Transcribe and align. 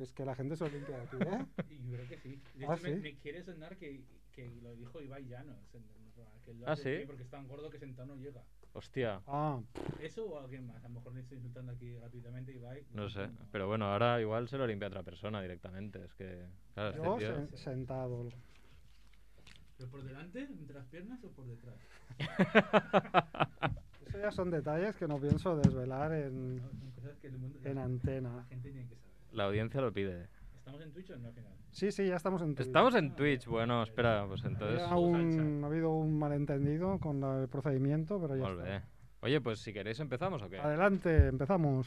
Es 0.00 0.12
que 0.14 0.24
la 0.24 0.34
gente 0.34 0.56
se 0.56 0.64
lo 0.64 0.70
limpia 0.70 0.98
de 0.98 1.06
ti, 1.08 1.16
¿eh? 1.20 1.46
Y 1.70 1.84
yo 1.84 1.92
creo 1.96 2.08
que 2.08 2.18
sí. 2.18 2.40
De 2.54 2.66
Ah, 2.66 2.74
hecho, 2.74 2.82
me, 2.82 2.94
¿sí? 2.94 3.00
me 3.02 3.18
quiere 3.18 3.42
sonar 3.42 3.76
que, 3.76 4.02
que 4.32 4.48
lo 4.62 4.74
dijo 4.74 5.00
Ibai 5.02 5.26
Llanos. 5.26 5.58
en- 5.74 5.82
en 5.94 6.04
el 6.06 6.10
programa, 6.12 6.40
que 6.44 6.54
lo 6.54 6.66
Ah, 6.68 6.72
hace 6.72 7.00
¿sí? 7.00 7.06
Porque 7.06 7.22
es 7.22 7.28
tan 7.30 7.46
gordo 7.46 7.68
que 7.70 7.78
sentado 7.78 8.06
no 8.08 8.16
llega. 8.16 8.42
Hostia, 8.72 9.20
Ah, 9.26 9.60
¿Eso 10.00 10.24
o 10.26 10.38
alguien 10.38 10.66
más? 10.66 10.82
A 10.84 10.88
lo 10.88 10.94
mejor 10.94 11.12
le 11.14 11.20
estoy 11.20 11.36
insultando 11.36 11.72
aquí 11.72 11.92
gratuitamente 11.92 12.52
a 12.52 12.54
Ibai. 12.54 12.86
no 12.94 13.10
sé. 13.10 13.28
Pero 13.52 13.66
bueno, 13.68 13.86
ahora 13.92 14.20
igual 14.20 14.48
se 14.48 14.56
lo 14.56 14.66
limpia 14.66 14.88
otra 14.88 15.02
persona 15.02 15.42
directamente. 15.42 16.02
Es 16.04 16.14
que, 16.14 16.46
claro, 16.72 16.88
este 16.90 17.02
yo 17.02 17.16
tío- 17.18 17.36
sen- 17.36 17.56
sentado. 17.56 18.28
¿Pero 19.76 19.90
por 19.90 20.02
delante, 20.02 20.40
entre 20.40 20.74
las 20.76 20.86
piernas 20.86 21.22
o 21.24 21.30
por 21.32 21.46
detrás? 21.46 21.76
Eso 24.06 24.18
ya 24.18 24.30
son 24.32 24.50
detalles 24.50 24.96
que 24.96 25.06
no 25.06 25.18
pienso 25.20 25.56
desvelar 25.56 26.12
en, 26.12 26.56
No, 26.56 26.68
son 26.70 26.90
cosas 26.92 27.16
que 27.18 27.26
el 27.28 27.38
mundo, 27.38 27.58
en 27.64 27.74
la, 27.76 27.84
antena. 27.84 28.36
la 28.36 28.44
gente 28.44 28.70
tiene 28.70 28.88
que 28.88 28.96
saber. 28.96 29.09
La 29.32 29.44
audiencia 29.44 29.80
lo 29.80 29.92
pide. 29.92 30.28
¿Estamos 30.56 30.80
en 30.82 30.92
Twitch 30.92 31.10
o 31.10 31.18
no 31.18 31.28
al 31.28 31.34
final? 31.34 31.52
Sí, 31.70 31.92
sí, 31.92 32.06
ya 32.06 32.16
estamos 32.16 32.42
en 32.42 32.54
Twitch. 32.54 32.66
Estamos 32.66 32.94
en 32.94 33.14
Twitch. 33.14 33.46
Bueno, 33.46 33.82
espera, 33.82 34.24
pues 34.26 34.44
entonces... 34.44 34.82
Un- 34.90 35.60
ha 35.62 35.66
habido 35.66 35.90
un 35.92 36.18
malentendido 36.18 36.98
con 36.98 37.20
la- 37.20 37.42
el 37.42 37.48
procedimiento, 37.48 38.20
pero 38.20 38.36
ya 38.36 38.48
está. 38.50 38.88
Oye, 39.22 39.40
pues 39.40 39.60
si 39.60 39.72
queréis 39.72 40.00
empezamos 40.00 40.42
o 40.42 40.48
qué? 40.48 40.58
Adelante, 40.58 41.28
empezamos. 41.28 41.86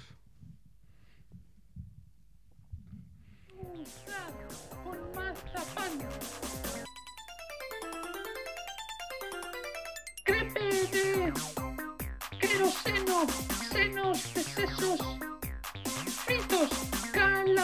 Crepe 10.23 11.33
queroseno, 12.39 13.27
senos 13.71 14.33
de 14.33 14.43
sesos, 14.43 14.99
fritos, 16.25 16.69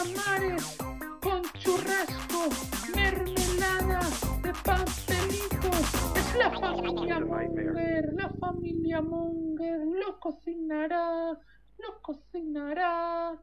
calamares 0.00 0.78
con 1.20 1.42
churrasco, 1.58 2.48
mermelada 2.94 4.00
de 4.42 4.52
pastelito. 4.64 5.70
Es 6.16 6.36
la 6.36 6.50
familia 6.58 7.20
Munger, 7.20 8.12
la 8.14 8.28
familia 8.30 9.02
Munger 9.02 9.80
lo 9.86 10.18
cocinará, 10.20 11.38
lo 11.78 12.02
cocinará. 12.02 13.36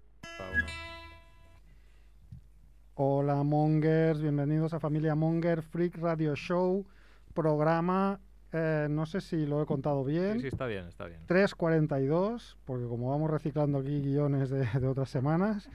Hola 2.95 3.44
Mongers, 3.44 4.22
bienvenidos 4.22 4.73
a 4.73 4.80
Familia 4.80 5.13
Monger 5.13 5.61
Freak 5.61 5.97
Radio 5.97 6.35
Show, 6.35 6.88
programa, 7.35 8.19
eh, 8.52 8.88
no 8.89 9.05
sé 9.05 9.22
si 9.22 9.45
lo 9.45 9.61
he 9.61 9.67
contado 9.67 10.03
bien, 10.03 10.33
Sí, 10.33 10.41
sí, 10.41 10.47
está 10.47 10.66
bien, 10.66 10.88
está 10.88 11.05
bien. 11.05 11.19
342, 11.28 12.58
porque 12.66 12.88
como 12.88 13.11
vamos 13.11 13.30
reciclando 13.30 13.78
aquí 13.78 14.02
guiones 14.02 14.50
de, 14.50 14.66
de 14.66 14.88
otras 14.88 15.11
semanas, 15.11 15.69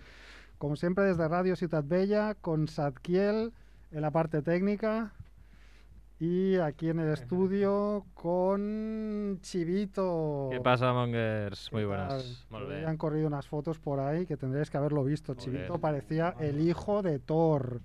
como 0.63 0.77
siempre 0.77 1.07
desde 1.07 1.27
Radio 1.27 1.57
Ciudad 1.57 1.83
Bella, 1.85 2.37
con 2.41 2.69
Sadkiel 2.69 3.53
en 3.91 4.01
la 4.01 4.13
parte 4.13 4.43
técnica 4.43 5.13
y 6.21 6.55
aquí 6.55 6.89
en 6.89 7.01
el 7.01 7.13
estudio 7.13 8.07
con 8.15 9.41
Chivito. 9.43 10.51
¿Qué 10.53 10.61
pasa, 10.61 10.93
Mongers? 10.93 11.69
¿Qué 11.69 11.75
Muy 11.75 11.85
buenas. 11.85 12.47
Bé. 12.69 12.87
han 12.87 12.97
corrido 12.97 13.27
unas 13.27 13.49
fotos 13.49 13.81
por 13.81 13.99
ahí 13.99 14.25
que 14.25 14.37
tendréis 14.37 14.71
que 14.71 14.77
haberlo 14.77 15.03
visto. 15.03 15.35
Joder. 15.35 15.45
Chivito 15.45 15.81
parecía 15.81 16.37
el 16.39 16.61
hijo 16.61 17.03
de 17.03 17.19
Thor, 17.19 17.81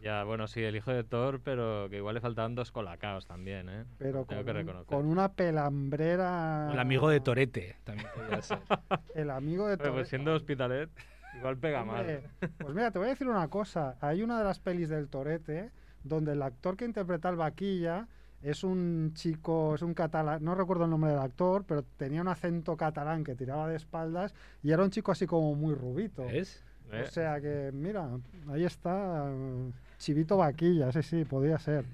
Ya, 0.00 0.22
bueno, 0.22 0.46
sí, 0.46 0.62
el 0.62 0.76
hijo 0.76 0.92
de 0.92 1.02
Thor, 1.02 1.40
pero 1.42 1.88
que 1.90 1.96
igual 1.96 2.14
le 2.14 2.20
faltaban 2.20 2.54
dos 2.54 2.70
colacaos 2.70 3.26
también, 3.26 3.68
¿eh? 3.68 3.86
pero 3.98 4.24
Tengo 4.24 4.44
con, 4.44 4.54
que 4.54 4.84
con 4.86 5.06
una 5.06 5.32
pelambrera. 5.32 6.70
El 6.72 6.78
amigo 6.78 7.08
de 7.08 7.18
Torete 7.18 7.74
también 7.82 8.08
podría 8.14 8.40
ser. 8.40 8.60
El 9.16 9.30
amigo 9.30 9.66
de 9.66 9.74
Oye, 9.74 9.82
Thor. 9.82 9.94
pues 9.94 10.08
siendo 10.08 10.32
Hospitalet, 10.32 10.90
igual 11.36 11.56
pega 11.56 11.82
Hombre, 11.82 12.22
mal. 12.40 12.50
Pues 12.58 12.74
mira, 12.74 12.90
te 12.90 12.98
voy 12.98 13.06
a 13.06 13.10
decir 13.10 13.28
una 13.28 13.48
cosa. 13.48 13.96
Hay 14.00 14.22
una 14.22 14.38
de 14.38 14.44
las 14.44 14.58
pelis 14.60 14.88
del 14.88 15.08
Torete 15.08 15.70
donde 16.04 16.32
el 16.32 16.42
actor 16.42 16.76
que 16.76 16.84
interpreta 16.84 17.28
al 17.28 17.36
vaquilla 17.36 18.08
es 18.42 18.64
un 18.64 19.12
chico, 19.14 19.74
es 19.74 19.82
un 19.82 19.92
catalán, 19.92 20.42
no 20.42 20.54
recuerdo 20.54 20.84
el 20.84 20.90
nombre 20.90 21.10
del 21.10 21.20
actor, 21.20 21.64
pero 21.66 21.82
tenía 21.82 22.22
un 22.22 22.28
acento 22.28 22.76
catalán 22.76 23.22
que 23.22 23.34
tiraba 23.34 23.68
de 23.68 23.76
espaldas 23.76 24.34
y 24.62 24.70
era 24.70 24.82
un 24.82 24.90
chico 24.90 25.12
así 25.12 25.26
como 25.26 25.54
muy 25.54 25.74
rubito. 25.74 26.24
¿Eh? 26.28 26.44
O 26.90 27.06
sea 27.06 27.40
que, 27.40 27.70
mira, 27.72 28.08
ahí 28.48 28.64
está, 28.64 29.30
eh, 29.30 29.70
Chivito 29.98 30.38
Vaquilla, 30.38 30.90
sí, 30.90 31.02
sí, 31.02 31.24
podría 31.24 31.58
ser. 31.58 31.84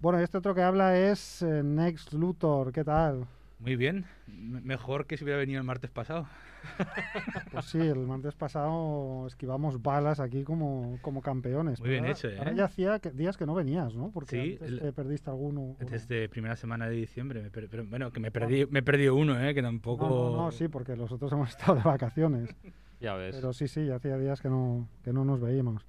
Bueno, 0.00 0.20
y 0.20 0.22
este 0.22 0.38
otro 0.38 0.54
que 0.54 0.62
habla 0.62 0.96
es 0.96 1.42
eh, 1.42 1.62
Next 1.64 2.12
Luthor, 2.12 2.72
¿qué 2.72 2.84
tal? 2.84 3.26
Muy 3.62 3.76
bien. 3.76 4.04
Mejor 4.26 5.06
que 5.06 5.16
si 5.16 5.24
hubiera 5.24 5.38
venido 5.38 5.58
el 5.60 5.66
martes 5.66 5.90
pasado. 5.90 6.26
Pues 7.52 7.66
sí, 7.66 7.78
el 7.78 8.06
martes 8.06 8.34
pasado 8.34 9.26
esquivamos 9.26 9.82
balas 9.82 10.20
aquí 10.20 10.42
como, 10.44 10.98
como 11.02 11.20
campeones. 11.20 11.80
Muy 11.80 11.90
bien 11.90 12.04
ahora- 12.04 12.12
hecho, 12.12 12.28
¿eh? 12.28 12.38
Ahora 12.38 12.52
ya 12.52 12.64
hacía 12.64 12.98
que- 12.98 13.10
días 13.10 13.36
que 13.36 13.46
no 13.46 13.54
venías, 13.54 13.94
¿no? 13.94 14.10
Porque 14.10 14.30
Sí, 14.42 14.52
antes 14.54 14.68
el- 14.70 14.78
te 14.80 14.92
perdiste 14.92 15.28
alguno. 15.30 15.60
uno. 15.60 15.76
Desde 15.80 16.28
primera 16.28 16.56
semana 16.56 16.88
de 16.88 16.94
diciembre. 16.96 17.42
me 17.42 17.50
per- 17.50 17.68
pero, 17.68 17.84
bueno, 17.84 18.10
que 18.12 18.20
me 18.20 18.30
perdí, 18.30 18.64
me 18.66 18.78
he 18.78 18.82
perdido 18.82 19.14
uno, 19.16 19.38
¿eh? 19.44 19.54
Que 19.54 19.62
tampoco. 19.62 20.08
No, 20.08 20.30
no, 20.30 20.36
no, 20.44 20.50
sí, 20.52 20.68
porque 20.68 20.96
los 20.96 21.10
otros 21.12 21.30
hemos 21.32 21.50
estado 21.56 21.76
de 21.76 21.82
vacaciones. 21.82 22.48
Ya 23.00 23.14
ves. 23.14 23.34
Pero 23.34 23.52
sí, 23.52 23.66
sí, 23.66 23.84
ya 23.86 23.96
hacía 23.96 24.16
días 24.16 24.40
que 24.40 24.48
no, 24.48 24.86
que 25.02 25.12
no 25.12 25.24
nos 25.24 25.40
veíamos. 25.40 25.84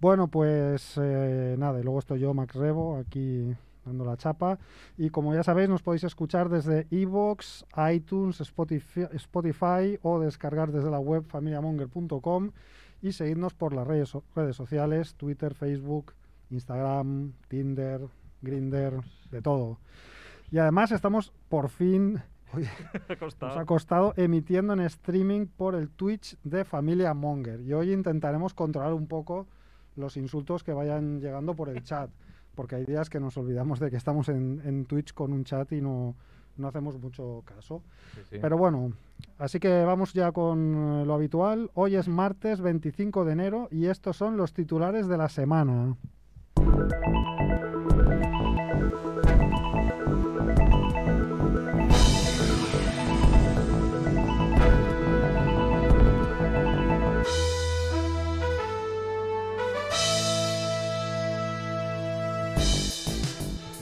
Bueno, 0.00 0.26
pues 0.26 0.98
eh, 1.00 1.54
nada, 1.56 1.78
y 1.78 1.84
luego 1.84 2.00
estoy 2.00 2.18
yo, 2.18 2.34
Max 2.34 2.56
Rebo, 2.56 2.96
aquí 2.96 3.54
dando 3.90 4.04
la 4.04 4.16
chapa. 4.16 4.58
Y 4.96 5.10
como 5.10 5.34
ya 5.34 5.42
sabéis, 5.42 5.68
nos 5.68 5.82
podéis 5.82 6.04
escuchar 6.04 6.48
desde 6.48 6.86
iVoox, 6.90 7.64
iTunes, 7.92 8.40
Spotify, 8.40 9.06
Spotify 9.12 9.98
o 10.02 10.20
descargar 10.20 10.72
desde 10.72 10.90
la 10.90 10.98
web 10.98 11.24
familiamonger.com 11.26 12.50
y 13.02 13.12
seguidnos 13.12 13.54
por 13.54 13.72
las 13.74 13.86
redes, 13.86 14.10
so- 14.10 14.24
redes 14.34 14.56
sociales, 14.56 15.14
Twitter, 15.14 15.54
Facebook, 15.54 16.14
Instagram, 16.50 17.32
Tinder, 17.48 18.02
Grinder, 18.42 19.00
de 19.30 19.42
todo. 19.42 19.78
Y 20.50 20.58
además 20.58 20.92
estamos 20.92 21.32
por 21.48 21.68
fin... 21.68 22.22
oye, 22.52 22.68
nos 23.48 23.56
ha 23.56 23.64
costado 23.64 24.12
emitiendo 24.16 24.72
en 24.72 24.80
streaming 24.80 25.46
por 25.46 25.76
el 25.76 25.88
Twitch 25.88 26.36
de 26.42 26.64
Familia 26.64 27.14
Monger. 27.14 27.60
Y 27.60 27.72
hoy 27.72 27.92
intentaremos 27.92 28.54
controlar 28.54 28.92
un 28.92 29.06
poco 29.06 29.46
los 29.94 30.16
insultos 30.16 30.64
que 30.64 30.72
vayan 30.72 31.20
llegando 31.20 31.54
por 31.54 31.68
el 31.68 31.82
chat. 31.84 32.10
Porque 32.60 32.76
hay 32.76 32.84
días 32.84 33.08
que 33.08 33.18
nos 33.20 33.38
olvidamos 33.38 33.80
de 33.80 33.90
que 33.90 33.96
estamos 33.96 34.28
en, 34.28 34.60
en 34.66 34.84
Twitch 34.84 35.14
con 35.14 35.32
un 35.32 35.44
chat 35.44 35.72
y 35.72 35.80
no, 35.80 36.14
no 36.58 36.68
hacemos 36.68 37.00
mucho 37.00 37.42
caso. 37.46 37.82
Sí, 38.14 38.20
sí. 38.32 38.38
Pero 38.38 38.58
bueno, 38.58 38.92
así 39.38 39.58
que 39.58 39.82
vamos 39.82 40.12
ya 40.12 40.30
con 40.30 41.00
eh, 41.00 41.06
lo 41.06 41.14
habitual. 41.14 41.70
Hoy 41.72 41.96
es 41.96 42.06
martes 42.06 42.60
25 42.60 43.24
de 43.24 43.32
enero 43.32 43.68
y 43.70 43.86
estos 43.86 44.18
son 44.18 44.36
los 44.36 44.52
titulares 44.52 45.08
de 45.08 45.16
la 45.16 45.30
semana. 45.30 45.96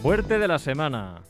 Muerte 0.09 0.39
de 0.39 0.49
la 0.49 0.59
semana. 0.59 1.21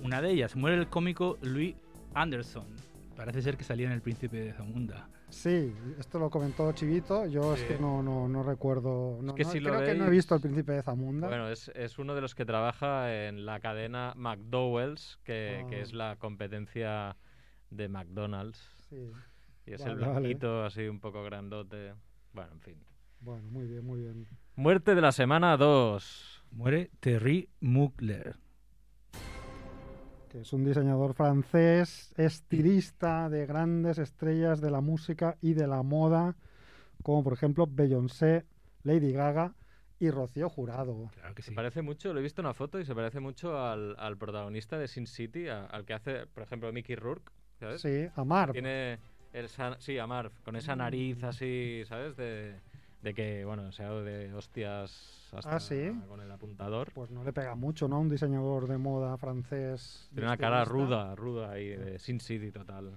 Una 0.00 0.22
de 0.22 0.30
ellas, 0.30 0.54
muere 0.54 0.76
el 0.76 0.86
cómico 0.88 1.36
Louis 1.42 1.74
Anderson. 2.14 2.68
Parece 3.16 3.42
ser 3.42 3.56
que 3.56 3.64
salía 3.64 3.88
en 3.88 3.94
El 3.94 4.00
Príncipe 4.00 4.36
de 4.36 4.52
Zamunda. 4.52 5.08
Sí, 5.28 5.74
esto 5.98 6.20
lo 6.20 6.30
comentó 6.30 6.70
Chivito. 6.70 7.26
Yo 7.26 7.54
es 7.54 7.64
que 7.64 7.80
no, 7.80 8.00
no, 8.00 8.28
no 8.28 8.44
recuerdo. 8.44 9.18
No, 9.20 9.34
que 9.34 9.42
no- 9.42 9.50
si 9.50 9.58
lo 9.58 9.70
creo 9.74 9.86
que 9.86 9.94
no 9.96 10.06
he 10.06 10.10
visto 10.10 10.36
El 10.36 10.40
Príncipe 10.40 10.70
de 10.70 10.84
Zamunda. 10.84 11.26
Bueno, 11.26 11.48
es, 11.48 11.66
es 11.74 11.98
uno 11.98 12.14
de 12.14 12.20
los 12.20 12.36
que 12.36 12.44
trabaja 12.44 13.12
en 13.26 13.44
la 13.44 13.58
cadena 13.58 14.12
McDowell's, 14.14 15.18
que, 15.24 15.66
que 15.68 15.76
Ah. 15.78 15.80
es 15.80 15.92
la 15.92 16.14
competencia 16.14 17.16
de 17.70 17.88
McDonald's. 17.88 18.60
Sí. 18.88 19.10
Y 19.66 19.72
es 19.72 19.80
Vale, 19.80 19.94
el 19.94 19.98
vale. 19.98 20.12
blanquito 20.20 20.64
así 20.64 20.86
un 20.86 21.00
poco 21.00 21.24
grandote. 21.24 21.94
Bueno, 22.32 22.52
en 22.52 22.60
fin. 22.60 22.87
Bueno, 23.20 23.48
muy 23.50 23.66
bien, 23.66 23.84
muy 23.84 24.00
bien. 24.00 24.26
Muerte 24.56 24.94
de 24.94 25.00
la 25.00 25.12
semana 25.12 25.56
2. 25.56 26.44
Muere 26.52 26.90
Terry 27.00 27.48
Mugler. 27.60 28.36
Que 30.30 30.40
es 30.42 30.52
un 30.52 30.64
diseñador 30.64 31.14
francés, 31.14 32.12
estilista 32.16 33.28
de 33.28 33.46
grandes 33.46 33.98
estrellas 33.98 34.60
de 34.60 34.70
la 34.70 34.80
música 34.80 35.36
y 35.40 35.54
de 35.54 35.66
la 35.66 35.82
moda, 35.82 36.36
como 37.02 37.24
por 37.24 37.32
ejemplo 37.32 37.66
Beyoncé, 37.68 38.44
Lady 38.82 39.12
Gaga 39.12 39.54
y 39.98 40.10
Rocío 40.10 40.48
Jurado. 40.48 41.10
Claro 41.14 41.34
que 41.34 41.42
sí. 41.42 41.50
Se 41.50 41.54
parece 41.56 41.82
mucho, 41.82 42.12
lo 42.12 42.20
he 42.20 42.22
visto 42.22 42.40
en 42.42 42.46
una 42.46 42.54
foto 42.54 42.78
y 42.78 42.84
se 42.84 42.94
parece 42.94 43.20
mucho 43.20 43.58
al, 43.58 43.96
al 43.98 44.16
protagonista 44.16 44.78
de 44.78 44.86
Sin 44.86 45.06
City, 45.06 45.48
a- 45.48 45.64
al 45.66 45.84
que 45.84 45.94
hace, 45.94 46.26
por 46.26 46.42
ejemplo, 46.42 46.72
Mickey 46.72 46.94
Rourke. 46.94 47.32
¿Sabes? 47.58 47.80
Sí, 47.80 48.06
a 48.14 48.24
Marv. 48.24 48.52
Tiene 48.52 48.98
esa, 49.32 49.76
sí, 49.80 49.98
a 49.98 50.06
Marv, 50.06 50.30
con 50.44 50.54
esa 50.56 50.76
nariz 50.76 51.24
así, 51.24 51.82
¿sabes? 51.86 52.16
De, 52.16 52.54
de 53.02 53.14
que, 53.14 53.44
bueno, 53.44 53.70
se 53.72 53.82
ha 53.82 53.86
dado 53.86 54.02
de 54.04 54.32
hostias 54.34 55.30
hasta 55.32 55.56
Ah, 55.56 55.60
¿sí? 55.60 55.92
con 56.08 56.20
el 56.20 56.30
apuntador. 56.30 56.90
Pues 56.92 57.10
no 57.10 57.22
le 57.24 57.32
pega 57.32 57.54
mucho, 57.54 57.86
¿no? 57.88 57.96
A 57.96 57.98
Un 58.00 58.08
diseñador 58.08 58.66
de 58.66 58.78
moda 58.78 59.16
francés. 59.18 60.08
Tiene 60.12 60.26
una 60.26 60.36
cara 60.36 60.64
ruda, 60.64 61.14
ruda 61.14 61.50
ahí, 61.52 61.68
de 61.68 61.98
Sin 61.98 62.20
City 62.20 62.50
total. 62.50 62.96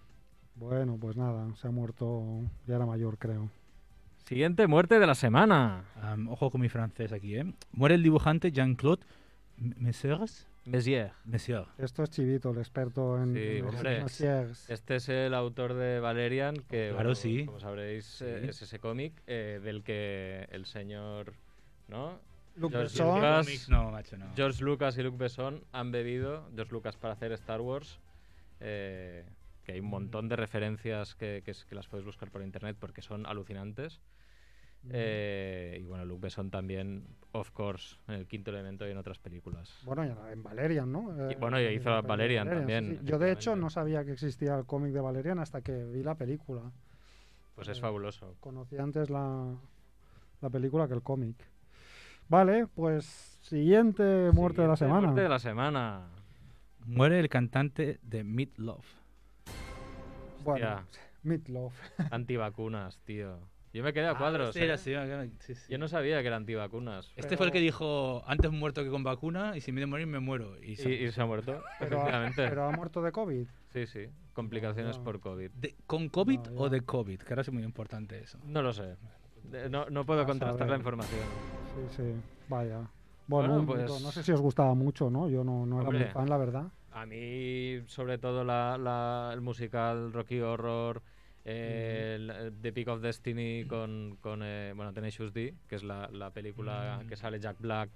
Bueno, 0.55 0.97
pues 0.99 1.15
nada, 1.17 1.53
se 1.55 1.67
ha 1.67 1.71
muerto, 1.71 2.41
ya 2.67 2.75
era 2.75 2.85
mayor, 2.85 3.17
creo. 3.17 3.49
Siguiente 4.25 4.67
muerte 4.67 4.99
de 4.99 5.07
la 5.07 5.15
semana. 5.15 5.85
Ojo 6.29 6.51
con 6.51 6.61
mi 6.61 6.69
francés 6.69 7.11
aquí, 7.11 7.35
¿eh? 7.35 7.53
Muere 7.71 7.95
el 7.95 8.03
dibujante 8.03 8.51
Jean-Claude 8.51 9.03
M- 9.57 9.75
Messiers. 9.77 10.47
Messier. 10.65 11.11
Messier. 11.25 11.65
Esto 11.77 12.03
es 12.03 12.09
Chivito, 12.11 12.51
el 12.51 12.59
experto 12.59 13.17
en. 13.21 13.33
Sí, 13.33 13.61
hombre. 13.61 14.03
Messiers. 14.03 14.69
Este 14.69 14.97
es 14.97 15.09
el 15.09 15.33
autor 15.33 15.73
de 15.73 15.99
Valerian, 15.99 16.55
que, 16.55 16.89
Claro, 16.89 16.95
bueno, 16.95 17.15
sí. 17.15 17.45
como 17.45 17.59
sabréis, 17.59 18.21
eh, 18.21 18.41
Sí. 18.43 18.49
es 18.49 18.61
ese 18.61 18.79
cómic 18.79 19.13
eh, 19.27 19.59
del 19.63 19.83
que 19.83 20.47
el 20.51 20.65
señor, 20.65 21.33
¿no? 21.87 22.19
Luc 22.57 22.71
George 22.71 22.89
Besson, 22.93 23.15
Lucas. 23.15 23.69
No, 23.69 23.91
macho, 23.91 24.17
no. 24.17 24.25
George 24.35 24.63
Lucas 24.63 24.97
y 24.97 25.03
Luc 25.03 25.17
Besson 25.17 25.63
han 25.71 25.91
bebido, 25.91 26.47
George 26.53 26.73
Lucas 26.73 26.95
para 26.97 27.13
hacer 27.13 27.31
Star 27.31 27.61
Wars, 27.61 27.99
eh, 28.59 29.25
que 29.63 29.71
hay 29.71 29.79
un 29.79 29.87
montón 29.87 30.27
de 30.29 30.35
referencias 30.35 31.15
que, 31.15 31.41
que 31.45 31.53
que 31.67 31.75
las 31.75 31.87
puedes 31.87 32.05
buscar 32.05 32.29
por 32.29 32.43
internet 32.43 32.75
porque 32.79 33.01
son 33.01 33.25
alucinantes. 33.25 33.99
Eh, 34.89 35.77
y 35.81 35.85
bueno, 35.85 36.05
Luc 36.05 36.21
Besson 36.21 36.49
también, 36.49 37.05
of 37.33 37.51
course, 37.51 37.97
en 38.07 38.15
el 38.15 38.27
quinto 38.27 38.49
elemento 38.49 38.87
y 38.87 38.91
en 38.91 38.97
otras 38.97 39.19
películas. 39.19 39.79
Bueno, 39.85 40.03
en 40.03 40.41
Valerian, 40.43 40.91
¿no? 40.91 41.31
Y- 41.31 41.35
bueno, 41.35 41.59
y 41.61 41.65
hizo 41.65 42.01
Valerian 42.01 42.49
también, 42.49 42.97
sí. 42.99 43.05
Yo, 43.05 43.19
de 43.19 43.31
hecho, 43.31 43.55
no 43.55 43.69
sabía 43.69 44.03
que 44.03 44.13
existía 44.13 44.55
el 44.57 44.65
cómic 44.65 44.91
de 44.93 45.01
Valerian 45.01 45.39
hasta 45.39 45.61
que 45.61 45.85
vi 45.85 46.01
la 46.03 46.15
película. 46.15 46.71
Pues 47.55 47.67
es 47.67 47.77
Eh, 47.77 47.81
fabuloso. 47.81 48.35
Conocí 48.39 48.77
antes 48.77 49.09
la, 49.09 49.55
la 50.41 50.49
película 50.49 50.87
que 50.87 50.93
el 50.95 51.03
cómic. 51.03 51.35
Vale, 52.27 52.65
pues 52.67 53.05
siguiente 53.41 54.31
muerte 54.33 54.61
de 54.63 54.67
la 54.67 54.77
semana. 54.77 55.01
Muerte 55.07 55.21
de 55.21 55.29
la 55.29 55.39
semana. 55.39 56.07
Muere 56.85 57.19
el 57.19 57.29
cantante 57.29 57.99
de 58.01 58.23
Meat 58.23 58.57
Love. 58.57 58.85
Bueno, 60.43 60.77
Hostia. 60.77 60.87
Meatloaf. 61.23 61.73
Antivacunas, 62.09 62.97
tío. 63.05 63.37
Yo 63.73 63.83
me 63.83 63.93
quedé 63.93 64.07
a 64.07 64.15
cuadros. 64.15 64.49
Este 64.49 64.63
era 64.65 64.73
¿eh? 64.73 64.75
así, 64.75 64.93
ah, 64.93 65.25
sí, 65.39 65.55
sí. 65.55 65.71
Yo 65.71 65.77
no 65.77 65.87
sabía 65.87 66.19
que 66.21 66.27
era 66.27 66.35
antivacunas. 66.35 67.11
Este 67.15 67.37
fue 67.37 67.45
el 67.45 67.51
que 67.53 67.59
dijo, 67.59 68.21
antes 68.27 68.51
muerto 68.51 68.83
que 68.83 68.89
con 68.89 69.03
vacuna, 69.03 69.55
y 69.55 69.61
si 69.61 69.71
me 69.71 69.79
de 69.79 69.85
morir 69.87 70.07
me 70.07 70.19
muero. 70.19 70.61
Y, 70.61 70.75
se- 70.75 70.91
y 70.91 71.09
se 71.11 71.21
ha 71.21 71.25
muerto, 71.25 71.63
Pero, 71.79 71.97
ha- 71.97 72.01
efectivamente. 72.01 72.47
pero 72.49 72.65
ha 72.65 72.71
muerto 72.71 73.01
de 73.01 73.11
COVID. 73.13 73.47
Sí, 73.71 73.87
sí. 73.87 74.07
Complicaciones 74.33 74.97
Ya. 74.97 75.03
por 75.03 75.19
COVID. 75.21 75.51
de- 75.51 75.75
¿Con 75.87 76.09
COVID 76.09 76.39
No, 76.51 76.61
o 76.61 76.69
de 76.69 76.81
COVID? 76.81 77.19
Que 77.21 77.33
ahora 77.33 77.41
es 77.43 77.51
muy 77.51 77.63
importante 77.63 78.19
eso. 78.19 78.37
No 78.45 78.61
lo 78.61 78.73
sé. 78.73 78.95
No, 79.69 79.89
no 79.89 80.05
puedo 80.05 80.25
contrastar 80.25 80.69
la 80.69 80.75
información. 80.77 81.21
Sí, 81.89 81.95
sí. 81.97 82.13
Vaya. 82.49 82.89
Bueno, 83.27 83.65
pues- 83.65 84.01
no 84.01 84.11
sé 84.11 84.23
si 84.23 84.31
os 84.33 84.41
gustaba 84.41 84.73
mucho, 84.73 85.09
¿no? 85.09 85.29
Yo 85.29 85.43
no, 85.45 85.65
no 85.65 85.81
era 85.81 85.89
muy 85.89 86.03
fan, 86.05 86.29
la 86.29 86.37
verdad. 86.37 86.67
A 86.91 87.05
mí, 87.05 87.81
sobre 87.87 88.17
todo, 88.17 88.43
la, 88.43 88.77
la- 88.77 89.31
el 89.33 89.39
musical 89.39 90.11
Rocky 90.11 90.41
Horror, 90.41 91.01
eh, 91.45 92.51
The 92.61 92.71
Peak 92.73 92.87
of 92.87 93.01
Destiny 93.01 93.65
con, 93.65 94.17
con 94.21 94.41
eh, 94.43 94.73
bueno, 94.75 94.93
Tenacious 94.93 95.33
D, 95.33 95.55
que 95.67 95.75
es 95.75 95.83
la, 95.83 96.09
la 96.11 96.31
película 96.31 97.01
Mm. 97.03 97.07
que 97.07 97.15
sale 97.15 97.39
Jack 97.39 97.57
Black. 97.59 97.89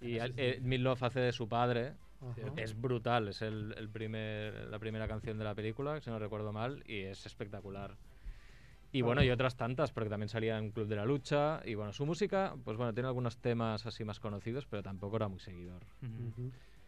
Y 0.00 0.14
Tenacious 0.14 0.38
eh. 0.38 0.60
Meatloaf 0.62 1.02
hace 1.02 1.20
de 1.20 1.32
su 1.32 1.48
padre. 1.48 1.94
Ajá. 2.22 2.52
Es 2.56 2.78
brutal, 2.78 3.28
es 3.28 3.40
el, 3.40 3.74
el 3.78 3.88
primer, 3.88 4.68
la 4.68 4.78
primera 4.78 5.08
canción 5.08 5.38
de 5.38 5.44
la 5.44 5.54
película, 5.54 6.00
si 6.00 6.10
no 6.10 6.18
recuerdo 6.18 6.52
mal, 6.52 6.82
y 6.86 7.00
es 7.00 7.24
espectacular. 7.24 7.96
Y 8.92 9.02
bueno, 9.02 9.22
y 9.22 9.30
otras 9.30 9.56
tantas, 9.56 9.92
porque 9.92 10.10
también 10.10 10.28
salía 10.28 10.58
en 10.58 10.70
Club 10.72 10.88
de 10.88 10.96
la 10.96 11.04
Lucha. 11.04 11.60
Y 11.64 11.76
bueno, 11.76 11.92
su 11.92 12.04
música, 12.06 12.56
pues 12.64 12.76
bueno, 12.76 12.92
tiene 12.92 13.06
algunos 13.06 13.38
temas 13.38 13.86
así 13.86 14.04
más 14.04 14.18
conocidos, 14.18 14.66
pero 14.66 14.82
tampoco 14.82 15.14
era 15.16 15.28
muy 15.28 15.38
seguidor. 15.38 15.82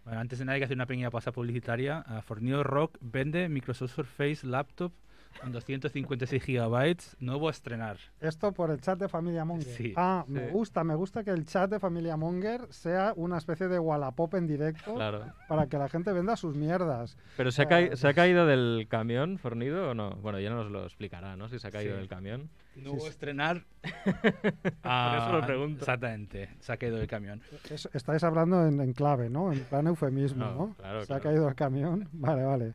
Bueno, 0.05 0.19
antes 0.19 0.40
de 0.40 0.44
nada 0.44 0.55
hay 0.55 0.60
que 0.60 0.64
hacer 0.64 0.76
una 0.76 0.87
pequeña 0.87 1.10
pausa 1.10 1.31
publicitaria. 1.31 2.00
A 2.00 2.20
Fornido 2.22 2.64
Rock 2.64 2.98
vende 3.00 3.48
Microsoft 3.48 3.93
Surface 3.94 4.44
Laptop 4.44 4.93
con 5.40 5.52
256 5.52 6.43
gigabytes, 6.43 7.17
nuevo 7.20 7.49
a 7.49 7.50
estrenar. 7.50 7.96
Esto 8.20 8.52
por 8.52 8.70
el 8.70 8.81
chat 8.81 8.99
de 8.99 9.08
Familia 9.08 9.44
Monger. 9.44 9.67
Sí. 9.75 9.93
Ah, 9.96 10.25
me 10.29 10.46
Sí. 10.46 10.52
gusta, 10.52 10.84
me 10.84 10.94
gusta 10.94 11.25
que 11.25 11.31
el 11.31 11.44
chat 11.46 11.70
de 11.70 11.81
Familia 11.81 12.17
Monger 12.17 12.67
sea 12.70 13.12
una 13.17 13.38
especie 13.38 13.69
de 13.69 13.79
Wallapop 13.79 14.34
en 14.34 14.46
directo 14.46 14.94
Claro. 14.94 15.26
para 15.49 15.67
que 15.67 15.79
la 15.79 15.88
gente 15.88 16.12
venda 16.12 16.37
sus 16.37 16.55
mierdas. 16.56 17.17
¿Pero 17.37 17.50
se 17.50 17.62
ha, 17.62 17.96
¿se 17.96 18.08
ha 18.08 18.14
caído 18.14 18.46
del 18.46 18.87
camión 18.88 19.38
fornido 19.38 19.90
o 19.90 19.94
no? 19.94 20.11
Bueno, 20.23 20.38
ya 20.40 20.50
nos 20.50 20.70
lo 20.70 20.84
explicará, 20.84 21.37
¿no? 21.37 21.49
Si 21.49 21.58
se 21.58 21.69
ha 21.69 21.70
caído 21.70 21.94
Sí. 21.94 21.99
del 21.99 22.08
camión. 22.08 22.50
Nuevo 22.76 23.00
sí. 23.00 23.06
a 23.06 23.11
estrenar. 23.11 23.64
Por 23.82 25.19
eso 25.19 25.32
lo 25.32 25.46
pregunto. 25.46 25.81
Exactamente, 25.81 26.49
se 26.61 26.73
ha 26.73 26.76
caído 26.76 26.96
del 26.99 27.06
camión. 27.06 27.43
Es- 27.70 27.88
estáis 27.93 28.23
hablando 28.25 28.67
en, 28.67 28.81
en 28.81 28.93
clave, 28.93 29.29
¿no? 29.29 29.52
En 29.52 29.61
plan 29.64 29.87
eufemismo, 29.87 30.44
No, 30.44 30.55
¿no? 30.55 30.75
claro, 30.75 31.05
Se 31.05 31.12
ha 31.12 31.19
claro. 31.19 31.23
caído 31.23 31.49
el 31.49 31.55
camión. 31.55 32.08
Vale, 32.12 32.44
vale. 32.44 32.75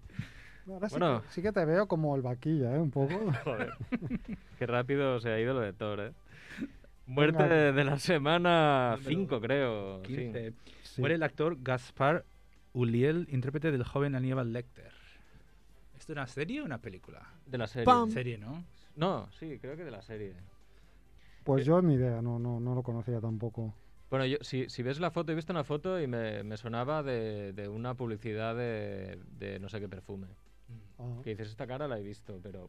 Ahora 0.67 0.89
sí 0.89 0.95
Bueno. 0.97 1.21
que- 1.21 1.27
sí, 1.31 1.41
que 1.41 1.51
te 1.51 1.65
veo 1.65 1.87
como 1.87 2.15
el 2.15 2.21
vaquilla, 2.21 2.75
¿eh? 2.75 2.79
Un 2.79 2.91
poco. 2.91 3.09
Joder. 3.43 3.73
Qué 4.57 4.65
rápido 4.67 5.19
se 5.19 5.29
ha 5.31 5.39
ido 5.39 5.53
lo 5.53 5.61
de 5.61 5.73
Thor, 5.73 5.99
¿eh? 6.01 6.11
Muerte 7.05 7.43
Venga. 7.43 7.55
de, 7.55 7.71
de 7.71 7.83
la 7.85 7.99
semana 7.99 8.95
Número 8.97 9.09
5, 9.09 9.41
creo. 9.41 10.01
sí. 10.05 10.13
15. 10.15 10.53
Sí. 10.83 11.01
Muere 11.01 11.15
el 11.15 11.23
actor 11.23 11.57
Gaspar 11.61 12.25
Uliel, 12.73 13.27
intérprete 13.31 13.71
del 13.71 13.83
joven 13.83 14.13
Aníbal 14.15 14.51
Lecter. 14.51 14.91
¿Esto 15.97 16.11
es 16.13 16.17
una 16.17 16.27
serie 16.27 16.61
o 16.61 16.65
una 16.65 16.79
película? 16.79 17.25
De 17.45 17.57
la 17.57 17.67
serie. 17.67 17.85
Pam. 17.85 18.09
Serie, 18.11 18.37
¿no? 18.37 18.63
No, 18.95 19.31
sí, 19.31 19.57
creo 19.59 19.77
que 19.77 19.83
de 19.85 19.91
la 19.91 20.01
serie. 20.01 20.33
Pues 21.43 21.65
yo 21.65 21.81
ni 21.81 21.93
idea, 21.93 22.21
no, 22.21 22.39
no, 22.39 22.59
no 22.59 22.75
lo 22.75 22.83
conocía 22.83 23.21
tampoco. 23.21 23.73
Bueno, 24.09 24.25
yo, 24.25 24.37
si, 24.41 24.69
si 24.69 24.83
ves 24.83 24.99
la 24.99 25.11
foto, 25.11 25.31
he 25.31 25.35
visto 25.35 25.53
una 25.53 25.63
foto 25.63 25.99
y 26.01 26.07
me, 26.07 26.43
me 26.43 26.57
sonaba 26.57 27.03
de, 27.03 27.53
de 27.53 27.67
una 27.69 27.93
publicidad 27.95 28.55
de, 28.55 29.19
de 29.37 29.59
no 29.59 29.69
sé 29.69 29.79
qué 29.79 29.87
perfume. 29.87 30.27
Ah. 30.99 31.21
Que 31.23 31.31
dices, 31.31 31.49
esta 31.49 31.67
cara 31.67 31.87
la 31.87 31.99
he 31.99 32.03
visto, 32.03 32.39
pero 32.41 32.67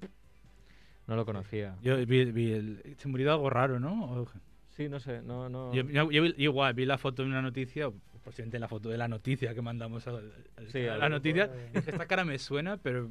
no 1.06 1.16
lo 1.16 1.24
conocía. 1.24 1.76
Yo 1.82 1.96
vi, 2.06 2.24
vi 2.26 2.52
el, 2.52 2.94
se 2.98 3.08
murió 3.08 3.32
algo 3.32 3.50
raro, 3.50 3.80
¿no? 3.80 4.04
O- 4.22 4.26
Sí, 4.70 4.88
no 4.88 5.00
sé, 5.00 5.22
no, 5.22 5.48
no. 5.48 5.74
Yo, 5.74 5.82
yo- 5.82 6.10
yo 6.10 6.22
vi- 6.22 6.34
igual 6.36 6.72
vi 6.74 6.84
la 6.86 6.98
foto 6.98 7.22
de 7.22 7.28
una 7.28 7.42
noticia, 7.42 7.90
posiblemente 8.22 8.58
la 8.60 8.68
foto 8.68 8.88
de 8.90 8.96
la 8.98 9.08
noticia 9.08 9.52
que 9.52 9.60
mandamos 9.62 10.06
a, 10.06 10.12
a- 10.12 10.20
Sí, 10.68 10.86
a 10.86 10.94
al 10.94 11.00
la 11.00 11.08
noticia. 11.08 11.48
de- 11.48 11.70
esta 11.80 12.06
cara 12.06 12.24
me 12.24 12.38
suena, 12.38 12.76
pero 12.76 13.10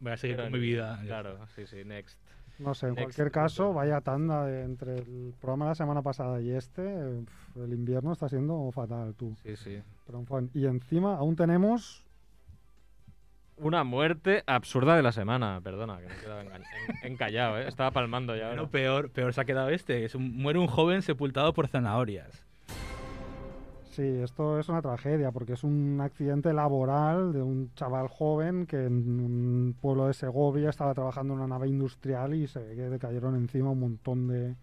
voy 0.00 0.12
a 0.12 0.16
seguir 0.16 0.36
Pero 0.36 0.48
con 0.50 0.58
mi 0.58 0.66
vida. 0.66 1.00
Claro, 1.06 1.46
sí, 1.54 1.66
sí, 1.66 1.84
next. 1.84 2.18
No 2.58 2.72
sé, 2.74 2.86
en 2.86 2.94
Next, 2.94 3.04
cualquier 3.04 3.30
caso, 3.32 3.72
vaya 3.72 4.00
tanda 4.00 4.46
de- 4.46 4.62
entre 4.62 4.96
el 4.98 5.34
programa 5.40 5.66
de 5.66 5.70
la 5.72 5.74
semana 5.76 6.02
pasada 6.02 6.40
y 6.40 6.50
este, 6.50 6.82
el 6.82 7.72
invierno 7.72 8.12
está 8.12 8.28
siendo 8.28 8.70
fatal, 8.72 9.14
tú. 9.14 9.36
Sí, 9.44 9.54
sí. 9.56 9.82
Pero, 10.06 10.24
y 10.54 10.66
encima 10.66 11.16
aún 11.16 11.36
tenemos... 11.36 12.03
Una 13.56 13.84
muerte 13.84 14.42
absurda 14.46 14.96
de 14.96 15.02
la 15.02 15.12
semana, 15.12 15.60
perdona, 15.62 15.98
que 15.98 16.06
me 16.06 16.14
he 16.14 16.18
quedado 16.18 16.40
enga- 16.42 16.56
en- 17.02 17.12
encallado, 17.12 17.58
¿eh? 17.58 17.68
Estaba 17.68 17.92
palmando 17.92 18.34
ya. 18.36 18.48
Bueno, 18.48 18.68
peor, 18.68 19.10
peor 19.10 19.32
se 19.32 19.40
ha 19.40 19.44
quedado 19.44 19.68
este. 19.68 20.04
Es 20.04 20.14
un- 20.16 20.36
muere 20.36 20.58
un 20.58 20.66
joven 20.66 21.02
sepultado 21.02 21.52
por 21.52 21.68
zanahorias. 21.68 22.44
Sí, 23.92 24.02
esto 24.02 24.58
es 24.58 24.68
una 24.68 24.82
tragedia 24.82 25.30
porque 25.30 25.52
es 25.52 25.62
un 25.62 26.00
accidente 26.02 26.52
laboral 26.52 27.32
de 27.32 27.42
un 27.42 27.72
chaval 27.74 28.08
joven 28.08 28.66
que 28.66 28.86
en 28.86 28.92
un 29.20 29.76
pueblo 29.80 30.08
de 30.08 30.14
Segovia 30.14 30.70
estaba 30.70 30.92
trabajando 30.94 31.34
en 31.34 31.38
una 31.38 31.46
nave 31.48 31.68
industrial 31.68 32.34
y 32.34 32.48
se 32.48 32.58
ve 32.58 32.74
que 32.74 32.88
le 32.90 32.98
cayeron 32.98 33.36
encima 33.36 33.70
un 33.70 33.78
montón 33.78 34.26
de... 34.26 34.56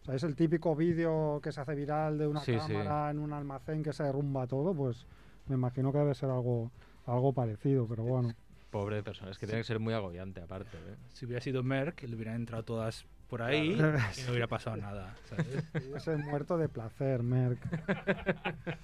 O 0.00 0.04
sea, 0.04 0.16
es 0.16 0.24
el 0.24 0.34
típico 0.34 0.74
vídeo 0.74 1.38
que 1.40 1.52
se 1.52 1.60
hace 1.60 1.76
viral 1.76 2.18
de 2.18 2.26
una 2.26 2.40
Sí, 2.40 2.54
sí. 2.58 2.72
cámara 2.72 3.08
en 3.12 3.20
un 3.20 3.32
almacén 3.32 3.84
que 3.84 3.92
se 3.92 4.02
derrumba 4.02 4.48
todo, 4.48 4.74
pues 4.74 5.06
me 5.46 5.54
imagino 5.54 5.92
que 5.92 5.98
debe 5.98 6.14
ser 6.16 6.30
algo, 6.30 6.72
algo 7.06 7.32
parecido, 7.32 7.86
pero 7.86 8.02
bueno. 8.02 8.30
Pobre 8.72 9.02
persona, 9.04 9.30
es 9.30 9.38
que 9.38 9.46
tiene 9.46 9.60
que 9.60 9.64
ser 9.66 9.78
muy 9.78 9.94
agobiante 9.94 10.40
aparte, 10.40 10.76
¿eh? 10.78 10.96
Si 11.12 11.26
hubiera 11.26 11.40
sido 11.40 11.62
Merck, 11.62 12.02
le 12.02 12.16
hubieran 12.16 12.34
entrado 12.36 12.64
todas 12.64 13.04
por 13.28 13.42
ahí 13.42 13.76
Claro. 13.76 13.98
y 14.16 14.22
no 14.22 14.30
hubiera 14.30 14.46
pasado 14.48 14.76
nada. 14.78 15.14
¿sabes? 15.28 15.46
Ese 15.96 16.16
muerto 16.16 16.56
de 16.58 16.68
placer, 16.68 17.22
Merck. 17.22 17.60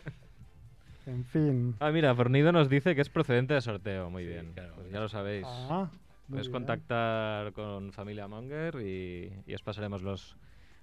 En 1.07 1.25
fin. 1.25 1.75
Ah, 1.81 1.91
mira, 1.91 2.15
Fornido 2.15 2.53
nos 2.53 2.69
dice 2.69 2.95
que 2.95 3.01
es 3.01 3.09
procedente 3.09 3.55
de 3.55 3.63
sorteo. 3.63 4.11
Muy 4.11 4.25
Sí, 4.25 4.29
bien, 4.29 4.53
claro. 4.53 4.75
pues 4.75 4.91
ya 4.91 5.01
lo 5.01 5.09
sabéis. 5.09 5.47
Ah, 5.49 5.89
Puedes 6.29 6.49
bien. 6.49 6.53
contactar 6.53 7.55
con 7.55 7.93
Familia 7.95 8.29
Monger 8.29 8.75
y, 8.83 9.33
y 9.47 9.55
os 9.55 9.63
pasaremos 9.63 10.03
los, 10.03 10.37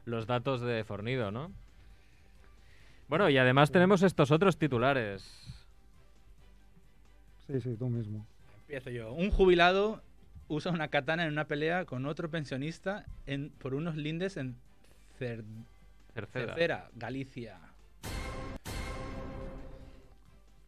los 0.06 0.26
datos 0.26 0.62
de 0.62 0.84
Fornido, 0.84 1.30
¿no? 1.32 1.52
Bueno, 3.08 3.30
y 3.30 3.38
además 3.38 3.70
tenemos 3.72 4.02
estos 4.02 4.32
otros 4.32 4.58
titulares. 4.58 5.22
Sí, 7.46 7.62
sí, 7.62 7.76
tú 7.78 7.88
mismo. 7.88 8.26
Empiezo 8.68 8.90
yo. 8.90 9.14
Un 9.14 9.30
jubilado 9.32 10.02
usa 10.48 10.72
una 10.72 10.88
katana 10.88 11.24
en 11.26 11.32
una 11.32 11.46
pelea 11.46 11.86
con 11.86 12.06
otro 12.06 12.30
pensionista 12.30 13.06
en, 13.26 13.50
por 13.52 13.74
unos 13.76 13.96
lindes 13.96 14.38
en 14.38 14.56
Cer- 15.20 15.44
Tercera. 16.14 16.46
Cercera, 16.48 16.90
Galicia. 16.96 17.60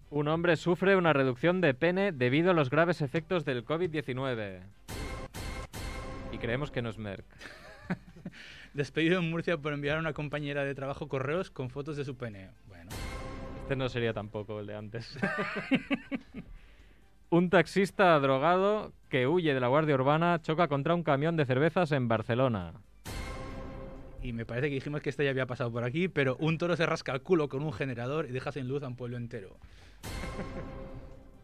Un 0.10 0.28
hombre 0.30 0.56
sufre 0.56 0.96
una 0.96 1.12
reducción 1.14 1.60
de 1.60 1.74
pene 1.74 2.12
debido 2.12 2.52
a 2.52 2.54
los 2.54 2.70
graves 2.70 3.02
efectos 3.02 3.46
del 3.46 3.66
COVID-19. 3.66 4.62
Y 6.32 6.38
creemos 6.38 6.72
que 6.72 6.82
no 6.82 6.90
es 6.90 6.98
Merck. 6.98 7.26
Despedido 8.74 9.20
en 9.20 9.30
Murcia 9.30 9.58
por 9.58 9.74
enviar 9.74 9.98
a 9.98 10.00
una 10.00 10.14
compañera 10.14 10.64
de 10.64 10.76
trabajo 10.76 11.08
correos 11.08 11.50
con 11.52 11.70
fotos 11.70 11.98
de 11.98 12.06
su 12.06 12.16
pene. 12.16 12.52
Bueno, 12.68 12.90
Este 13.64 13.76
no 13.76 13.90
sería 13.90 14.14
tampoco 14.14 14.60
el 14.60 14.68
de 14.68 14.76
antes. 14.76 15.18
un 17.30 17.50
taxista 17.50 18.18
drogado 18.20 18.94
que 19.10 19.28
huye 19.28 19.54
de 19.54 19.60
la 19.60 19.68
Guardia 19.68 19.96
Urbana 19.96 20.42
choca 20.42 20.68
contra 20.68 20.96
un 20.96 21.04
camión 21.04 21.36
de 21.38 21.46
cervezas 21.46 21.92
en 21.92 22.08
Barcelona. 22.08 22.74
y 24.22 24.34
me 24.34 24.46
parece 24.46 24.68
que 24.70 24.76
dijimos 24.76 25.02
que 25.02 25.10
este 25.10 25.24
ya 25.24 25.30
había 25.30 25.46
pasado 25.46 25.72
por 25.72 25.84
aquí, 25.84 26.08
pero 26.08 26.36
un 26.40 26.58
toro 26.58 26.76
se 26.76 26.86
rasca 26.86 27.14
el 27.14 27.22
culo 27.22 27.48
con 27.48 27.64
un 27.64 27.72
generador 27.72 28.26
y 28.28 28.32
deja 28.32 28.52
sin 28.52 28.68
luz 28.68 28.84
a 28.84 28.88
un 28.88 28.96
pueblo 28.96 29.16
entero. 29.18 29.56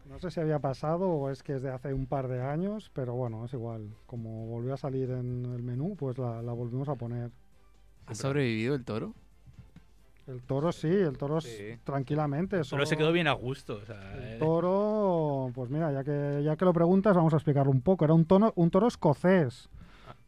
No 0.08 0.18
sé 0.18 0.30
si 0.30 0.40
había 0.40 0.58
pasado 0.58 1.08
o 1.08 1.30
es 1.30 1.42
que 1.42 1.54
es 1.54 1.62
de 1.62 1.70
hace 1.70 1.94
un 1.94 2.06
par 2.06 2.28
de 2.28 2.42
años, 2.42 2.90
pero 2.92 3.14
bueno, 3.14 3.44
es 3.46 3.52
igual. 3.54 3.88
Como 4.06 4.46
volvió 4.46 4.74
a 4.74 4.76
salir 4.76 5.10
en 5.10 5.46
el 5.46 5.62
menú, 5.62 5.96
pues 5.96 6.18
la, 6.18 6.42
la 6.42 6.52
volvimos 6.52 6.88
a 6.88 6.94
poner. 6.94 7.30
¿Ha 8.06 8.14
sobrevivido 8.14 8.74
el 8.74 8.84
toro? 8.84 9.14
El 10.26 10.42
toro 10.42 10.72
sí, 10.72 10.88
el 10.88 11.18
toro 11.18 11.40
Sí. 11.40 11.78
tranquilamente. 11.84 12.56
Solo 12.58 12.64
solo- 12.64 12.86
se 12.86 12.96
quedó 12.96 13.12
bien 13.12 13.26
a 13.28 13.32
gusto. 13.32 13.74
o 13.82 13.84
sea, 13.84 14.14
El 14.14 14.22
eh, 14.34 14.36
toro, 14.38 15.50
pues 15.54 15.68
mira, 15.70 15.92
ya 15.92 16.02
que, 16.02 16.42
ya 16.42 16.56
que 16.56 16.64
lo 16.64 16.72
preguntas, 16.72 17.14
vamos 17.14 17.34
a 17.34 17.36
explicarlo 17.36 17.70
un 17.70 17.82
poco. 17.82 18.04
Era 18.04 18.14
un, 18.14 18.24
tono, 18.24 18.52
un 18.56 18.70
toro 18.70 18.86
escocés, 18.86 19.68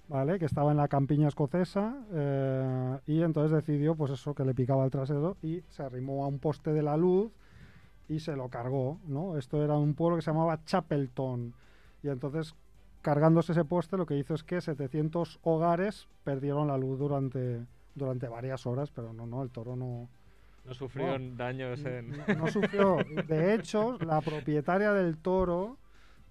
¿vale? 0.09 0.39
Que 0.39 0.45
estaba 0.45 0.71
en 0.71 0.77
la 0.77 0.89
campiña 0.89 1.29
escocesa 1.29 1.97
eh, 2.13 2.99
y 3.07 3.23
entonces 3.23 3.53
decidió, 3.53 3.95
pues 3.95 4.13
eso, 4.13 4.35
que 4.35 4.45
le 4.45 4.55
picaba 4.55 4.85
el 4.85 4.91
trasero 4.91 5.37
y 5.43 5.63
se 5.71 5.83
arrimó 5.83 6.25
a 6.25 6.29
un 6.29 6.39
poste 6.41 6.73
de 6.75 6.83
la 6.83 6.97
luz 6.99 7.33
y 8.09 8.21
se 8.21 8.37
lo 8.37 8.49
cargó, 8.51 9.01
¿no? 9.07 9.37
Esto 9.39 9.65
era 9.65 9.75
un 9.79 9.95
pueblo 9.95 10.17
que 10.17 10.23
se 10.23 10.31
llamaba 10.31 10.63
Chapelton 10.65 11.55
y 12.03 12.09
entonces 12.09 12.55
cargándose 13.03 13.53
ese 13.53 13.65
poste 13.65 13.97
lo 13.97 14.05
que 14.05 14.17
hizo 14.19 14.35
es 14.35 14.45
que 14.45 14.61
700 14.61 15.39
hogares 15.43 16.07
perdieron 16.23 16.69
la 16.69 16.77
luz 16.77 16.99
durante, 16.99 17.65
durante 17.97 18.29
varias 18.29 18.67
horas, 18.67 18.91
pero 18.93 19.13
no, 19.13 19.27
no, 19.27 19.43
el 19.43 19.51
toro 19.51 19.75
no, 19.75 20.09
No 20.65 20.75
sufrieron 20.75 21.37
daños 21.37 21.85
en... 21.85 22.11
no, 22.11 22.35
no 22.39 22.47
sufrió. 22.47 22.99
De 23.27 23.55
hecho, 23.55 23.99
la 23.99 24.21
propietaria 24.21 24.93
del 24.93 25.17
toro 25.17 25.79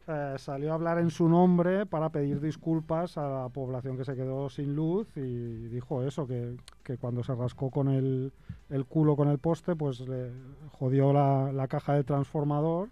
eh, 0.07 0.36
salió 0.38 0.72
a 0.72 0.75
hablar 0.75 1.00
en 1.00 1.10
su 1.10 1.27
nombre 1.27 1.86
para 1.88 2.10
pedir 2.10 2.39
disculpas 2.39 3.17
a 3.17 3.27
la 3.27 3.50
población 3.50 3.98
que 3.98 4.05
se 4.05 4.15
quedó 4.15 4.50
sin 4.50 4.75
luz 4.75 5.07
y 5.17 5.67
dijo 5.67 6.03
eso, 6.03 6.27
que, 6.27 6.55
que 6.84 6.98
cuando 6.98 7.24
se 7.24 7.34
rascó 7.34 7.72
con 7.72 7.88
el, 7.89 8.31
el 8.69 8.86
culo 8.86 9.15
con 9.15 9.27
el 9.29 9.39
poste, 9.39 9.75
pues 9.75 10.01
le 10.01 10.31
jodió 10.74 11.12
la, 11.12 11.51
la 11.51 11.67
caja 11.67 11.95
del 11.95 12.05
transformador. 12.05 12.89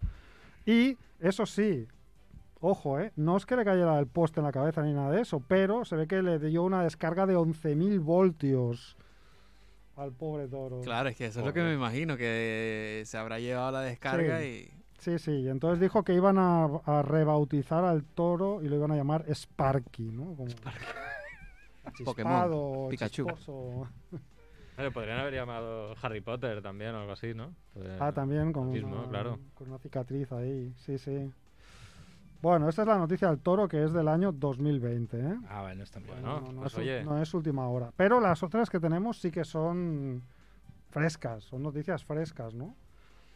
Y 0.66 0.98
eso 1.20 1.46
sí, 1.46 1.88
ojo, 2.64 3.00
eh, 3.00 3.12
no 3.16 3.36
es 3.38 3.46
que 3.46 3.56
le 3.56 3.66
cayera 3.66 4.00
el 4.00 4.08
poste 4.08 4.40
en 4.40 4.46
la 4.46 4.52
cabeza 4.52 4.82
ni 4.84 4.94
nada 4.94 5.12
de 5.12 5.22
eso, 5.22 5.42
pero 5.48 5.86
se 5.86 5.96
ve 5.96 6.08
que 6.08 6.22
le 6.22 6.40
dio 6.40 6.64
una 6.64 6.84
descarga 6.84 7.26
de 7.26 7.36
11.000 7.36 8.00
voltios 8.00 8.96
al 9.96 10.12
pobre 10.12 10.48
toro. 10.48 10.82
Claro, 10.82 11.10
es 11.10 11.16
que 11.16 11.26
eso 11.26 11.42
es 11.42 11.46
lo 11.46 11.54
que 11.54 11.62
me 11.62 11.74
imagino, 11.74 12.18
que 12.18 13.04
se 13.06 13.18
habrá 13.18 13.40
llevado 13.40 13.72
la 13.74 13.82
descarga 13.82 14.44
y... 14.44 14.72
Sí, 14.98 15.20
sí, 15.20 15.32
y 15.32 15.50
entonces 15.50 15.82
dijo 15.82 16.04
que 16.04 16.14
iban 16.14 16.38
a, 16.38 16.66
a 16.86 17.02
rebautizar 17.02 17.84
al 17.84 18.06
toro 18.06 18.62
y 18.64 18.70
lo 18.70 18.78
iban 18.78 18.92
a 18.92 18.96
llamar 18.96 19.26
Sparky, 19.30 20.12
¿no? 20.12 20.34
Como 20.36 20.46
Pokémon, 22.06 22.34
chispado, 22.44 22.88
Pikachu. 22.90 23.26
podrían 24.94 25.20
haber 25.20 25.34
llamado 25.34 25.94
Harry 26.02 26.22
Potter 26.22 26.62
también 26.62 26.96
o 26.96 27.02
algo 27.02 27.12
así, 27.12 27.34
¿no? 27.34 27.54
Podrían- 27.74 28.02
Ah, 28.02 28.12
también 28.14 28.54
con 28.54 28.68
lo 28.68 28.72
mismo, 28.72 28.96
una, 29.00 29.10
claro. 29.10 29.40
con 29.54 29.68
una 29.68 29.78
cicatriz 29.80 30.32
ahí, 30.32 30.74
sí, 30.78 30.98
sí. 30.98 31.32
Bueno, 32.44 32.68
esta 32.68 32.82
es 32.82 32.90
la 32.90 32.98
noticia 32.98 33.30
del 33.30 33.40
toro 33.40 33.70
que 33.70 33.82
es 33.86 33.94
del 33.94 34.10
año 34.10 34.34
2020, 34.34 35.18
¿eh? 35.18 35.38
Ah, 35.48 35.62
vale, 35.62 35.78
no 35.78 35.84
es 35.84 35.92
tan 35.92 36.06
Bueno, 36.06 36.42
bueno. 36.42 36.60
pues 36.60 36.74
es, 36.74 36.80
oye. 36.80 37.02
no 37.06 37.22
es 37.22 37.34
última 37.34 37.70
hora. 37.70 37.94
Pero 37.96 38.20
las 38.20 38.44
otras 38.44 38.70
que 38.70 38.82
tenemos 38.82 39.18
sí 39.22 39.32
que 39.32 39.46
son 39.46 40.22
frescas, 40.90 41.46
son 41.46 41.64
noticias 41.64 42.04
frescas, 42.04 42.54
¿no? 42.54 42.76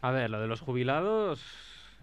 A 0.02 0.12
ver, 0.12 0.30
lo 0.30 0.42
de 0.42 0.48
los 0.48 0.60
jubilados... 0.60 1.42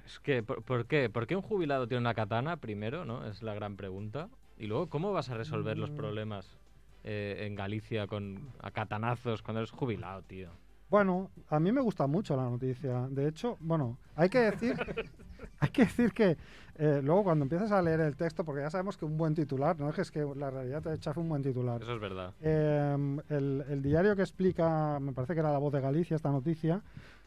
Es 0.07 0.19
que, 0.21 0.43
¿por, 0.43 0.63
por 0.63 0.87
qué? 0.87 1.11
¿Por 1.11 1.27
qué 1.27 1.37
un 1.37 1.43
jubilado 1.43 1.87
tiene 1.87 2.01
una 2.01 2.15
katana 2.15 2.57
primero, 2.57 3.05
no? 3.05 3.27
Es 3.27 3.43
la 3.43 3.53
gran 3.53 3.77
pregunta. 3.77 4.31
Y 4.59 4.67
luego, 4.67 4.89
¿cómo 4.89 5.13
vas 5.13 5.29
a 5.29 5.35
resolver 5.35 5.77
los 5.77 5.91
Mm. 5.91 5.97
problemas 5.97 6.57
eh, 7.05 7.45
en 7.47 7.55
Galicia 7.55 8.07
con 8.07 8.49
a 8.63 8.71
katanazos 8.71 9.43
cuando 9.43 9.61
eres 9.61 9.71
jubilado, 9.73 10.23
tío? 10.23 10.49
Bueno, 10.89 11.31
a 11.51 11.61
mí 11.61 11.71
me 11.71 11.83
gusta 11.83 12.07
mucho 12.07 12.35
la 12.35 12.45
noticia. 12.45 13.09
De 13.11 13.29
hecho, 13.29 13.59
bueno, 13.61 13.99
hay 14.15 14.31
que 14.31 14.39
decir, 14.39 14.75
hay 15.61 15.71
que 15.71 15.85
decir 15.85 16.13
que 16.13 16.37
eh, 16.77 17.01
luego 17.03 17.25
cuando 17.25 17.45
empiezas 17.45 17.71
a 17.73 17.81
leer 17.81 18.01
el 18.01 18.17
texto, 18.17 18.45
porque 18.45 18.63
ya 18.63 18.71
sabemos 18.71 18.97
que 18.97 19.05
un 19.05 19.17
buen 19.17 19.35
titular, 19.35 19.79
no 19.79 19.91
es 19.91 20.11
que 20.11 20.27
la 20.37 20.51
realidad 20.51 20.83
te 20.83 20.99
chafe 20.99 21.21
un 21.21 21.29
buen 21.29 21.43
titular. 21.43 21.81
Eso 21.81 21.95
es 21.95 22.01
verdad. 22.01 22.33
Eh, 22.41 23.19
el, 23.29 23.65
el 23.69 23.83
diario 23.83 24.17
que 24.17 24.23
explica, 24.23 24.99
me 25.01 25.13
parece 25.13 25.35
que 25.35 25.41
era 25.41 25.53
La 25.53 25.59
Voz 25.59 25.73
de 25.73 25.81
Galicia, 25.81 26.17
esta 26.17 26.31
noticia, 26.31 26.83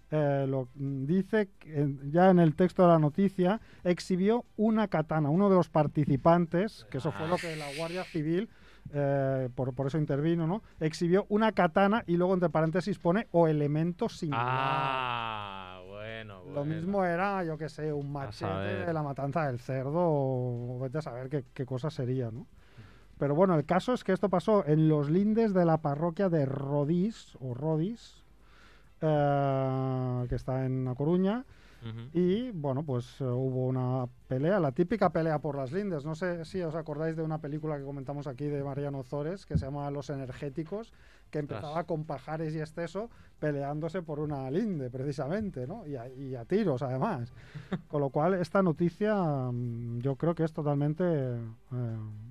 eh, 0.10 0.46
lo, 0.48 0.70
dice 0.76 1.50
que 1.60 1.96
ya 2.12 2.30
en 2.30 2.40
el 2.40 2.56
texto 2.56 2.84
de 2.84 2.88
la 2.90 3.00
noticia, 3.00 3.60
exhibió 3.84 4.46
una 4.56 4.88
katana. 4.88 5.30
Uno 5.30 5.50
de 5.50 5.56
los 5.56 5.70
participantes, 5.70 6.86
que 6.90 7.00
eso 7.00 7.12
fue 7.12 7.28
lo 7.28 7.36
que 7.38 7.56
la 7.56 7.68
Guardia 7.78 8.04
Civil, 8.06 8.50
eh, 8.94 9.50
por, 9.54 9.74
por 9.74 9.88
eso 9.88 9.98
intervino, 9.98 10.48
¿no? 10.48 10.64
Exhibió 10.80 11.26
una 11.28 11.52
katana 11.52 12.04
y 12.08 12.16
luego 12.16 12.34
entre 12.34 12.50
paréntesis 12.50 13.00
pone 13.00 13.28
o 13.32 13.48
elemento 13.48 14.08
similar. 14.08 14.46
Ah, 14.48 15.77
bueno, 16.26 16.42
Lo 16.54 16.66
mismo 16.66 17.04
era, 17.06 17.44
yo 17.44 17.58
que 17.58 17.70
sé, 17.70 17.94
un 17.94 18.12
machete 18.12 18.86
de 18.86 18.94
la 18.94 19.04
matanza 19.04 19.48
del 19.48 19.60
cerdo 19.60 20.00
o 20.00 20.80
vete 20.80 21.00
a 21.00 21.02
saber 21.02 21.30
qué, 21.30 21.46
qué 21.54 21.66
cosa 21.66 21.90
sería, 21.90 22.32
¿no? 22.32 22.48
Pero 23.18 23.36
bueno, 23.36 23.56
el 23.56 23.66
caso 23.66 23.94
es 23.94 24.04
que 24.04 24.12
esto 24.12 24.30
pasó 24.30 24.66
en 24.66 24.88
los 24.88 25.10
lindes 25.10 25.54
de 25.54 25.66
la 25.66 25.78
parroquia 25.78 26.30
de 26.30 26.46
Rodís, 26.46 27.36
o 27.40 27.54
Rodís, 27.54 28.24
eh, 29.02 30.26
que 30.30 30.36
está 30.36 30.66
en 30.66 30.88
A 30.88 30.96
Coruña, 30.96 31.44
Y 32.14 32.52
bueno, 32.52 32.84
pues 32.84 33.22
eh, 33.22 33.24
hubo 33.24 33.68
una 33.68 34.08
pelea, 34.28 34.60
la 34.60 34.72
típica 34.72 35.12
pelea 35.12 35.40
por 35.40 35.56
las 35.56 35.72
lindes. 35.72 36.06
No 36.06 36.16
sé 36.16 36.44
si 36.46 36.62
os 36.62 36.76
acordáis 36.76 37.16
de 37.16 37.24
una 37.24 37.40
película 37.40 37.78
que 37.78 37.84
comentamos 37.84 38.28
aquí 38.28 38.46
de 38.46 38.64
Mariano 38.64 39.04
Zores, 39.04 39.46
que 39.46 39.58
se 39.58 39.66
llama 39.66 39.90
Los 39.92 40.10
Energéticos, 40.10 40.92
que 41.32 41.40
empezaba 41.40 41.84
con 41.86 42.06
pajares 42.06 42.56
y 42.56 42.60
exceso 42.60 43.10
peleándose 43.40 44.02
por 44.02 44.20
una 44.20 44.50
linde, 44.50 44.90
precisamente, 44.90 45.68
¿no? 45.68 45.86
Y 45.86 45.96
a, 45.96 46.10
y 46.10 46.36
a 46.36 46.46
tiros, 46.46 46.82
además. 46.82 47.32
Con 47.88 48.02
lo 48.02 48.10
cual, 48.10 48.34
esta 48.34 48.64
noticia 48.64 49.16
mm, 49.16 50.00
yo 50.00 50.16
creo 50.16 50.34
que 50.34 50.44
es 50.44 50.54
totalmente 50.54 51.04
eh, 51.04 51.38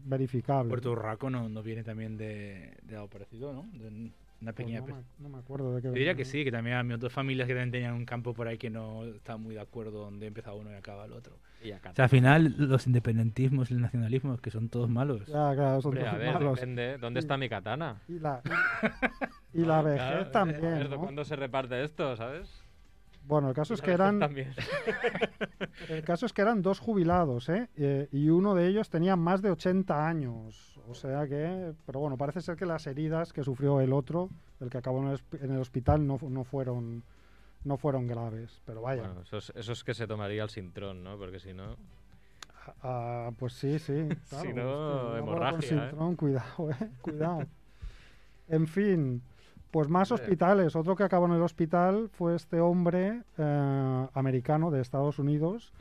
verificable. 0.04 0.68
Puerto 0.68 0.90
Urraco 0.92 1.30
no, 1.30 1.48
no 1.48 1.62
viene 1.62 1.84
también 1.84 2.16
de, 2.16 2.76
de 2.82 2.96
algo 2.96 3.08
parecido, 3.08 3.52
¿no? 3.52 3.66
De 3.78 4.10
un- 4.40 4.44
una 4.46 4.52
Pues 4.52 4.66
pequeña... 4.66 4.80
no, 4.80 4.86
pe- 4.86 4.92
me, 4.94 5.02
no 5.18 5.28
me 5.28 5.38
acuerdo 5.38 5.74
de 5.74 5.82
qué 5.82 5.88
Yo 5.88 5.92
diría 5.94 6.14
que 6.14 6.24
sí, 6.24 6.44
que 6.44 6.52
también 6.52 6.76
había 6.76 6.96
otras 6.96 7.12
familias 7.12 7.46
que 7.46 7.54
también 7.54 7.70
tenían 7.72 7.94
un 7.94 8.04
campo 8.04 8.34
por 8.34 8.48
ahí 8.48 8.58
que 8.58 8.70
no 8.70 9.04
estaban 9.04 9.42
muy 9.42 9.54
de 9.54 9.60
acuerdo 9.60 10.00
donde 10.00 10.26
empieza 10.26 10.52
uno 10.52 10.70
y 10.70 10.74
acaba 10.74 11.04
el 11.04 11.12
otro. 11.12 11.36
Y 11.62 11.72
acá 11.72 11.90
O 11.90 11.94
sea, 11.94 12.04
al 12.04 12.10
final 12.10 12.54
los 12.58 12.86
independentismos 12.86 13.70
y 13.70 13.74
el 13.74 13.80
nacionalismo 13.80 14.36
que 14.38 14.50
son 14.50 14.68
todos 14.68 14.88
malos. 14.90 15.26
Ya, 15.26 15.54
claro, 15.54 15.80
son 15.80 15.90
Hombre, 15.90 16.02
a 16.02 16.10
todos 16.12 16.18
ver, 16.18 16.34
malos. 16.34 16.60
depende. 16.60 16.98
¿Dónde 16.98 17.20
está 17.20 17.36
mi 17.36 17.48
katana? 17.48 17.96
Y 18.08 18.18
la, 18.18 18.42
y, 19.54 19.60
y 19.62 19.64
la 19.64 19.82
vejez 19.82 19.98
Claro, 20.06 20.22
eh, 20.22 20.30
también, 20.32 20.64
Alberto, 20.64 20.94
¿no? 20.96 21.00
¿Cuándo 21.00 21.24
se 21.24 21.36
reparte 21.36 21.82
esto, 21.82 22.14
sabes? 22.16 22.62
Bueno, 23.26 23.48
el 23.48 23.54
caso 23.56 23.72
Y 23.72 23.76
es 23.76 23.82
que 23.82 23.90
eran 23.90 24.20
También. 24.20 24.54
el 25.88 26.02
caso 26.04 26.26
es 26.26 26.32
que 26.32 26.42
eran 26.42 26.62
dos 26.62 26.78
jubilados, 26.78 27.48
¿eh? 27.48 27.68
Eh, 27.76 28.08
y 28.12 28.28
uno 28.28 28.54
de 28.54 28.68
ellos 28.68 28.88
tenía 28.88 29.16
más 29.16 29.42
de 29.42 29.50
80 29.50 30.06
años, 30.06 30.75
o 30.88 30.94
sea 30.94 31.26
que, 31.26 31.72
pero 31.86 32.00
bueno, 32.00 32.16
parece 32.16 32.40
ser 32.40 32.56
que 32.56 32.66
las 32.66 32.86
heridas 32.86 33.32
que 33.32 33.42
sufrió 33.42 33.80
el 33.80 33.92
otro, 33.92 34.28
el 34.60 34.70
que 34.70 34.78
acabó 34.78 35.00
en 35.02 35.08
el, 35.08 35.18
hosp- 35.18 35.42
en 35.42 35.50
el 35.52 35.58
hospital, 35.58 36.06
no, 36.06 36.18
no 36.22 36.44
fueron 36.44 37.02
no 37.64 37.76
fueron 37.76 38.06
graves, 38.06 38.60
pero 38.64 38.80
vaya, 38.82 39.02
Bueno, 39.02 39.22
eso 39.22 39.38
es, 39.38 39.52
eso 39.56 39.72
es 39.72 39.82
que 39.82 39.92
se 39.92 40.06
tomaría 40.06 40.44
el 40.44 40.50
sintrón, 40.50 41.02
¿no? 41.02 41.18
Porque 41.18 41.40
si 41.40 41.52
no... 41.52 41.76
ah, 42.82 43.30
pues 43.38 43.54
sí, 43.54 43.78
sí, 43.80 43.92
claro, 44.28 44.42
Si 44.44 44.48
hostia, 44.48 44.52
no, 44.62 45.16
hemorragia, 45.16 45.58
¿eh? 45.58 45.88
Sintrón, 45.88 46.14
cuidado, 46.16 46.70
eh, 46.70 46.90
cuidado. 47.02 47.42
en 48.48 48.66
fin, 48.68 49.22
pues 49.72 49.88
más 49.88 50.12
hospitales. 50.12 50.76
Otro 50.76 50.94
que 50.94 51.02
acabó 51.02 51.26
en 51.26 51.32
el 51.32 51.42
hospital 51.42 52.08
fue 52.12 52.36
este 52.36 52.60
hombre 52.60 53.22
eh, 53.36 54.06
americano 54.14 54.70
de 54.70 54.80
Estados 54.80 55.18
Unidos 55.18 55.72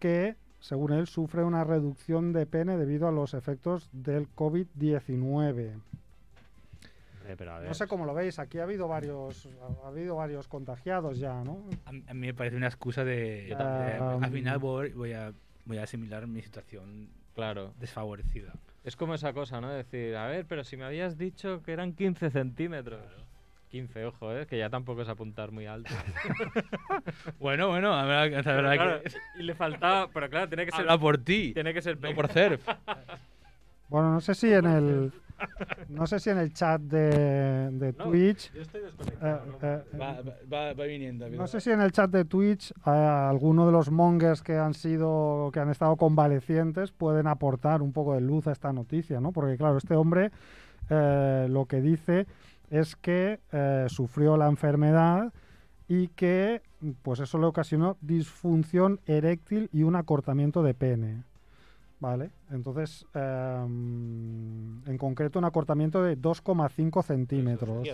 que, 0.00 0.34
según 0.60 0.92
él, 0.92 1.06
sufre 1.06 1.42
una 1.44 1.64
reducción 1.64 2.32
de 2.32 2.46
pene 2.46 2.76
debido 2.76 3.08
a 3.08 3.12
los 3.12 3.34
efectos 3.34 3.88
del 3.92 4.28
COVID-19. 4.34 5.80
Eh, 7.26 7.36
No 7.66 7.74
sé 7.74 7.86
cómo 7.86 8.06
lo 8.06 8.14
veis, 8.14 8.38
aquí 8.38 8.58
ha 8.58 8.64
habido 8.64 8.88
varios, 8.88 9.48
ha 9.84 9.88
habido 9.88 10.16
varios 10.16 10.48
contagiados 10.48 11.18
ya, 11.18 11.44
¿no? 11.44 11.62
A, 11.84 11.90
a 11.90 12.14
mí 12.14 12.26
me 12.26 12.34
parece 12.34 12.56
una 12.56 12.66
excusa 12.66 13.04
de... 13.04 13.46
Yo 13.48 13.56
al 13.58 14.30
final 14.32 14.58
voy, 14.58 14.90
voy 14.92 15.12
a, 15.12 15.32
voy 15.64 15.78
a 15.78 15.84
asimilar 15.84 16.26
mi 16.26 16.42
situación 16.42 17.08
Claro. 17.34 17.72
desfavorecida. 17.78 18.52
Es 18.82 18.96
como 18.96 19.14
esa 19.14 19.32
cosa, 19.32 19.60
¿no? 19.60 19.70
Decir, 19.70 20.16
a 20.16 20.26
ver, 20.26 20.46
pero 20.46 20.64
si 20.64 20.76
me 20.76 20.84
habías 20.84 21.16
dicho 21.18 21.62
que 21.62 21.72
eran 21.72 21.92
15 21.92 22.30
centímetros. 22.30 23.00
15, 23.70 24.04
ojo, 24.06 24.36
¿eh? 24.36 24.46
Que 24.46 24.58
ya 24.58 24.68
tampoco 24.68 25.02
es 25.02 25.08
apuntar 25.08 25.52
muy 25.52 25.66
alto. 25.66 25.90
Bueno, 27.38 27.68
bueno, 27.68 27.92
habrá, 27.94 28.22
habrá 28.22 28.42
Pero 28.42 28.70
claro, 28.70 29.02
que... 29.02 29.12
y 29.40 29.42
le 29.44 29.54
faltaba... 29.54 30.08
Pero 30.12 30.28
claro, 30.28 30.48
tiene 30.48 30.66
que 30.66 30.72
ser... 30.72 30.80
Habla 30.80 30.98
por 30.98 31.18
ti, 31.18 31.52
Tiene 31.54 31.72
que 31.72 31.80
ser... 31.82 31.98
no 32.00 32.14
por 32.14 32.28
CERF. 32.28 32.66
Bueno, 33.88 34.12
no 34.12 34.20
sé 34.20 34.36
si 34.36 34.52
en 34.52 34.66
el, 34.66 35.12
no 35.88 36.06
sé 36.06 36.20
si 36.20 36.30
en 36.30 36.38
el 36.38 36.52
chat 36.52 36.80
de, 36.80 37.70
de 37.72 37.92
No, 37.98 38.04
Twitch, 38.04 38.52
Yo 38.52 38.62
estoy 38.62 38.82
eh, 38.82 38.84
desconectado. 38.84 39.46
¿no? 39.46 39.68
eh, 39.68 39.82
Va, 40.00 40.20
va, 40.52 40.72
va 40.74 40.84
viniendo. 40.84 41.28
no 41.28 41.48
sé 41.48 41.60
si 41.60 41.72
en 41.72 41.80
el 41.80 41.90
chat 41.90 42.08
de 42.08 42.24
Twitch 42.24 42.70
eh, 42.70 42.90
alguno 42.90 43.66
de 43.66 43.72
los 43.72 43.90
mongers 43.90 44.42
que 44.42 44.56
han 44.56 44.74
sido, 44.74 45.50
que 45.52 45.58
han 45.58 45.70
estado 45.70 45.96
convalecientes 45.96 46.92
pueden 46.92 47.26
aportar 47.26 47.82
un 47.82 47.92
poco 47.92 48.14
de 48.14 48.20
luz 48.20 48.46
a 48.46 48.52
esta 48.52 48.72
noticia, 48.72 49.20
¿no? 49.20 49.32
Porque 49.32 49.56
claro, 49.56 49.76
este 49.78 49.96
hombre 49.96 50.30
eh, 50.88 51.48
lo 51.50 51.66
que 51.66 51.80
dice 51.80 52.26
es 52.70 52.96
que 52.96 53.40
eh, 53.52 53.86
sufrió 53.88 54.36
la 54.36 54.48
enfermedad 54.48 55.32
y 55.88 56.08
que 56.08 56.62
pues 57.02 57.20
eso 57.20 57.38
le 57.38 57.46
ocasionó 57.46 57.96
disfunción 58.00 59.00
eréctil 59.06 59.68
y 59.72 59.82
un 59.82 59.96
acortamiento 59.96 60.62
de 60.62 60.72
pene. 60.72 61.24
Vale, 61.98 62.30
entonces 62.50 63.04
em, 63.12 64.82
en 64.88 64.96
concreto 64.96 65.38
un 65.38 65.44
acortamiento 65.44 66.02
de 66.02 66.16
2,5 66.16 67.02
centímetros. 67.02 67.86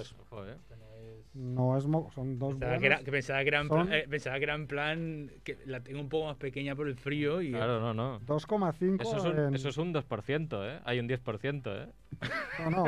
No 1.36 1.76
es 1.76 1.86
mo- 1.86 2.10
son 2.14 2.38
dos 2.38 2.54
Pensaba 2.54 2.78
que, 2.78 2.86
era, 2.86 2.98
que 3.00 3.10
pensaba 3.10 3.42
que 3.42 3.48
era 3.48 3.60
en 3.60 3.68
Son- 3.68 3.86
plan, 3.86 3.92
eh, 3.98 4.06
pensaba 4.08 4.38
que 4.38 4.44
era 4.44 4.54
en 4.54 4.66
plan 4.66 5.30
que 5.44 5.58
la 5.66 5.80
tengo 5.80 6.00
un 6.00 6.08
poco 6.08 6.26
más 6.28 6.36
pequeña 6.36 6.74
por 6.74 6.88
el 6.88 6.96
frío 6.96 7.42
y 7.42 7.50
Claro, 7.52 7.78
no, 7.78 7.92
no. 7.92 8.20
2,5 8.20 9.02
Eso 9.02 9.16
es, 9.18 9.24
un, 9.24 9.38
en- 9.38 9.54
eso 9.54 9.68
es 9.68 9.76
un 9.76 9.92
2%, 9.92 10.64
¿eh? 10.64 10.80
Hay 10.84 10.98
un 10.98 11.06
10%, 11.08 11.62
¿eh? 11.66 11.88
No, 12.64 12.70
no. 12.70 12.84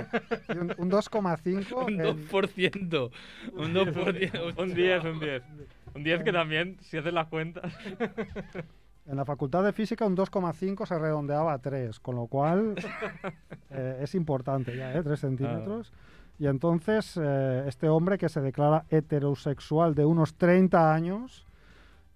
un, 0.61 0.75
un 0.79 0.91
2,5 0.91 1.73
un 1.87 2.01
en- 2.01 2.01
2%. 2.01 3.11
Un 3.53 3.75
2%. 3.75 4.55
Un 4.57 4.75
10, 4.75 5.05
un 5.05 5.21
10. 5.21 5.43
Un 5.95 6.03
10 6.05 6.23
que 6.23 6.33
también, 6.33 6.79
si 6.81 6.97
haces 6.97 7.13
las 7.13 7.27
cuentas. 7.27 7.71
En 9.07 9.17
la 9.17 9.25
facultad 9.25 9.65
de 9.65 9.73
física 9.73 10.05
un 10.05 10.15
2,5 10.15 10.85
se 10.85 10.99
redondeaba 10.99 11.55
a 11.55 11.59
3, 11.61 11.99
con 11.99 12.15
lo 12.17 12.27
cual 12.27 12.75
eh, 13.71 14.01
es 14.03 14.15
importante 14.15 14.77
ya, 14.77 14.93
¿eh? 14.95 15.03
3 15.03 15.19
centímetros. 15.19 15.95
Y 16.39 16.47
entonces 16.47 17.19
eh, 17.21 17.65
este 17.67 17.89
hombre 17.89 18.17
que 18.17 18.29
se 18.29 18.41
declara 18.41 18.85
heterosexual 18.91 19.95
de 19.95 20.05
unos 20.05 20.35
30 20.35 20.95
años, 20.95 21.47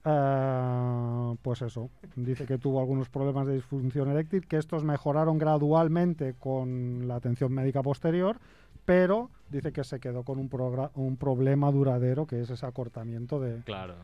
eh, 0.04 1.36
pues 1.42 1.62
eso, 1.62 1.90
dice 2.14 2.46
que 2.46 2.58
tuvo 2.58 2.80
algunos 2.80 3.08
problemas 3.08 3.46
de 3.46 3.54
disfunción 3.54 4.10
eréctil, 4.10 4.46
que 4.46 4.58
estos 4.58 4.84
mejoraron 4.84 5.38
gradualmente 5.38 6.34
con 6.38 7.08
la 7.08 7.16
atención 7.16 7.52
médica 7.52 7.82
posterior, 7.82 8.38
pero 8.84 9.30
dice 9.50 9.72
que 9.72 9.82
se 9.84 9.98
quedó 9.98 10.22
con 10.22 10.38
un, 10.38 10.50
un 10.94 11.16
problema 11.16 11.70
duradero, 11.72 12.26
que 12.26 12.40
es 12.40 12.50
ese 12.50 12.66
acortamiento 12.66 13.40
de... 13.40 13.62
Claro. 13.64 13.94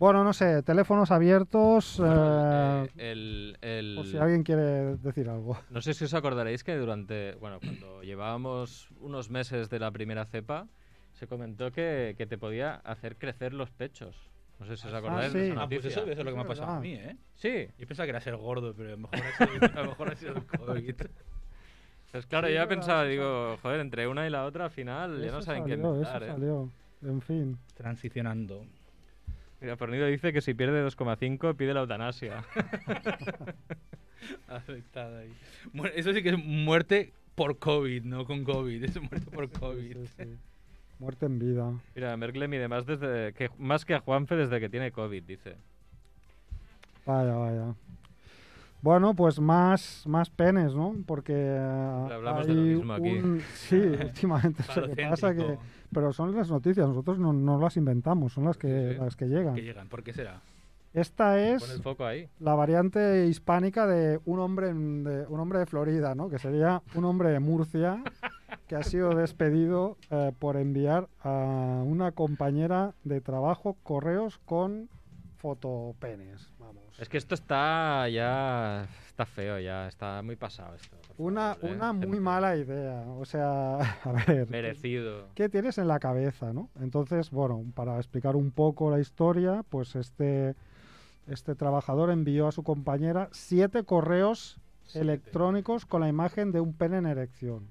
Bueno, 0.00 0.24
no 0.24 0.32
sé, 0.32 0.62
teléfonos 0.62 1.10
abiertos... 1.10 1.96
Bueno, 1.98 2.84
eh, 2.86 2.88
eh, 2.96 3.12
el, 3.12 3.58
el- 3.60 3.94
por 3.96 4.06
si 4.06 4.16
alguien 4.16 4.42
quiere 4.42 4.96
decir 4.96 5.28
algo. 5.28 5.58
No 5.68 5.82
sé 5.82 5.92
si 5.92 6.04
os 6.04 6.14
acordaréis 6.14 6.64
que 6.64 6.74
durante, 6.74 7.34
bueno, 7.34 7.60
cuando 7.60 8.02
llevábamos 8.02 8.88
unos 8.98 9.28
meses 9.28 9.68
de 9.68 9.78
la 9.78 9.90
primera 9.90 10.24
cepa, 10.24 10.66
se 11.12 11.26
comentó 11.26 11.70
que, 11.70 12.14
que 12.16 12.26
te 12.26 12.38
podía 12.38 12.76
hacer 12.76 13.18
crecer 13.18 13.52
los 13.52 13.70
pechos. 13.72 14.16
No 14.58 14.64
sé 14.64 14.78
si 14.78 14.88
os 14.88 14.94
acordáis 14.94 15.34
de 15.34 15.44
sí. 15.44 15.50
esa 15.52 15.62
Ah, 15.62 15.68
pues 15.68 15.84
eso, 15.84 16.00
eso 16.06 16.10
es 16.12 16.24
lo 16.24 16.30
que 16.30 16.36
me 16.36 16.42
ha 16.44 16.46
pasado 16.46 16.72
a 16.72 16.80
mí, 16.80 16.94
¿eh? 16.94 17.16
Sí, 17.34 17.68
Yo 17.78 17.86
pensaba 17.86 18.06
que 18.06 18.10
era 18.10 18.20
ser 18.22 18.36
gordo, 18.38 18.72
pero 18.74 18.88
a 18.88 18.92
lo 18.92 18.98
mejor 18.98 19.18
ha 19.20 19.46
sido, 19.46 19.66
a 19.74 19.82
lo 19.82 19.88
mejor 19.90 20.12
ha 20.12 20.16
sido 20.16 20.32
el 20.32 20.46
COVID. 20.46 20.94
pues 22.10 22.26
claro, 22.26 22.48
Sí, 22.48 22.54
yo 22.54 22.66
pensaba, 22.68 23.04
digo, 23.04 23.58
joder, 23.60 23.80
entre 23.80 24.08
una 24.08 24.26
y 24.26 24.30
la 24.30 24.46
otra 24.46 24.64
al 24.64 24.70
final 24.70 25.22
ya 25.22 25.30
no 25.30 25.42
saben 25.42 25.64
qué 25.64 25.72
salió, 25.72 25.88
inventar, 25.90 26.22
eso 26.22 26.24
¿eh? 26.24 26.34
salió. 26.34 26.70
En 27.02 27.20
fin. 27.20 27.58
Transicionando. 27.74 28.64
Mira, 29.60 29.76
Fornido 29.76 30.06
dice 30.06 30.32
que 30.32 30.40
si 30.40 30.54
pierde 30.54 30.86
2,5 30.86 31.54
pide 31.54 31.74
la 31.74 31.80
eutanasia. 31.80 32.44
Afectada 34.48 35.20
ahí. 35.20 35.32
Eso 35.94 36.12
sí 36.12 36.22
que 36.22 36.30
es 36.30 36.44
muerte 36.44 37.12
por 37.34 37.58
COVID, 37.58 38.04
no 38.04 38.24
con 38.24 38.44
COVID. 38.44 38.84
Es 38.84 39.00
muerte 39.00 39.30
por 39.30 39.50
COVID. 39.50 39.96
Sí, 39.96 40.06
sí. 40.18 40.36
Muerte 40.98 41.26
en 41.26 41.38
vida. 41.38 41.72
Mira, 41.94 42.16
Merck 42.16 42.36
le 42.36 42.48
mide 42.48 42.68
más, 42.68 42.84
desde 42.84 43.32
que, 43.32 43.50
más 43.58 43.84
que 43.84 43.94
a 43.94 44.00
Juanfe 44.00 44.36
desde 44.36 44.60
que 44.60 44.68
tiene 44.68 44.92
COVID, 44.92 45.22
dice. 45.22 45.56
Vaya, 47.06 47.34
vaya. 47.34 47.74
Bueno, 48.82 49.14
pues 49.14 49.40
más, 49.40 50.04
más 50.06 50.30
penes, 50.30 50.74
¿no? 50.74 50.94
Porque 51.06 51.34
eh, 51.36 52.08
hablamos 52.12 52.46
de 52.46 52.54
lo 52.54 52.60
hay 52.62 52.68
mismo 52.68 52.92
aquí. 52.94 53.18
un- 53.18 53.40
Sí, 53.54 53.76
últimamente 54.04 54.62
que 54.96 55.06
pasa 55.08 55.34
que... 55.34 55.58
Pero 55.92 56.12
son 56.12 56.34
las 56.36 56.48
noticias, 56.50 56.86
nosotros 56.88 57.18
no, 57.18 57.32
no 57.32 57.58
las 57.58 57.76
inventamos, 57.76 58.32
son 58.32 58.44
las 58.44 58.56
que, 58.56 58.90
Sí, 58.90 58.94
sí. 58.94 59.00
las 59.04 59.16
que 59.16 59.26
llegan. 59.26 59.54
Que 59.54 59.62
llegan, 59.62 59.88
¿por 59.88 60.02
qué 60.04 60.12
será? 60.12 60.40
Esta 60.94 61.38
es 61.38 61.70
el 61.70 61.82
foco 61.82 62.04
ahí. 62.04 62.28
la 62.40 62.54
variante 62.54 63.26
hispánica 63.26 63.86
de 63.86 64.18
un 64.24 64.40
hombre 64.40 64.70
en- 64.70 65.04
de 65.04 65.26
un 65.28 65.38
hombre 65.40 65.58
de 65.60 65.66
Florida, 65.66 66.14
¿no? 66.14 66.28
Que 66.28 66.38
sería 66.38 66.82
un 66.94 67.04
hombre 67.04 67.30
de 67.30 67.38
Murcia 67.40 68.02
que 68.66 68.76
ha 68.76 68.82
sido 68.82 69.14
despedido 69.14 69.96
eh, 70.10 70.32
por 70.38 70.56
enviar 70.56 71.08
a 71.22 71.82
una 71.84 72.10
compañera 72.12 72.92
de 73.04 73.20
trabajo 73.20 73.76
correos 73.84 74.38
con 74.46 74.88
fotopenes. 75.40 76.52
Vamos. 76.58 76.82
Es 76.98 77.08
que 77.08 77.16
esto 77.16 77.34
está 77.34 78.08
ya. 78.08 78.86
Está 79.06 79.24
feo 79.26 79.58
ya, 79.58 79.88
está 79.88 80.22
muy 80.22 80.36
pasado 80.36 80.74
esto. 80.74 80.96
Una, 81.18 81.54
favor, 81.54 81.70
¿eh? 81.70 81.74
una 81.74 81.92
muy 81.92 82.20
mala 82.20 82.56
idea. 82.56 83.02
O 83.18 83.24
sea, 83.24 83.76
a 84.04 84.12
ver. 84.12 84.48
Merecido. 84.50 85.28
¿Qué 85.34 85.48
tienes 85.48 85.78
en 85.78 85.88
la 85.88 85.98
cabeza, 85.98 86.52
no? 86.52 86.70
Entonces, 86.80 87.30
bueno, 87.30 87.64
para 87.74 87.96
explicar 87.96 88.36
un 88.36 88.50
poco 88.50 88.90
la 88.90 89.00
historia, 89.00 89.64
pues 89.68 89.96
este, 89.96 90.54
este 91.26 91.54
trabajador 91.54 92.10
envió 92.10 92.46
a 92.46 92.52
su 92.52 92.62
compañera 92.62 93.28
siete 93.32 93.84
correos 93.84 94.58
Siete. 94.84 95.00
electrónicos 95.04 95.86
con 95.86 96.00
la 96.02 96.08
imagen 96.08 96.52
de 96.52 96.60
un 96.60 96.74
pene 96.74 96.98
en 96.98 97.06
erección. 97.06 97.68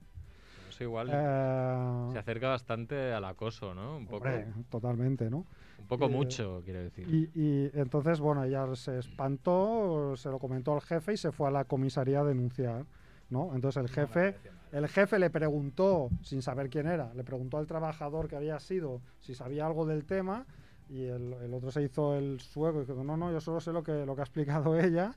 Eso 0.69 0.83
igual 0.83 1.09
Eh, 1.11 2.09
se 2.13 2.19
acerca 2.19 2.49
bastante 2.49 3.13
al 3.13 3.25
acoso, 3.25 3.73
¿no? 3.75 3.97
Un 3.97 4.05
poco, 4.05 4.17
hombre, 4.27 4.47
totalmente, 4.69 5.29
¿no? 5.29 5.45
Un 5.79 5.87
poco 5.87 6.09
mucho, 6.09 6.61
quiero 6.63 6.81
decir. 6.81 7.07
Y, 7.07 7.31
y 7.39 7.71
entonces, 7.73 8.19
bueno, 8.19 8.43
ella 8.43 8.65
se 8.75 8.99
espantó, 8.99 10.15
se 10.15 10.29
lo 10.29 10.39
comentó 10.39 10.73
al 10.73 10.81
jefe 10.81 11.13
y 11.13 11.17
se 11.17 11.31
fue 11.31 11.47
a 11.47 11.51
la 11.51 11.65
comisaría 11.65 12.21
a 12.21 12.23
denunciar, 12.23 12.85
¿no? 13.29 13.53
Entonces 13.55 13.81
el 13.81 13.89
jefe, 13.89 14.35
el 14.71 14.87
jefe 14.87 15.19
le 15.19 15.29
preguntó, 15.29 16.09
sin 16.21 16.41
saber 16.41 16.69
quién 16.69 16.87
era, 16.87 17.13
le 17.13 17.23
preguntó 17.23 17.57
al 17.57 17.67
trabajador 17.67 18.27
que 18.27 18.35
había 18.35 18.59
sido 18.59 19.01
si 19.19 19.33
sabía 19.33 19.65
algo 19.65 19.85
del 19.85 20.05
tema 20.05 20.45
y 20.89 21.03
el, 21.03 21.33
el 21.33 21.53
otro 21.53 21.71
se 21.71 21.83
hizo 21.83 22.15
el 22.15 22.39
sueco 22.39 22.81
y 22.81 22.85
dijo, 22.85 23.03
no, 23.03 23.15
no, 23.15 23.31
yo 23.31 23.39
solo 23.39 23.61
sé 23.61 23.71
lo 23.71 23.83
que, 23.83 24.05
lo 24.05 24.15
que 24.15 24.21
ha 24.21 24.23
explicado 24.23 24.77
ella. 24.79 25.15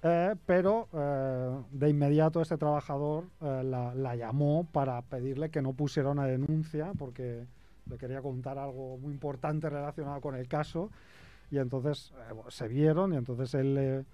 Eh, 0.00 0.36
pero 0.46 0.88
eh, 0.92 1.60
de 1.72 1.88
inmediato 1.88 2.40
este 2.40 2.56
trabajador 2.56 3.24
eh, 3.40 3.62
la, 3.64 3.92
la 3.96 4.14
llamó 4.14 4.68
para 4.70 5.02
pedirle 5.02 5.50
que 5.50 5.60
no 5.60 5.72
pusiera 5.72 6.10
una 6.10 6.24
denuncia 6.24 6.92
porque 6.96 7.46
le 7.88 7.98
quería 7.98 8.20
contar 8.22 8.58
algo 8.58 8.98
muy 8.98 9.12
importante 9.12 9.68
relacionado 9.70 10.20
con 10.20 10.34
el 10.34 10.46
caso 10.48 10.90
y 11.50 11.58
entonces 11.58 12.12
eh, 12.30 12.34
se 12.48 12.68
vieron 12.68 13.14
y 13.14 13.16
entonces 13.16 13.54
él 13.54 13.74
le, 13.74 14.04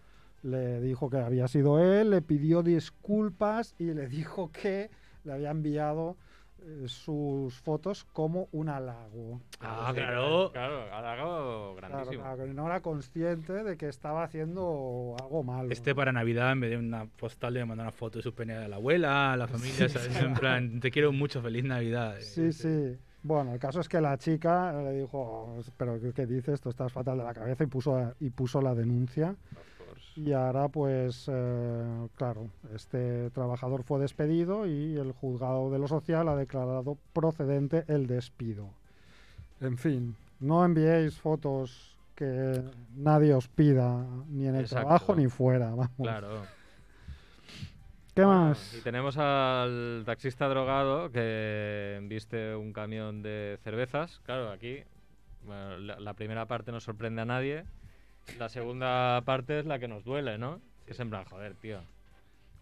le 0.42 0.80
dijo 0.80 1.10
que 1.10 1.18
había 1.18 1.48
sido 1.48 1.78
él, 1.80 2.10
le 2.10 2.22
pidió 2.22 2.62
disculpas 2.62 3.74
y 3.78 3.92
le 3.92 4.06
dijo 4.08 4.50
que 4.52 4.90
le 5.24 5.32
había 5.32 5.50
enviado 5.50 6.16
eh, 6.62 6.84
sus 6.86 7.60
fotos 7.60 8.04
como 8.04 8.48
un 8.52 8.68
halago. 8.68 9.40
Ah, 9.60 9.88
Sí, 9.90 9.96
claro. 9.96 10.50
Claro, 10.52 10.84
Claro, 10.88 11.74
grandísimo. 11.76 12.22
claro, 12.22 12.44
que 12.44 12.54
no 12.54 12.66
era 12.66 12.80
consciente 12.80 13.52
de 13.64 13.76
que 13.76 13.88
estaba 13.88 14.22
haciendo 14.22 15.16
algo 15.20 15.42
malo. 15.42 15.70
Este 15.70 15.94
para 15.94 16.12
Navidad, 16.12 16.52
en 16.52 16.60
vez 16.60 16.70
de 16.70 16.76
una 16.76 17.06
postal, 17.06 17.54
le 17.54 17.64
mandar 17.64 17.86
una 17.86 17.92
foto 17.92 18.18
de 18.18 18.22
su 18.22 18.34
pene 18.34 18.54
a 18.54 18.68
la 18.68 18.76
abuela, 18.76 19.32
a 19.32 19.36
la 19.36 19.46
familia, 19.48 19.88
¿sabes? 19.88 20.16
En 20.20 20.34
plan, 20.34 20.80
te 20.80 20.90
quiero 20.90 21.12
mucho, 21.12 21.42
feliz 21.42 21.64
Navidad. 21.64 22.16
Sí, 22.20 22.52
sí. 22.52 22.96
Bueno, 23.24 23.54
el 23.54 23.58
caso 23.58 23.80
es 23.80 23.88
que 23.88 24.02
la 24.02 24.18
chica 24.18 24.70
le 24.82 24.92
dijo, 24.92 25.18
"Oh, 25.18 25.58
pero 25.78 25.98
¿qué, 26.14 26.26
dices? 26.26 26.60
Tú 26.60 26.68
estás 26.68 26.92
fatal 26.92 27.16
de 27.16 27.24
la 27.24 27.32
cabeza 27.32 27.64
y 27.64 27.66
puso, 27.66 28.12
y 28.20 28.28
puso 28.28 28.60
la 28.60 28.74
denuncia. 28.74 29.34
Y 30.14 30.32
ahora, 30.32 30.68
pues, 30.68 31.24
eh, 31.32 32.08
claro, 32.16 32.48
este 32.74 33.30
trabajador 33.30 33.82
fue 33.82 33.98
despedido 33.98 34.66
y 34.66 34.96
el 34.98 35.12
juzgado 35.12 35.70
de 35.70 35.78
lo 35.78 35.88
social 35.88 36.28
ha 36.28 36.36
declarado 36.36 36.98
procedente 37.14 37.84
el 37.88 38.06
despido. 38.06 38.68
En 39.60 39.78
fin, 39.78 40.14
no 40.40 40.62
enviéis 40.62 41.18
fotos 41.18 41.96
que 42.14 42.62
nadie 42.94 43.32
os 43.32 43.48
pida, 43.48 44.06
ni 44.28 44.46
en 44.46 44.56
el 44.56 44.64
Exacto. 44.64 44.84
trabajo 44.84 45.14
ni 45.16 45.28
fuera. 45.28 45.70
Vamos. 45.70 45.88
Claro. 45.96 46.42
¿Qué 48.14 48.24
Bueno, 48.24 48.40
más? 48.46 48.74
Y 48.74 48.80
tenemos 48.82 49.16
al 49.18 50.02
taxista 50.06 50.48
drogado 50.48 51.10
que 51.10 51.98
viste 52.04 52.54
un 52.54 52.72
camión 52.72 53.22
de 53.22 53.58
cervezas. 53.64 54.20
Claro, 54.24 54.50
aquí 54.50 54.82
bueno, 55.44 55.78
la, 55.78 55.98
la 56.00 56.14
primera 56.14 56.46
parte 56.46 56.70
no 56.72 56.80
sorprende 56.80 57.22
a 57.22 57.24
nadie. 57.24 57.64
La 58.38 58.48
segunda 58.48 59.20
parte 59.24 59.58
es 59.58 59.66
la 59.66 59.78
que 59.78 59.88
nos 59.88 60.04
duele, 60.04 60.38
¿no? 60.38 60.60
Que 60.86 60.92
es 60.92 61.00
en 61.00 61.10
plan, 61.10 61.24
joder, 61.24 61.54
tío. 61.56 61.80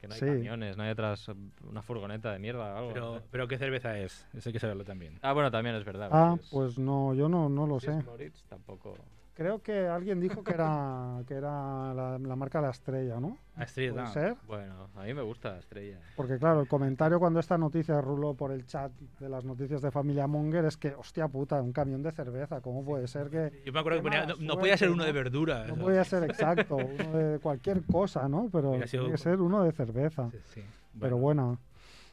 Que 0.00 0.08
no 0.08 0.14
hay 0.14 0.20
Sí. 0.20 0.26
camiones, 0.26 0.76
no 0.76 0.82
hay 0.82 0.90
atrás 0.90 1.30
una 1.68 1.82
furgoneta 1.82 2.32
de 2.32 2.38
mierda 2.40 2.74
o 2.74 2.78
algo. 2.78 2.92
Pero, 2.92 3.14
¿no? 3.16 3.22
pero 3.30 3.46
¿qué 3.46 3.58
cerveza 3.58 3.98
es? 3.98 4.26
Eso 4.34 4.48
hay 4.48 4.52
que 4.54 4.58
saberlo 4.58 4.84
también. 4.84 5.18
Ah, 5.22 5.32
bueno, 5.32 5.50
también 5.50 5.76
es 5.76 5.84
verdad. 5.84 6.08
Ah, 6.10 6.36
pues 6.50 6.78
no, 6.78 7.14
yo 7.14 7.28
no, 7.28 7.48
no 7.48 7.66
lo 7.66 7.78
si 7.78 7.86
sé. 7.86 7.98
es 7.98 8.04
Moritz, 8.04 8.42
tampoco. 8.48 8.96
Creo 9.42 9.60
que 9.60 9.88
alguien 9.88 10.20
dijo 10.20 10.44
que 10.44 10.54
era, 10.54 11.20
que 11.26 11.34
era 11.34 11.92
la, 11.92 12.16
la 12.16 12.36
marca 12.36 12.60
La 12.60 12.70
Estrella, 12.70 13.18
¿no? 13.18 13.38
A 13.56 13.64
Street 13.64 13.92
¿Puede 13.92 14.06
ser? 14.06 14.36
Bueno, 14.46 14.88
a 14.94 15.02
mí 15.02 15.12
me 15.14 15.22
gusta 15.22 15.50
la 15.50 15.58
estrella. 15.58 15.98
Porque 16.14 16.38
claro, 16.38 16.60
el 16.60 16.68
comentario 16.68 17.18
cuando 17.18 17.40
esta 17.40 17.58
noticia 17.58 18.00
ruló 18.00 18.34
por 18.34 18.52
el 18.52 18.64
chat 18.66 18.92
de 19.18 19.28
las 19.28 19.44
noticias 19.44 19.82
de 19.82 19.90
Familia 19.90 20.28
Monger 20.28 20.64
es 20.64 20.76
que, 20.76 20.94
hostia 20.94 21.26
puta, 21.26 21.60
un 21.60 21.72
camión 21.72 22.04
de 22.04 22.12
cerveza, 22.12 22.60
¿cómo 22.60 22.84
puede 22.84 23.08
ser 23.08 23.30
que 23.30 23.62
Yo 23.66 23.72
me 23.72 23.80
acuerdo 23.80 23.98
que 23.98 24.02
ponía, 24.04 24.26
no, 24.26 24.36
no 24.38 24.58
podía 24.58 24.76
ser 24.76 24.90
uno 24.90 25.02
de 25.02 25.12
¿no? 25.12 25.14
verdura. 25.14 25.66
no 25.66 25.74
eso. 25.74 25.82
podía 25.82 26.04
ser 26.04 26.22
exacto, 26.22 26.76
uno 27.08 27.18
de 27.18 27.38
cualquier 27.40 27.82
cosa, 27.84 28.28
¿no? 28.28 28.48
Pero 28.52 28.74
sido 28.86 29.02
tiene 29.02 29.10
que 29.10 29.18
ser 29.18 29.40
uno 29.40 29.64
de 29.64 29.72
cerveza. 29.72 30.30
Sí, 30.30 30.38
sí. 30.54 30.62
Pero 31.00 31.18
bueno, 31.18 31.58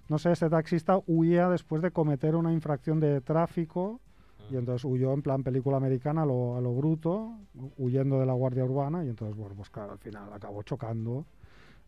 no 0.10 0.18
sé, 0.18 0.32
este 0.32 0.50
taxista 0.50 1.00
huía 1.06 1.48
después 1.48 1.84
de 1.84 1.92
cometer 1.92 2.36
una 2.36 2.52
infracción 2.52 3.00
de 3.00 3.22
tráfico 3.22 4.02
y 4.52 4.56
entonces 4.58 4.84
huyó 4.86 5.14
en 5.14 5.22
plan 5.22 5.44
película 5.44 5.78
americana 5.78 6.24
a 6.24 6.26
lo, 6.26 6.56
a 6.58 6.62
lo 6.62 6.74
bruto, 6.74 7.34
hu- 7.56 7.72
huyendo 7.78 8.20
de 8.20 8.26
la 8.26 8.34
Guardia 8.34 8.64
Urbana 8.66 9.04
y 9.06 9.10
entonces, 9.10 9.36
bueno, 9.36 9.56
pues 9.56 9.70
claro, 9.70 9.92
al 9.94 10.00
final 10.00 10.32
acabó 10.34 10.64
chocando. 10.64 11.26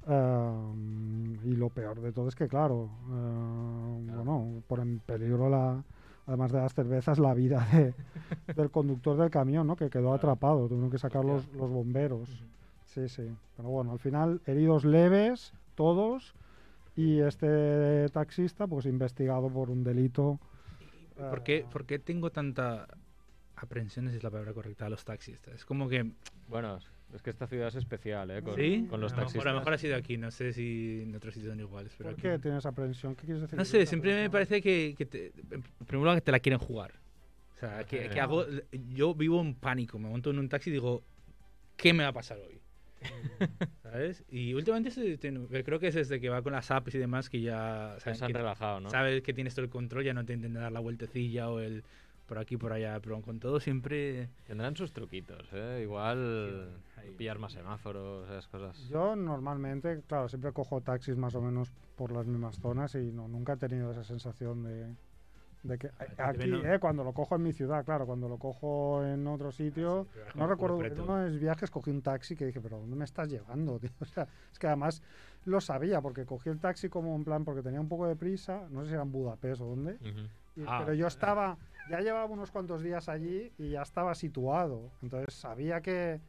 Ehm, 0.08 1.36
y 1.46 1.56
lo 1.56 1.70
peor 1.70 2.02
de 2.02 2.12
todo 2.12 2.28
es 2.28 2.36
que, 2.36 2.48
claro, 2.48 2.90
eh, 3.12 4.12
bueno, 4.16 4.64
pone 4.68 4.84
en 4.84 5.00
peligro 5.00 5.50
la, 5.50 5.84
además 6.26 6.52
de 6.52 6.60
las 6.60 6.74
cervezas, 6.74 7.20
la 7.20 7.34
vida 7.34 7.68
de- 7.72 7.94
del 8.56 8.72
conductor 8.72 9.18
del 9.18 9.30
camión, 9.30 9.68
¿no? 9.68 9.76
Que 9.76 9.90
quedó 9.90 10.14
atrapado, 10.14 10.68
tuvieron 10.68 10.90
que 10.90 10.98
sacar 10.98 11.24
los, 11.24 11.48
los 11.54 11.70
bomberos. 11.70 12.30
Sí, 12.86 13.08
sí. 13.08 13.24
Pero 13.56 13.70
bueno, 13.70 13.92
al 13.92 14.00
final, 14.00 14.42
heridos 14.46 14.84
leves, 14.86 15.54
todos, 15.76 16.36
y 16.96 17.20
este 17.20 18.10
taxista, 18.10 18.68
pues 18.68 18.86
investigado 18.86 19.50
por 19.50 19.70
un 19.70 19.84
delito. 19.84 20.40
¿Por 21.30 21.44
qué, 21.44 21.66
por 21.72 21.86
qué 21.86 22.00
tengo 22.00 22.32
tanta 22.32 22.88
aprensión, 23.56 24.10
si 24.10 24.18
es 24.18 24.24
la 24.24 24.30
palabra 24.30 24.54
correcta, 24.54 24.86
a 24.86 24.90
los 24.90 25.06
taxistas? 25.06 25.56
Es 25.56 25.66
como 25.66 25.88
que... 25.88 26.12
Bueno, 26.48 26.80
es 27.14 27.22
que 27.22 27.30
esta 27.30 27.48
ciudad 27.48 27.68
es 27.68 27.76
especial, 27.76 28.32
¿eh? 28.32 28.42
Con, 28.42 28.56
¿Sí? 28.56 28.88
con 28.90 29.02
los 29.02 29.14
taxistas. 29.14 29.46
A 29.46 29.52
lo 29.52 29.60
mejor 29.60 29.74
ha 29.74 29.78
sido 29.78 29.96
aquí, 29.96 30.18
no 30.18 30.32
sé 30.32 30.54
si 30.54 31.02
en 31.04 31.16
otros 31.16 31.34
sitios 31.34 31.52
son 31.52 31.60
iguales, 31.60 31.94
pero 31.98 32.10
¿Por 32.10 32.20
aquí... 32.20 32.22
qué 32.22 32.40
tienes 32.40 32.66
aprensión? 32.66 33.16
¿Qué 33.16 33.26
quieres 33.26 33.42
decir? 33.42 33.58
No 33.58 33.66
sé, 33.66 33.86
siempre 33.86 34.14
me 34.14 34.30
parece 34.30 34.62
que, 34.62 34.96
que 34.98 35.06
te, 35.06 35.28
en 35.52 35.62
primer 35.86 36.04
lugar 36.04 36.16
que 36.16 36.22
te 36.22 36.32
la 36.32 36.40
quieren 36.40 36.60
jugar. 36.60 36.94
O 37.56 37.60
sea, 37.60 37.84
que, 37.84 38.10
que 38.10 38.20
hago, 38.20 38.46
yo 38.72 39.14
vivo 39.14 39.42
en 39.42 39.54
pánico, 39.56 40.00
me 40.00 40.10
monto 40.10 40.32
en 40.32 40.40
un 40.40 40.50
taxi 40.50 40.70
y 40.70 40.74
digo, 40.74 41.04
¿qué 41.76 41.94
me 41.94 42.04
va 42.04 42.10
a 42.10 42.14
pasar 42.14 42.40
hoy? 42.40 42.61
¿Sabes? 43.84 44.24
Y 44.30 44.54
últimamente 44.54 44.92
creo 45.64 45.80
que 45.80 45.88
es 45.88 45.96
desde 45.96 46.20
que 46.20 46.30
va 46.30 46.42
con 46.42 46.54
las 46.54 46.72
apps 46.72 46.96
y 46.96 46.98
demás 46.98 47.30
que 47.30 47.42
ya 47.42 47.96
saben 48.00 48.16
Se 48.18 48.26
han 48.26 48.32
que- 48.32 48.38
relajado, 48.38 48.80
¿no? 48.80 48.90
sabes 48.90 49.22
que 49.22 49.34
tienes 49.34 49.54
todo 49.56 49.66
el 49.66 49.72
control, 49.72 50.04
ya 50.04 50.14
no 50.14 50.26
te 50.26 50.34
intentan 50.34 50.62
dar 50.64 50.72
la 50.72 50.80
vueltecilla 50.80 51.50
o 51.50 51.60
el 51.60 51.84
por 52.28 52.38
aquí, 52.40 52.56
por 52.56 52.72
allá, 52.72 52.98
pero 53.02 53.22
con 53.22 53.42
todo 53.42 53.60
siempre... 53.60 54.30
Tendrán 54.46 54.78
sus 54.78 54.94
truquitos, 54.94 55.50
¿eh? 55.52 55.82
Igual 55.84 56.82
Sí, 56.96 57.12
pillar 57.18 57.40
más 57.40 57.52
semáforos, 57.52 58.26
esas 58.30 58.48
cosas. 58.48 58.88
Yo 58.88 59.18
normalmente, 59.18 60.02
claro, 60.08 60.30
siempre 60.30 60.54
cojo 60.54 60.80
taxis 60.80 61.18
más 61.18 61.36
o 61.36 61.42
menos 61.42 61.74
por 61.98 62.14
las 62.14 62.26
mismas 62.28 62.58
zonas 62.58 62.96
y 62.96 63.12
no, 63.12 63.28
nunca 63.28 63.54
he 63.54 63.58
tenido 63.58 63.92
esa 63.92 64.06
sensación 64.06 64.64
de, 64.64 64.96
de 65.64 65.78
que 65.78 65.92
Ah, 66.00 66.30
aquí, 66.30 66.52
eh, 66.66 66.80
cuando 66.80 67.04
lo 67.04 67.14
cojo 67.14 67.36
en 67.36 67.44
mi 67.44 67.54
ciudad, 67.54 67.86
claro, 67.86 68.06
cuando 68.06 68.28
lo 68.28 68.38
cojo 68.38 69.04
en 69.06 69.28
otro 69.28 69.52
sitio, 69.52 70.08
pero 70.14 70.28
es 70.30 70.36
no 70.36 70.48
recuerdo, 70.48 70.84
en 70.84 71.00
uno 71.00 71.18
de 71.18 71.30
mis 71.30 71.40
viajes 71.40 71.70
cogí 71.70 71.92
un 71.92 72.02
taxi 72.02 72.36
que 72.36 72.46
dije, 72.46 72.60
pero 72.62 72.80
¿dónde 72.80 72.96
me 72.96 73.06
estás 73.06 73.30
llevando? 73.30 73.80
tío?". 73.80 73.90
O 74.02 74.06
sea, 74.06 74.28
es 74.52 74.58
que 74.60 74.68
además 74.68 75.02
lo 75.46 75.62
sabía 75.62 76.02
porque 76.02 76.26
cogí 76.26 76.50
el 76.50 76.60
taxi 76.60 76.90
como 76.90 77.16
en 77.16 77.24
plan, 77.24 77.46
porque 77.46 77.62
tenía 77.62 77.80
un 77.80 77.90
poco 77.90 78.08
de 78.08 78.16
prisa, 78.16 78.68
no 78.72 78.82
sé 78.82 78.88
si 78.88 78.94
era 78.94 79.04
en 79.04 79.12
Budapest 79.12 79.62
o 79.62 79.66
dónde, 79.66 79.94
Ujú. 80.02 80.62
y- 80.62 80.64
Ah. 80.68 80.80
pero 80.80 80.94
yo 80.94 81.08
estaba, 81.08 81.58
ya 81.90 82.00
llevaba 82.02 82.26
unos 82.26 82.52
cuantos 82.52 82.82
días 82.82 83.08
allí 83.08 83.52
y 83.58 83.70
ya 83.72 83.84
estaba 83.84 84.16
situado. 84.16 84.92
Entonces 85.02 85.34
sabía 85.36 85.82
que 85.82 86.20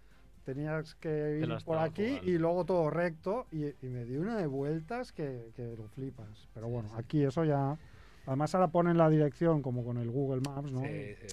tenías 0.44 0.94
que 0.96 1.38
ir 1.40 1.64
por 1.64 1.78
aquí 1.78 2.08
jugando. 2.08 2.30
y 2.30 2.38
luego 2.38 2.64
todo 2.64 2.90
recto 2.90 3.46
y, 3.52 3.66
y 3.84 3.88
me 3.88 4.04
dio 4.04 4.20
una 4.20 4.36
de 4.36 4.46
vueltas 4.46 5.12
que, 5.12 5.52
que 5.54 5.74
lo 5.76 5.86
flipas. 5.88 6.48
Pero 6.52 6.68
bueno, 6.68 6.90
aquí 6.96 7.24
eso 7.24 7.44
ya... 7.44 7.78
Además 8.26 8.54
ahora 8.54 8.68
ponen 8.68 8.96
la 8.98 9.08
dirección 9.10 9.62
como 9.62 9.84
con 9.84 9.96
el 9.98 10.10
Google 10.10 10.40
Maps, 10.48 10.72
¿no? 10.72 10.80
Sí, 10.82 11.14
sí. 11.20 11.26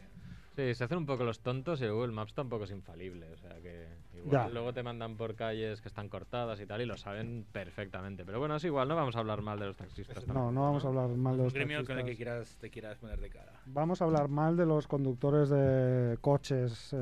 Sí, 0.56 0.76
se 0.76 0.84
hacen 0.84 0.98
un 0.98 1.06
poco 1.06 1.24
los 1.24 1.40
tontos 1.40 1.80
y 1.80 1.86
el 1.86 1.94
Google 1.94 2.12
Maps 2.12 2.34
tampoco 2.34 2.66
es 2.66 2.72
infalible. 2.72 3.32
O 3.32 3.38
sea 3.38 3.56
que 3.62 3.88
igual 4.18 4.32
Ya. 4.32 4.50
luego 4.50 4.74
te 4.74 4.84
mandan 4.84 5.16
por 5.16 5.36
calles 5.36 5.80
que 5.80 5.88
están 5.88 6.10
cortadas 6.10 6.60
y 6.60 6.66
tal 6.66 6.82
y 6.82 6.86
lo 6.86 6.98
saben 6.98 7.46
perfectamente. 7.50 8.26
Pero 8.26 8.40
bueno, 8.40 8.58
es 8.58 8.64
igual, 8.66 8.90
no 8.90 8.96
vamos 8.96 9.16
a 9.16 9.20
hablar 9.20 9.42
mal 9.42 9.58
de 9.58 9.68
los 9.68 9.78
taxistas. 9.78 10.18
No, 10.28 10.34
tampoco, 10.34 10.52
no 10.52 10.62
vamos 10.64 10.84
a 10.84 10.88
hablar 10.90 11.10
mal 11.12 11.36
de 11.38 11.40
Un 11.40 11.44
los 11.46 11.54
gremio 11.54 11.78
con 11.86 11.98
el 12.00 12.04
que 12.04 12.12
taxistas. 12.12 12.18
quieras, 12.18 12.58
te 12.60 12.70
quieras 12.72 12.98
poner 12.98 13.22
de 13.22 13.30
cara. 13.30 13.54
Vamos 13.68 14.02
a 14.02 14.06
hablar 14.06 14.28
mal 14.28 14.58
de 14.58 14.66
los 14.66 14.86
conductores 14.88 15.48
de 15.48 16.18
coches 16.20 16.90
eh, 16.92 16.98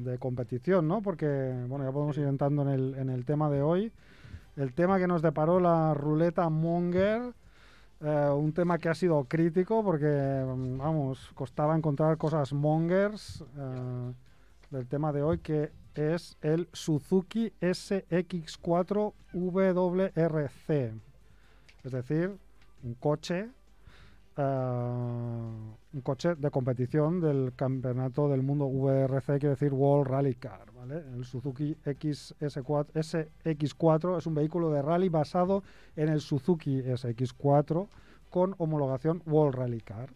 de 0.00 0.16
competición, 0.16 0.88
¿no? 0.88 1.02
Porque, 1.02 1.26
bueno, 1.68 1.84
ya 1.84 1.92
podemos 1.92 2.16
ir 2.16 2.24
entrando 2.24 2.62
en 2.62 2.68
el, 2.68 2.94
en 2.94 3.10
el 3.10 3.26
tema 3.26 3.50
de 3.50 3.60
hoy. 3.60 3.92
El 4.56 4.72
tema 4.72 4.98
que 4.98 5.06
nos 5.06 5.20
deparó 5.20 5.60
la 5.60 5.92
ruleta 5.92 6.48
Monger, 6.48 7.34
eh, 8.02 8.30
un 8.30 8.52
tema 8.52 8.78
que 8.78 8.88
ha 8.88 8.94
sido 8.94 9.24
crítico 9.24 9.84
porque, 9.84 10.06
mm, 10.06 10.78
vamos, 10.78 11.30
costaba 11.34 11.76
encontrar 11.76 12.16
cosas 12.18 12.52
Mongers 12.52 13.44
eh, 13.56 14.12
del 14.70 14.88
tema 14.88 15.12
de 15.12 15.22
hoy, 15.22 15.38
que 15.38 15.70
es 15.94 16.36
el 16.40 16.68
Suzuki 16.72 17.52
SX4 17.60 19.12
WRC. 19.32 20.94
Es 21.84 21.92
decir, 21.92 22.36
un 22.82 22.94
coche 22.94 23.50
eh, 24.36 24.42
un 24.42 26.00
coche 26.02 26.34
de 26.34 26.50
competición 26.50 27.20
del 27.20 27.52
campeonato 27.54 28.28
del 28.28 28.42
mundo 28.42 28.66
VRC, 28.66 29.38
quiere 29.38 29.50
decir 29.50 29.72
World 29.72 30.10
Rally 30.10 30.34
Car. 30.34 30.72
¿vale? 30.74 31.02
El 31.14 31.24
Suzuki 31.24 31.76
XS4, 31.84 32.86
SX4 33.44 34.18
es 34.18 34.26
un 34.26 34.34
vehículo 34.34 34.70
de 34.70 34.82
rally 34.82 35.08
basado 35.08 35.62
en 35.96 36.08
el 36.08 36.20
Suzuki 36.20 36.82
SX4 36.82 37.88
con 38.30 38.54
homologación 38.58 39.22
World 39.26 39.54
Rally 39.54 39.80
Car. 39.80 40.10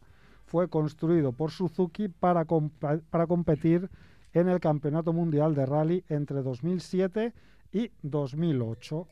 Fue 0.47 0.69
construido 0.69 1.33
por 1.33 1.51
Suzuki 1.51 2.09
para, 2.09 2.45
para 2.45 3.27
competir 3.27 3.91
en 4.33 4.49
el 4.49 4.61
Campeonato 4.61 5.13
Mundial 5.13 5.55
de 5.55 5.67
Rally 5.67 6.05
entre 6.09 6.43
2007 6.43 7.33
y 7.73 7.91
2008. 8.03 9.07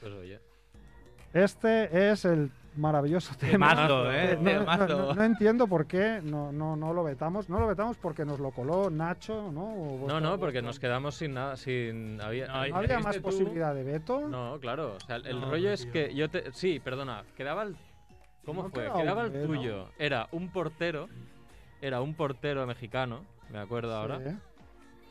Pues 0.00 0.12
oye. 0.12 0.40
Este 1.32 2.10
es 2.10 2.24
el 2.24 2.50
maravilloso 2.76 3.34
tema. 3.36 3.70
Temazo, 3.70 4.10
¿eh? 4.12 4.32
Eh, 4.32 4.36
no, 4.36 4.42
no- 4.42 4.58
Temazo. 4.60 4.86
no- 4.88 5.14
no 5.14 5.22
entiendo 5.24 5.66
por 5.66 5.86
qué 5.86 6.20
no, 6.22 6.52
no, 6.52 6.76
no 6.76 6.92
lo 6.92 7.02
vetamos. 7.04 7.48
No 7.48 7.58
lo 7.60 7.66
vetamos 7.66 7.96
porque 7.98 8.24
nos 8.24 8.38
lo 8.40 8.50
coló 8.52 8.90
Nacho, 8.90 9.50
¿no? 9.52 9.64
O 9.64 10.06
No, 10.08 10.20
no, 10.20 10.38
porque 10.38 10.62
nos 10.62 10.78
quedamos 10.78 11.14
sin 11.16 11.34
nada, 11.34 11.56
sin... 11.56 12.20
Había, 12.20 12.46
No, 12.46 12.52
¿No 12.54 12.58
ahí- 12.60 12.70
había 12.72 12.96
¿viste 12.96 13.02
más 13.04 13.16
tú? 13.16 13.22
posibilidad 13.22 13.74
de 13.74 13.84
veto? 13.84 14.28
No, 14.28 14.58
claro. 14.60 14.94
O 14.96 15.00
sea, 15.00 15.16
el, 15.16 15.42
rollo 15.42 15.70
es 15.70 15.82
tío. 15.82 15.92
que 15.92 16.14
yo 16.14 16.28
te... 16.30 16.52
Sí, 16.52 16.80
perdona. 16.80 17.24
Quedaba 17.36 17.62
el... 17.64 17.76
¿Cómo 18.44 18.62
No 18.64 18.70
fue? 18.70 18.84
quedaba 18.92 19.24
el 19.24 19.46
tuyo. 19.46 19.88
Era 19.98 20.28
un 20.32 20.48
portero. 20.48 21.08
Era 21.82 22.00
un 22.00 22.14
portero 22.14 22.66
mexicano, 22.66 23.24
me 23.50 23.58
acuerdo 23.58 23.94
ahora. 23.96 24.18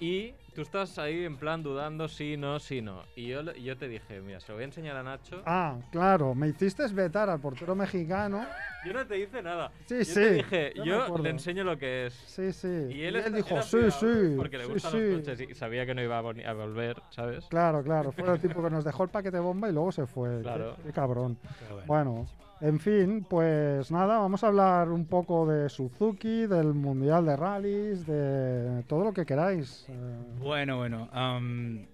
Y 0.01 0.33
tú 0.55 0.61
estás 0.61 0.97
ahí 0.97 1.25
en 1.25 1.35
plan 1.37 1.61
dudando 1.61 2.07
sí, 2.07 2.37
no, 2.37 2.57
sí, 2.59 2.81
no. 2.81 3.01
Y 3.15 3.27
yo, 3.27 3.41
y 3.53 3.63
yo 3.63 3.77
te 3.77 3.87
dije, 3.89 4.21
mira, 4.21 4.39
se 4.39 4.47
lo 4.49 4.55
voy 4.55 4.61
a 4.63 4.65
enseñar 4.65 4.95
a 4.95 5.03
Nacho. 5.03 5.41
Ah, 5.45 5.75
claro, 5.91 6.33
me 6.33 6.47
hiciste 6.47 6.87
vetar 6.87 7.29
al 7.29 7.39
portero 7.41 7.75
mexicano. 7.75 8.45
Yo 8.85 8.93
no 8.93 9.05
te 9.05 9.19
hice 9.19 9.41
nada. 9.41 9.71
Sí, 9.87 9.97
yo 9.99 10.05
sí. 10.05 10.13
te 10.13 10.33
dije, 10.35 10.73
yo 10.77 10.85
yo 10.85 11.17
le 11.17 11.29
enseño 11.31 11.65
lo 11.65 11.77
que 11.77 12.05
es. 12.07 12.13
Sí, 12.13 12.53
sí. 12.53 12.87
Y 12.91 13.03
él, 13.03 13.17
está- 13.17 13.29
dijo, 13.29 13.49
era 13.55 13.61
sí, 13.61 13.91
sí. 13.91 14.33
Porque 14.37 14.57
le 14.57 14.65
sí, 14.67 14.71
gustan 14.71 14.91
sí. 14.93 14.99
los 15.01 15.19
coches 15.19 15.41
y 15.41 15.53
sabía 15.55 15.85
que 15.85 15.93
no 15.93 16.01
iba 16.01 16.17
a, 16.17 16.21
vol- 16.23 16.45
a 16.45 16.53
volver, 16.53 17.01
¿sabes? 17.09 17.45
Claro, 17.49 17.83
claro. 17.83 18.13
Fue 18.13 18.31
el 18.33 18.39
tipo 18.39 18.63
que 18.63 18.69
nos 18.69 18.85
dejó 18.85 19.03
el 19.03 19.09
paquete 19.09 19.39
bomba 19.39 19.67
y 19.69 19.73
luego 19.73 19.91
se 19.91 20.05
fue. 20.07 20.37
Qué- 20.37 20.43
Claro. 20.43 20.77
Qué, 20.81 20.91
cabrón. 20.93 21.37
Pero 21.59 21.75
bueno. 21.75 21.87
Bueno, 21.87 22.27
en 22.61 22.79
fin, 22.79 23.25
pues 23.29 23.89
nada, 23.91 24.19
vamos 24.19 24.43
a 24.43 24.47
hablar 24.47 24.89
un 24.89 25.05
poco 25.05 25.47
de 25.47 25.69
Suzuki, 25.69 26.45
del 26.45 26.73
Mundial 26.73 27.25
de 27.25 27.35
Rallys, 27.37 28.05
de 28.05 28.83
todo 28.87 29.03
lo 29.05 29.13
que 29.13 29.25
queráis. 29.25 29.85
Eh, 29.89 30.17
Bueno, 30.39 30.77
bueno. 30.77 31.07
am, 31.11 31.85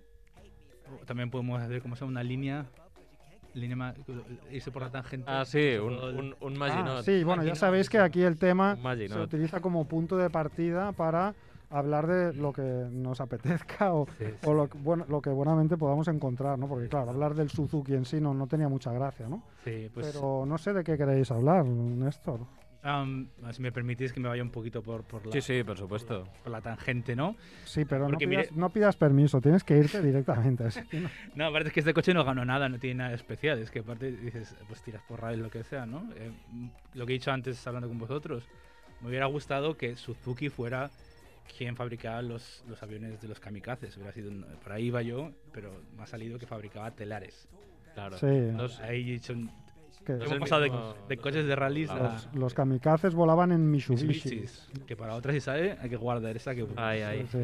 también 1.06 1.30
podemos 1.30 1.62
hacer 1.62 1.82
como 1.82 1.96
sea 1.96 2.08
una 2.08 2.24
línea. 2.24 2.66
línea 3.54 3.94
irse 4.52 4.72
por 4.72 4.82
la 4.82 4.90
tangente. 4.92 5.26
Ah, 5.30 5.46
sí, 5.46 5.76
un, 5.82 5.94
un, 5.94 6.36
un 6.42 6.56
ah, 6.56 6.58
Maginot. 6.60 7.04
sí, 7.06 7.24
bueno, 7.24 7.44
ya 7.44 7.56
sabéis 7.56 7.90
que 7.90 8.00
aquí 8.00 8.22
el 8.22 8.38
tema 8.38 8.76
se 9.08 9.20
utiliza 9.20 9.62
como 9.62 9.86
punto 9.88 10.18
de 10.18 10.30
partida 10.30 10.92
para 10.92 11.34
hablar 11.70 12.08
de 12.08 12.34
lo 12.34 12.54
que 12.54 12.62
nos 12.92 13.20
apetezca 13.22 13.94
o, 13.94 14.06
Sí, 14.18 14.26
sí. 14.26 14.32
o 14.44 14.54
lo, 14.54 14.68
que- 14.70 14.78
bueno, 14.78 15.06
lo 15.10 15.22
que 15.22 15.30
buenamente 15.30 15.78
podamos 15.78 16.08
encontrar, 16.08 16.58
¿no? 16.60 16.68
Porque 16.68 16.88
claro, 16.88 17.10
hablar 17.12 17.34
del 17.36 17.50
Suzuki 17.50 17.94
en 17.94 18.06
sí 18.06 18.20
no, 18.22 18.34
no 18.34 18.48
tenía 18.48 18.70
mucha 18.70 18.92
gracia, 18.92 19.28
¿no? 19.28 19.44
Sí, 19.64 19.90
pues 19.94 20.08
Pero 20.14 20.46
no 20.46 20.58
sé 20.58 20.74
de 20.74 20.84
qué 20.84 20.98
queréis 20.98 21.32
hablar, 21.32 21.66
Néstor. 21.66 22.42
am, 22.84 23.28
si 23.52 23.62
me 23.64 23.72
permitís 23.72 24.14
que 24.14 24.20
me 24.20 24.28
vaya 24.30 24.44
un 24.44 24.52
poquito 24.52 24.84
por, 24.84 25.04
por, 25.04 25.26
la, 25.26 25.32
Sí, 25.32 25.42
sí, 25.42 25.64
por 25.64 25.76
supuesto. 25.78 26.28
por 26.44 26.52
la 26.52 26.62
tangente, 26.62 27.16
¿no? 27.16 27.36
Sí, 27.64 27.84
pero 27.84 28.08
no 28.08 28.18
pidas, 28.20 28.30
mire- 28.30 28.50
no 28.54 28.70
pidas 28.70 28.96
permiso, 28.96 29.42
tienes 29.42 29.64
que 29.64 29.76
irte 29.78 30.02
directamente. 30.04 30.66
así 30.66 30.84
que 30.86 31.00
no- 31.00 31.10
No, 31.34 31.46
aparte 31.48 31.70
es 31.70 31.74
que 31.74 31.80
este 31.80 31.94
coche 31.96 32.14
no 32.14 32.24
ganó 32.24 32.46
nada, 32.46 32.70
no 32.70 32.78
tiene 32.78 33.00
nada 33.04 33.14
especial. 33.16 33.58
Es 33.58 33.72
que 33.72 33.80
aparte 33.80 34.12
dices, 34.12 34.56
pues 34.68 34.84
tiras 34.84 35.02
por 35.02 35.20
rally 35.22 35.42
lo 35.42 35.50
que 35.50 35.64
sea, 35.64 35.88
¿no? 35.88 36.04
Eh, 36.16 36.32
lo 36.94 37.06
que 37.08 37.14
he 37.14 37.16
dicho 37.18 37.32
antes 37.32 37.66
hablando 37.66 37.88
con 37.88 37.98
vosotros, 37.98 38.48
me 39.02 39.10
hubiera 39.10 39.26
gustado 39.26 39.76
que 39.76 39.96
Suzuki 39.96 40.50
fuera 40.50 40.92
quien 41.58 41.76
fabricaba 41.76 42.22
los, 42.22 42.64
los 42.68 42.82
aviones 42.84 43.22
de 43.22 43.28
los 43.28 43.40
kamikazes. 43.40 43.96
Hubiera 43.98 44.12
sido, 44.12 44.32
por 44.64 44.72
ahí 44.72 44.86
iba 44.86 45.02
yo, 45.02 45.32
pero 45.52 45.72
me 45.96 46.04
ha 46.04 46.08
salido 46.08 46.38
que 46.40 46.46
fabricaba 46.48 46.92
telares. 46.92 47.48
Claro. 47.94 48.18
Sí. 48.18 48.52
Los- 48.56 48.80
Ahí 48.80 49.02
he 49.10 49.14
dicho, 49.14 49.34
un- 49.34 49.50
que 50.06 50.14
No 50.14 50.24
es 50.26 50.32
hemos 50.32 50.40
pasado 50.50 50.62
de, 50.62 50.72
de 51.08 51.18
coches 51.18 51.46
de 51.48 51.56
rallies 51.56 51.90
a 51.90 51.98
los, 51.98 52.30
los 52.36 52.54
kamikazes 52.54 53.16
volaban 53.16 53.52
en 53.52 53.72
Mitsubishi. 53.72 54.46
Que 54.86 54.96
para 54.96 55.16
otras 55.16 55.34
si 55.34 55.42
sale 55.42 55.78
hay 55.82 55.90
que 55.90 55.96
guardar 55.96 56.36
esa 56.36 56.54
que... 56.54 56.68
Ay, 56.76 57.02
ay. 57.02 57.28
Sí. 57.32 57.40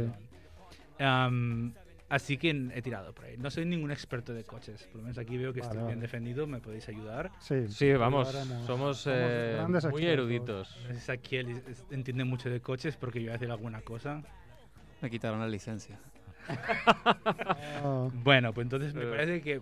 Am, 1.03 1.73
Así 2.11 2.37
que 2.37 2.49
he 2.75 2.81
tirado 2.81 3.13
por 3.13 3.23
ahí. 3.23 3.37
No 3.37 3.49
soy 3.49 3.65
ningún 3.65 3.89
experto 3.89 4.33
de 4.33 4.43
coches. 4.43 4.83
Por 4.83 4.97
lo 4.97 5.03
menos 5.03 5.17
aquí 5.17 5.37
veo 5.37 5.53
que 5.53 5.61
Vale, 5.61 5.69
estoy 5.71 5.77
bien 5.87 5.99
vale. 5.99 6.01
defendido. 6.01 6.45
¿Me 6.45 6.59
podéis 6.59 6.89
ayudar? 6.89 7.31
Sí, 7.39 7.67
Sí, 7.69 7.93
vamos, 7.93 8.35
haremos. 8.35 8.65
somos 8.65 9.07
eh, 9.09 9.53
grandes 9.55 9.85
muy 9.85 10.05
eruditos. 10.05 10.77
No 10.89 10.93
sé 10.93 10.99
si 10.99 11.11
aquí 11.11 11.37
él 11.37 11.63
es- 11.69 11.85
entiende 11.89 12.25
mucho 12.25 12.49
de 12.49 12.59
coches 12.59 12.97
porque 12.97 13.19
yo 13.19 13.27
voy 13.27 13.29
a 13.29 13.33
decir 13.33 13.49
alguna 13.49 13.79
cosa. 13.81 14.21
Me 15.01 15.09
quitaron 15.09 15.39
la 15.39 15.47
licencia. 15.47 15.97
Ah, 16.49 18.09
Bueno, 18.13 18.53
pues 18.53 18.65
entonces 18.65 18.93
me 18.93 19.03
Eh, 19.03 19.09
parece 19.09 19.41
que... 19.41 19.61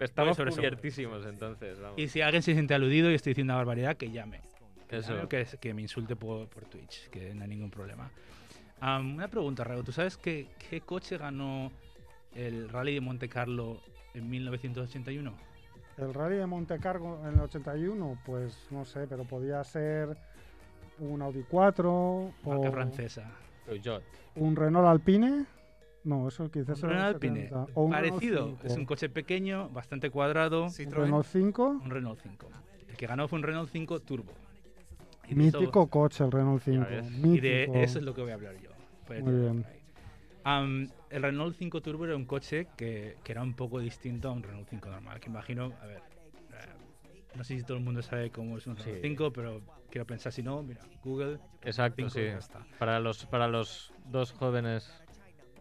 Estamos 0.00 0.36
sobre 0.36 0.52
cubiertísimos 0.52 1.24
entonces, 1.26 1.80
vamos. 1.80 1.98
Y 1.98 2.08
si 2.08 2.20
alguien 2.20 2.42
se 2.42 2.52
siente 2.52 2.74
aludido 2.74 3.10
y 3.10 3.14
estoy 3.14 3.30
diciendo 3.32 3.54
una 3.54 3.58
barbaridad, 3.58 3.96
que 3.96 4.10
llame. 4.10 4.40
Que, 4.86 4.98
Eso. 4.98 5.28
que, 5.28 5.46
que 5.60 5.74
me 5.74 5.82
insulte 5.82 6.14
por, 6.14 6.46
por 6.48 6.64
Twitch, 6.66 7.08
que 7.10 7.34
no 7.34 7.42
hay 7.42 7.48
ningún 7.48 7.70
problema. 7.70 8.10
Am, 8.80 9.14
una 9.16 9.28
pregunta, 9.28 9.64
Rago. 9.64 9.82
¿Tú 9.82 9.90
sabes 9.92 10.16
qué, 10.16 10.46
qué 10.70 10.80
coche 10.82 11.16
ganó 11.18 11.72
el 12.34 12.68
Rally 12.68 12.94
de 12.94 13.00
Monte 13.00 13.28
Carlo 13.28 13.80
en 14.14 14.28
1981? 14.30 15.32
el 15.98 16.14
rally 16.14 16.36
de 16.36 16.46
Monte 16.46 16.78
Carlo 16.78 17.18
en 17.26 17.34
el 17.34 17.40
81, 17.40 18.18
pues 18.24 18.68
no 18.70 18.84
sé, 18.84 19.08
pero 19.08 19.24
podía 19.24 19.64
ser 19.64 20.16
un 21.00 21.20
Audi 21.22 21.42
4 21.48 22.32
Marca 22.44 22.68
o 22.68 22.72
francesa. 22.72 23.32
Un 24.36 24.54
Renault 24.54 24.86
Alpine. 24.86 25.44
No, 26.04 26.28
eso 26.28 26.48
quizás 26.52 26.80
Un 26.84 26.90
Renault 26.90 27.14
Alpine. 27.16 27.42
70, 27.48 27.66
o 27.74 27.82
un 27.82 27.92
Renault 27.92 28.10
Parecido. 28.14 28.46
5. 28.46 28.60
Es 28.64 28.76
un 28.76 28.84
coche 28.86 29.08
pequeño, 29.08 29.68
bastante 29.70 30.08
cuadrado. 30.10 30.62
Un 30.64 30.70
Citroën. 30.70 30.90
Renault 31.02 31.26
5. 31.26 31.66
Un 31.84 31.90
Renault 31.90 32.20
5. 32.22 32.48
El 32.88 32.96
que 32.96 33.06
ganó 33.08 33.26
fue 33.26 33.40
un 33.40 33.42
Renault 33.42 33.68
5 33.68 33.98
Turbo. 34.00 34.32
Y 35.28 35.32
eso- 35.32 35.58
Mítico 35.60 35.88
coche 35.88 36.22
el 36.22 36.30
Renault 36.30 36.62
5. 36.62 36.86
ves. 36.88 37.06
Y 37.10 37.10
Mítico. 37.16 37.42
de 37.42 37.82
eso 37.82 37.98
es 37.98 38.04
lo 38.04 38.14
que 38.14 38.22
voy 38.22 38.30
a 38.30 38.34
hablar 38.34 38.54
yo. 38.62 38.70
Muy 39.20 39.34
bien. 39.34 39.66
Am, 40.44 40.88
el 41.10 41.22
Renault 41.22 41.54
5 41.56 41.80
Turbo 41.80 42.04
era 42.04 42.16
un 42.16 42.24
coche 42.24 42.68
que, 42.76 43.16
que 43.22 43.32
era 43.32 43.42
un 43.42 43.54
poco 43.54 43.80
distinto 43.80 44.28
a 44.28 44.32
un 44.32 44.42
Renault 44.42 44.68
5 44.68 44.88
normal. 44.88 45.20
Que 45.20 45.28
imagino, 45.28 45.72
a 45.82 45.86
ver, 45.86 45.98
eh, 46.52 46.72
no 47.34 47.44
sé 47.44 47.56
si 47.58 47.64
todo 47.64 47.76
el 47.76 47.84
mundo 47.84 48.02
sabe 48.02 48.30
cómo 48.30 48.56
es 48.58 48.66
un 48.66 48.76
Renault 48.76 48.96
Sí. 48.96 49.08
5, 49.08 49.32
pero 49.32 49.60
quiero 49.90 50.06
pensar 50.06 50.32
si 50.32 50.42
no, 50.42 50.62
mira, 50.62 50.80
Google 51.02 51.38
Exacto, 51.62 51.96
5 51.96 52.10
sí. 52.10 52.24
ya 52.24 52.38
está. 52.38 52.64
Para 52.78 53.00
los, 53.00 53.26
para 53.26 53.48
los 53.48 53.92
dos 54.06 54.32
jóvenes 54.32 54.90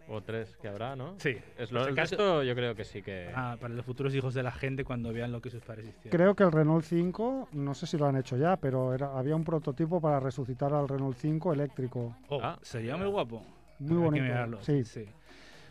o 0.09 0.21
tres 0.21 0.55
que 0.61 0.69
habrá, 0.69 0.95
¿no? 0.95 1.15
Sí, 1.19 1.35
Es 1.57 1.69
lo, 1.73 1.79
Pues 1.79 1.83
el 1.83 1.89
el 1.89 1.95
caso- 1.95 2.15
resto 2.15 2.43
yo 2.43 2.55
creo 2.55 2.75
que 2.75 2.85
sí 2.85 3.01
que... 3.01 3.29
ah, 3.35 3.57
para 3.59 3.73
los 3.73 3.85
futuros 3.85 4.15
hijos 4.15 4.33
de 4.33 4.41
la 4.41 4.51
gente 4.53 4.85
cuando 4.85 5.11
vean 5.11 5.33
lo 5.33 5.41
que 5.41 5.49
sus 5.49 5.61
padres 5.61 5.87
hicieron. 5.87 6.11
Creo 6.17 6.33
que 6.33 6.43
el 6.43 6.51
Renault 6.53 6.85
5, 6.85 7.49
no 7.51 7.73
sé 7.73 7.87
si 7.87 7.97
lo 7.97 8.05
han 8.05 8.15
hecho 8.15 8.37
ya, 8.37 8.55
pero 8.55 8.93
era, 8.93 9.17
había 9.19 9.35
un 9.35 9.43
prototipo 9.43 9.99
para 9.99 10.21
resucitar 10.21 10.73
al 10.73 10.87
Renault 10.87 11.17
5 11.17 11.51
eléctrico. 11.51 12.15
Oh, 12.29 12.39
Ah, 12.41 12.57
sería 12.61 12.95
muy 12.95 13.07
guapo. 13.07 13.43
Muy 13.79 13.97
bonito. 13.97 14.23
mirarlo, 14.23 14.63
Sí. 14.63 15.05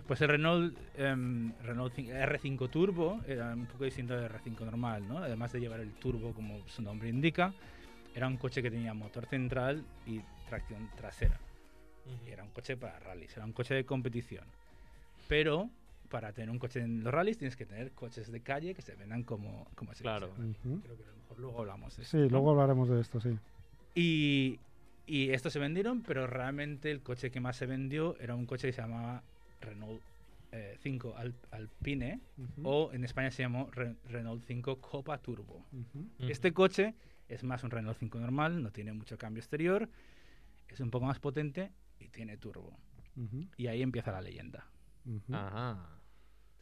Pues 0.07 0.21
el 0.21 0.29
Renault, 0.29 0.79
em, 0.97 1.53
Renault 1.63 1.93
cin- 1.93 2.11
R5 2.13 2.69
Turbo 2.71 3.21
era 3.27 3.53
un 3.53 3.67
poco 3.67 3.83
distinto 3.85 4.15
del 4.15 4.31
R5 4.31 4.65
normal, 4.65 5.07
¿no? 5.09 5.19
Además 5.19 5.51
de 5.53 5.59
llevar 5.59 5.81
el 5.81 5.93
turbo, 5.95 6.33
como 6.33 6.61
su 6.69 6.81
nombre 6.81 7.09
indica, 7.09 7.53
era 8.15 8.29
un 8.29 8.37
coche 8.37 8.63
que 8.63 8.71
tenía 8.71 8.95
motor 8.95 9.27
central 9.27 9.85
y 10.07 10.21
tracción 10.49 10.89
trasera. 10.97 11.41
Y 12.25 12.31
era 12.31 12.45
un 12.45 12.51
coche 12.51 12.77
para 12.77 13.01
rallies, 13.01 13.37
era 13.37 13.45
un 13.45 13.53
coche 13.53 13.75
de 13.75 13.85
competición. 13.85 14.45
Pero 15.27 15.69
para 16.09 16.33
tener 16.33 16.51
un 16.51 16.61
coche 16.61 16.81
en 16.83 17.03
los 17.03 17.13
rallies 17.13 17.37
tienes 17.37 17.57
que 17.57 17.67
tener 17.67 17.91
coches 17.91 18.31
de 18.31 18.41
calle 18.41 18.75
que 18.75 18.83
se 18.83 18.95
vendan 18.95 19.25
como, 19.25 19.67
como 19.75 19.93
se 19.93 20.03
Claro. 20.03 20.29
conservan. 20.29 20.83
Creo 20.85 20.97
que 20.97 21.03
a 21.03 21.07
lo 21.11 21.17
mejor 21.17 21.39
luego 21.41 21.59
hablamos 21.63 21.97
de 21.97 22.05
Sí, 22.05 22.17
esto, 22.17 22.27
¿no? 22.27 22.31
luego 22.31 22.51
hablaremos 22.53 22.89
de 22.89 23.01
esto, 23.01 23.21
sí. 23.21 23.37
Y, 23.97 24.61
y 25.07 25.31
estos 25.31 25.53
se 25.53 25.59
vendieron, 25.59 26.03
pero 26.03 26.27
realmente 26.27 26.91
el 26.91 27.03
coche 27.03 27.31
que 27.31 27.41
más 27.41 27.57
se 27.57 27.67
vendió 27.67 28.17
era 28.19 28.35
un 28.35 28.47
coche 28.47 28.69
que 28.69 28.73
se 28.73 28.83
llamaba 28.83 29.23
Renault 29.61 30.01
eh, 30.53 30.77
5 30.81 31.15
Al- 31.17 31.35
Alpine, 31.51 32.21
o 32.65 32.93
en 32.93 33.05
España 33.05 33.31
se 33.31 33.43
llamó 33.43 33.69
Re- 33.73 33.97
Renault 34.09 34.45
5 34.47 34.81
Copa 34.81 35.19
Turbo. 35.19 35.65
Este 36.31 36.53
coche 36.53 36.95
es 37.29 37.43
más 37.45 37.63
un 37.65 37.71
Renault 37.71 37.99
5 37.99 38.19
normal, 38.21 38.63
no 38.63 38.71
tiene 38.71 38.93
mucho 38.93 39.19
cambio 39.19 39.41
exterior, 39.41 39.89
es 40.69 40.81
un 40.81 40.91
poco 40.91 41.07
más 41.07 41.19
potente 41.19 41.73
y 42.01 42.09
tiene 42.09 42.37
turbo. 42.37 42.77
Y 43.57 43.67
ahí 43.69 43.83
empieza 43.83 44.13
la 44.13 44.21
leyenda. 44.21 44.67
Ajá. 45.35 45.89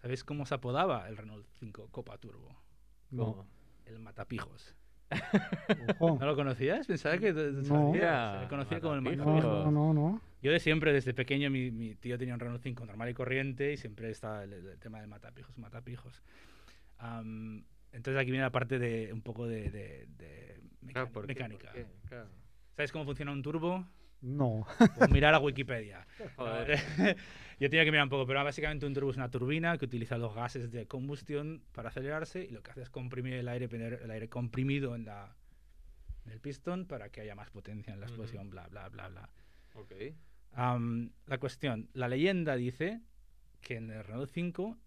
¿Sabéis 0.00 0.22
cómo 0.24 0.44
se 0.46 0.54
apodaba 0.54 1.08
el 1.08 1.16
Renault 1.16 1.46
5 1.60 1.88
Copa 1.90 2.18
Turbo? 2.18 2.54
El 3.86 3.98
matapijos. 4.00 4.74
Ojo. 5.98 6.18
¿No 6.20 6.26
lo 6.26 6.34
conocías? 6.36 6.86
Pensaba 6.86 7.18
que 7.18 7.32
No. 7.32 7.92
Se 7.92 8.40
le 8.40 8.48
conocía 8.48 8.80
como 8.80 8.94
el 8.94 9.00
Matapijos. 9.02 9.42
No, 9.44 9.70
no, 9.70 9.92
no, 9.92 9.94
no. 9.94 10.20
Yo 10.42 10.52
de 10.52 10.60
siempre, 10.60 10.92
desde 10.92 11.14
pequeño, 11.14 11.50
mi, 11.50 11.70
mi 11.70 11.94
tío 11.94 12.18
tenía 12.18 12.34
un 12.34 12.40
Renault 12.40 12.62
5 12.62 12.84
normal 12.84 13.08
y 13.08 13.14
corriente 13.14 13.72
y 13.72 13.76
siempre 13.76 14.10
estaba 14.10 14.44
el, 14.44 14.52
el 14.52 14.78
tema 14.78 15.00
de 15.00 15.06
matapijos, 15.06 15.56
matapijos. 15.56 16.22
Am, 16.98 17.64
entonces 17.92 18.20
aquí 18.20 18.30
viene 18.30 18.44
la 18.44 18.50
parte 18.52 18.78
de 18.78 19.12
un 19.12 19.22
poco 19.22 19.46
de, 19.46 19.70
de- 19.70 20.06
de 20.18 20.60
mecánica. 20.82 20.92
Claro, 20.92 21.12
¿por 21.12 21.26
qué? 21.26 21.34
mecánica. 21.34 21.72
¿Por 21.72 21.80
qué? 21.82 21.86
Claro. 22.08 22.28
¿Sabes 22.76 22.92
cómo 22.92 23.04
funciona 23.04 23.32
un 23.32 23.42
turbo? 23.42 23.86
No. 24.24 24.66
Pues 24.96 25.10
mirar 25.10 25.34
a 25.34 25.38
Wikipedia. 25.38 26.06
Joder. 26.36 26.78
Yo 27.60 27.70
tenía 27.70 27.84
que 27.84 27.90
mirar 27.90 28.04
un 28.04 28.10
poco, 28.10 28.26
pero 28.26 28.42
básicamente 28.42 28.86
un 28.86 28.94
turbo 28.94 29.10
es 29.10 29.16
una 29.16 29.30
turbina 29.30 29.76
que 29.76 29.84
utiliza 29.84 30.16
los 30.16 30.34
gases 30.34 30.72
de 30.72 30.86
combustión 30.86 31.62
para 31.72 31.90
acelerarse 31.90 32.42
y 32.42 32.48
lo 32.48 32.62
que 32.62 32.70
hace 32.70 32.82
es 32.82 32.90
comprimir 32.90 33.34
el 33.34 33.48
aire, 33.48 33.68
poner 33.68 34.00
el 34.02 34.10
aire 34.10 34.28
comprimido 34.28 34.94
en, 34.96 35.04
la, 35.04 35.36
en 36.24 36.32
el 36.32 36.40
pistón 36.40 36.86
para 36.86 37.10
que 37.10 37.20
haya 37.20 37.34
más 37.34 37.50
potencia 37.50 37.92
en 37.92 38.00
la 38.00 38.06
explosión, 38.06 38.48
bla, 38.48 38.66
bla, 38.68 38.88
bla, 38.88 39.08
bla. 39.08 39.28
Ok. 39.74 39.92
La 41.26 41.38
cuestión, 41.38 41.90
la 41.92 42.08
leyenda 42.08 42.56
dice 42.56 43.02
que 43.60 43.76
en 43.76 43.90
el 43.90 44.04
Renault 44.04 44.30
5 44.30 44.78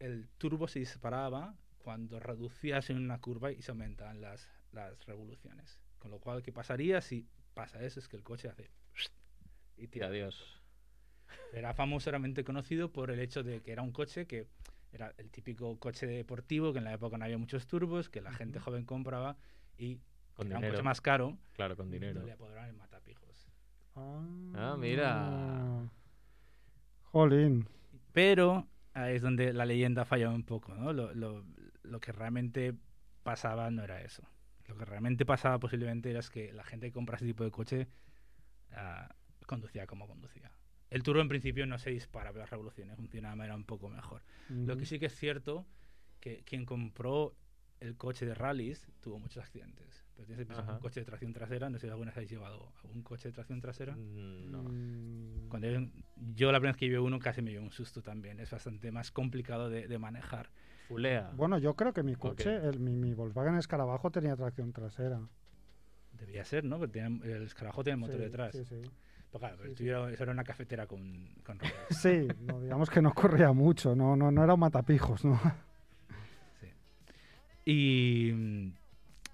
el 0.00 0.28
turbo 0.36 0.68
se 0.68 0.80
disparaba 0.80 1.56
cuando 1.78 2.20
reducías 2.20 2.90
en 2.90 2.98
una 2.98 3.18
curva 3.18 3.50
y 3.50 3.62
se 3.62 3.70
aumentaban 3.70 4.20
las, 4.20 4.46
las 4.72 5.04
revoluciones. 5.06 5.80
Con 5.98 6.10
lo 6.10 6.20
cual, 6.20 6.42
¿qué 6.42 6.52
pasaría 6.52 7.00
si 7.00 7.26
pasa 7.58 7.82
eso? 7.82 7.98
Es 7.98 8.06
que 8.08 8.16
el 8.16 8.22
coche 8.22 8.48
hace... 8.48 8.70
Y 9.76 9.88
tira. 9.88 10.06
adiós. 10.06 10.62
Era 11.52 11.74
famosamente 11.74 12.44
conocido 12.44 12.92
por 12.92 13.10
el 13.10 13.18
hecho 13.18 13.42
de 13.42 13.60
que 13.62 13.72
era 13.72 13.82
un 13.82 13.90
coche 13.90 14.26
que 14.26 14.46
era 14.92 15.12
el 15.18 15.28
típico 15.30 15.76
coche 15.80 16.06
deportivo, 16.06 16.72
que 16.72 16.78
en 16.78 16.84
la 16.84 16.92
época 16.92 17.18
no 17.18 17.24
había 17.24 17.36
muchos 17.36 17.66
turbos, 17.66 18.08
que 18.08 18.20
la 18.20 18.32
gente 18.32 18.60
joven 18.60 18.84
compraba 18.84 19.36
y 19.76 19.98
Con 20.34 20.46
era 20.46 20.58
un 20.60 20.68
coche 20.70 20.82
más 20.82 21.00
caro, 21.00 21.36
Claro, 21.54 21.76
con 21.76 21.90
dinero. 21.90 22.24
le 22.24 22.30
apodaron 22.32 22.64
el 22.66 22.74
matapijos. 22.74 23.48
Ah, 23.96 24.76
mira. 24.78 25.90
Jolín. 27.10 27.68
Pero 28.12 28.68
ahí 28.94 29.16
es 29.16 29.22
donde 29.22 29.52
la 29.52 29.64
leyenda 29.66 30.04
falla 30.04 30.30
un 30.30 30.44
poco, 30.44 30.74
¿no? 30.74 30.92
Lo, 30.92 31.12
lo- 31.12 31.44
lo 31.82 32.00
que 32.00 32.12
realmente 32.12 32.74
pasaba 33.24 33.70
no 33.70 33.82
era 33.82 34.00
eso. 34.02 34.22
Lo 34.68 34.76
que 34.76 34.84
realmente 34.84 35.24
pasaba 35.26 35.58
posiblemente 35.58 36.10
era 36.10 36.20
es 36.20 36.30
que 36.30 36.52
la 36.52 36.62
gente 36.62 36.86
que 36.86 36.92
compra 36.92 37.16
ese 37.16 37.26
tipo 37.26 37.42
de 37.42 37.50
coche 37.50 37.88
ah, 38.72 39.08
conducía 39.46 39.86
como 39.86 40.06
conducía. 40.06 40.50
El 40.90 41.02
turbo 41.02 41.20
en 41.20 41.28
principio 41.28 41.66
no 41.66 41.78
se 41.78 41.90
dispara, 41.90 42.30
pero 42.30 42.40
las 42.42 42.50
revoluciones 42.50 42.96
funcionaban 42.96 43.36
de 43.36 43.38
manera 43.38 43.56
un 43.56 43.64
poco 43.64 43.88
mejor. 43.90 44.22
Lo 44.48 44.76
que 44.76 44.86
sí 44.86 44.98
que 44.98 45.06
es 45.06 45.16
cierto 45.16 45.66
que 46.20 46.42
quien 46.44 46.64
compró 46.64 47.34
el 47.80 47.96
coche 47.96 48.26
de 48.26 48.34
rallies 48.34 48.88
tuvo 49.00 49.18
muchos 49.18 49.42
accidentes. 49.42 50.04
Pero 50.14 50.26
tienes 50.26 50.42
que 50.42 50.46
pensar 50.46 50.64
que 50.64 50.70
Ajá. 50.70 50.76
un 50.78 50.82
coche 50.82 51.00
de 51.00 51.06
tracción 51.06 51.32
trasera, 51.32 51.70
no 51.70 51.78
sé 51.78 51.86
si 51.86 51.90
alguna 51.90 52.10
vez 52.10 52.16
habéis 52.16 52.30
llevado 52.30 52.72
algún 52.82 53.02
coche 53.02 53.28
de 53.28 53.32
tracción 53.32 53.60
trasera. 53.60 53.94
Mm, 53.96 54.50
No. 54.50 54.62
Mm, 54.62 55.48
Cuando 55.48 55.70
yo, 55.70 55.80
yo 56.34 56.52
la 56.52 56.58
primera 56.58 56.72
vez 56.72 56.76
que 56.80 56.86
llevé 56.86 56.98
uno 56.98 57.18
casi 57.18 57.40
me 57.42 57.50
dio 57.50 57.62
un 57.62 57.70
susto 57.70 58.02
también. 58.02 58.40
Es 58.40 58.50
bastante 58.50 58.90
más 58.90 59.10
complicado 59.12 59.70
de, 59.70 59.86
de 59.88 59.98
manejar. 59.98 60.50
Fulea. 60.88 61.30
Bueno, 61.36 61.58
yo 61.58 61.74
creo 61.74 61.92
que 61.92 62.02
mi 62.02 62.14
coche, 62.16 62.56
el, 62.56 62.80
mi, 62.80 62.96
mi 62.96 63.12
Volkswagen 63.14 63.56
Escarabajo 63.56 64.10
tenía 64.10 64.34
tracción 64.36 64.72
trasera. 64.72 65.20
Debería 66.12 66.44
ser, 66.44 66.64
¿no? 66.64 66.78
Porque 66.78 66.98
el 67.00 67.42
escarabajo 67.44 67.84
tiene 67.84 67.98
motor 67.98 68.16
Sí, 68.16 68.22
detrás. 68.22 68.52
Sí, 68.56 68.64
sí. 68.64 68.80
Pero 69.30 69.38
claro, 69.40 69.56
pero 69.58 69.64
Sí, 69.66 69.70
el 69.70 69.76
sí. 69.76 69.76
tuyo 69.84 69.98
era- 70.04 70.12
eso 70.14 70.22
era 70.22 70.32
una 70.32 70.44
cafetera 70.44 70.86
con, 70.86 71.28
con 71.44 71.58
ruedas. 71.58 71.76
Sí, 71.90 72.26
no, 72.40 72.60
digamos 72.60 72.88
que 72.90 73.02
no 73.02 73.12
corría 73.14 73.52
mucho, 73.52 73.94
no, 73.94 74.16
no, 74.16 74.30
no 74.30 74.42
era 74.42 74.54
un 74.54 74.60
matapijos, 74.60 75.24
¿no? 75.24 75.38
Sí. 76.60 76.72
Y, 77.66 78.72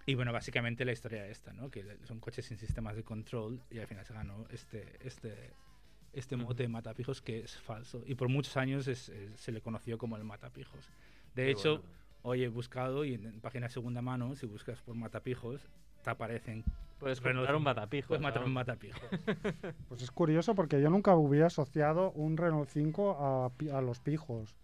y 0.07 0.15
bueno, 0.17 0.33
básicamente 0.33 0.85
la 0.85 0.93
historia 0.93 1.27
esta, 1.29 1.53
¿no? 1.53 1.71
Que 1.71 1.85
son 2.05 2.19
coches 2.21 2.45
sin 2.47 2.59
sistemas 2.59 2.97
de 2.97 3.05
control 3.05 3.61
y 3.71 3.79
al 3.79 3.87
final 3.87 4.05
se 4.05 4.13
ganó 4.13 4.45
este, 4.51 4.99
este, 5.07 5.53
este 6.13 6.37
mote 6.37 6.65
de 6.65 6.69
matapijos 6.69 7.23
que 7.23 7.41
es 7.45 7.57
falso. 7.57 8.03
Y 8.07 8.17
por 8.17 8.29
muchos 8.29 8.57
años 8.57 8.89
es- 8.89 9.09
es- 9.09 9.41
se 9.41 9.53
le 9.53 9.61
conoció 9.61 9.97
como 9.97 10.17
el 10.17 10.25
matapijos. 10.25 10.91
De 11.35 11.45
Qué 11.45 11.51
hecho, 11.51 11.79
bueno. 11.79 11.95
hoy 12.23 12.43
he 12.45 12.49
buscado 12.49 13.05
y 13.05 13.15
en, 13.15 13.27
en 13.27 13.41
página 13.41 13.67
de 13.67 13.73
segunda 13.73 14.03
mano, 14.03 14.35
si 14.37 14.47
buscas 14.47 14.81
por 14.83 14.95
matapijos, 14.95 15.61
te 16.03 16.11
aparecen. 16.11 16.65
puedes 17.01 17.21
Renault 17.23 17.47
comprar 17.47 17.57
un 17.57 17.63
5. 17.63 17.65
matapijo. 17.65 18.09
Puedes 18.09 18.23
matar 18.23 18.43
¿no? 18.43 18.47
un 18.49 18.53
matapijo. 18.55 19.01
Pues 19.89 20.03
es 20.03 20.11
curioso 20.11 20.55
porque 20.55 20.81
yo 20.81 20.91
nunca 20.91 21.15
hubiera 21.17 21.47
asociado 21.47 22.11
un 22.13 22.37
Renault 22.37 22.69
5 22.69 23.17
a, 23.73 23.77
a 23.77 23.81
los 23.81 24.01
pijos. 24.01 24.55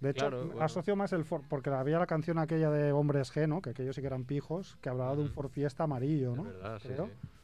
De 0.00 0.10
hecho, 0.10 0.28
Claro, 0.28 0.46
bueno. 0.46 0.62
asocio 0.62 0.96
más 0.96 1.12
el 1.12 1.24
Ford, 1.24 1.42
porque 1.48 1.70
había 1.70 1.98
la 1.98 2.06
canción 2.06 2.38
aquella 2.38 2.70
de 2.70 2.92
Hombres 2.92 3.32
G, 3.34 3.46
¿no? 3.48 3.62
Que 3.62 3.70
aquellos 3.70 3.94
sí 3.94 4.00
que 4.02 4.06
eran 4.08 4.24
pijos, 4.24 4.76
que 4.82 4.88
hablaba 4.88 5.14
de 5.16 5.22
un. 5.22 5.30
Ford 5.30 5.48
Fiesta 5.50 5.84
amarillo, 5.84 6.32
Es 6.32 6.36
¿no? 6.36 6.42
verdad, 6.44 6.78
sí. 6.82 6.88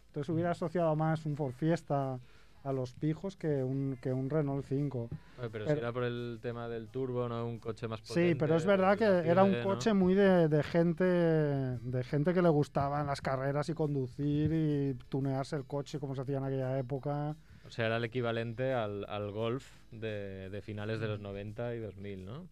Entonces 0.09 0.29
hubiera 0.29 0.51
asociado 0.51 0.95
más 0.97 1.25
un 1.27 1.37
Ford 1.37 1.53
Fiesta 1.53 2.19
a 2.62 2.73
los 2.73 2.92
pijos 2.92 3.37
que 3.37 3.62
un, 3.62 3.96
que 4.03 4.12
un 4.12 4.29
Renault 4.29 4.64
5. 4.66 4.99
Oye, 5.03 5.11
pero, 5.38 5.51
Pero- 5.51 5.66
si 5.66 5.73
era 5.79 5.92
por 5.92 6.05
el 6.05 6.38
tema 6.42 6.68
del 6.68 6.88
turbo, 6.88 7.29
no 7.29 7.46
un 7.46 7.59
coche 7.59 7.88
más 7.88 8.01
potente. 8.01 8.29
Sí, 8.31 8.35
pero 8.35 8.57
es 8.57 8.66
verdad 8.66 8.99
que 8.99 9.05
era 9.05 9.44
un 9.44 9.62
coche 9.62 9.94
muy 9.94 10.14
de, 10.14 10.49
de 10.49 10.62
gente 10.62 11.05
de 11.05 12.05
gente 12.05 12.35
que 12.35 12.42
le 12.42 12.49
gustaban 12.51 13.07
las 13.07 13.20
carreras 13.20 13.68
y 13.68 13.75
conducir 13.75 14.53
y 14.53 14.94
tunearse 15.09 15.57
el 15.57 15.64
coche 15.64 15.99
como 15.99 16.14
se 16.14 16.20
hacía 16.23 16.38
en 16.38 16.44
aquella 16.44 16.79
época. 16.79 17.37
O 17.66 17.70
sea, 17.70 17.87
era 17.87 17.96
el 17.99 18.05
equivalente 18.05 18.73
al, 18.75 19.05
al 19.09 19.31
Golf 19.31 19.64
de, 19.92 20.51
de 20.51 20.62
finales 20.62 21.01
de 21.01 21.07
los 21.09 21.20
90 21.20 21.75
y 21.77 21.79
2000, 21.81 22.25
¿no? 22.25 22.46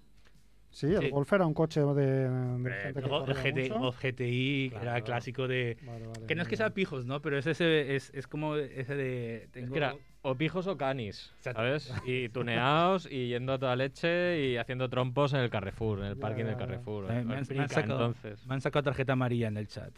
Sí, 0.78 0.86
el 0.86 1.00
Sí. 1.00 1.10
Golf 1.10 1.32
era 1.32 1.44
un 1.44 1.54
coche 1.54 1.80
de, 1.80 1.86
de 1.94 2.28
Hombre, 2.28 2.74
gente 2.82 3.02
que 3.02 3.08
luego 3.08 3.24
el 3.26 3.34
corría 3.34 3.52
GT, 3.52 3.70
mucho. 3.78 3.92
GTI, 4.00 4.70
que 4.70 4.76
era 4.80 5.00
clásico 5.02 5.48
de... 5.48 5.76
Vale, 5.82 6.06
vale, 6.06 6.26
Que 6.28 6.36
no 6.36 6.42
es 6.42 6.46
que 6.48 6.56
sea 6.56 6.70
pijos, 6.70 7.04
¿no? 7.04 7.20
Pero 7.20 7.36
es 7.36 7.48
ese 7.48 7.96
es, 7.96 8.12
es 8.14 8.28
como 8.28 8.54
ese 8.54 8.94
de... 8.94 9.36
Es 9.44 9.50
Tengo... 9.50 9.72
que 9.72 9.78
era 9.78 9.96
o 10.22 10.36
pijos 10.36 10.68
o 10.68 10.76
canis. 10.76 11.32
¿sabes? 11.40 11.92
Y 12.06 12.28
tuneados 12.28 13.08
y 13.10 13.26
yendo 13.26 13.54
a 13.54 13.58
toda 13.58 13.74
leche 13.74 14.40
y 14.40 14.56
haciendo 14.56 14.88
trompos 14.88 15.32
en 15.32 15.40
el 15.40 15.50
Carrefour, 15.50 15.98
en 15.98 16.04
el 16.04 16.14
Ya, 16.14 16.20
parking 16.20 16.44
ya, 16.44 16.48
del. 16.50 16.56
Carrefour. 16.58 17.08
Me- 17.08 17.08
me 17.08 17.14
¿eh? 17.14 17.18
han- 17.18 17.26
me 17.26 17.32
han 17.34 17.38
Explica, 17.40 17.68
sacado- 17.68 18.06
entonces. 18.06 18.46
Me 18.46 18.54
han 18.54 18.60
sacado 18.60 18.82
tarjeta 18.84 19.12
amarilla 19.14 19.48
en 19.48 19.56
el 19.56 19.66
chat. 19.66 19.92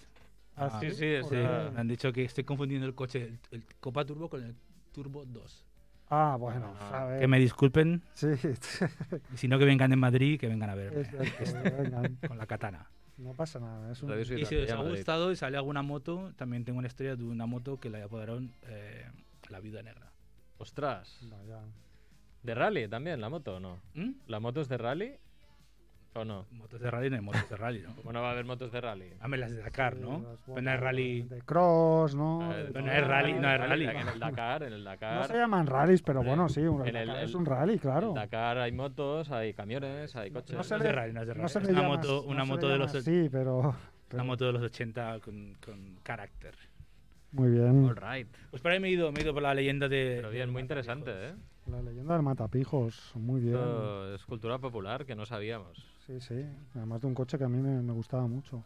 Ah, 0.57 0.71
Ah, 0.73 0.81
sí, 0.81 0.91
sí, 0.93 1.17
¿Por 1.21 1.29
sí. 1.31 1.37
Me 1.37 1.81
han 1.81 1.89
dicho 1.89 2.11
que 2.11 2.25
estoy 2.25 2.45
confundiendo 2.45 2.87
el 2.87 2.95
coche, 2.95 3.23
el, 3.23 3.39
el 3.51 3.65
Copa 3.81 4.05
Turbo 4.07 4.31
con 4.31 4.43
el 4.45 4.55
Turbo 4.93 5.27
2. 5.27 5.67
Ah, 6.11 6.37
bueno, 6.39 6.75
Ah, 6.81 7.03
a 7.03 7.05
ver. 7.07 7.21
Que 7.21 7.29
me 7.29 7.39
disculpen, 7.39 8.03
Sí, 8.15 8.27
y 9.33 9.37
si 9.37 9.49
no 9.49 9.59
que 9.59 9.65
vengan 9.65 9.93
en 9.93 9.99
Madrid, 9.99 10.39
que 10.41 10.49
vengan 10.49 10.71
a 10.71 10.75
verme 10.75 11.05
vengan, 11.79 12.19
con 12.27 12.37
la 12.37 12.47
katana. 12.47 12.91
no 13.17 13.33
pasa 13.35 13.61
nada. 13.61 13.93
Es 13.93 14.03
un- 14.03 14.11
Y 14.19 14.25
si 14.45 14.57
os 14.57 14.67
de 14.67 14.73
ha 14.73 14.77
gustado 14.77 15.31
y 15.31 15.37
sale 15.37 15.57
alguna 15.57 15.83
moto, 15.83 16.33
también 16.37 16.65
tengo 16.65 16.79
una 16.79 16.89
historia 16.89 17.15
de 17.17 17.23
una 17.25 17.47
moto 17.47 17.79
que 17.79 17.91
la 17.91 18.03
apodaron 18.05 18.53
eh, 18.63 19.07
la 19.49 19.61
Viuda 19.61 19.83
Negra. 19.83 20.11
Ostras. 20.59 21.19
Vaya. 21.31 21.61
¿De 22.43 22.55
rally 22.55 22.89
también 22.89 23.21
la 23.21 23.29
moto 23.29 23.57
o 23.57 23.61
no? 23.61 23.81
¿Mm? 23.95 24.11
¿La 24.27 24.41
moto 24.41 24.61
es 24.63 24.69
de 24.69 24.79
rally 24.79 25.17
o 26.15 26.25
no? 26.25 26.47
Motos 26.51 26.81
de 26.81 26.91
rally 26.91 27.09
no 27.09 27.17
hay 27.17 27.23
motos 27.23 27.49
de 27.49 27.57
rally, 27.57 27.83
¿no? 27.83 27.95
¿Cómo 27.95 28.13
no 28.13 28.21
va 28.21 28.29
a 28.29 28.33
haber 28.33 28.45
motos 28.45 28.73
de 28.73 28.81
rally? 28.81 29.11
Dame 29.21 29.37
las 29.39 29.53
de 29.53 29.63
Dakar, 29.63 29.97
¿no? 29.97 30.25
Pero 30.47 30.61
no 30.61 30.71
hay 30.71 30.77
rally. 30.77 31.23
De 31.23 31.41
cross, 31.43 32.15
¿no? 32.17 32.53
De 32.53 32.65
Pero 32.65 32.85
no 32.87 32.93
es 32.93 33.07
rally, 33.07 33.33
no 33.35 33.51
es 33.51 33.61
rally. 33.61 33.85
En 33.87 34.09
el 34.09 34.19
Dakar, 34.19 34.63
en 34.65 34.73
el 34.73 34.83
No 34.85 34.91
Dakar. 34.91 35.27
se 35.29 35.37
llaman 35.39 35.67
rallies, 35.67 36.03
pero 36.03 36.23
bueno, 36.25 36.49
sí, 36.49 36.61
un, 36.63 36.87
en 36.87 36.97
el- 36.97 37.07
Dakar 37.07 37.23
es 37.25 37.31
el- 37.31 37.37
un 37.37 37.47
rally, 37.47 37.73
En 37.75 37.79
claro. 37.79 38.09
el 38.09 38.15
Dakar 38.15 38.59
hay 38.59 38.73
motos, 38.73 39.31
hay 39.31 39.55
camiones, 39.55 40.17
hay 40.17 40.31
coches. 40.31 40.57
No 40.57 40.65
se 40.65 40.75
No 40.75 40.79
es 40.79 40.83
de 40.85 40.93
rally, 40.93 41.13
no 41.13 41.21
es 41.23 41.27
de 41.29 41.35
rally. 41.35 41.43
No 41.43 41.49
se 41.49 41.59
una 41.59 41.69
llama- 41.71 41.89
moto, 41.89 42.23
no 42.27 42.33
una 42.33 42.45
se 42.45 42.49
moto 42.51 42.69
de 42.69 42.79
los 42.79 42.95
así, 42.95 43.29
pero, 43.31 43.59
una 43.61 43.77
pero 44.09 44.25
moto 44.25 44.47
de 44.47 44.53
los 44.53 44.63
80 44.63 45.21
con, 45.21 45.55
con 45.65 45.97
carácter. 46.03 46.55
muy 47.33 47.51
bien. 47.53 47.85
All 47.85 47.97
right. 47.97 48.27
Pues 48.51 48.61
por 48.61 48.73
ahí 48.73 48.81
me 48.81 48.89
he 48.89 48.91
ido, 48.91 49.13
me 49.13 49.21
he 49.21 49.23
ido 49.23 49.33
por 49.33 49.43
la 49.45 49.55
leyenda 49.55 49.89
de. 49.89 50.15
Pero 50.17 50.31
bien, 50.31 50.51
muy 50.51 50.61
interesante, 50.63 51.13
¿eh? 51.29 51.35
La 51.71 51.81
leyenda 51.83 52.15
del 52.15 52.23
matapijos, 52.25 53.13
muy 53.15 53.41
bien. 53.41 53.55
Esto 53.55 54.15
es 54.17 54.25
cultura 54.25 54.59
popular 54.59 55.05
que 55.07 55.15
no 55.15 55.25
sabíamos. 55.27 55.87
Sí, 56.11 56.21
sí. 56.21 56.47
Además 56.75 57.01
de 57.01 57.07
un 57.07 57.15
coche 57.15 57.39
que 57.39 57.45
a 57.45 57.49
mí 57.49 57.59
me, 57.59 57.81
me 57.83 57.93
gustaba 57.93 58.27
mucho. 58.27 58.65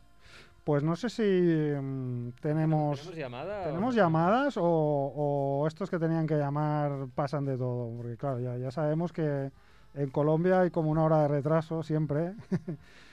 Pues 0.64 0.83
no 0.83 0.96
sé 0.96 1.11
si 1.11 1.22
mm, 1.22 2.30
tenemos 2.40 3.00
¿Tenemos 3.00 3.16
llamada? 3.18 3.64
tenemos 3.64 3.94
llamadas 3.94 4.57
o, 4.57 4.62
o 4.64 5.66
estos 5.66 5.90
que 5.90 5.98
tenían 5.98 6.26
que 6.26 6.37
llamar 6.37 7.07
pasan 7.14 7.44
de 7.44 7.59
todo, 7.59 7.94
porque 7.98 8.16
claro, 8.16 8.40
ya, 8.40 8.57
ya 8.57 8.70
sabemos 8.70 9.12
que 9.12 9.50
en 9.94 10.11
Colombia 10.11 10.61
hay 10.61 10.70
como 10.70 10.90
una 10.90 11.04
hora 11.04 11.20
de 11.22 11.28
retraso 11.28 11.83
siempre. 11.83 12.33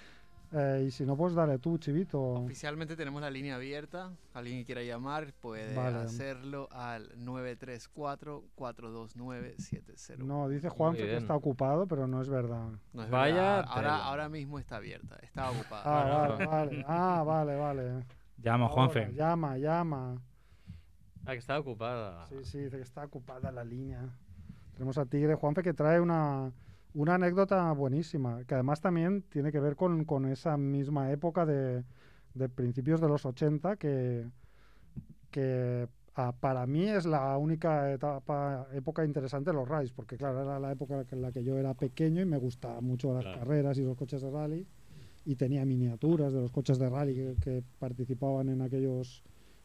Eh, 0.53 0.83
y 0.87 0.91
si 0.91 1.05
no, 1.05 1.15
pues 1.15 1.33
dale 1.33 1.59
tú, 1.59 1.77
Chivito. 1.77 2.21
Oficialmente 2.21 2.95
tenemos 2.97 3.21
la 3.21 3.29
línea 3.29 3.55
abierta. 3.55 4.11
Alguien 4.33 4.59
que 4.59 4.65
quiera 4.65 4.83
llamar 4.83 5.31
puede 5.33 5.73
Vale. 5.75 5.99
hacerlo 5.99 6.67
al 6.71 7.09
934-429-701. 7.19 10.17
No, 10.25 10.49
dice 10.49 10.69
Juan 10.69 10.95
que 10.95 11.15
está 11.15 11.35
ocupado, 11.35 11.87
pero 11.87 12.07
no 12.07 12.21
es 12.21 12.29
verdad. 12.29 12.69
No 12.93 13.03
es 13.03 13.09
Vaya 13.09 13.35
verdad. 13.35 13.65
Ahora, 13.67 13.97
ahora 14.05 14.29
mismo 14.29 14.59
está 14.59 14.77
abierta. 14.77 15.17
Está 15.21 15.51
ocupada. 15.51 15.83
Ah, 15.85 16.27
vale, 16.27 16.45
vale. 16.45 16.85
Ah, 16.87 17.23
vale, 17.25 17.55
vale. 17.55 18.05
Llama 18.37 18.65
Ahora, 18.65 18.73
Juanfe. 18.73 19.11
Llama, 19.13 19.57
llama. 19.57 20.21
Ah, 21.25 21.31
que 21.33 21.37
está 21.37 21.59
ocupada. 21.59 22.25
Sí, 22.27 22.35
sí, 22.43 22.57
dice 22.59 22.77
que 22.77 22.83
está 22.83 23.03
ocupada 23.05 23.51
la 23.51 23.63
línea. 23.63 24.09
Tenemos 24.73 24.97
a 24.97 25.05
Tigre 25.05 25.35
Juanfe 25.35 25.61
que 25.61 25.73
trae 25.73 25.99
una, 25.99 26.51
una 26.93 27.15
anécdota 27.15 27.71
buenísima, 27.73 28.43
que 28.45 28.53
además 28.55 28.81
también 28.81 29.21
tiene 29.23 29.51
que 29.51 29.59
ver 29.59 29.75
con, 29.75 30.05
con 30.05 30.25
esa 30.25 30.57
misma 30.57 31.11
época 31.11 31.45
de, 31.45 31.83
de 32.33 32.49
principios 32.49 32.99
de 33.01 33.07
los 33.07 33.25
80, 33.25 33.77
que, 33.77 34.27
que 35.29 35.87
ah, 36.15 36.33
para 36.39 36.65
mí 36.67 36.87
es 36.87 37.05
la 37.05 37.37
única 37.37 37.91
etapa, 37.93 38.67
época 38.73 39.05
interesante 39.05 39.51
de 39.51 39.55
los 39.55 39.67
rallies, 39.67 39.93
porque 39.93 40.17
claro, 40.17 40.41
era 40.41 40.59
la 40.59 40.71
época 40.71 41.05
en 41.11 41.21
la 41.21 41.31
que 41.31 41.43
yo 41.43 41.57
era 41.57 41.73
pequeño 41.73 42.21
y 42.21 42.25
me 42.25 42.37
gustaban 42.37 42.83
mucho 42.83 43.13
las 43.13 43.23
Claro. 43.25 43.39
carreras 43.39 43.77
y 43.77 43.83
los 43.83 43.95
coches 43.97 44.21
de 44.21 44.29
rally, 44.29 44.67
y 45.23 45.35
tenía 45.35 45.63
miniaturas 45.65 46.33
de 46.33 46.41
los 46.41 46.51
coches 46.51 46.79
de 46.79 46.89
rally 46.89 47.13
que, 47.15 47.35
que 47.39 47.63
participaban 47.79 48.49
en 48.49 48.61
aquellos, 48.61 49.23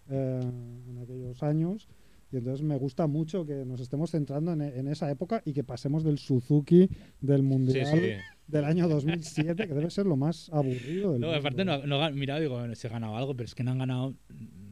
eh, 0.09 0.41
en 0.89 0.99
aquellos 1.03 1.43
años. 1.43 1.89
Y 2.33 2.37
entonces 2.39 2.63
me 2.65 2.77
gusta 2.77 3.07
mucho 3.07 3.47
que 3.47 3.65
nos 3.65 3.81
estemos 3.81 4.11
centrando 4.11 4.53
en, 4.53 4.61
en 4.63 4.89
esa 4.89 5.11
época 5.11 5.43
y 5.45 5.53
que 5.53 5.63
pasemos 5.65 6.03
del 6.05 6.19
Suzuki 6.19 6.89
del 7.21 7.41
Sí, 7.41 7.47
Mundial 7.47 7.87
sí. 7.87 8.11
del 8.49 8.65
año 8.65 8.89
2007, 8.89 9.69
que 9.69 9.75
debe 9.75 9.91
ser 9.91 10.07
lo 10.07 10.17
más 10.17 10.51
aburrido 10.53 11.13
del 11.13 11.21
No, 11.21 11.29
mundo. 11.29 11.39
aparte 11.41 11.65
no, 11.65 12.11
mira, 12.13 12.41
digo, 12.41 12.61
se 12.75 12.89
ha 12.89 12.91
ganado 12.91 13.17
algo, 13.17 13.37
pero 13.37 13.45
es 13.47 13.55
que 13.55 13.63
no 13.63 13.71
han 13.73 13.79
ganado 13.79 14.15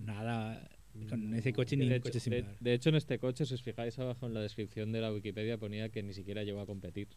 nada 0.04 0.68
con 1.08 1.34
ese 1.34 1.52
coche 1.52 1.76
ni 1.76 1.88
de, 1.88 1.96
hecho, 1.96 2.02
coche 2.04 2.14
de- 2.14 2.20
similar. 2.20 2.56
de 2.60 2.74
hecho, 2.74 2.88
en 2.90 2.94
este 2.96 3.18
coche, 3.18 3.46
si 3.46 3.54
os 3.54 3.62
fijáis 3.62 3.98
abajo 3.98 4.26
en 4.26 4.34
la 4.34 4.40
descripción 4.40 4.92
de 4.92 5.00
la 5.00 5.12
Wikipedia, 5.12 5.58
ponía 5.58 5.88
que 5.90 6.02
ni 6.02 6.12
siquiera 6.12 6.42
llegó 6.44 6.60
a 6.60 6.66
competir. 6.66 7.08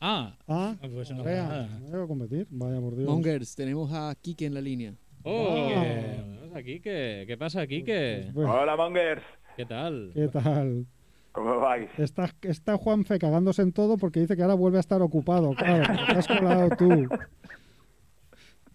Ah, 0.00 0.36
Ah, 0.48 0.76
Ah, 0.82 0.88
pues 0.92 1.10
no 1.12 1.22
vea, 1.24 1.42
nada. 1.48 1.78
no 1.80 1.86
llego 1.88 2.02
a 2.02 2.08
competir. 2.08 2.46
Vaya 2.50 2.80
por 2.80 2.96
Dios. 2.96 3.08
Mongers, 3.08 3.54
tenemos 3.54 3.92
a 3.92 4.14
Kike 4.20 4.46
en 4.46 4.54
la 4.54 4.60
línea. 4.60 4.94
¡Oh! 5.22 5.70
Ah. 5.74 6.24
Vamos 6.40 6.56
aquí, 6.56 6.80
¿qué, 6.80 7.24
¿qué 7.26 7.36
pasa 7.38 7.60
aquí? 7.62 7.82
¿Qué, 7.82 8.28
Pues, 8.34 8.46
Hola, 8.48 8.76
Mongers. 8.76 9.22
¿Qué 9.56 9.66
tal? 9.66 10.10
¿Qué 10.14 10.28
tal? 10.28 10.86
¿Cómo 11.32 11.58
vais? 11.58 11.88
Está, 11.98 12.30
está 12.42 12.76
Juanfe 12.76 13.18
cagándose 13.18 13.62
en 13.62 13.72
todo 13.72 13.96
porque 13.96 14.20
dice 14.20 14.36
que 14.36 14.42
ahora 14.42 14.54
vuelve 14.54 14.76
a 14.78 14.80
estar 14.80 15.02
ocupado. 15.02 15.52
Claro, 15.54 15.84
te 16.06 16.12
has 16.18 16.26
colado 16.28 16.68
tú. 16.76 17.08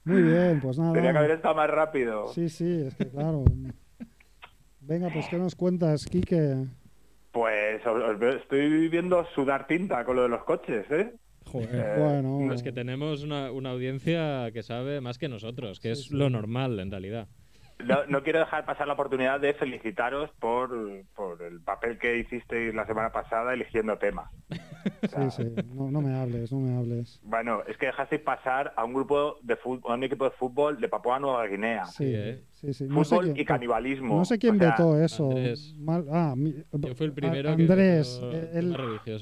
Muy 0.04 0.22
bien, 0.24 0.60
pues 0.62 0.78
nada. 0.80 0.94
Tenía 0.94 1.12
que 1.12 1.18
haber 1.18 1.32
estado 1.32 1.56
más 1.56 1.70
rápido. 1.70 2.28
Sí, 2.34 2.50
sí, 2.50 2.84
es 2.88 2.96
que 2.96 3.08
claro. 3.08 3.44
Venga, 4.82 5.10
pues 5.13 5.28
¿qué 5.30 5.38
nos 5.38 5.56
cuentas, 5.56 6.06
Quique? 6.06 6.65
Pues 7.32 7.86
os- 7.86 8.04
os 8.04 8.20
veo- 8.20 8.38
estoy 8.38 8.88
viendo 8.89 9.24
sudar 9.36 9.68
tinta 9.68 10.04
con 10.04 10.15
lo 10.15 10.24
de 10.24 10.30
los 10.30 10.44
coches, 10.44 10.86
¿eh? 10.89 11.13
Joder, 11.46 11.70
Eh, 11.72 11.96
bueno. 12.00 12.39
No, 12.42 12.54
es 12.54 12.63
que 12.63 12.72
tenemos 12.72 13.24
una, 13.24 13.52
una 13.52 13.70
audiencia 13.72 14.50
que 14.52 14.63
sabe 14.63 15.00
más 15.00 15.18
que 15.18 15.30
nosotros, 15.30 15.80
que 15.80 15.96
Sí, 15.96 16.02
es 16.02 16.08
sí. 16.08 16.15
lo 16.15 16.30
normal 16.30 16.80
en 16.80 16.89
realidad. 16.92 17.28
No, 17.86 18.06
no 18.08 18.24
quiero 18.24 18.39
dejar 18.39 18.65
pasar 18.65 18.88
la 18.88 18.94
oportunidad 18.94 19.39
de 19.39 19.54
felicitaros 19.54 20.30
por, 20.39 20.70
por 21.15 21.42
el 21.42 21.62
papel 21.62 21.98
que 21.98 22.18
hicisteis 22.18 22.74
la 22.76 22.86
semana 22.86 23.12
pasada 23.12 23.54
eligiendo 23.54 23.98
temas. 23.98 24.30
Sí, 25.02 25.32
sí, 25.32 25.56
no, 25.74 25.92
no 25.92 26.02
me 26.02 26.18
hables, 26.18 26.52
no 26.52 26.60
me 26.60 26.78
hables. 26.78 27.20
Bueno, 27.24 27.63
es 27.68 27.78
que 27.78 27.88
dejasteis 27.88 28.22
pasar 28.22 28.74
a 28.76 28.86
un 28.86 28.94
grupo 28.94 29.38
de 29.42 29.56
fútbol, 29.58 29.92
a 29.92 29.96
un 29.96 30.04
equipo 30.04 30.26
de 30.26 30.32
fútbol 30.32 30.80
de 30.80 30.88
Papua 30.88 31.20
Nueva 31.20 31.46
Guinea. 31.48 31.86
Sí, 31.86 32.13
¿eh? 32.15 32.44
Sí, 32.60 32.74
sí. 32.74 32.86
No 32.88 33.04
sé 33.04 33.10
Fútbol 33.15 33.26
quién- 33.26 33.38
y 33.39 33.45
canibalismo. 33.45 34.15
No 34.17 34.26
sé 34.26 34.38
quién 34.38 34.56
O 34.56 34.60
sea, 34.60 34.72
vetó 34.72 35.02
eso. 35.02 35.30
Andrés. 35.30 35.76
Mal- 35.78 36.06
ah, 36.12 36.34
mi- 36.38 36.54
¿Quién 36.54 36.95
fue 36.95 37.06
el 37.08 37.13
primero 37.13 37.50
Andrés, 37.52 38.19
el, 38.54 38.76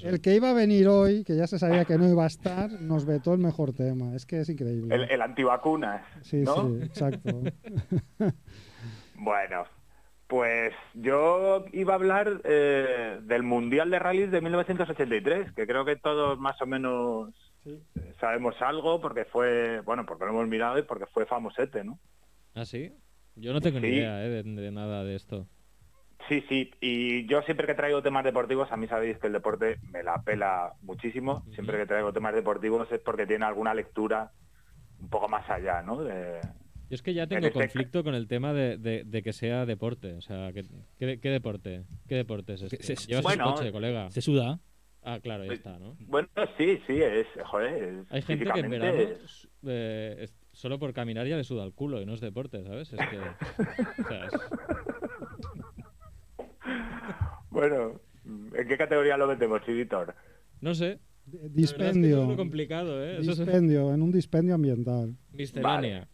el 0.04 0.22
que 0.22 0.36
iba 0.36 0.50
a 0.50 0.54
venir 0.54 0.88
hoy, 0.88 1.24
que 1.24 1.36
ya 1.36 1.48
se 1.48 1.60
sabía 1.60 1.86
que 1.86 1.98
no 1.98 2.08
iba 2.10 2.24
a 2.24 2.28
estar, 2.28 2.72
nos 2.82 3.06
vetó 3.06 3.34
el 3.34 3.40
mejor 3.40 3.74
tema. 3.74 4.16
Es 4.16 4.26
que 4.26 4.42
es 4.42 4.50
increíble. 4.50 4.94
El, 4.96 5.04
el 5.12 5.22
antivacunas, 5.22 6.04
Sí, 6.24 6.38
¿no? 6.38 6.70
sí, 6.70 6.80
exacto. 6.84 7.42
Bueno, 9.20 9.66
pues 10.28 10.74
yo 10.94 11.66
iba 11.74 11.94
a 11.94 11.96
hablar 11.96 12.42
eh, 12.44 13.20
del 13.24 13.44
Mundial 13.44 13.90
de 13.90 14.00
Rallys 14.00 14.30
de 14.32 14.42
1983, 14.42 15.54
que 15.54 15.66
creo 15.66 15.86
que 15.86 15.96
todos 15.96 16.38
más 16.40 16.62
o 16.62 16.66
menos 16.66 17.34
Sí. 17.64 17.82
eh, 18.00 18.14
sabemos 18.22 18.56
algo 18.62 19.02
porque 19.02 19.26
fue, 19.26 19.82
bueno, 19.82 20.06
porque 20.06 20.24
lo 20.26 20.32
hemos 20.32 20.48
mirado 20.48 20.78
y 20.80 20.84
porque 20.84 21.06
fue 21.08 21.26
famosete, 21.26 21.84
¿no? 21.84 22.00
¿Ah, 22.54 22.64
sí? 22.66 22.94
Yo 23.38 23.54
no 23.54 23.62
tengo 23.62 23.80
ni 23.80 23.88
Sí. 23.90 23.94
idea 23.96 24.26
¿eh? 24.26 24.30
de, 24.30 24.44
de 24.44 24.72
nada 24.72 25.04
de 25.04 25.16
esto. 25.16 25.48
Sí, 26.28 26.44
sí, 26.50 26.72
y 26.82 27.26
yo 27.28 27.42
siempre 27.44 27.68
que 27.68 27.74
traigo 27.76 28.02
temas 28.02 28.26
deportivos, 28.26 28.70
a 28.72 28.76
mí 28.78 28.88
sabéis 28.88 29.18
que 29.18 29.28
el 29.28 29.34
deporte 29.34 29.78
me 29.94 30.04
la 30.04 30.22
pela 30.24 30.74
muchísimo, 30.82 31.46
siempre 31.54 31.78
que 31.78 31.86
traigo 31.86 32.12
temas 32.12 32.34
deportivos 32.36 32.92
es 32.92 33.00
porque 33.00 33.26
tiene 33.26 33.46
alguna 33.46 33.74
lectura 33.74 34.32
un 35.00 35.10
poco 35.10 35.30
más 35.30 35.50
allá, 35.50 35.82
¿no? 35.84 36.04
De- 36.04 36.42
Yo 36.90 36.96
es 36.96 37.02
que 37.02 37.14
ya 37.14 37.28
tengo 37.28 37.50
conflicto 37.52 38.04
con 38.04 38.14
el 38.16 38.28
tema 38.28 38.52
de, 38.54 38.78
de- 38.78 39.04
de 39.06 39.22
que 39.24 39.32
sea 39.32 39.66
deporte. 39.66 40.14
O 40.16 40.22
sea, 40.22 40.52
¿qué, 40.54 40.66
qué, 41.00 41.20
qué 41.20 41.30
deporte? 41.30 41.84
¿Qué 42.08 42.16
deporte 42.16 42.54
es 42.56 42.64
este? 42.64 42.82
Se- 42.84 43.08
Llevas 43.08 43.24
Bueno, 43.24 43.54
coche, 43.54 43.72
colega. 43.72 44.10
se 44.12 44.22
suda. 44.22 44.60
Ah, 45.04 45.20
claro, 45.22 45.44
ya 45.44 45.48
pues, 45.50 45.60
está, 45.60 45.80
¿no? 45.80 45.96
Bueno, 46.02 46.28
sí, 46.58 46.82
sí, 46.88 47.02
es, 47.02 47.28
joder, 47.46 47.84
es- 47.84 48.12
Hay 48.12 48.22
gente 48.24 48.46
que 48.52 48.60
en 48.60 48.70
verano, 48.70 48.98
es- 49.00 49.48
eh, 49.66 50.28
solo 50.58 50.80
por 50.80 50.92
caminar 50.92 51.28
ya 51.28 51.38
le 51.38 51.44
suda 51.44 51.64
el 51.64 51.72
culo 51.74 52.02
y 52.02 52.06
no 52.08 52.14
es 52.16 52.20
deporte, 52.22 52.64
¿sabes? 52.64 52.92
Es 52.92 53.00
que... 53.10 53.18
o 53.20 54.08
sea, 54.08 54.26
es- 54.26 54.32
Bueno, 57.50 58.00
qué 58.68 58.78
categoría 58.78 59.18
lo 59.18 59.28
metemos, 59.28 59.62
Chivitor? 59.66 60.14
No 60.62 60.74
sé. 60.76 61.00
Es 61.28 61.40
que 61.42 61.50
Dispendio. 61.50 62.32
es 62.32 62.38
complicado, 62.38 63.04
¿eh? 63.04 63.20
Dispendio, 63.20 63.94
en 63.94 64.02
un 64.02 64.12
dispendio 64.12 64.56
ambiental. 64.56 65.16
miscelánea. 65.32 66.08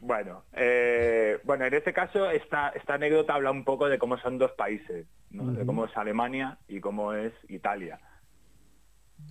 Bueno, 0.00 0.44
eh, 0.54 1.38
bueno, 1.44 1.66
en 1.66 1.74
este 1.74 1.92
caso 1.92 2.30
esta, 2.30 2.68
esta 2.70 2.94
anécdota 2.94 3.34
habla 3.34 3.50
un 3.50 3.64
poco 3.64 3.88
de 3.88 3.98
cómo 3.98 4.16
son 4.18 4.38
dos 4.38 4.52
países, 4.52 5.06
¿no? 5.30 5.52
de 5.52 5.66
cómo 5.66 5.84
es 5.84 5.94
Alemania 5.96 6.58
y 6.68 6.80
cómo 6.80 7.12
es 7.12 7.32
Italia. 7.48 8.00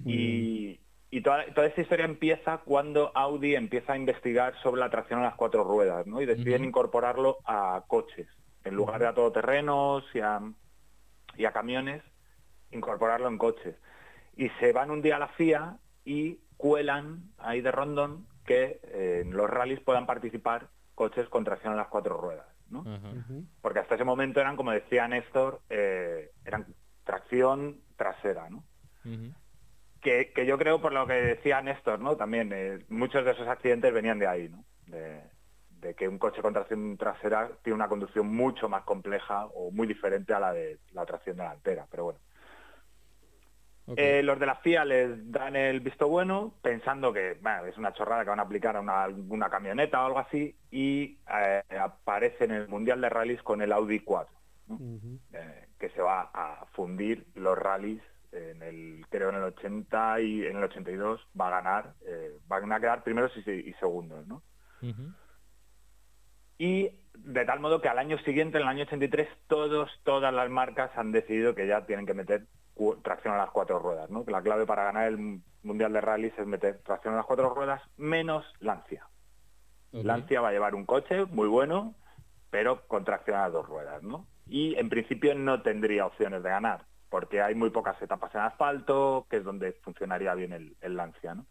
Muy 0.04 0.14
Y, 0.14 0.80
y 1.12 1.22
toda, 1.22 1.46
toda 1.54 1.68
esta 1.68 1.82
historia 1.82 2.06
empieza 2.06 2.60
cuando 2.60 3.12
Audi 3.16 3.56
empieza 3.56 3.94
a 3.94 3.98
investigar 3.98 4.56
sobre 4.62 4.80
la 4.80 4.90
tracción 4.90 5.20
a 5.20 5.24
las 5.24 5.36
cuatro 5.36 5.64
ruedas, 5.64 6.06
¿no? 6.06 6.22
Y 6.22 6.26
deciden 6.26 6.66
incorporarlo 6.66 7.38
a 7.46 7.84
coches. 7.88 8.28
En 8.64 8.76
lugar 8.76 9.00
de 9.00 9.08
a 9.08 9.14
todoterrenos 9.14 10.04
y 10.14 10.20
a, 10.20 10.40
y 11.36 11.46
a 11.46 11.52
camiones, 11.52 12.04
incorporarlo 12.72 13.28
en 13.28 13.38
coches. 13.40 13.76
Y 14.38 14.50
se 14.60 14.72
van 14.72 14.92
un 14.92 15.02
día 15.02 15.16
a 15.16 15.20
la 15.20 15.30
FIA 15.30 15.78
y 16.06 16.40
cuelan 16.58 17.32
ahí 17.40 17.62
de 17.62 17.72
rondón 17.72 18.28
que 18.46 18.80
eh, 18.84 19.22
en 19.24 19.36
los 19.36 19.50
rallies 19.50 19.80
puedan 19.80 20.06
participar 20.06 20.70
coches 20.94 21.28
con 21.30 21.44
tracción 21.44 21.74
a 21.74 21.76
las 21.76 21.88
cuatro 21.88 22.18
ruedas, 22.18 22.48
¿no? 22.70 22.84
Porque 23.62 23.80
hasta 23.80 23.96
ese 23.96 24.04
momento 24.04 24.42
eran, 24.42 24.56
como 24.56 24.72
decía 24.72 25.08
Néstor, 25.08 25.62
eh, 25.70 26.32
eran 26.46 26.68
tracción 27.04 27.80
trasera, 27.96 28.50
¿no? 28.50 28.64
Que, 30.02 30.32
que 30.34 30.46
yo 30.46 30.58
creo 30.58 30.82
por 30.82 30.94
lo 30.94 31.06
que 31.08 31.14
decía 31.14 31.62
Néstor, 31.62 32.00
¿no? 32.00 32.16
También 32.16 32.52
eh, 32.54 32.80
muchos 32.90 33.26
de 33.26 33.32
esos 33.32 33.48
accidentes 33.48 33.94
venían 33.94 34.20
de 34.20 34.28
ahí, 34.28 34.50
¿no? 34.50 34.64
De, 34.88 35.22
de 35.82 35.94
que 35.94 36.08
un 36.08 36.18
coche 36.18 36.42
con 36.42 36.54
tracción 36.54 36.98
trasera 36.98 37.50
tiene 37.64 37.76
una 37.76 37.88
conducción 37.88 38.28
mucho 38.28 38.70
más 38.70 38.84
compleja 38.84 39.46
o 39.48 39.72
muy 39.72 39.88
diferente 39.88 40.34
a 40.34 40.40
la 40.40 40.54
de 40.54 40.80
la 40.92 41.06
tracción 41.06 41.38
delantera, 41.38 41.88
pero 41.90 42.06
bueno. 42.06 42.20
Eh, 43.96 44.22
los 44.22 44.40
de 44.40 44.46
la 44.46 44.56
FIA 44.56 44.86
les 44.86 45.32
dan 45.32 45.56
el 45.56 45.80
visto 45.80 46.08
bueno 46.08 46.54
pensando 46.62 47.12
que 47.12 47.40
bueno, 47.42 47.66
es 47.66 47.76
una 47.76 47.92
chorrada 47.92 48.24
que 48.24 48.30
van 48.30 48.40
a 48.40 48.44
aplicar 48.44 48.76
a 48.76 48.82
una, 48.82 49.50
camioneta 49.50 50.04
o 50.04 50.06
algo 50.06 50.20
así 50.20 50.56
y 50.70 51.18
eh, 51.28 51.64
aparece 51.80 52.44
en 52.44 52.52
el 52.52 52.68
Mundial 52.68 53.02
de 53.02 53.10
Rallys 53.10 53.42
con 53.42 53.64
el 53.64 53.72
Audi 53.72 54.02
4 54.02 54.32
Ujú. 54.68 55.20
eh, 55.34 55.70
que 55.80 55.90
se 55.90 56.02
va 56.04 56.30
a 56.32 56.68
fundir 56.74 57.26
los 57.34 57.58
rallies 57.58 58.04
en 58.32 58.62
el 58.62 59.06
creo 59.10 59.30
en 59.30 59.36
el 59.36 59.44
80 59.44 60.22
y 60.22 60.46
en 60.46 60.58
el 60.58 60.64
82 60.64 61.28
va 61.40 61.48
a 61.48 61.62
ganar 61.62 61.94
eh, 62.06 62.38
van 62.48 62.72
a 62.72 62.80
quedar 62.80 63.04
primeros 63.04 63.32
y, 63.36 63.52
y 63.52 63.74
segundos 63.74 64.26
¿no? 64.28 64.44
Y 66.58 66.90
de 67.14 67.46
tal 67.46 67.60
modo 67.60 67.82
que 67.82 67.90
al 67.90 68.00
año 68.00 68.18
siguiente 68.20 68.58
en 68.58 68.64
el 68.64 68.70
año 68.70 68.84
83 68.84 69.28
todos 69.48 69.90
todas 70.04 70.34
las 70.34 70.50
marcas 70.50 70.92
han 70.96 71.12
decidido 71.12 71.56
que 71.56 71.68
ya 71.68 71.86
tienen 71.86 72.06
que 72.06 72.14
meter 72.14 72.46
tracción 73.04 73.34
a 73.34 73.38
las 73.38 73.52
cuatro 73.52 73.80
ruedas 73.80 74.10
¿no? 74.10 74.26
que 74.26 74.32
la 74.32 74.42
clave 74.42 74.66
para 74.66 74.86
ganar 74.86 75.08
el 75.08 75.42
mundial 75.64 75.94
de 75.94 76.02
rallies 76.02 76.38
es 76.38 76.48
meter 76.48 76.80
tracción 76.84 77.14
a 77.14 77.18
las 77.18 77.26
cuatro 77.26 77.54
ruedas 77.54 77.82
menos 77.98 78.46
Lancia. 78.60 79.08
Lancia 79.92 80.42
va 80.42 80.50
a 80.50 80.52
llevar 80.52 80.76
un 80.76 80.86
coche 80.86 81.26
muy 81.26 81.48
bueno, 81.48 81.96
pero 82.50 82.88
con 82.88 83.06
tracción 83.06 83.38
a 83.38 83.44
las 83.44 83.54
dos 83.54 83.68
ruedas, 83.68 84.04
¿no? 84.04 84.28
Y 84.48 84.76
en 84.76 84.90
principio 84.90 85.34
no 85.36 85.62
tendría 85.62 86.06
opciones 86.06 86.44
de 86.44 86.50
ganar, 86.50 86.86
porque 87.10 87.42
hay 87.42 87.56
muy 87.56 87.70
pocas 87.70 88.02
etapas 88.02 88.34
en 88.36 88.42
asfalto, 88.42 89.26
que 89.30 89.38
es 89.38 89.44
donde 89.44 89.74
funcionaría 89.82 90.34
bien 90.36 90.54
el, 90.54 90.76
el 90.82 90.96
Lancia, 90.96 91.36
¿no? 91.36 91.46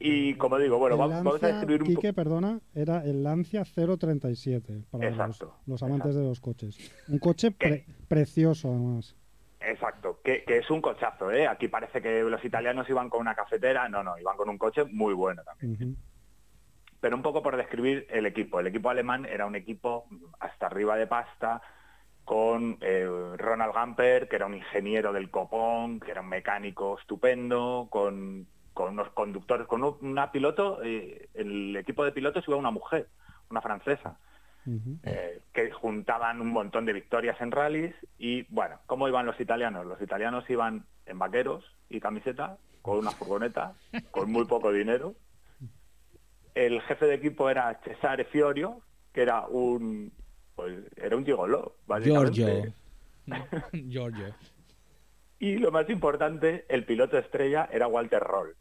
Y 0.00 0.34
como 0.34 0.58
digo, 0.58 0.78
bueno, 0.78 0.96
vamos, 0.96 1.42
a 1.42 1.46
describir 1.46 1.82
un 1.82 1.88
Quique, 1.88 2.12
perdona, 2.12 2.60
era 2.74 3.04
el 3.04 3.22
Lancia 3.22 3.62
037 3.64 4.84
para 4.90 5.04
los, 5.04 5.12
Exacto, 5.12 5.54
los 5.66 5.82
amantes 5.82 6.14
de 6.14 6.22
los 6.22 6.40
coches. 6.40 6.78
Un 7.08 7.18
coche 7.18 7.50
pre- 7.52 7.84
precioso, 8.08 8.68
además. 8.68 9.14
Exacto, 9.60 10.20
que, 10.24 10.44
que 10.44 10.58
es 10.58 10.70
un 10.70 10.80
cochazo, 10.80 11.30
¿eh? 11.30 11.46
Aquí 11.46 11.68
parece 11.68 12.00
que 12.00 12.22
los 12.22 12.44
italianos 12.44 12.88
iban 12.88 13.08
con 13.10 13.20
una 13.20 13.34
cafetera, 13.34 13.88
no, 13.88 14.02
no, 14.02 14.18
iban 14.18 14.36
con 14.36 14.48
un 14.48 14.58
coche 14.58 14.84
muy 14.84 15.14
bueno 15.14 15.42
también. 15.44 15.96
Pero 17.00 17.16
un 17.16 17.22
poco 17.22 17.42
por 17.42 17.56
describir 17.56 18.06
el 18.10 18.26
equipo. 18.26 18.58
El 18.58 18.68
equipo 18.68 18.90
alemán 18.90 19.26
era 19.26 19.46
un 19.46 19.54
equipo 19.54 20.06
hasta 20.40 20.66
arriba 20.66 20.96
de 20.96 21.06
pasta, 21.06 21.62
con 22.26 22.76
eh, 22.80 23.08
Ronald 23.38 23.72
Gamper, 23.72 24.28
que 24.28 24.34
era 24.36 24.46
un 24.46 24.54
ingeniero 24.54 25.12
del 25.12 25.30
copón, 25.30 26.00
que 26.00 26.10
era 26.10 26.20
un 26.22 26.28
mecánico 26.28 26.98
estupendo, 26.98 27.86
con, 27.88 28.46
con 28.74 28.92
unos 28.94 29.10
conductores, 29.12 29.66
con 29.68 29.84
un- 29.84 29.96
una 30.02 30.32
piloto, 30.32 30.80
eh, 30.82 31.28
el 31.34 31.74
equipo 31.76 32.04
de 32.04 32.10
pilotos 32.10 32.44
iba 32.48 32.56
una 32.56 32.72
mujer, 32.72 33.06
una 33.48 33.60
francesa, 33.62 34.18
eh, 35.04 35.40
que 35.52 35.70
juntaban 35.70 36.40
un 36.40 36.48
montón 36.48 36.84
de 36.84 36.92
victorias 36.92 37.40
en 37.40 37.52
rallies 37.52 37.94
y 38.18 38.42
bueno, 38.52 38.80
¿cómo 38.86 39.06
iban 39.06 39.24
los 39.24 39.38
italianos? 39.40 39.86
Los 39.86 40.02
italianos 40.02 40.50
iban 40.50 40.84
en 41.06 41.18
vaqueros 41.20 41.64
y 41.88 42.00
camiseta, 42.00 42.56
con 42.82 42.98
una 42.98 43.12
furgoneta, 43.12 43.74
con 44.10 44.32
muy 44.32 44.44
poco 44.46 44.72
dinero. 44.72 45.14
El 46.56 46.80
jefe 46.82 47.06
de 47.06 47.14
equipo 47.14 47.48
era 47.50 47.72
Cesare 47.84 48.24
Fiorio, 48.24 48.80
que 49.12 49.22
era 49.22 49.46
un 49.46 50.10
pues 50.56 50.84
era 50.96 51.16
un 51.16 51.24
gigoló, 51.24 51.76
básicamente. 51.86 52.32
Giorgio. 52.32 52.74
Giorgio. 53.88 54.34
Y 55.38 55.58
lo 55.58 55.70
más 55.70 55.88
importante, 55.90 56.64
el 56.68 56.84
piloto 56.84 57.18
estrella 57.18 57.68
era 57.70 57.86
Walter 57.86 58.22
Roll. 58.22 58.56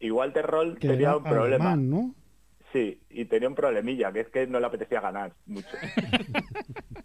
Y 0.00 0.10
Walter 0.10 0.46
Roll 0.46 0.78
Que 0.78 0.88
tenía 0.88 1.16
un 1.16 1.24
problema. 1.24 1.72
alemán, 1.72 1.90
¿no? 1.90 2.14
Sí, 2.72 3.00
y 3.10 3.24
tenía 3.26 3.48
un 3.48 3.54
problemilla, 3.54 4.12
que 4.12 4.20
es 4.20 4.28
que 4.28 4.46
no 4.46 4.60
le 4.60 4.66
apetecía 4.66 5.00
ganar 5.00 5.32
mucho. 5.46 5.68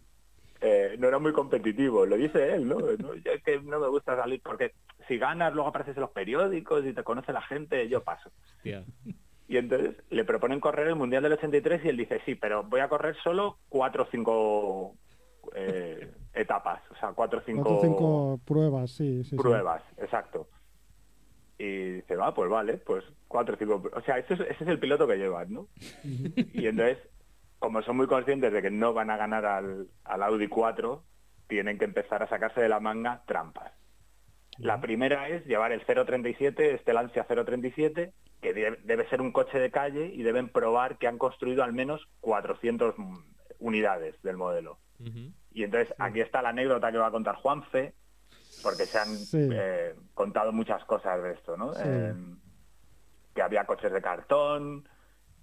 Eh, 0.66 0.96
no 0.98 1.10
era 1.10 1.20
muy 1.20 1.34
competitivo, 1.34 2.06
lo 2.06 2.16
dice 2.16 2.54
él, 2.56 2.66
¿no? 2.70 2.78
No, 2.80 3.14
yo 3.16 3.32
es 3.34 3.44
que 3.44 3.60
no 3.60 3.82
me 3.82 3.88
gusta 3.90 4.16
salir 4.16 4.42
porque 4.42 4.72
si 5.10 5.18
ganas 5.18 5.54
luego 5.54 5.68
apareces 5.68 5.98
en 5.98 6.02
los 6.04 6.12
periódicos 6.12 6.86
y 6.86 6.94
te 6.94 7.04
conoce 7.04 7.34
la 7.34 7.42
gente, 7.42 7.90
yo 7.90 8.02
paso. 8.02 8.32
Hostia. 8.56 8.86
Y 9.48 9.58
entonces 9.58 9.96
le 10.10 10.24
proponen 10.24 10.60
correr 10.60 10.88
el 10.88 10.96
Mundial 10.96 11.24
del 11.24 11.34
83 11.34 11.84
y 11.86 11.90
él 11.90 11.98
dice, 11.98 12.22
sí, 12.26 12.36
pero 12.36 12.64
voy 12.64 12.80
a 12.80 12.88
correr 12.88 13.16
solo 13.24 13.58
cuatro 13.70 14.04
o 14.04 14.08
cinco 14.10 14.96
eh, 15.56 16.12
etapas, 16.34 16.82
o 16.92 16.96
sea, 16.96 17.12
cuatro 17.14 17.40
o 17.40 17.42
cinco, 17.46 17.64
Cuatro 17.64 17.78
o 17.78 17.82
cinco 17.82 18.40
pruebas, 18.46 18.92
sí, 18.92 19.24
sí. 19.24 19.32
sí. 19.32 19.36
pruebas, 19.36 19.84
exacto. 19.98 20.48
Y 21.58 21.92
dice, 21.92 22.16
va, 22.16 22.34
pues 22.34 22.50
vale, 22.50 22.78
pues 22.78 23.04
cuatro 23.28 23.56
o 23.56 23.58
cinco. 23.58 23.84
O 23.94 24.02
sea, 24.02 24.18
ese 24.18 24.34
es, 24.36 24.40
ese 24.42 24.64
es 24.64 24.70
el 24.70 24.80
piloto 24.80 25.08
que 25.08 25.18
llevan, 25.18 25.54
¿no? 25.54 25.68
Y 26.04 26.66
entonces, 26.68 26.98
como 27.60 27.82
son 27.84 27.98
muy 27.98 28.08
conscientes 28.08 28.52
de 28.52 28.62
que 28.62 28.72
no 28.72 28.94
van 28.94 29.10
a 29.10 29.18
ganar 29.18 29.46
al, 29.46 29.88
al 30.06 30.24
Audi 30.24 30.48
4, 30.48 31.04
tienen 31.48 31.78
que 31.78 31.86
empezar 31.86 32.24
a 32.24 32.30
sacarse 32.30 32.62
de 32.62 32.70
la 32.70 32.80
manga 32.80 33.24
trampas. 33.28 33.72
La 34.58 34.80
primera 34.82 35.28
es 35.30 35.46
llevar 35.46 35.72
el 35.72 35.82
037, 35.86 36.74
este 36.76 36.94
Lancia 36.94 37.26
037, 37.26 38.12
que 38.42 38.54
de- 38.54 38.78
debe 38.84 39.08
ser 39.10 39.22
un 39.22 39.32
coche 39.32 39.58
de 39.60 39.72
calle 39.72 40.08
y 40.14 40.22
deben 40.24 40.50
probar 40.50 40.98
que 40.98 41.08
han 41.08 41.18
construido 41.18 41.64
al 41.64 41.74
menos 41.74 42.08
400 42.22 42.96
mm, 42.98 43.18
unidades 43.60 44.16
del 44.22 44.38
modelo. 44.38 44.78
Y 45.52 45.64
entonces 45.64 45.94
aquí 46.00 46.22
está 46.22 46.42
la 46.42 46.50
anécdota 46.50 46.92
que 46.92 46.98
va 46.98 47.08
a 47.08 47.12
contar 47.12 47.36
Juanfe, 47.36 47.94
porque 48.62 48.88
se 48.88 48.98
han 48.98 49.18
Sí. 49.26 49.50
eh, 49.52 49.94
contado 50.14 50.52
muchas 50.54 50.84
cosas 50.86 51.22
de 51.22 51.34
esto, 51.34 51.58
¿no? 51.58 51.74
Sí. 51.74 51.82
Eh, 51.86 52.14
que 53.36 53.42
había 53.42 53.66
coches 53.66 53.92
de 53.92 54.02
cartón. 54.02 54.88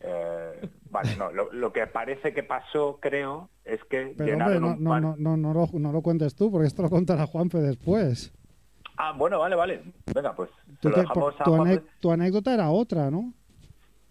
eh, 0.02 0.66
vale, 0.90 1.14
no, 1.18 1.30
lo, 1.30 1.52
lo 1.52 1.72
que 1.74 1.86
parece 1.86 2.32
que 2.32 2.42
pasó, 2.42 2.98
creo, 3.02 3.50
es 3.66 3.84
que 3.84 4.14
Pero 4.16 4.32
hombre, 4.38 4.58
no, 4.60 4.68
un 4.68 4.82
no, 4.82 4.98
no, 5.00 5.14
no, 5.18 5.36
no 5.36 5.52
lo, 5.52 5.66
no 5.78 5.92
lo 5.92 6.00
cuentes 6.00 6.34
tú, 6.34 6.50
porque 6.50 6.68
esto 6.68 6.80
lo 6.82 6.88
contará 6.88 7.26
Juanfe 7.26 7.58
después. 7.58 8.32
Ah, 9.02 9.12
bueno, 9.16 9.38
vale, 9.38 9.56
vale. 9.56 9.82
Venga, 10.14 10.34
pues 10.34 10.50
Tú 10.78 10.90
lo 10.90 10.96
te- 10.96 11.04
por- 11.14 11.34
tu, 11.34 11.82
tu 12.00 12.12
anécdota 12.12 12.52
era 12.52 12.70
otra, 12.70 13.10
¿no? 13.10 13.32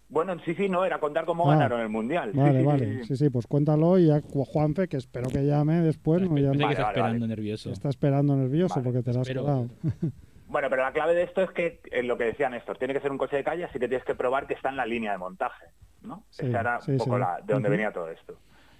Bueno, 0.07 0.35
sí, 0.43 0.55
sí, 0.55 0.67
no, 0.67 0.83
era 0.83 0.99
contar 0.99 1.25
cómo 1.25 1.45
Ah. 1.47 1.53
ganaron 1.53 1.81
el 1.81 1.89
Mundial. 1.89 2.31
Sí, 2.31 2.39
Vale, 2.39 2.59
sí, 2.61 2.65
vale. 2.65 2.85
sí, 2.85 2.97
sí. 3.01 3.05
Sí, 3.05 3.15
sí, 3.17 3.29
pues 3.29 3.45
cuéntalo 3.45 3.99
y 3.99 4.07
ya 4.07 4.19
Ju- 4.21 4.45
Juanfe, 4.45 4.87
que 4.87 4.97
espero 4.97 5.27
que 5.29 5.45
llame 5.45 5.81
después, 5.81 6.21
no 6.23 6.35
llame- 6.37 6.57
Vale, 6.63 6.71
está 6.71 6.83
vale, 6.85 6.89
esperando 6.97 7.19
vale. 7.19 7.27
nervioso. 7.27 7.71
está 7.71 7.89
esperando 7.89 8.35
nervioso 8.35 8.75
Vale, 8.79 8.83
porque 8.83 9.03
te 9.03 9.13
la 9.13 9.21
has 9.21 9.29
colado. 9.29 9.67
Bueno, 10.47 10.67
pero 10.71 10.81
la 10.81 10.91
clave 10.91 11.13
de 11.13 11.21
esto 11.21 11.43
es 11.43 11.51
que 11.51 11.79
eh, 11.91 12.01
lo 12.01 12.17
que 12.17 12.23
decía 12.23 12.49
Néstor, 12.49 12.75
tiene 12.79 12.95
que 12.95 13.01
ser 13.01 13.11
un 13.11 13.19
coche 13.19 13.35
de 13.35 13.43
calle, 13.43 13.65
así 13.65 13.77
que 13.77 13.87
tienes 13.87 14.03
que 14.03 14.15
probar 14.15 14.47
que 14.47 14.55
está 14.55 14.69
en 14.69 14.77
la 14.77 14.85
línea 14.87 15.11
de 15.11 15.19
montaje, 15.19 15.65
¿no? 16.01 16.23
Sí, 16.31 16.47
Esa 16.47 16.59
era 16.61 16.81
sí, 16.81 16.93
un 16.93 16.97
poco 16.97 17.13
sí. 17.17 17.19
la, 17.19 17.39
de 17.45 17.53
donde 17.53 17.69
Ujú. 17.69 17.73
venía 17.73 17.91
todo 17.93 18.09
esto. 18.09 18.33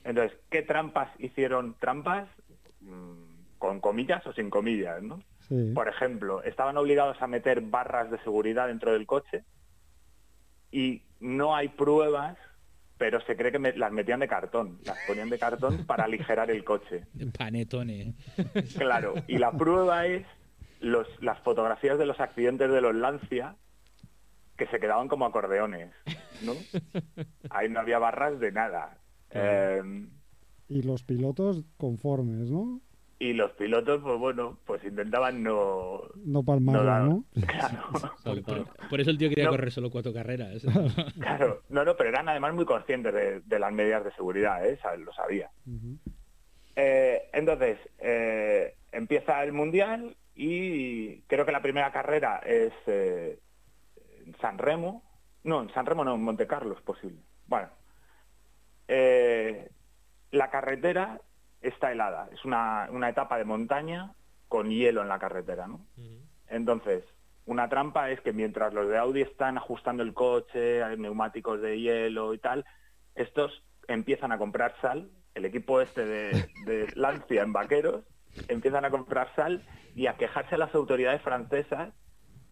Entonces, 0.04 0.36
¿qué 0.50 0.64
trampas 0.64 1.12
hicieron 1.20 1.76
trampas? 1.80 2.28
Mm, 2.82 3.58
con 3.60 3.82
comillas 3.82 4.26
o 4.26 4.34
sin 4.34 4.50
comillas, 4.50 5.04
¿no? 5.04 5.20
Sí. 5.50 5.72
Por 5.74 5.88
ejemplo, 5.90 6.44
estaban 6.44 6.78
obligados 6.78 7.20
a 7.22 7.28
meter 7.28 7.62
barras 7.62 8.10
de 8.12 8.20
seguridad 8.20 8.68
dentro 8.68 8.94
del 8.94 9.06
coche 9.08 9.44
y 10.72 11.02
no 11.20 11.56
hay 11.56 11.70
pruebas, 11.70 12.38
pero 12.98 13.20
se 13.22 13.36
cree 13.36 13.52
que 13.52 13.60
me- 13.60 13.74
las 13.76 13.92
metían 13.92 14.20
de 14.20 14.28
cartón, 14.28 14.80
las 14.86 14.98
ponían 15.08 15.30
de 15.30 15.40
cartón 15.40 15.86
para 15.86 16.04
aligerar 16.06 16.52
el 16.52 16.64
coche. 16.64 17.06
Panetone. 17.38 18.14
Claro, 18.78 19.16
y 19.28 19.38
la 19.40 19.52
prueba 19.52 20.06
es 20.06 20.26
los, 20.82 21.08
las 21.22 21.40
fotografías 21.40 21.98
de 21.98 22.06
los 22.06 22.20
accidentes 22.20 22.72
de 22.72 22.82
los 22.82 22.94
Lancia 22.96 23.56
que 24.58 24.68
se 24.68 24.80
quedaban 24.80 25.08
como 25.08 25.26
acordeones, 25.26 25.92
¿no? 26.44 26.54
Ahí 27.50 27.70
no 27.70 27.80
había 27.80 27.98
barras 27.98 28.40
de 28.40 28.52
nada. 28.52 28.98
Eh, 29.32 29.82
Y 30.68 30.82
los 30.84 31.04
pilotos 31.04 31.64
conformes, 31.78 32.50
¿no? 32.52 32.82
Y 33.22 33.34
los 33.34 33.52
pilotos, 33.52 34.02
pues 34.02 34.18
bueno, 34.18 34.58
pues 34.66 34.82
intentaban 34.84 35.44
no... 35.44 36.02
No 36.24 36.42
palmarla, 36.42 36.84
dar- 36.84 37.04
¿no? 37.04 37.26
Claro. 38.24 38.66
Por 38.90 39.02
eso 39.02 39.10
el 39.12 39.18
tío 39.18 39.28
quería 39.30 39.46
No. 39.46 39.52
correr 39.52 39.72
solo 39.72 39.92
cuatro 39.92 40.14
carreras. 40.14 40.64
claro. 41.20 41.62
No, 41.70 41.84
no, 41.84 41.96
pero 41.98 42.10
eran 42.10 42.30
además 42.30 42.54
muy 42.54 42.66
conscientes 42.66 43.14
de, 43.14 43.42
de 43.42 43.60
las 43.60 43.74
medidas 43.74 44.04
de 44.06 44.12
seguridad, 44.14 44.66
¿eh? 44.66 44.80
Lo 45.00 45.12
sabía. 45.14 45.52
Eh, 46.76 47.30
entonces, 47.34 47.78
eh, 48.00 48.76
empieza 48.94 49.44
el 49.44 49.52
Mundial 49.52 50.16
y 50.34 51.22
creo 51.24 51.46
que 51.46 51.52
la 51.52 51.62
primera 51.62 51.92
carrera 51.92 52.38
es 52.46 52.72
eh, 52.88 53.38
en 54.26 54.34
San 54.38 54.58
Remo. 54.58 55.04
No, 55.44 55.62
en 55.62 55.74
San 55.74 55.86
Remo 55.86 56.06
no, 56.06 56.16
en 56.16 56.24
Monte 56.24 56.48
Carlo 56.48 56.74
es 56.76 56.82
posible. 56.82 57.20
Bueno, 57.48 57.68
eh, 58.88 59.70
la 60.32 60.50
carretera 60.50 61.20
está 61.62 61.92
helada. 61.92 62.30
Es 62.32 62.46
una, 62.46 62.88
una 62.92 63.10
etapa 63.10 63.38
de 63.38 63.46
montaña 63.46 64.14
con 64.48 64.70
hielo 64.70 65.02
en 65.02 65.10
la 65.10 65.20
carretera, 65.20 65.68
¿no? 65.68 65.86
Entonces, 66.48 67.04
una 67.46 67.70
trampa 67.70 68.10
es 68.10 68.22
que 68.22 68.34
mientras 68.34 68.74
los 68.74 68.88
de 68.90 68.98
Audi 68.98 69.22
están 69.22 69.58
ajustando 69.58 70.04
el 70.04 70.14
coche, 70.14 70.84
hay 70.84 70.98
neumáticos 70.98 71.62
de 71.62 71.80
hielo 71.80 72.34
y 72.34 72.40
tal, 72.40 72.66
estos 73.16 73.64
empiezan 73.88 74.32
a 74.32 74.38
comprar 74.38 74.76
sal, 74.82 75.10
el 75.36 75.46
equipo 75.46 75.82
este 75.82 76.06
de, 76.06 76.50
de 76.66 76.88
Lancia 76.96 77.44
en 77.44 77.54
vaqueros, 77.54 78.04
empiezan 78.48 78.86
a 78.86 78.92
comprar 78.92 79.34
sal 79.36 79.64
y 79.96 80.08
a 80.08 80.16
quejarse 80.18 80.56
a 80.56 80.60
las 80.60 80.74
autoridades 80.74 81.22
francesas 81.22 81.94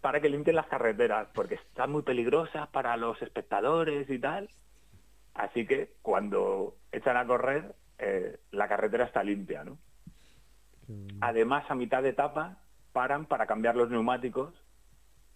para 0.02 0.20
que 0.20 0.30
limpien 0.30 0.56
las 0.56 0.68
carreteras, 0.68 1.28
porque 1.34 1.56
están 1.56 1.92
muy 1.92 2.04
peligrosas 2.04 2.68
para 2.70 2.96
los 2.98 3.22
espectadores 3.22 4.10
y 4.10 4.20
tal. 4.20 4.50
Así 5.34 5.66
que 5.66 5.94
cuando 6.02 6.76
echan 6.92 7.18
a 7.18 7.26
correr, 7.26 7.76
eh, 7.98 8.40
la 8.52 8.68
carretera 8.68 9.06
está 9.06 9.24
limpia, 9.24 9.64
¿no? 9.64 9.78
Además, 11.20 11.66
a 11.70 11.76
mitad 11.76 12.02
de 12.02 12.10
etapa, 12.10 12.60
paran 12.94 13.26
para 13.26 13.46
cambiar 13.46 13.76
los 13.76 13.90
neumáticos 13.90 14.54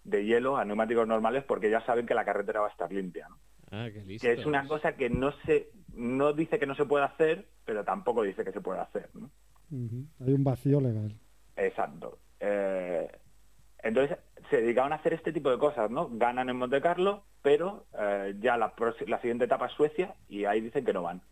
de 0.04 0.24
hielo 0.24 0.56
a 0.56 0.64
neumáticos 0.64 1.06
normales 1.06 1.44
porque 1.44 1.70
ya 1.70 1.84
saben 1.84 2.06
que 2.06 2.14
la 2.14 2.24
carretera 2.24 2.60
va 2.60 2.68
a 2.68 2.70
estar 2.70 2.90
limpia. 2.90 3.28
¿no? 3.28 3.38
Ah, 3.70 3.88
qué 3.92 4.02
listo. 4.02 4.26
Que 4.26 4.32
es 4.32 4.46
una 4.46 4.66
cosa 4.66 4.96
que 4.96 5.10
no 5.10 5.32
se, 5.44 5.70
no 5.94 6.32
dice 6.32 6.58
que 6.58 6.66
no 6.66 6.74
se 6.74 6.86
puede 6.86 7.04
hacer, 7.04 7.46
pero 7.64 7.84
tampoco 7.84 8.22
dice 8.22 8.44
que 8.44 8.52
se 8.52 8.60
puede 8.60 8.80
hacer. 8.80 9.10
¿no? 9.14 9.30
Hay 9.70 10.32
un 10.32 10.44
vacío 10.44 10.80
legal. 10.80 11.14
Exacto. 11.56 12.18
Eh, 12.40 13.10
entonces 13.82 14.18
se 14.50 14.60
dedicaban 14.60 14.92
a 14.92 14.96
hacer 14.96 15.12
este 15.12 15.32
tipo 15.32 15.50
de 15.50 15.58
cosas, 15.58 15.90
¿no? 15.90 16.08
Ganan 16.10 16.48
en 16.48 16.56
Monte 16.56 16.80
Carlo, 16.80 17.24
pero 17.42 17.86
eh, 17.98 18.34
ya 18.40 18.56
la, 18.56 18.72
la 19.06 19.20
siguiente 19.20 19.44
etapa 19.44 19.66
es 19.66 19.72
Suecia 19.72 20.14
y 20.28 20.44
ahí 20.44 20.60
dicen 20.60 20.84
que 20.84 20.92
no 20.92 21.02
van, 21.02 21.22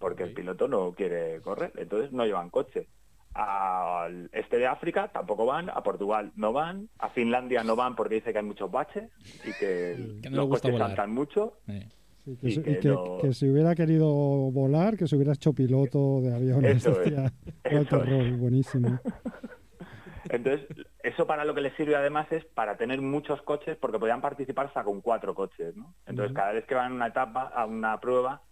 porque 0.00 0.24
el 0.24 0.32
piloto 0.32 0.66
no 0.66 0.92
quiere 0.92 1.40
correr, 1.42 1.72
entonces 1.76 2.10
no 2.10 2.24
llevan 2.26 2.50
coche. 2.50 2.88
Al 3.34 4.28
este 4.32 4.58
de 4.58 4.66
África 4.66 5.06
tampoco 5.12 5.46
van, 5.46 5.70
a 5.70 5.80
Portugal 5.84 6.32
no 6.34 6.52
van, 6.52 6.88
a 6.98 7.10
Finlandia 7.10 7.62
no 7.62 7.76
van 7.76 7.94
porque 7.94 8.16
dice 8.16 8.32
que 8.32 8.38
hay 8.38 8.44
muchos 8.44 8.68
baches 8.72 9.08
y 9.44 9.52
que, 9.60 10.18
Que 10.20 10.30
no 10.30 10.38
los 10.38 10.46
gusta 10.48 10.62
coches 10.62 10.72
volar. 10.72 10.88
saltan 10.88 11.12
mucho. 11.12 11.58
Eh. 11.68 11.88
Sí, 12.24 12.36
que 12.36 12.48
Y 12.48 12.62
que 12.62 12.78
que, 12.80 12.88
no- 12.88 13.18
que 13.20 13.32
si 13.32 13.48
hubiera 13.48 13.74
querido 13.76 14.08
volar, 14.50 14.96
que 14.96 15.06
se 15.06 15.14
hubiera 15.16 15.32
hecho 15.32 15.52
piloto 15.52 16.20
de 16.22 16.34
aviones. 16.34 16.76
Eso 16.78 16.90
es, 16.90 16.98
hostia. 17.06 17.32
Qué 17.62 17.76
eso 17.76 17.98
terror, 17.98 18.30
buenísimo. 18.36 18.98
Entonces, 20.28 20.66
eso 21.02 21.26
para 21.26 21.44
lo 21.44 21.54
que 21.54 21.60
les 21.62 21.74
sirve 21.76 21.96
además 21.96 22.30
es 22.30 22.44
para 22.44 22.76
tener 22.76 23.00
muchos 23.00 23.40
coches, 23.42 23.76
porque 23.80 23.98
podían 23.98 24.20
participar 24.20 24.66
hasta 24.66 24.84
con 24.84 25.00
cuatro 25.00 25.34
coches, 25.34 25.74
¿no? 25.76 25.94
Entonces, 26.06 26.34
cada 26.36 26.52
vez 26.52 26.64
que 26.66 26.74
van 26.74 26.92
a 26.92 26.94
una 26.94 27.06
etapa, 27.08 27.44
a 27.54 27.64
una 27.66 27.98
prueba, 28.00 28.42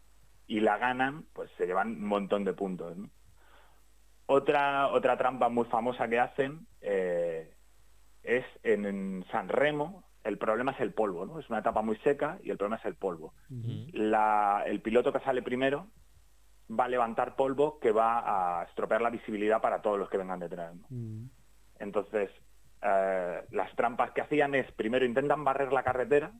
y 0.49 0.59
la 0.61 0.79
ganan, 0.79 1.27
pues 1.35 1.51
se 1.57 1.67
llevan 1.67 1.89
un 1.91 2.05
montón 2.07 2.43
de 2.45 2.55
puntos, 2.55 2.97
¿no? 2.97 3.09
Otra, 4.27 4.89
otra 4.89 5.17
trampa 5.17 5.49
muy 5.49 5.65
famosa 5.67 6.09
que 6.09 6.19
hacen 6.19 6.67
eh, 6.81 7.55
es 8.23 8.45
en, 8.63 8.85
en 8.85 9.25
San 9.31 9.49
Remo, 9.49 10.05
el 10.25 10.37
problema 10.37 10.73
es 10.73 10.81
el 10.81 10.93
polvo, 10.93 11.25
¿no? 11.25 11.39
Es 11.39 11.49
una 11.49 11.61
etapa 11.61 11.81
muy 11.81 11.97
seca 11.99 12.39
y 12.43 12.51
el 12.51 12.59
problema 12.59 12.77
es 12.77 12.85
el 12.85 12.97
polvo. 12.97 13.35
La- 13.93 14.65
el 14.67 14.83
piloto 14.83 15.13
que 15.13 15.21
sale 15.21 15.43
primero 15.43 15.87
va 16.71 16.85
a 16.85 16.89
levantar 16.89 17.37
polvo 17.37 17.79
que 17.79 17.93
va 17.93 18.61
a 18.61 18.65
estropear 18.65 19.01
la 19.01 19.09
visibilidad 19.11 19.63
para 19.63 19.81
todos 19.81 19.99
los 19.99 20.11
que 20.11 20.19
vengan 20.19 20.41
detrás, 20.41 20.75
¿no? 20.77 20.87
Entonces, 21.79 22.31
eh, 22.83 23.45
las 23.51 23.75
trampas 23.77 24.11
que 24.11 24.21
hacían 24.21 24.55
es, 24.55 24.71
primero 24.73 25.07
intentan 25.07 25.43
barrer 25.45 25.73
la 25.73 25.83
carretera, 25.85 26.33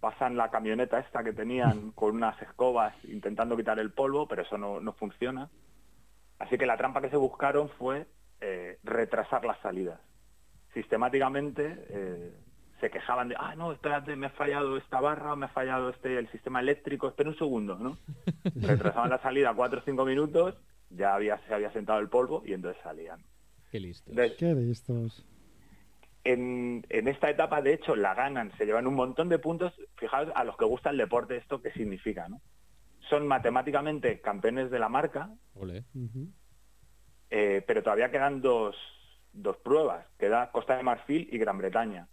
pasan 0.00 0.36
la 0.36 0.50
camioneta 0.50 0.98
esta 0.98 1.24
que 1.24 1.32
tenían 1.32 1.90
con 1.94 2.16
unas 2.16 2.40
escobas 2.42 2.94
intentando 3.04 3.56
quitar 3.56 3.78
el 3.78 3.92
polvo, 3.92 4.26
pero 4.26 4.42
eso 4.42 4.58
no, 4.58 4.80
no 4.80 4.92
funciona. 4.92 5.48
Así 6.38 6.56
que 6.56 6.66
la 6.66 6.76
trampa 6.76 7.00
que 7.00 7.10
se 7.10 7.16
buscaron 7.16 7.68
fue 7.70 8.06
eh, 8.40 8.78
retrasar 8.84 9.44
las 9.44 9.58
salidas. 9.60 10.00
Sistemáticamente 10.72 11.86
eh, 11.88 12.32
se 12.80 12.90
quejaban 12.90 13.28
de, 13.28 13.36
ah, 13.38 13.54
no, 13.56 13.72
espérate, 13.72 14.14
me 14.14 14.26
ha 14.26 14.30
fallado 14.30 14.76
esta 14.76 15.00
barra, 15.00 15.34
me 15.34 15.46
ha 15.46 15.48
fallado 15.48 15.90
este 15.90 16.18
el 16.18 16.30
sistema 16.30 16.60
eléctrico, 16.60 17.08
espera 17.08 17.30
un 17.30 17.38
segundo, 17.38 17.76
¿no? 17.76 17.98
Retrasaban 18.54 19.10
la 19.10 19.20
salida 19.20 19.52
cuatro 19.54 19.80
o 19.80 19.82
cinco 19.84 20.04
minutos, 20.04 20.54
ya 20.90 21.14
había, 21.14 21.38
se 21.46 21.54
había 21.54 21.72
sentado 21.72 21.98
el 21.98 22.08
polvo 22.08 22.42
y 22.46 22.52
entonces 22.52 22.80
salían. 22.82 23.20
Qué 23.70 23.80
listo. 23.80 24.10
Entonces, 24.10 24.36
Qué 24.38 24.54
listos. 24.54 25.26
En, 26.24 26.84
en 26.90 27.08
esta 27.08 27.30
etapa, 27.30 27.62
de 27.62 27.72
hecho, 27.74 27.96
la 27.96 28.14
ganan, 28.14 28.52
se 28.58 28.66
llevan 28.66 28.86
un 28.86 28.94
montón 28.94 29.28
de 29.28 29.38
puntos. 29.38 29.72
Fijaos, 29.96 30.28
a 30.34 30.44
los 30.44 30.56
que 30.56 30.64
gusta 30.64 30.90
el 30.90 30.96
deporte, 30.98 31.36
esto 31.36 31.62
qué 31.62 31.70
significa, 31.72 32.28
¿no? 32.28 32.40
Son 33.08 33.26
matemáticamente 33.26 34.20
campeones 34.20 34.70
de 34.70 34.78
la 34.78 34.88
marca, 34.88 35.30
eh, 37.30 37.62
pero 37.66 37.82
todavía 37.82 38.10
quedan 38.10 38.40
dos, 38.40 38.76
dos 39.32 39.56
pruebas. 39.58 40.06
Queda 40.18 40.50
Costa 40.50 40.76
de 40.76 40.82
Marfil 40.82 41.28
y 41.32 41.38
Gran 41.38 41.58
Bretaña. 41.58 42.08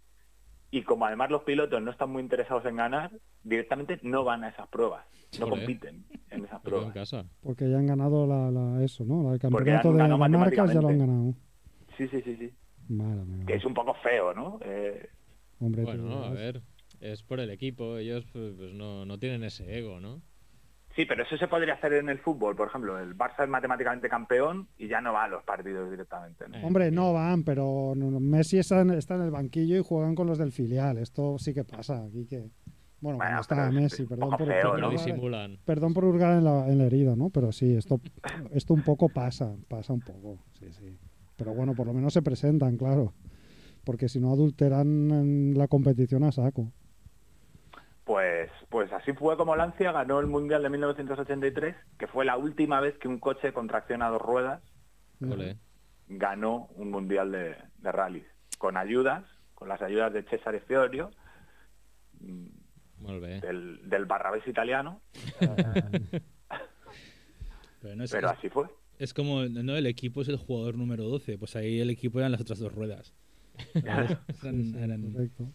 Y 0.70 0.82
como 0.82 1.06
además 1.06 1.30
los 1.30 1.42
pilotos 1.44 1.80
no 1.82 1.90
están 1.90 2.10
muy 2.10 2.22
interesados 2.22 2.64
en 2.66 2.76
ganar, 2.76 3.10
directamente 3.44 3.98
no 4.02 4.24
van 4.24 4.44
a 4.44 4.48
esas 4.48 4.68
pruebas. 4.68 5.04
No 5.38 5.48
compiten 5.48 6.04
en 6.30 6.44
esas 6.44 6.56
en 6.58 6.62
pruebas. 6.62 6.92
casa. 6.94 7.24
Porque 7.42 7.68
ya 7.70 7.76
han 7.78 7.86
ganado 7.86 8.26
la, 8.26 8.50
la- 8.50 8.82
eso, 8.82 9.04
¿no? 9.04 9.32
El 9.32 9.38
campeonato 9.38 9.92
de, 9.92 10.02
de 10.08 10.38
marcas 10.38 10.72
ya 10.74 10.80
lo 10.80 10.88
han 10.88 10.98
ganado. 10.98 11.34
Sí, 11.96 12.08
sí, 12.08 12.22
sí, 12.22 12.36
sí. 12.36 12.52
Que 13.46 13.54
es 13.54 13.64
un 13.64 13.74
poco 13.74 13.94
feo, 13.94 14.32
¿no? 14.34 14.58
Eh, 14.64 15.08
Hombre, 15.60 15.84
Bueno, 15.84 16.24
a 16.24 16.30
ver. 16.30 16.62
Es 17.00 17.22
por 17.22 17.40
el 17.40 17.50
equipo. 17.50 17.98
Ellos 17.98 18.24
pues, 18.32 18.54
pues, 18.56 18.72
no, 18.72 19.04
no 19.04 19.18
tienen 19.18 19.44
ese 19.44 19.78
ego, 19.78 20.00
¿no? 20.00 20.22
Sí, 20.94 21.04
pero 21.04 21.24
eso 21.24 21.36
se 21.36 21.46
podría 21.46 21.74
hacer 21.74 21.92
en 21.92 22.08
el 22.08 22.18
fútbol, 22.20 22.56
por 22.56 22.68
ejemplo. 22.68 22.98
El 22.98 23.14
Barça 23.18 23.42
es 23.44 23.48
matemáticamente 23.50 24.08
campeón 24.08 24.66
y 24.78 24.88
ya 24.88 25.02
no 25.02 25.12
va 25.12 25.24
a 25.24 25.28
los 25.28 25.44
partidos 25.44 25.90
directamente. 25.90 26.48
¿no? 26.48 26.56
Eh, 26.56 26.62
Hombre, 26.64 26.90
no 26.90 27.12
van, 27.12 27.44
pero 27.44 27.92
Messi 27.94 28.58
está 28.58 28.80
en, 28.80 28.90
está 28.92 29.16
en 29.16 29.22
el 29.22 29.30
banquillo 29.30 29.76
y 29.76 29.82
juegan 29.82 30.14
con 30.14 30.26
los 30.26 30.38
del 30.38 30.52
filial. 30.52 30.96
Esto 30.96 31.36
sí 31.38 31.52
que 31.52 31.64
pasa 31.64 32.02
aquí 32.06 32.26
que... 32.26 32.48
Bueno, 32.98 33.18
Bueno, 33.18 33.40
está 33.42 33.70
Messi, 33.70 34.04
es 34.04 34.08
perdón 34.08 34.30
por, 34.30 34.46
feo, 34.48 34.70
por 34.70 34.78
hurgar- 34.80 34.90
disimulan. 34.90 35.58
perdón 35.66 35.92
por 35.92 36.04
hurgar 36.06 36.38
en 36.38 36.44
la, 36.44 36.66
en 36.66 36.78
la 36.78 36.84
herida, 36.84 37.14
¿no? 37.14 37.28
Pero 37.28 37.52
sí, 37.52 37.76
esto, 37.76 38.00
esto 38.52 38.72
un 38.72 38.82
poco 38.82 39.10
pasa, 39.10 39.54
pasa 39.68 39.92
un 39.92 40.00
poco, 40.00 40.38
sí, 40.58 40.72
sí. 40.72 40.98
Pero 41.36 41.54
bueno, 41.54 41.74
por 41.74 41.86
lo 41.86 41.92
menos 41.92 42.12
se 42.12 42.22
presentan, 42.22 42.76
claro. 42.76 43.12
Porque 43.84 44.08
si 44.08 44.20
no 44.20 44.32
adulteran 44.32 45.10
en 45.10 45.58
la 45.58 45.68
competición 45.68 46.24
a 46.24 46.32
saco. 46.32 46.72
Pues, 48.04 48.50
pues 48.68 48.92
así 48.92 49.12
fue 49.12 49.36
como 49.36 49.56
Lancia 49.56 49.92
ganó 49.92 50.20
el 50.20 50.26
Mundial 50.26 50.62
de 50.62 50.70
1983, 50.70 51.76
que 51.98 52.06
fue 52.06 52.24
la 52.24 52.36
última 52.36 52.80
vez 52.80 52.96
que 52.98 53.08
un 53.08 53.18
coche 53.18 53.52
con 53.52 53.66
tracción 53.66 54.02
a 54.02 54.08
dos 54.08 54.22
ruedas 54.22 54.62
ganó 56.08 56.68
un 56.76 56.90
Mundial 56.90 57.32
de, 57.32 57.56
de 57.78 57.92
rally. 57.92 58.24
Con 58.58 58.76
ayudas, 58.76 59.24
con 59.54 59.68
las 59.68 59.82
ayudas 59.82 60.12
de 60.12 60.22
Cesare 60.22 60.60
Fiorio, 60.60 61.10
del, 62.98 63.88
del 63.88 64.04
Barrabés 64.06 64.46
italiano, 64.46 65.00
Pero, 67.80 67.96
no 67.96 68.04
es, 68.04 68.10
pero 68.10 68.28
es, 68.28 68.38
así 68.38 68.48
fue. 68.48 68.66
Es 68.98 69.12
como, 69.14 69.44
no, 69.46 69.76
el 69.76 69.86
equipo 69.86 70.22
es 70.22 70.28
el 70.28 70.36
jugador 70.36 70.76
número 70.76 71.04
12. 71.08 71.38
Pues 71.38 71.56
ahí 71.56 71.80
el 71.80 71.90
equipo 71.90 72.18
eran 72.18 72.32
las 72.32 72.40
otras 72.40 72.58
dos 72.58 72.72
ruedas. 72.74 73.12
Correcto. 73.72 75.48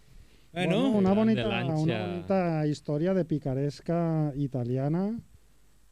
Bueno, 0.53 0.81
Bueno, 0.81 0.89
una, 0.97 1.13
bonita, 1.13 1.47
lancha. 1.47 1.75
una 1.77 2.07
bonita 2.07 2.67
historia 2.67 3.13
de 3.13 3.23
picaresca 3.25 4.33
italiana. 4.35 5.19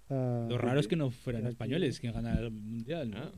eh, 0.10 0.45
lo 0.50 0.58
raro 0.58 0.80
es 0.80 0.88
que 0.88 0.95
no 0.95 1.12
fueran 1.12 1.45
españoles 1.47 2.00
quien 2.00 2.14
ganaran 2.14 2.43
el 2.43 2.52
mundial. 2.52 3.10
¿no? 3.12 3.18
Ah, 3.18 3.32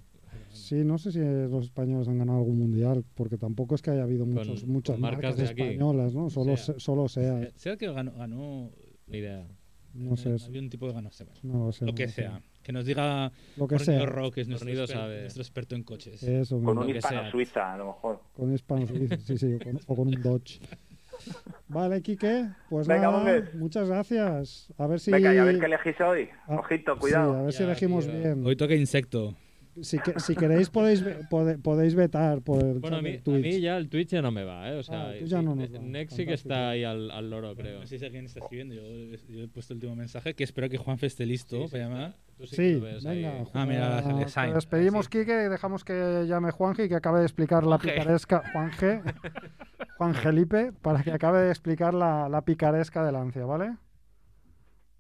Sí, 0.52 0.84
no 0.84 0.98
sé 0.98 1.12
si 1.12 1.20
los 1.20 1.66
españoles 1.66 2.08
han 2.08 2.18
ganado 2.18 2.40
algún 2.40 2.58
mundial, 2.58 3.04
porque 3.16 3.38
tampoco 3.38 3.76
es 3.76 3.82
que 3.82 3.92
haya 3.92 4.04
habido 4.04 4.26
muchos, 4.26 4.62
Con- 4.62 4.72
muchas 4.72 4.94
con 4.96 5.02
marcas 5.02 5.22
marcas 5.24 5.38
de 5.38 5.50
aquí. 5.50 5.62
españolas, 5.74 6.14
¿no? 6.16 6.30
Solo, 6.30 6.56
sea. 6.58 6.74
se- 6.74 6.80
solo 6.80 7.08
sea. 7.10 7.42
Eh, 7.44 7.52
Sea 7.56 7.76
que 7.78 7.92
ganó, 7.92 8.14
ganó 8.14 8.72
ni 9.08 9.18
idea. 9.20 9.46
No 9.94 10.16
sé, 10.16 10.36
había 10.46 10.62
un 10.62 10.70
tipo 10.70 10.88
que 10.88 10.94
ganó, 10.94 11.10
no 11.44 11.66
lo 11.66 11.72
sé. 11.74 11.86
lo 11.86 11.92
no 11.92 11.96
que 11.96 12.08
sea. 12.08 12.42
Que 12.72 12.78
nos 12.78 12.86
diga 12.86 13.30
Lo 13.58 13.68
que 13.68 13.80
sea. 13.80 14.06
Rock, 14.06 14.36
que 14.36 14.42
es 14.42 14.48
nuestro, 14.48 14.70
exper- 14.72 14.88
sabe. 14.88 15.22
nuestro 15.24 15.42
experto 15.44 15.76
en 15.76 15.84
coches. 15.84 16.24
Eso 16.24 16.62
Con 16.62 16.78
un 16.78 16.88
que 16.88 16.98
hispano 17.00 17.22
sea. 17.24 17.32
suiza, 17.32 17.74
a 17.74 17.78
lo 17.78 17.88
mejor. 17.88 18.22
Con 18.34 18.54
hispano 18.54 18.88
suizo, 18.88 19.18
sí, 19.18 19.38
sí, 19.38 19.54
o 19.56 19.60
con, 19.60 19.80
o 19.88 19.96
con 19.98 20.08
un 20.08 20.22
Dodge. 20.22 20.62
Vale, 21.68 22.02
Quique, 22.02 22.48
pues 22.70 22.88
Venga, 22.88 23.12
nada, 23.12 23.44
muchas 23.56 23.90
gracias. 23.90 24.72
A 24.78 24.88
ver 24.88 25.02
si... 25.02 25.12
Venga, 25.12 25.34
y 25.36 25.38
a 25.38 25.44
ver 25.44 25.60
qué 25.60 25.66
elegís 25.66 26.00
hoy. 26.00 26.30
Ah, 26.48 26.56
Ojito, 26.60 26.94
sí, 26.94 27.00
cuidado. 27.02 27.36
a 27.36 27.42
ver 27.44 27.52
si 27.52 27.60
Ya, 27.60 27.66
elegimos 27.66 28.08
tío. 28.08 28.18
bien. 28.18 28.46
Hoy 28.46 28.56
toca 28.56 28.74
insecto. 28.74 29.36
Si, 29.82 30.00
que- 30.00 30.20
si 30.20 30.36
queréis 30.36 30.70
podéis 30.70 31.02
pode- 31.30 31.58
podéis 31.58 31.96
vetar 31.96 32.42
por 32.42 32.62
el 32.64 32.80
Bueno, 32.80 32.98
a 32.98 33.02
mí, 33.02 33.10
a 33.10 33.60
ya 33.62 33.78
el 33.78 33.88
Twitch 33.90 34.10
ya 34.10 34.22
no 34.22 34.32
me 34.32 34.44
va, 34.44 34.70
¿eh? 34.70 34.78
O 34.78 34.84
sea, 34.84 35.10
Ah, 35.10 35.14
sí, 35.42 35.46
no 35.46 35.56
nos 35.56 35.70
eh, 35.70 35.80
sí 36.10 36.26
que 36.26 36.34
está 36.34 36.70
ahí 36.72 36.84
al, 36.84 37.10
al 37.12 37.30
loro, 37.30 37.56
creo. 37.56 37.80
No 37.80 37.86
sé 37.88 37.98
si 37.98 38.06
alguien 38.06 38.26
está 38.26 38.40
escribiendo. 38.42 38.76
Yo, 38.76 38.82
yo 39.30 39.44
he 39.44 39.48
puesto 39.48 39.74
el 39.74 39.78
último 39.78 39.96
mensaje 39.96 40.34
que 40.34 40.44
espero 40.44 40.68
que 40.70 40.78
Juanfe 40.78 41.06
esté 41.08 41.26
listo 41.26 41.56
Sí, 41.58 41.64
sí, 41.66 41.72
para 41.72 41.84
llamar. 41.86 42.16
sí, 42.40 42.50
que 42.50 42.56
Sí, 42.56 42.74
lo 42.74 42.82
ves 42.82 43.06
ahí. 43.06 43.22
venga. 43.24 43.46
Ah, 43.54 43.66
mira, 43.66 44.04
te 44.04 44.28
Sainz. 44.30 44.56
despedimos, 44.56 45.08
y 45.12 45.24
dejamos 45.50 45.84
que 45.86 46.26
llame 46.28 46.52
Juanje 46.52 46.86
y 46.86 46.90
que 46.90 46.96
acabe 46.96 47.20
de 47.20 47.26
explicar 47.26 47.66
la 47.66 47.78
picaresca. 47.78 48.44
Juanje. 48.52 49.02
Juan 49.98 50.16
Felipe, 50.16 50.74
para 50.82 51.04
que 51.04 51.12
acabe 51.12 51.42
de 51.44 51.50
explicar 51.50 51.94
la, 51.94 52.28
la 52.28 52.42
picaresca 52.44 53.06
de 53.06 53.12
Lancia, 53.12 53.46
¿vale? 53.46 53.78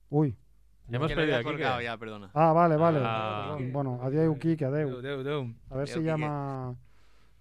Uy. 0.10 0.36
Ya 0.88 0.98
hemos 0.98 1.14
perdido 1.14 1.36
aquí. 1.38 1.44
colgado 1.46 1.82
ya, 1.82 1.98
perdona. 1.98 2.30
Ah, 2.34 2.52
vale, 2.54 2.76
vale. 2.76 3.00
Ah. 3.04 3.58
Bueno, 3.72 4.00
adiós, 4.02 4.38
Deu, 4.40 4.68
adeu. 4.68 5.02
deu, 5.02 5.24
deu. 5.24 5.54
A 5.70 5.78
ver 5.78 5.88
si 5.88 5.94
Adeu, 5.94 6.02
Quique. 6.04 6.06
llama. 6.12 6.76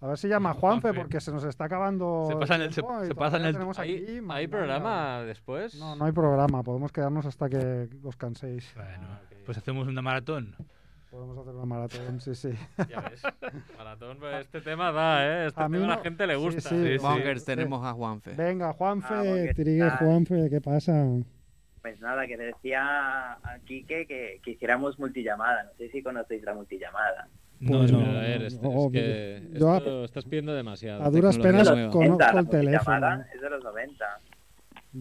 A 0.02 0.06
ver 0.06 0.16
si 0.18 0.28
llama 0.28 0.54
Juanfe, 0.54 0.80
Juanfe. 0.88 0.98
porque 1.00 1.20
se 1.20 1.30
nos 1.32 1.44
está 1.44 1.64
acabando. 1.64 2.26
Se 2.28 2.36
pasan 2.36 2.62
el- 2.62 2.72
se- 2.72 2.80
se 2.80 2.82
pasan 2.82 3.16
todavía 3.16 3.48
el- 3.48 3.54
tenemos 3.54 3.78
¿Hay, 3.78 3.96
aquí 4.04 4.20
hay 4.30 4.46
programa 4.46 5.22
después? 5.24 5.74
No, 5.78 5.94
no 5.96 6.04
hay 6.06 6.12
programa. 6.12 6.62
Podemos 6.62 6.90
quedarnos 6.92 7.26
hasta 7.26 7.48
que 7.50 7.88
os 8.02 8.16
canséis. 8.16 8.72
Bueno, 8.76 9.08
Ah, 9.10 9.20
pues 9.44 9.58
hacemos 9.58 9.86
una 9.88 10.00
maratón. 10.00 10.54
Podemos 11.10 11.36
hacer 11.38 11.54
una 11.54 11.66
maratón, 11.66 12.20
sí, 12.20 12.34
sí. 12.36 12.50
Ya 12.88 13.00
ves. 13.00 13.20
Maratón, 13.76 14.16
pues 14.20 14.42
este 14.46 14.60
tema 14.60 14.92
da, 14.92 15.26
¿eh? 15.26 15.46
Este 15.48 15.60
A 15.60 15.68
mí 15.68 15.78
tema 15.78 15.92
a 15.94 15.96
la 15.96 16.02
gente 16.04 16.26
le 16.26 16.36
gusta. 16.36 16.60
sí. 16.60 16.68
Sí, 16.68 16.92
sí. 16.92 16.98
Bonkers, 16.98 17.44
tenemos 17.44 17.84
a 17.84 17.92
Juanfe. 17.92 18.32
Venga, 18.34 18.72
Juanfe, 18.72 19.46
¿qué 19.48 19.54
trigue? 19.54 19.90
Juanfe, 19.90 20.48
¿qué 20.48 20.60
pasa? 20.60 21.04
Pues 21.82 21.98
nada, 22.00 22.26
que 22.26 22.36
le 22.36 22.44
decía 22.46 23.32
a 23.32 23.58
Quique 23.64 24.06
que, 24.06 24.40
que 24.42 24.50
hiciéramos 24.52 24.98
multillamada. 24.98 25.64
No 25.64 25.70
sé 25.78 25.90
si 25.90 26.02
conocéis 26.02 26.42
la 26.42 26.54
multillamada. 26.54 27.28
No, 27.60 27.86
no. 27.86 28.00
A 28.00 28.20
ver, 28.20 28.42
este- 28.42 28.62
no, 28.66 28.86
es 28.86 28.92
que 28.92 29.42
yo 29.58 29.76
esto 29.76 30.04
estás 30.04 30.24
pidiendo 30.24 30.54
demasiado. 30.54 31.02
A 31.02 31.10
duras 31.10 31.38
penas 31.38 31.68
conozco 31.90 32.38
el 32.38 32.48
teléfono. 32.48 33.24
es 33.34 33.40
de 33.40 33.50
los 33.50 33.62
90. 33.64 34.04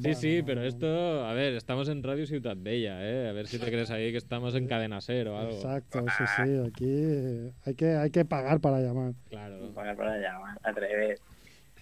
Sí, 0.01 0.13
sí, 0.13 0.43
pero 0.45 0.61
esto, 0.63 1.25
a 1.25 1.33
ver, 1.33 1.53
estamos 1.55 1.89
en 1.89 2.03
Radio 2.03 2.27
Ciudad 2.27 2.55
Bella, 2.55 3.03
¿eh? 3.03 3.27
A 3.27 3.31
ver 3.31 3.47
si 3.47 3.57
te 3.57 3.65
crees 3.65 3.89
ahí 3.89 4.11
que 4.11 4.19
estamos 4.19 4.53
en 4.53 4.67
Cadena 4.67 5.01
Ser 5.01 5.29
o 5.29 5.37
algo. 5.39 5.53
Exacto, 5.53 6.05
sí, 6.15 6.23
sí. 6.35 6.59
Aquí 6.67 6.85
eh, 6.87 7.51
hay 7.65 7.73
que, 7.73 7.95
hay 7.95 8.11
que 8.11 8.23
pagar 8.23 8.59
para 8.59 8.79
llamar. 8.81 9.13
Claro. 9.29 9.71
Pagar 9.73 9.97
llamada, 9.97 10.57
al 10.61 10.75
revés. 10.75 11.19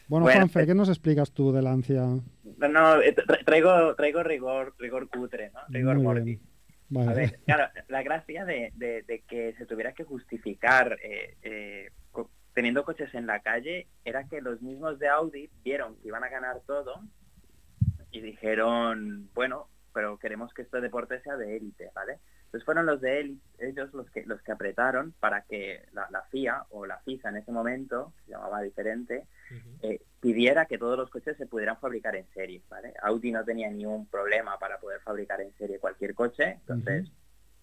Bueno, 0.08 0.24
Bueno, 0.24 0.40
Juanfe, 0.40 0.54
pues- 0.54 0.68
¿qué 0.68 0.74
nos 0.76 0.88
explicas 0.88 1.32
tú 1.34 1.52
de 1.52 1.62
Lancia? 1.62 2.04
No, 2.58 2.68
no, 2.68 3.02
eh, 3.02 3.16
tra- 3.16 3.44
traigo, 3.46 3.96
traigo 3.96 4.24
rigor, 4.24 4.74
rigor 4.80 5.10
cutre, 5.10 5.52
¿no? 5.54 5.60
Rigor 5.70 5.98
mortis. 6.00 6.26
bien. 6.26 6.42
A 7.02 7.04
Vale. 7.06 7.16
ver, 7.16 7.40
claro, 7.46 7.70
la 7.90 8.02
gracia 8.04 8.46
de, 8.46 8.72
de- 8.76 9.04
de 9.04 9.20
que 9.28 9.54
se 9.58 9.66
tuviera 9.66 9.92
que 9.94 10.04
justificar 10.06 10.98
eh, 11.04 11.36
eh, 11.44 11.90
co- 12.12 12.32
teniendo 12.54 12.84
coches 12.86 13.14
en 13.14 13.28
la 13.28 13.42
calle 13.42 13.88
era 14.06 14.28
que 14.28 14.40
los 14.42 14.62
mismos 14.62 14.98
de 14.98 15.10
Audi 15.10 15.50
vieron 15.64 15.98
que 15.98 16.08
iban 16.08 16.24
a 16.24 16.30
ganar 16.30 16.62
todo 16.66 17.02
y 18.12 18.22
dijeron, 18.22 19.30
bueno, 19.34 19.68
pero 19.98 20.20
queremos 20.20 20.54
que 20.54 20.62
este 20.62 20.80
deporte 20.80 21.20
sea 21.22 21.38
de 21.38 21.58
élite, 21.58 21.90
¿vale? 21.96 22.20
Entonces 22.46 22.64
fueron 22.64 22.86
los 22.86 23.02
de 23.02 23.20
élite, 23.20 23.68
ellos 23.68 23.92
los 23.96 24.08
que 24.12 24.24
los 24.28 24.40
que 24.44 24.52
apretaron 24.52 25.12
para 25.20 25.42
que 25.42 25.86
la, 25.92 26.08
la 26.12 26.22
FIA 26.30 26.66
o 26.70 26.86
la 26.86 27.00
FISA 27.00 27.30
en 27.30 27.38
ese 27.38 27.52
momento, 27.52 28.14
se 28.24 28.34
llamaba 28.34 28.62
diferente, 28.62 29.26
eh, 29.82 30.00
pidiera 30.20 30.68
que 30.68 30.78
todos 30.78 31.00
los 31.00 31.10
coches 31.10 31.36
se 31.36 31.48
pudieran 31.48 31.80
fabricar 31.80 32.16
en 32.16 32.28
serie, 32.32 32.62
¿vale? 32.70 32.94
Audi 33.02 33.32
no 33.32 33.44
tenía 33.44 33.72
ningún 33.72 34.06
problema 34.06 34.60
para 34.60 34.78
poder 34.78 35.02
fabricar 35.02 35.42
en 35.42 35.52
serie 35.58 35.80
cualquier 35.80 36.14
coche, 36.14 36.60
entonces 36.60 37.12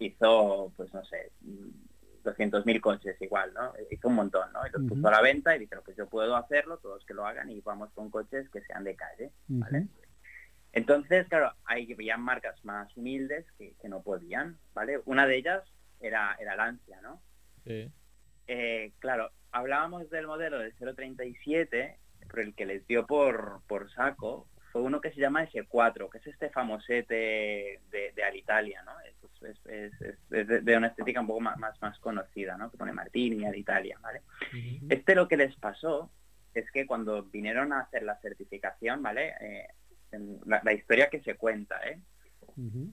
hizo, 0.01 0.72
pues 0.76 0.93
no 0.93 1.05
sé, 1.05 1.30
mm, 1.43 2.24
200.000 2.24 2.80
coches 2.80 3.16
igual, 3.22 3.55
¿no? 3.55 3.74
Hizo 3.93 4.09
un 4.09 4.16
montón, 4.16 4.53
¿no? 4.53 4.66
Y 4.66 4.70
los 4.72 4.82
puso 4.89 5.07
a 5.07 5.12
la 5.12 5.22
venta 5.22 5.55
y 5.55 5.61
dijeron, 5.61 5.85
pues 5.85 5.97
yo 5.97 6.09
puedo 6.09 6.35
hacerlo, 6.35 6.78
todos 6.78 7.05
que 7.05 7.14
lo 7.14 7.24
hagan 7.24 7.49
y 7.49 7.61
vamos 7.61 7.93
con 7.95 8.11
coches 8.11 8.51
que 8.51 8.61
sean 8.62 8.82
de 8.82 8.97
calle, 8.97 9.30
¿vale? 9.47 9.87
Entonces, 10.75 11.27
claro, 11.29 11.53
hay 11.64 11.93
había 11.93 12.16
marcas 12.16 12.62
más 12.64 12.95
humildes 12.97 13.47
que, 13.57 13.75
que 13.81 13.89
no 13.89 14.03
podían, 14.03 14.59
¿vale? 14.75 15.01
Una 15.05 15.27
de 15.27 15.37
ellas 15.37 15.62
era, 16.01 16.37
era 16.41 16.57
Lancia, 16.57 17.01
¿no? 17.01 17.22
Sí. 17.64 17.91
Eh, 18.49 18.93
claro, 18.99 19.31
hablábamos 19.53 20.11
del 20.11 20.27
modelo 20.27 20.59
del 20.59 20.75
037, 20.75 21.99
pero 22.29 22.43
el 22.43 22.55
que 22.55 22.66
les 22.66 22.87
dio 22.87 23.07
por, 23.07 23.62
por 23.68 23.91
saco 23.93 24.49
fue 24.72 24.83
uno 24.83 25.01
que 25.01 25.12
se 25.12 25.20
llama 25.20 25.45
S4, 25.45 26.11
que 26.11 26.18
es 26.18 26.27
este 26.27 26.51
famosete 26.51 27.14
de, 27.91 28.12
de 28.14 28.25
Alitalia, 28.25 28.83
¿no? 28.83 28.93
Es, 29.01 29.14
es- 29.43 29.66
es- 29.66 30.01
es- 30.03 30.49
es 30.49 30.64
de, 30.64 30.77
una 30.77 30.89
estética 30.89 31.20
un 31.20 31.29
poco 31.29 31.41
más, 31.41 31.57
más, 31.59 31.81
más 31.81 31.97
conocida, 32.01 32.57
¿no? 32.57 32.70
Que 32.70 32.77
pone 32.79 32.93
Martini, 32.93 33.45
Alitalia, 33.45 33.97
¿vale? 34.01 34.22
Este 34.89 35.14
lo 35.14 35.29
que 35.29 35.37
les 35.37 35.55
pasó 35.57 36.11
es 36.55 36.68
que 36.72 36.87
cuando 36.87 37.22
vinieron 37.25 37.72
a 37.72 37.81
hacer 37.81 38.03
la 38.03 38.16
certificación, 38.20 39.03
¿vale? 39.03 39.35
Eh, 39.41 39.66
la, 40.47 40.61
la 40.65 40.73
historia 40.73 41.09
que 41.09 41.23
se 41.23 41.37
cuenta, 41.37 41.81
¿eh? 41.89 42.01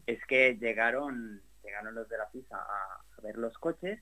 Es 0.08 0.26
que 0.26 0.58
llegaron 0.58 1.42
llegaron 1.64 1.94
los 1.94 2.10
de 2.10 2.18
la 2.18 2.28
FISA 2.28 2.58
a, 2.58 3.06
a 3.18 3.22
ver 3.22 3.38
los 3.38 3.56
coches 3.60 4.00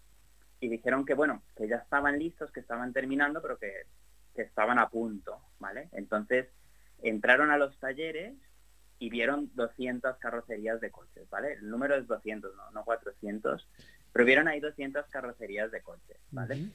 y 0.62 0.70
dijeron 0.70 1.06
que 1.06 1.14
bueno 1.14 1.44
que 1.58 1.68
ya 1.68 1.76
estaban 1.76 2.18
listos 2.18 2.50
que 2.54 2.62
estaban 2.62 2.94
terminando 2.94 3.42
pero 3.42 3.58
que, 3.58 3.74
que 4.34 4.44
estaban 4.44 4.80
a 4.80 4.88
punto 4.88 5.42
vale 5.60 5.90
entonces 5.92 6.48
entraron 7.04 7.52
a 7.52 7.58
los 7.58 7.78
talleres 7.80 8.38
y 9.00 9.10
vieron 9.10 9.52
200 9.56 10.18
carrocerías 10.20 10.80
de 10.80 10.90
coches 10.90 11.30
vale 11.30 11.54
el 11.56 11.70
número 11.70 11.96
es 11.96 12.08
200 12.08 12.56
no, 12.56 12.72
no 12.72 12.86
400 12.86 13.68
pero 14.14 14.26
vieron 14.26 14.48
ahí 14.48 14.62
200 14.62 15.06
carrocerías 15.08 15.70
de 15.72 15.82
coches 15.82 16.18
vale 16.32 16.70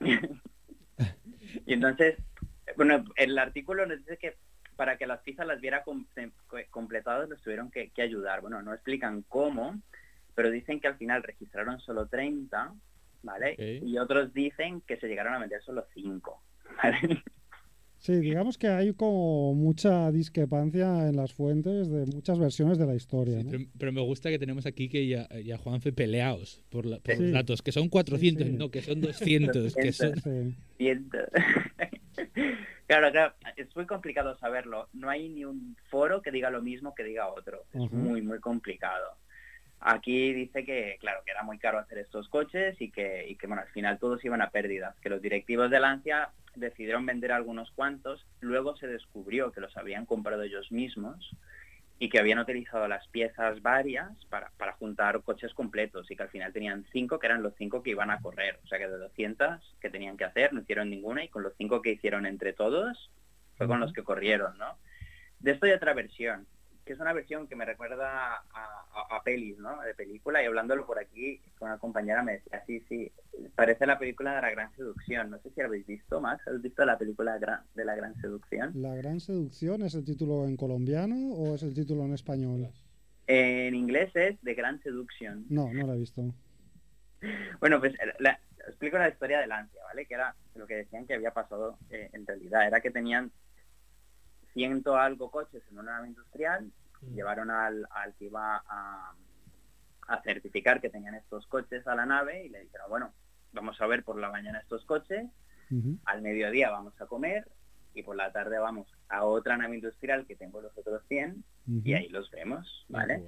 y 1.66 1.72
entonces, 1.72 2.16
bueno, 2.76 3.04
el 3.16 3.38
artículo 3.38 3.86
nos 3.86 3.98
dice 3.98 4.18
que 4.18 4.36
para 4.76 4.96
que 4.96 5.06
las 5.06 5.20
piezas 5.20 5.46
las 5.46 5.60
viera 5.60 5.82
completadas 6.70 7.28
los 7.28 7.42
tuvieron 7.42 7.70
que, 7.70 7.90
ayudar. 7.98 8.42
Bueno, 8.42 8.62
no 8.62 8.72
explican 8.72 9.22
cómo, 9.28 9.80
pero 10.34 10.50
dicen 10.50 10.80
que 10.80 10.88
al 10.88 10.96
final 10.96 11.22
registraron 11.22 11.80
solo 11.80 12.06
30, 12.06 12.74
¿vale? 13.22 13.56
Y 13.58 13.98
otros 13.98 14.32
dicen 14.32 14.82
que 14.82 14.98
se 14.98 15.08
llegaron 15.08 15.34
a 15.34 15.38
vender 15.38 15.62
solo 15.62 15.86
5, 15.94 16.42
¿vale? 16.82 17.22
Sí, 17.98 18.14
digamos 18.16 18.58
que 18.58 18.68
hay 18.68 18.92
como 18.92 19.54
mucha 19.54 20.12
discrepancia 20.12 21.08
en 21.08 21.16
las 21.16 21.32
fuentes 21.32 21.90
de 21.90 22.04
muchas 22.06 22.38
versiones 22.38 22.78
de 22.78 22.86
la 22.86 22.94
historia. 22.94 23.42
Pero, 23.78 23.90
me 23.90 24.02
gusta 24.02 24.28
que 24.28 24.38
tenemos 24.38 24.66
aquí 24.66 24.88
que 24.88 25.08
ya, 25.08 25.26
ya 25.40 25.56
Juanfe 25.56 25.92
peleados 25.92 26.62
por, 26.68 26.84
la, 26.84 27.00
por 27.00 27.18
los 27.18 27.32
datos, 27.32 27.62
que 27.62 27.72
son 27.72 27.88
400, 27.88 28.48
no, 28.50 28.70
que 28.70 28.82
son 28.82 29.00
200, 29.00 29.54
200 29.54 29.74
que 29.74 29.92
son... 29.92 30.56
100. 30.76 31.10
claro, 32.86 33.10
claro, 33.10 33.34
es 33.56 33.74
muy 33.76 33.86
complicado 33.86 34.36
saberlo. 34.38 34.88
No 34.92 35.08
hay 35.08 35.28
ni 35.28 35.44
un 35.44 35.76
foro 35.90 36.22
que 36.22 36.30
diga 36.30 36.50
lo 36.50 36.62
mismo 36.62 36.94
que 36.94 37.04
diga 37.04 37.28
otro. 37.28 37.64
Es 37.72 37.90
muy, 37.92 38.22
muy 38.22 38.40
complicado. 38.40 39.16
Aquí 39.80 40.32
dice 40.32 40.64
que, 40.64 40.96
claro, 41.00 41.20
que 41.24 41.32
era 41.32 41.42
muy 41.42 41.58
caro 41.58 41.78
hacer 41.78 41.98
estos 41.98 42.28
coches 42.28 42.80
y 42.80 42.90
que, 42.90 43.28
y 43.28 43.36
que, 43.36 43.46
bueno, 43.46 43.62
al 43.62 43.68
final 43.68 43.98
todos 43.98 44.24
iban 44.24 44.40
a 44.42 44.50
pérdidas, 44.50 44.98
que 45.00 45.10
los 45.10 45.20
directivos 45.20 45.70
de 45.70 45.80
Lancia 45.80 46.30
decidieron 46.54 47.04
vender 47.04 47.32
algunos 47.32 47.70
cuantos, 47.72 48.26
luego 48.40 48.76
se 48.76 48.86
descubrió 48.86 49.52
que 49.52 49.60
los 49.60 49.76
habían 49.76 50.06
comprado 50.06 50.42
ellos 50.42 50.72
mismos 50.72 51.30
y 51.98 52.10
que 52.10 52.18
habían 52.18 52.38
utilizado 52.38 52.86
las 52.88 53.06
piezas 53.08 53.62
varias 53.62 54.10
para, 54.26 54.50
para 54.58 54.72
juntar 54.72 55.22
coches 55.22 55.54
completos 55.54 56.10
y 56.10 56.16
que 56.16 56.22
al 56.22 56.28
final 56.28 56.52
tenían 56.52 56.84
cinco 56.92 57.18
que 57.18 57.26
eran 57.26 57.42
los 57.42 57.54
cinco 57.56 57.82
que 57.82 57.90
iban 57.90 58.10
a 58.10 58.20
correr. 58.20 58.58
O 58.64 58.66
sea 58.66 58.78
que 58.78 58.86
de 58.86 58.98
200 58.98 59.76
que 59.80 59.90
tenían 59.90 60.16
que 60.16 60.24
hacer 60.24 60.52
no 60.52 60.60
hicieron 60.60 60.90
ninguna 60.90 61.24
y 61.24 61.28
con 61.28 61.42
los 61.42 61.54
cinco 61.56 61.80
que 61.80 61.92
hicieron 61.92 62.26
entre 62.26 62.52
todos 62.52 63.10
fue 63.56 63.66
con 63.66 63.80
los 63.80 63.92
que 63.92 64.04
corrieron, 64.04 64.58
¿no? 64.58 64.76
De 65.40 65.52
esto 65.52 65.66
hay 65.66 65.72
otra 65.72 65.94
versión, 65.94 66.46
que 66.86 66.92
es 66.94 67.00
una 67.00 67.12
versión 67.12 67.46
que 67.48 67.56
me 67.56 67.64
recuerda 67.66 68.34
a, 68.36 68.44
a- 68.54 69.16
a 69.16 69.22
pelis, 69.22 69.58
¿no? 69.58 69.82
De 69.82 69.94
película 69.94 70.42
y 70.42 70.46
hablándolo 70.46 70.86
por 70.86 70.98
aquí 70.98 71.42
con 71.58 71.68
una 71.68 71.78
compañera 71.78 72.22
me 72.22 72.34
decía, 72.34 72.62
sí, 72.66 72.80
sí, 72.88 73.12
parece 73.54 73.86
la 73.86 73.98
película 73.98 74.36
de 74.36 74.42
la 74.42 74.50
gran 74.50 74.72
seducción. 74.76 75.30
No 75.30 75.38
sé 75.40 75.50
si 75.50 75.60
la 75.60 75.66
habéis 75.66 75.86
visto, 75.86 76.20
Max, 76.20 76.46
¿has 76.46 76.62
visto 76.62 76.84
la 76.84 76.96
película 76.96 77.38
de 77.74 77.84
la 77.84 77.94
gran 77.96 78.14
seducción? 78.20 78.70
¿La 78.80 78.94
gran 78.94 79.20
seducción 79.20 79.82
es 79.82 79.94
el 79.94 80.04
título 80.04 80.46
en 80.46 80.56
colombiano 80.56 81.16
o 81.34 81.54
es 81.56 81.62
el 81.64 81.74
título 81.74 82.04
en 82.04 82.14
español? 82.14 82.68
En 83.26 83.74
inglés 83.74 84.10
es 84.14 84.38
The 84.44 84.54
Grand 84.54 84.80
Seduction. 84.82 85.44
No, 85.50 85.72
no 85.72 85.86
la 85.86 85.94
he 85.94 85.98
visto. 85.98 86.22
Bueno, 87.60 87.80
pues 87.80 87.94
la- 88.18 88.38
explico 88.68 88.98
la 88.98 89.08
historia 89.08 89.40
de 89.40 89.46
Lancia, 89.46 89.80
¿vale? 89.88 90.06
Que 90.06 90.14
era 90.14 90.34
lo 90.54 90.66
que 90.66 90.76
decían 90.76 91.06
que 91.06 91.14
había 91.14 91.30
pasado 91.32 91.78
eh, 91.90 92.10
en 92.12 92.26
realidad. 92.26 92.66
Era 92.66 92.80
que 92.80 92.90
tenían 92.90 93.32
ciento 94.56 94.96
algo 94.96 95.30
coches 95.30 95.62
en 95.70 95.78
una 95.78 95.92
nave 95.92 96.08
industrial, 96.08 96.72
llevaron 97.14 97.50
al, 97.50 97.86
al 97.90 98.14
que 98.14 98.24
iba 98.24 98.56
a, 98.66 99.12
a 100.08 100.22
certificar 100.22 100.80
que 100.80 100.88
tenían 100.88 101.14
estos 101.14 101.46
coches 101.46 101.86
a 101.86 101.94
la 101.94 102.06
nave 102.06 102.46
y 102.46 102.48
le 102.48 102.60
dijeron, 102.62 102.86
bueno, 102.88 103.12
vamos 103.52 103.78
a 103.82 103.86
ver 103.86 104.02
por 104.02 104.18
la 104.18 104.30
mañana 104.30 104.58
estos 104.60 104.86
coches, 104.86 105.26
al 106.06 106.22
mediodía 106.22 106.70
vamos 106.70 106.98
a 107.02 107.06
comer 107.06 107.46
y 107.92 108.02
por 108.02 108.16
la 108.16 108.32
tarde 108.32 108.58
vamos 108.58 108.86
a 109.10 109.24
otra 109.24 109.58
nave 109.58 109.74
industrial 109.74 110.26
que 110.26 110.36
tengo 110.36 110.62
los 110.62 110.76
otros 110.78 111.02
100 111.08 111.44
y 111.84 111.92
ahí 111.92 112.08
los 112.08 112.30
vemos, 112.30 112.86
¿vale? 112.88 113.20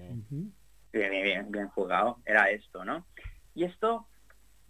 Bien, 0.90 1.10
bien, 1.10 1.52
bien 1.52 1.68
jugado. 1.68 2.20
Era 2.24 2.48
esto, 2.50 2.86
¿no? 2.86 3.04
Y 3.54 3.64
esto 3.64 4.06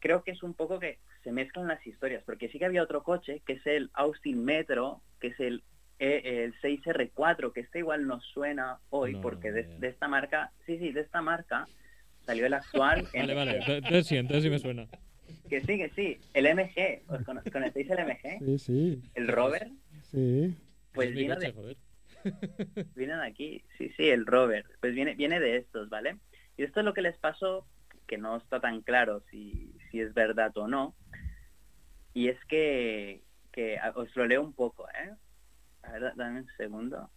creo 0.01 0.25
que 0.25 0.33
es 0.33 0.43
un 0.43 0.55
poco 0.55 0.81
que 0.81 0.99
se 1.23 1.31
mezclan 1.31 1.69
las 1.69 1.87
historias, 1.87 2.25
porque 2.25 2.49
sí 2.49 2.59
que 2.59 2.65
había 2.65 2.83
otro 2.83 3.05
coche, 3.05 3.43
que 3.47 3.53
es 3.55 3.67
el 3.67 3.91
Austin 3.95 4.45
Metro, 4.45 5.03
que 5.21 5.29
es 5.29 5.39
el, 5.41 5.63
E- 5.99 6.44
el 6.44 6.55
6R4, 6.61 7.53
que 7.53 7.61
este 7.61 7.80
igual 7.80 8.07
nos 8.07 8.24
suena 8.26 8.78
hoy, 8.90 9.14
No, 9.14 9.20
porque 9.20 9.51
de, 9.53 9.68
esta 9.88 10.07
marca, 10.09 10.53
sí, 10.66 10.78
sí, 10.78 10.92
de 10.92 11.01
esta 11.01 11.22
marca 11.22 11.66
salió 12.24 12.46
el 12.46 12.55
actual. 12.55 13.09
Vale, 13.14 13.34
vale. 13.34 13.57
Entonces 13.59 14.07
sí, 14.07 14.16
entonces 14.16 14.44
sí 14.44 14.51
me 14.51 14.59
suena. 14.59 14.86
Que 15.49 15.61
sí, 15.62 15.78
que 15.78 15.90
sí, 15.96 16.18
el 16.34 16.46
MG, 16.46 17.03
¿os 17.09 17.22
cono- 17.24 17.42
conocéis 17.51 17.90
el 17.90 17.99
MG? 17.99 18.38
Sí, 18.44 18.59
sí, 18.59 19.03
El 19.14 19.28
Rover, 19.28 19.70
sí. 20.03 20.55
pues 20.92 21.12
vino 21.14 21.34
coche, 21.34 21.46
de, 21.49 21.53
joder. 21.53 21.76
viene 22.94 23.16
de 23.16 23.26
aquí, 23.26 23.64
sí, 23.76 23.90
sí, 23.96 24.09
el 24.09 24.26
Rover, 24.26 24.64
pues 24.80 24.94
viene, 24.94 25.14
viene 25.14 25.40
de 25.40 25.57
estos, 25.57 25.88
¿vale? 25.88 26.16
Y 26.57 26.64
esto 26.64 26.80
es 26.80 26.86
lo 26.86 26.94
que 26.94 27.03
les 27.03 27.16
pasó, 27.18 27.66
que 28.07 28.18
no 28.18 28.36
está 28.36 28.61
tan 28.61 28.82
claro 28.82 29.22
si, 29.30 29.72
si 29.90 30.01
es 30.01 30.12
verdad 30.14 30.57
o 30.57 30.68
no, 30.68 30.94
y 32.14 32.28
es 32.28 32.38
que, 32.46 33.22
que 33.53 33.78
os 33.94 34.14
lo 34.16 34.26
leo 34.26 34.42
un 34.42 34.53
poco, 34.53 34.88
¿eh? 34.90 35.11
A 35.89 35.93
ver, 35.93 36.03
da- 36.03 36.12
dame 36.16 36.41
un 36.41 36.47
segundo. 36.57 37.11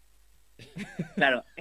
Claro. 1.16 1.44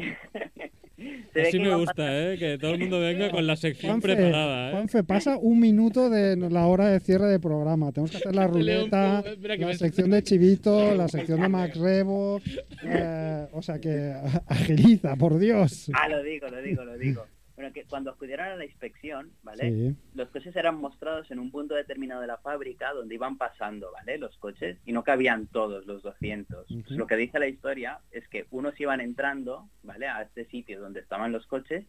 Así 1.35 1.59
me 1.59 1.75
gusta, 1.77 2.05
¿eh? 2.33 2.37
Que 2.39 2.59
todo 2.59 2.73
el 2.75 2.81
mundo 2.81 3.01
venga 3.01 3.31
con 3.31 3.47
la 3.47 3.57
sección 3.57 3.93
Juanfe, 3.93 4.17
preparada, 4.17 4.69
¿eh? 4.69 4.73
Juanfe, 4.73 5.03
pasa 5.03 5.39
un 5.39 5.59
minuto 5.59 6.11
de 6.11 6.37
la 6.37 6.67
hora 6.67 6.89
de 6.89 7.01
cierre 7.01 7.27
de 7.27 7.41
programa. 7.41 7.91
Tenemos 7.91 8.11
que 8.11 8.19
hacer 8.19 8.35
la 8.35 8.47
ruleta, 8.49 9.25
la 9.59 9.75
sección 9.75 10.11
de 10.11 10.23
Chivito, 10.23 10.95
la 10.95 11.09
sección 11.09 11.41
de 11.41 11.49
Max 11.49 11.79
Rebo. 11.79 12.41
eh, 12.85 13.47
o 13.53 13.63
sea 13.63 13.79
que 13.81 14.13
agiliza, 14.47 15.17
por 15.17 15.39
Dios. 15.39 15.91
Ah, 15.95 16.07
lo 16.09 16.23
digo, 16.23 16.49
lo 16.49 16.61
digo, 16.61 16.85
lo 16.85 16.99
digo. 16.99 17.27
Bueno, 17.61 17.75
que 17.75 17.85
cuando 17.85 18.11
acudieron 18.11 18.47
a 18.47 18.57
la 18.57 18.65
inspección, 18.65 19.33
¿vale? 19.43 19.71
Sí, 19.71 19.97
los 20.15 20.31
coches 20.31 20.57
eran 20.57 20.77
mostrados 20.77 21.31
en 21.31 21.39
un 21.39 21.51
punto 21.51 21.75
determinado 21.75 22.23
de 22.23 22.27
la 22.27 22.39
fábrica 22.39 22.95
donde 22.95 23.17
iban 23.17 23.37
pasando, 23.37 23.93
¿vale? 23.93 24.17
Los 24.17 24.35
coches 24.39 24.79
y 24.87 24.93
no 24.93 25.05
cabían 25.05 25.47
todos 25.47 25.85
los 25.85 26.03
200. 26.03 26.71
Ujú. 26.71 26.95
Lo 26.95 27.07
que 27.07 27.17
dice 27.17 27.39
la 27.39 27.49
historia 27.49 28.01
es 28.13 28.27
que 28.29 28.47
unos 28.51 28.81
iban 28.81 29.03
entrando, 29.03 29.69
¿vale? 29.83 30.09
A 30.09 30.23
este 30.23 30.47
sitio 30.47 30.81
donde 30.81 31.01
estaban 31.01 31.33
los 31.33 31.47
coches 31.47 31.85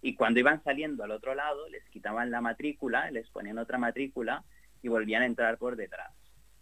y 0.00 0.14
cuando 0.14 0.38
iban 0.38 0.62
saliendo 0.62 1.02
al 1.02 1.10
otro 1.10 1.34
lado 1.34 1.68
les 1.70 1.82
quitaban 1.88 2.30
la 2.30 2.40
matrícula, 2.40 3.10
les 3.10 3.28
ponían 3.30 3.58
otra 3.58 3.78
matrícula 3.78 4.44
y 4.80 4.86
volvían 4.86 5.22
a 5.22 5.26
entrar 5.26 5.58
por 5.58 5.74
detrás, 5.74 6.12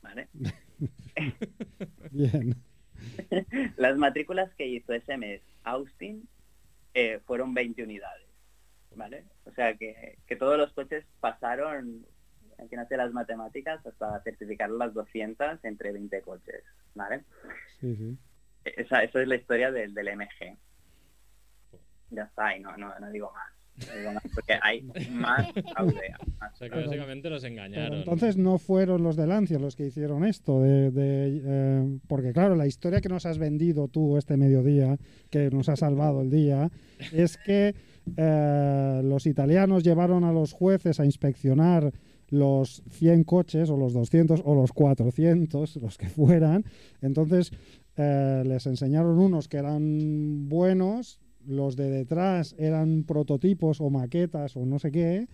¿vale? 0.00 0.28
bien. 2.10 2.56
Las 3.76 3.98
matrículas 3.98 4.54
que 4.54 4.68
hizo 4.68 4.94
ese 4.94 5.18
mes 5.18 5.42
Austin 5.64 6.26
eh, 6.94 7.20
fueron 7.26 7.54
20 7.54 7.82
unidades, 7.82 8.28
¿vale? 8.94 9.24
O 9.44 9.52
sea 9.52 9.76
que, 9.76 10.18
que 10.26 10.36
todos 10.36 10.58
los 10.58 10.72
coches 10.72 11.04
pasaron, 11.20 12.06
aquí 12.58 12.76
no 12.76 12.86
sé 12.86 12.96
las 12.96 13.12
matemáticas, 13.12 13.84
hasta 13.86 14.22
certificar 14.22 14.70
las 14.70 14.94
200 14.94 15.64
entre 15.64 15.92
20 15.92 16.22
coches, 16.22 16.64
¿vale? 16.94 17.24
Sí, 17.80 17.96
sí. 17.96 18.18
Esa, 18.64 19.02
esa 19.02 19.22
es 19.22 19.28
la 19.28 19.36
historia 19.36 19.72
del, 19.72 19.94
del 19.94 20.16
MG. 20.16 20.56
Ya 22.10 22.24
está, 22.24 22.56
y 22.56 22.60
no, 22.60 22.76
no, 22.76 22.96
no 22.98 23.10
digo 23.10 23.32
más. 23.32 23.61
Porque 24.34 24.54
hay 24.62 24.82
más 25.12 25.48
O 25.48 25.52
sea 25.52 26.68
que 26.68 26.74
Pero- 26.74 26.86
básicamente 26.86 27.30
los 27.30 27.42
Pero 27.42 27.52
engañaron. 27.52 27.98
entonces 27.98 28.36
no 28.36 28.58
fueron 28.58 29.02
los 29.02 29.16
de 29.16 29.26
Lancia 29.26 29.58
los 29.58 29.76
que 29.76 29.86
hicieron 29.86 30.24
esto, 30.24 30.60
de, 30.60 30.90
de, 30.90 31.40
eh, 31.44 31.98
porque 32.06 32.32
claro, 32.32 32.54
la 32.54 32.66
historia 32.66 33.00
que 33.00 33.08
nos 33.08 33.26
has 33.26 33.38
vendido 33.38 33.88
tú 33.88 34.16
este 34.16 34.36
mediodía, 34.36 34.98
que 35.30 35.50
nos 35.50 35.68
ha 35.68 35.76
salvado 35.76 36.20
el 36.22 36.30
día, 36.30 36.70
es 37.12 37.36
que 37.38 37.74
eh, 38.16 39.00
los 39.04 39.26
italianos 39.26 39.82
llevaron 39.84 40.24
a 40.24 40.32
los 40.32 40.52
jueces 40.52 41.00
a 41.00 41.04
inspeccionar 41.04 41.92
los 42.28 42.82
100 42.90 43.24
coches 43.24 43.68
o 43.68 43.76
los 43.76 43.92
200 43.92 44.42
o 44.44 44.54
los 44.54 44.72
400, 44.72 45.76
los 45.76 45.98
que 45.98 46.08
fueran. 46.08 46.64
Entonces 47.02 47.52
eh, 47.96 48.42
les 48.46 48.66
enseñaron 48.66 49.18
unos 49.18 49.48
que 49.48 49.58
eran 49.58 50.48
buenos, 50.48 51.20
los 51.46 51.76
de 51.76 51.90
detrás 51.90 52.54
eran 52.58 53.04
prototipos 53.04 53.80
o 53.80 53.90
maquetas 53.90 54.56
o 54.56 54.64
no 54.66 54.78
sé 54.78 54.90
qué, 54.90 55.28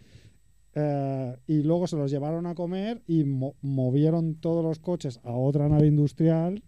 eh, 0.75 1.37
y 1.47 1.63
luego 1.63 1.87
se 1.87 1.97
los 1.97 2.11
llevaron 2.11 2.47
a 2.47 2.55
comer 2.55 3.03
y 3.07 3.25
mo- 3.25 3.55
movieron 3.63 4.35
todos 4.37 4.65
los 4.65 4.79
coches 4.79 5.21
a 5.25 5.33
otra 5.33 5.69
nave 5.69 5.87
industrial 5.87 6.63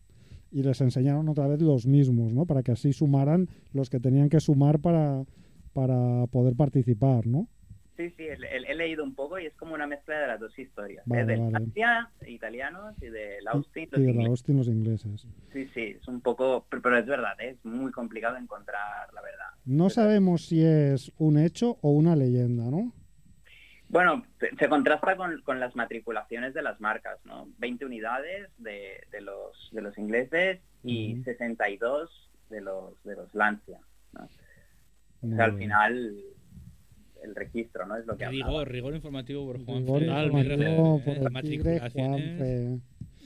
y 0.51 0.62
les 0.62 0.80
enseñaron 0.80 1.28
otra 1.28 1.47
vez 1.47 1.61
los 1.62 1.86
mismos, 1.86 2.32
¿no? 2.32 2.45
Para 2.47 2.62
que 2.62 2.72
así 2.72 2.93
sumaran 2.93 3.49
los 3.72 3.88
que 3.91 4.01
tenían 4.01 4.28
que 4.28 4.41
sumar 4.41 4.80
para, 4.80 5.24
para 5.72 6.26
poder 6.28 6.57
participar, 6.57 7.26
¿no? 7.26 7.47
Sí, 8.01 8.15
sí, 8.17 8.27
he, 8.27 8.75
leído 8.75 9.05
un 9.05 9.15
poco 9.15 9.39
y 9.39 9.45
es 9.45 9.55
como 9.57 9.75
una 9.75 9.87
mezcla 9.87 10.19
de 10.19 10.27
las 10.27 10.41
dos 10.41 10.59
historias. 10.59 11.03
Vale, 11.05 11.23
¿eh? 11.23 11.27
Del 11.27 11.41
vale. 11.41 11.53
Lancia, 11.53 12.11
italianos, 12.27 12.95
y 13.03 13.11
del 13.11 13.47
Austin, 13.47 13.89
los 13.91 14.01
Y 14.01 14.05
de 14.05 14.11
ingleses. 14.11 14.31
Austin 14.31 14.57
los 14.57 14.69
ingleses. 14.69 15.27
Sí, 15.53 15.69
sí, 15.75 15.97
es 16.01 16.09
un 16.09 16.23
poco, 16.23 16.67
pero, 16.71 16.97
es 16.97 17.05
verdad, 17.05 17.39
¿eh? 17.41 17.51
es 17.51 17.65
muy 17.65 17.93
complicado 17.93 18.39
encontrar 18.39 19.13
la 19.13 19.21
verdad. 19.21 19.49
No 19.67 19.91
sabemos 19.91 20.47
si 20.47 20.65
es 20.65 21.13
un 21.19 21.37
hecho 21.37 21.77
o 21.83 21.91
una 21.91 22.17
leyenda, 22.17 22.71
¿no? 22.71 22.95
Bueno, 23.91 24.25
se, 24.59 24.69
contrasta 24.71 25.17
con, 25.17 25.43
con 25.43 25.61
las 25.61 25.77
matriculaciones 25.77 26.55
de 26.55 26.63
las 26.63 26.81
marcas, 26.81 27.19
¿no? 27.27 27.49
20 27.59 27.85
unidades 27.85 28.49
de, 28.57 29.05
de 29.11 29.21
los, 29.21 29.69
de 29.73 29.83
los 29.83 29.99
ingleses 29.99 30.61
y 30.85 31.17
Ujú. 31.17 31.25
62 31.25 32.31
de 32.49 32.61
los, 32.63 33.03
de 33.05 33.17
los 33.17 33.35
Lancia. 33.35 33.79
¿no? 34.13 34.27
O 35.23 35.37
sea, 35.37 35.45
al 35.45 35.59
final 35.59 36.17
el 37.23 37.35
registro, 37.35 37.87
¿no? 37.87 37.97
Es 37.97 38.07
lo 38.07 38.16
que. 38.16 38.27
Rigor, 38.29 38.68
rigor 38.68 38.95
informativo 38.95 39.47
por 39.47 39.64
Juan. 39.64 39.81
Rigor 39.85 40.01
Total, 40.01 40.27
informativo 40.27 40.99
mira, 40.99 41.05
por 41.05 41.27
eh, 41.27 41.31
matriculaciones. 41.31 42.81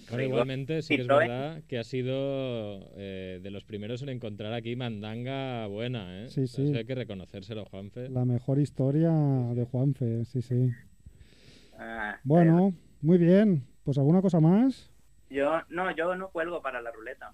Rigor. 0.06 0.20
igualmente 0.22 0.82
sí 0.82 0.96
que 0.96 1.02
es 1.02 1.08
Citroën. 1.08 1.18
verdad 1.28 1.62
que 1.66 1.78
ha 1.78 1.84
sido 1.84 2.90
eh, 2.96 3.40
de 3.42 3.50
los 3.50 3.64
primeros 3.64 4.02
en 4.02 4.10
encontrar 4.10 4.52
aquí 4.52 4.76
mandanga 4.76 5.66
buena, 5.66 6.24
¿eh? 6.24 6.28
Sí, 6.28 6.46
sí. 6.46 6.64
eso 6.68 6.76
hay 6.76 6.84
que 6.84 6.94
reconocérselo, 6.94 7.64
Juanfe. 7.64 8.08
La 8.10 8.24
mejor 8.26 8.58
historia 8.58 9.10
de 9.10 9.64
Juanfe, 9.64 10.24
sí, 10.26 10.42
sí. 10.42 10.70
Ah, 11.78 12.18
Bueno, 12.22 12.74
muy 13.00 13.18
bien. 13.18 13.64
Pues 13.84 13.98
alguna 13.98 14.20
cosa 14.22 14.40
más. 14.40 14.90
eh, 15.30 15.36
yo 15.36 15.60
no, 15.70 15.94
yo 15.96 16.14
no 16.16 16.28
cuelgo 16.30 16.60
para 16.62 16.80
la 16.82 16.90
ruleta. 16.90 17.32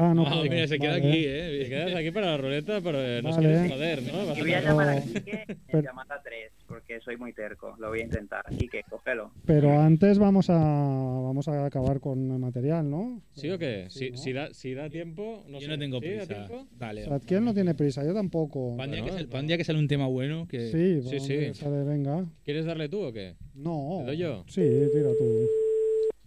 Ah, 0.00 0.14
no. 0.14 0.24
Ah, 0.24 0.42
mira, 0.48 0.64
se 0.68 0.78
queda 0.78 0.92
Vale. 0.92 1.08
aquí, 1.08 1.22
Te 1.24 1.62
¿eh? 1.64 1.68
quedas 1.68 1.94
aquí 1.96 2.12
para 2.12 2.26
la 2.26 2.36
ruleta, 2.36 2.80
pero 2.80 3.02
eh, 3.02 3.20
nos 3.20 3.34
Vale. 3.34 3.48
quieres 3.48 3.72
joder, 3.72 4.02
¿no? 4.04 4.26
Vas 4.28 4.38
Y 4.38 4.40
voy 4.42 4.52
a 4.52 4.60
llamar 4.60 4.88
a 4.90 5.00
Quique 5.02 5.44
en 5.66 5.82
llamada 5.82 6.20
3, 6.22 6.52
porque 6.68 7.00
soy 7.00 7.16
muy 7.16 7.32
terco. 7.32 7.74
Lo 7.80 7.88
voy 7.88 8.02
a 8.02 8.04
intentar. 8.04 8.44
Quique, 8.56 8.82
cógelo. 8.88 9.32
Pero 9.44 9.76
antes 9.80 10.20
vamos 10.20 10.50
a 10.50 10.54
vamos 10.54 11.48
a 11.48 11.66
acabar 11.66 11.98
con 11.98 12.30
el 12.30 12.38
material, 12.38 12.88
¿no? 12.88 13.20
¿Sí 13.32 13.50
o 13.50 13.58
qué? 13.58 13.86
Sí, 13.88 13.98
Si, 14.06 14.10
¿no? 14.12 14.16
si 14.18 14.32
da, 14.32 14.54
si 14.54 14.74
da 14.74 14.88
tiempo, 14.88 15.42
no 15.48 15.58
Yo 15.58 15.66
sé. 15.66 15.68
no 15.72 15.78
tengo 15.80 15.98
¿Sí, 15.98 16.06
da 16.10 16.26
prisa. 16.26 16.46
tiempo? 16.46 16.68
Dale. 16.78 17.04
Sadkiel 17.04 17.44
no 17.44 17.52
tiene 17.52 17.74
prisa, 17.74 18.04
yo 18.04 18.14
tampoco. 18.14 18.76
Día 18.76 18.86
Bueno, 18.86 19.04
que 19.04 19.10
sal- 19.10 19.46
que 19.58 19.64
sale 19.64 19.78
un 19.80 19.88
tema 19.88 20.06
bueno, 20.06 20.46
que 20.46 20.70
Sí, 20.70 21.02
Sí, 21.02 21.18
sí. 21.18 21.54
sale, 21.54 21.82
venga. 21.82 22.24
¿Quieres 22.44 22.66
darle 22.66 22.88
tú 22.88 23.02
o 23.02 23.12
qué? 23.12 23.34
No. 23.52 23.96
¿Le 24.02 24.06
doy 24.06 24.16
yo? 24.18 24.44
Sí, 24.46 24.62
tira 24.92 25.10
tú. 25.18 25.48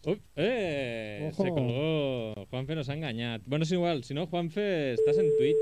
Uy, 0.06 0.22
¡Eh! 0.36 1.30
Ojo. 1.32 1.44
Se 1.44 1.50
colgó. 1.50 2.46
Juanfe 2.50 2.76
nos 2.76 2.90
ha 2.90 2.94
engañado. 2.94 3.44
Bueno, 3.46 3.64
es 3.64 3.72
igual, 3.72 4.04
si 4.04 4.14
no, 4.14 4.26
Juanfe, 4.28 4.94
estás 4.94 5.18
en 5.18 5.30
Twitch. 5.38 5.56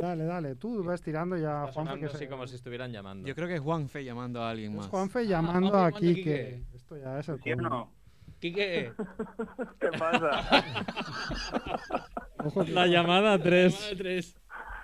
Dale, 0.00 0.24
dale, 0.24 0.56
tú 0.56 0.82
vas 0.82 1.00
tirando 1.00 1.36
ya, 1.36 1.66
Está 1.66 1.72
Juanfe. 1.72 2.00
Que 2.00 2.06
así 2.06 2.18
se... 2.18 2.28
como 2.28 2.46
si 2.46 2.56
estuvieran 2.56 2.92
llamando. 2.92 3.28
Yo 3.28 3.34
creo 3.34 3.46
que 3.46 3.54
es 3.54 3.60
Juanfe 3.60 4.04
llamando 4.04 4.42
a 4.42 4.50
alguien 4.50 4.74
más. 4.74 4.86
Es 4.86 4.90
Juanfe 4.90 5.20
ah, 5.20 5.22
llamando 5.22 5.74
ah, 5.74 5.86
a 5.86 5.92
Quique. 5.92 6.14
Quique. 6.14 6.62
Esto 6.74 6.96
ya 6.96 7.20
es 7.20 7.28
el 7.28 7.40
culo. 7.40 7.90
Quique. 8.40 8.92
¿Qué 9.80 9.88
pasa? 9.98 10.64
Ojo, 12.44 12.64
la, 12.64 12.86
llamada 12.86 13.38
la 13.38 13.38
llamada 13.38 13.38
3. 13.38 14.36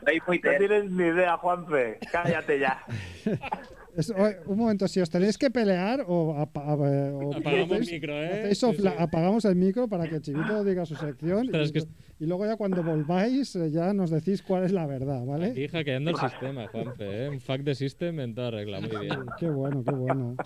No 0.07 0.59
tienes 0.59 0.91
ni 0.91 1.05
idea, 1.05 1.37
Juanfe. 1.37 1.99
Cállate 2.13 2.59
ya. 2.59 2.83
es- 3.97 4.13
un 4.47 4.57
momento, 4.59 4.87
si 4.89 5.01
os 5.01 5.11
tenéis 5.11 5.37
que 5.37 5.51
pelear 5.51 6.05
o, 6.07 6.37
apa- 6.39 6.63
a- 6.65 6.75
o 6.75 7.35
Apagamos 7.37 7.73
el 7.89 7.93
micro, 7.95 8.15
¿eh? 8.23 8.55
Sí, 8.55 8.67
sí. 8.77 8.87
apagamos 8.99 9.45
el 9.45 9.57
micro 9.57 9.89
para 9.89 10.09
que 10.09 10.21
Chivito 10.21 10.65
diga 10.65 10.87
su 10.87 10.95
sección 10.97 11.47
Ostras, 11.47 11.73
y, 11.75 11.79
es 11.79 11.85
que 11.85 11.91
y 12.21 12.27
luego 12.27 12.47
ya 12.47 12.57
cuando 12.57 12.83
volváis 12.83 13.57
eh, 13.57 13.71
ya 13.71 13.93
nos 13.93 14.11
decís 14.11 14.43
cuál 14.43 14.65
es 14.65 14.73
la 14.73 14.87
verdad, 14.87 15.25
¿vale? 15.25 15.47
Aquí 15.53 15.69
hackeando 15.69 16.11
el 16.11 16.17
sistema, 16.17 16.69
Juanfe, 16.69 17.25
¿eh? 17.27 17.29
Un 17.31 17.41
fuck 17.41 17.59
de 17.61 17.75
system 17.75 18.21
en 18.21 18.35
toda 18.35 18.51
regla. 18.53 18.81
Muy 18.81 18.91
bien. 19.07 19.19
Qué 19.39 19.49
bueno, 19.49 19.83
qué 19.85 19.95
bueno. 19.95 20.37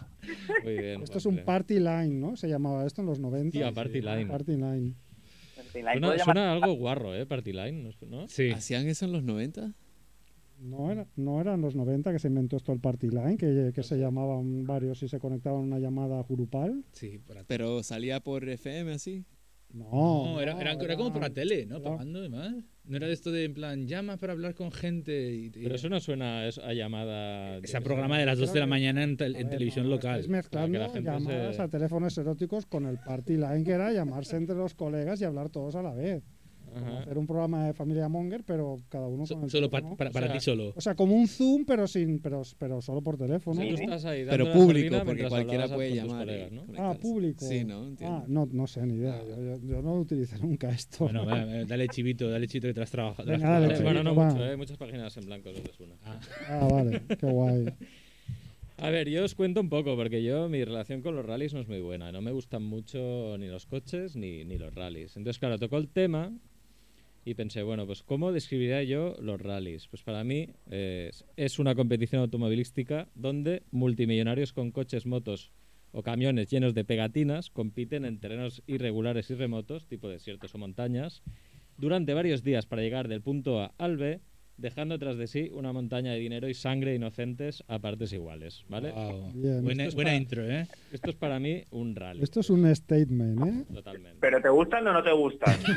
Muy 0.62 0.78
bien. 0.78 1.02
Esto 1.02 1.18
es 1.18 1.26
un 1.26 1.38
party 1.38 1.78
line, 1.80 2.09
¿no? 2.20 2.36
Se 2.36 2.48
llamaba 2.48 2.86
esto 2.86 3.02
en 3.02 3.07
los 3.09 3.18
90. 3.20 3.50
Tía, 3.52 3.72
party 3.72 4.00
line. 4.00 4.26
Party 4.26 4.52
line. 4.57 4.94
Ahí 5.78 5.82
Suena, 5.84 6.06
puedo 6.08 6.12
llamar- 6.18 6.24
suena 6.24 6.52
algo 6.52 6.72
guarro, 6.74 7.14
¿eh? 7.14 7.26
Party 7.26 7.52
line, 7.52 7.90
¿no? 8.08 8.28
Sí. 8.28 8.50
¿Hacían 8.50 8.86
eso 8.88 9.04
en 9.06 9.12
los 9.12 9.22
90? 9.22 9.72
No, 10.60 10.90
era, 10.90 11.06
no 11.16 11.40
eran 11.40 11.60
los 11.60 11.74
90 11.74 12.12
que 12.12 12.18
se 12.18 12.28
inventó 12.28 12.56
esto 12.56 12.72
el 12.72 12.80
party 12.80 13.08
line, 13.08 13.36
que, 13.36 13.72
que 13.74 13.82
se 13.82 13.98
llamaban 13.98 14.64
varios 14.64 15.02
y 15.02 15.08
se 15.08 15.18
conectaban 15.18 15.60
a 15.60 15.62
una 15.64 15.78
llamada 15.78 16.24
grupal. 16.28 16.84
Sí. 16.92 17.20
Pero 17.48 17.82
salía 17.82 18.20
por 18.20 18.48
FM 18.48 18.92
así. 18.92 19.24
No, 19.74 20.24
No, 20.34 20.40
era, 20.40 20.52
era, 20.60 20.72
era 20.72 20.96
como 20.96 21.12
por 21.12 21.20
la 21.22 21.30
tele, 21.30 21.66
¿no? 21.66 21.78
era- 21.78 21.90
Pagando 21.90 22.20
además. 22.20 22.54
No 22.84 22.96
era 22.98 23.06
de 23.06 23.12
esto 23.14 23.32
de 23.32 23.44
en 23.44 23.54
plan, 23.54 23.86
llama 23.88 24.18
para 24.18 24.34
hablar 24.34 24.54
con 24.54 24.70
gente. 24.70 25.32
Y, 25.34 25.46
y- 25.46 25.50
Pero 25.50 25.74
eso 25.74 25.88
no 25.88 25.98
suena 26.00 26.42
a, 26.42 26.48
a 26.48 26.72
llamada. 26.74 27.56
Esa 27.58 27.80
programa 27.80 28.18
de 28.18 28.26
las 28.26 28.38
2 28.38 28.52
de 28.52 28.60
la 28.60 28.66
mañana 28.66 29.02
en, 29.02 29.16
tel- 29.16 29.34
A 29.34 29.38
en 29.38 29.46
ver, 29.46 29.52
televisión 29.56 29.86
no, 29.86 29.92
local. 29.94 30.20
estáis 30.20 30.28
mezclando 30.28 30.78
Para 30.78 31.00
llamadas 31.00 31.56
se- 31.56 31.62
a 31.62 31.68
teléfonos 31.68 32.16
eróticos 32.18 32.66
con 32.66 32.86
el 32.86 32.98
party 32.98 33.36
line, 33.36 33.64
que 33.64 33.72
era 33.72 33.90
llamarse 33.92 34.36
entre 34.36 34.54
los 34.54 34.74
colegas 34.74 35.20
y 35.20 35.24
hablar 35.24 35.48
todos 35.50 35.74
a 35.76 35.82
la 35.82 35.94
vez. 35.94 36.22
Como. 36.74 36.98
Hacer 36.98 37.18
un 37.18 37.26
programa 37.26 37.66
de 37.66 37.72
familia 37.74 38.08
Monger, 38.08 38.44
pero 38.44 38.80
cada 38.88 39.06
uno 39.08 39.26
So- 39.26 39.34
con 39.36 39.44
el 39.44 39.50
solo 39.50 39.68
teléfono. 39.70 39.96
para, 39.96 40.10
para 40.10 40.26
O 40.26 40.28
sea, 40.28 40.38
ti 40.38 40.44
solo. 40.44 40.72
O 40.76 40.80
sea, 40.80 40.94
como 40.94 41.14
un 41.14 41.28
Zoom, 41.28 41.64
pero 41.64 41.86
sin, 41.86 42.18
pero, 42.20 42.42
pero 42.58 42.80
solo 42.82 43.00
por 43.02 43.16
teléfono. 43.16 43.60
Tú 43.60 43.76
Sí. 43.76 43.82
estás 43.84 44.04
ahí 44.04 44.24
Pero 44.28 44.52
público, 44.52 44.96
porque 45.04 45.28
cualquiera 45.28 45.68
puede 45.68 45.94
llamar. 45.94 46.18
colegas, 46.26 46.52
¿no? 46.52 46.62
Ah, 46.76 46.94
público. 47.00 47.44
Sí, 47.44 47.64
¿no? 47.64 47.86
Entiendo. 47.86 48.16
Ah, 48.18 48.24
no, 48.28 48.48
no 48.50 48.66
sé 48.66 48.84
ni 48.86 48.94
idea. 48.94 49.14
Ah. 49.20 49.24
Yo, 49.28 49.42
yo- 49.42 49.60
yo 49.66 49.82
no 49.82 49.94
utilizo 49.94 50.36
nunca 50.38 50.70
esto. 50.70 51.04
Bueno, 51.04 51.24
va, 51.26 51.44
va, 51.44 51.64
dale 51.64 51.88
chivito, 51.88 52.28
dale 52.28 52.46
chivito 52.48 52.68
que 52.68 52.74
te 52.74 52.82
has 52.82 52.90
trabajado. 52.90 53.30
Venga, 53.30 53.48
dale, 53.48 53.66
Eh, 53.66 53.68
chivito, 53.70 53.84
bueno, 53.84 54.02
no 54.02 54.14
va. 54.14 54.30
mucho, 54.30 54.44
¿eh? 54.44 54.56
Muchas 54.56 54.76
páginas 54.76 55.16
en 55.16 55.26
blanco 55.26 55.50
una. 55.80 55.94
Ah, 56.48 56.68
vale, 56.70 57.02
qué 57.18 57.26
guay. 57.26 57.66
A 58.78 58.90
ver, 58.90 59.08
yo 59.08 59.24
os 59.24 59.34
cuento 59.36 59.60
un 59.60 59.68
poco, 59.68 59.94
porque 59.96 60.22
yo 60.24 60.48
mi 60.48 60.64
relación 60.64 61.00
con 61.00 61.14
los 61.14 61.24
rallies 61.24 61.54
no 61.54 61.60
es 61.60 61.68
muy 61.68 61.80
buena. 61.80 62.10
No 62.10 62.20
me 62.20 62.32
gustan 62.32 62.64
mucho 62.64 63.36
ni 63.38 63.46
los 63.46 63.66
coches 63.66 64.16
ni, 64.16 64.44
ni 64.44 64.58
los 64.58 64.74
rallies. 64.74 65.16
Entonces, 65.16 65.38
claro, 65.38 65.58
tocó 65.58 65.78
el 65.78 65.88
tema 65.88 66.32
y 67.24 67.34
pensé, 67.34 67.62
bueno, 67.62 67.86
pues 67.86 68.02
¿cómo 68.02 68.32
describiría 68.32 68.82
yo 68.82 69.16
los 69.20 69.40
rallies? 69.40 69.88
Pues 69.88 70.02
para 70.02 70.24
mí 70.24 70.48
eh, 70.70 71.10
es 71.36 71.58
una 71.58 71.74
competición 71.74 72.20
automovilística 72.20 73.08
donde 73.14 73.62
multimillonarios 73.70 74.52
con 74.52 74.70
coches, 74.70 75.06
motos 75.06 75.50
o 75.92 76.02
camiones 76.02 76.50
llenos 76.50 76.74
de 76.74 76.84
pegatinas 76.84 77.50
compiten 77.50 78.04
en 78.04 78.18
terrenos 78.18 78.62
irregulares 78.66 79.30
y 79.30 79.34
remotos, 79.34 79.86
tipo 79.86 80.08
desiertos 80.08 80.54
o 80.54 80.58
montañas, 80.58 81.22
durante 81.76 82.14
varios 82.14 82.42
días 82.42 82.66
para 82.66 82.82
llegar 82.82 83.08
del 83.08 83.22
punto 83.22 83.60
A 83.60 83.74
al 83.78 83.96
B, 83.96 84.20
dejando 84.57 84.98
tras 84.98 85.16
de 85.18 85.26
sí 85.26 85.50
una 85.52 85.72
montaña 85.72 86.12
de 86.12 86.18
dinero 86.18 86.48
y 86.48 86.55
sangre 86.55 86.94
inocentes 86.94 87.64
a 87.68 87.78
partes 87.80 88.12
iguales, 88.12 88.64
¿vale? 88.68 88.92
Wow. 88.92 89.32
Bien. 89.34 89.62
Buena, 89.64 89.82
Esto 89.84 89.88
es 89.90 89.94
buena 89.94 90.09
para- 90.11 90.16
intro, 90.16 90.48
¿eh? 90.50 90.66
Esto 90.92 91.11
es 91.11 91.16
para 91.16 91.38
mí 91.40 91.64
un 91.70 91.96
rally. 91.96 92.22
Esto 92.22 92.40
es 92.40 92.50
un 92.50 92.74
statement, 92.74 93.46
¿eh? 93.46 93.64
Totalmente. 93.74 94.18
¿Pero 94.20 94.40
te 94.40 94.48
gustan 94.48 94.86
o 94.86 94.92
no 94.92 95.02
te 95.02 95.12
gustan? 95.12 95.57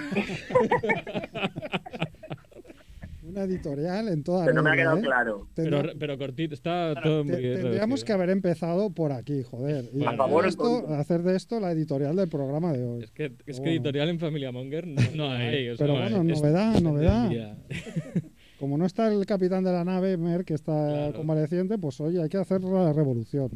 Una 3.24 3.44
editorial 3.44 4.08
en 4.08 4.24
toda 4.24 4.48
Que 4.48 4.54
no 4.54 4.64
me 4.64 4.70
ha 4.72 4.76
quedado 4.76 4.98
¿eh? 5.00 5.02
claro. 5.02 5.48
Pero, 5.54 5.82
pero 6.00 6.18
cortito, 6.18 6.54
está 6.54 6.96
todo 7.04 7.26
muy 7.26 7.36
tendríamos 7.36 8.06
que 8.06 8.14
haber 8.14 8.30
empezado 8.30 8.90
por 8.92 9.12
aquí, 9.12 9.44
joder. 9.44 9.90
Y 9.94 10.06
hacer, 10.06 10.16
favor, 10.16 10.44
de 10.44 10.50
esto, 10.50 10.88
hacer 10.94 11.24
de 11.24 11.36
esto 11.36 11.60
la 11.60 11.72
editorial 11.74 12.16
del 12.16 12.30
programa 12.30 12.72
de 12.72 12.86
hoy. 12.86 13.04
Es 13.04 13.12
que, 13.12 13.26
es 13.26 13.34
que 13.46 13.52
Bueno. 13.54 13.72
editorial 13.72 14.10
en 14.10 14.20
Familia 14.20 14.52
Monger 14.54 14.88
no, 14.88 15.02
No 15.14 15.30
hay. 15.30 15.68
o 15.70 15.76
sea, 15.76 15.86
Pero 15.86 15.98
no 16.00 16.06
hay. 16.06 16.14
bueno, 16.14 16.34
Es- 16.34 16.42
novedad, 16.42 16.80
novedad. 16.80 17.58
Como 18.60 18.78
no 18.78 18.86
está 18.86 19.12
el 19.12 19.26
capitán 19.26 19.64
de 19.64 19.72
la 19.72 19.84
nave, 19.84 20.18
Mer, 20.18 20.44
que 20.44 20.56
está 20.56 20.72
Claro. 20.90 21.14
convaleciente, 21.18 21.78
pues 21.78 22.00
oye, 22.02 22.22
hay 22.22 22.30
que 22.30 22.38
hacer 22.38 22.64
la 22.64 22.92
revolución. 22.92 23.50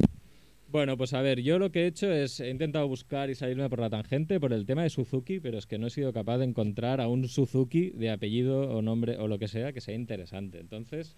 Bueno, 0.70 0.96
pues 0.96 1.12
a 1.12 1.20
ver, 1.20 1.40
yo 1.40 1.58
lo 1.58 1.70
que 1.70 1.82
he 1.82 1.86
hecho 1.86 2.10
es 2.10 2.40
he 2.40 2.48
intentado 2.48 2.88
buscar 2.88 3.28
y 3.28 3.34
salirme 3.34 3.68
por 3.68 3.80
la 3.80 3.90
tangente 3.90 4.40
por 4.40 4.52
el 4.54 4.64
tema 4.64 4.84
de 4.84 4.90
Suzuki, 4.90 5.38
pero 5.40 5.58
es 5.58 5.66
que 5.66 5.76
no 5.78 5.88
he 5.88 5.90
sido 5.90 6.12
capaz 6.14 6.38
de 6.38 6.44
encontrar 6.46 7.00
a 7.00 7.08
un 7.08 7.28
Suzuki 7.28 7.90
de 7.90 8.10
apellido 8.10 8.70
o 8.74 8.80
nombre 8.80 9.18
o 9.18 9.28
lo 9.28 9.38
que 9.38 9.48
sea 9.48 9.72
que 9.74 9.82
sea 9.82 9.94
interesante. 9.94 10.60
Entonces, 10.60 11.14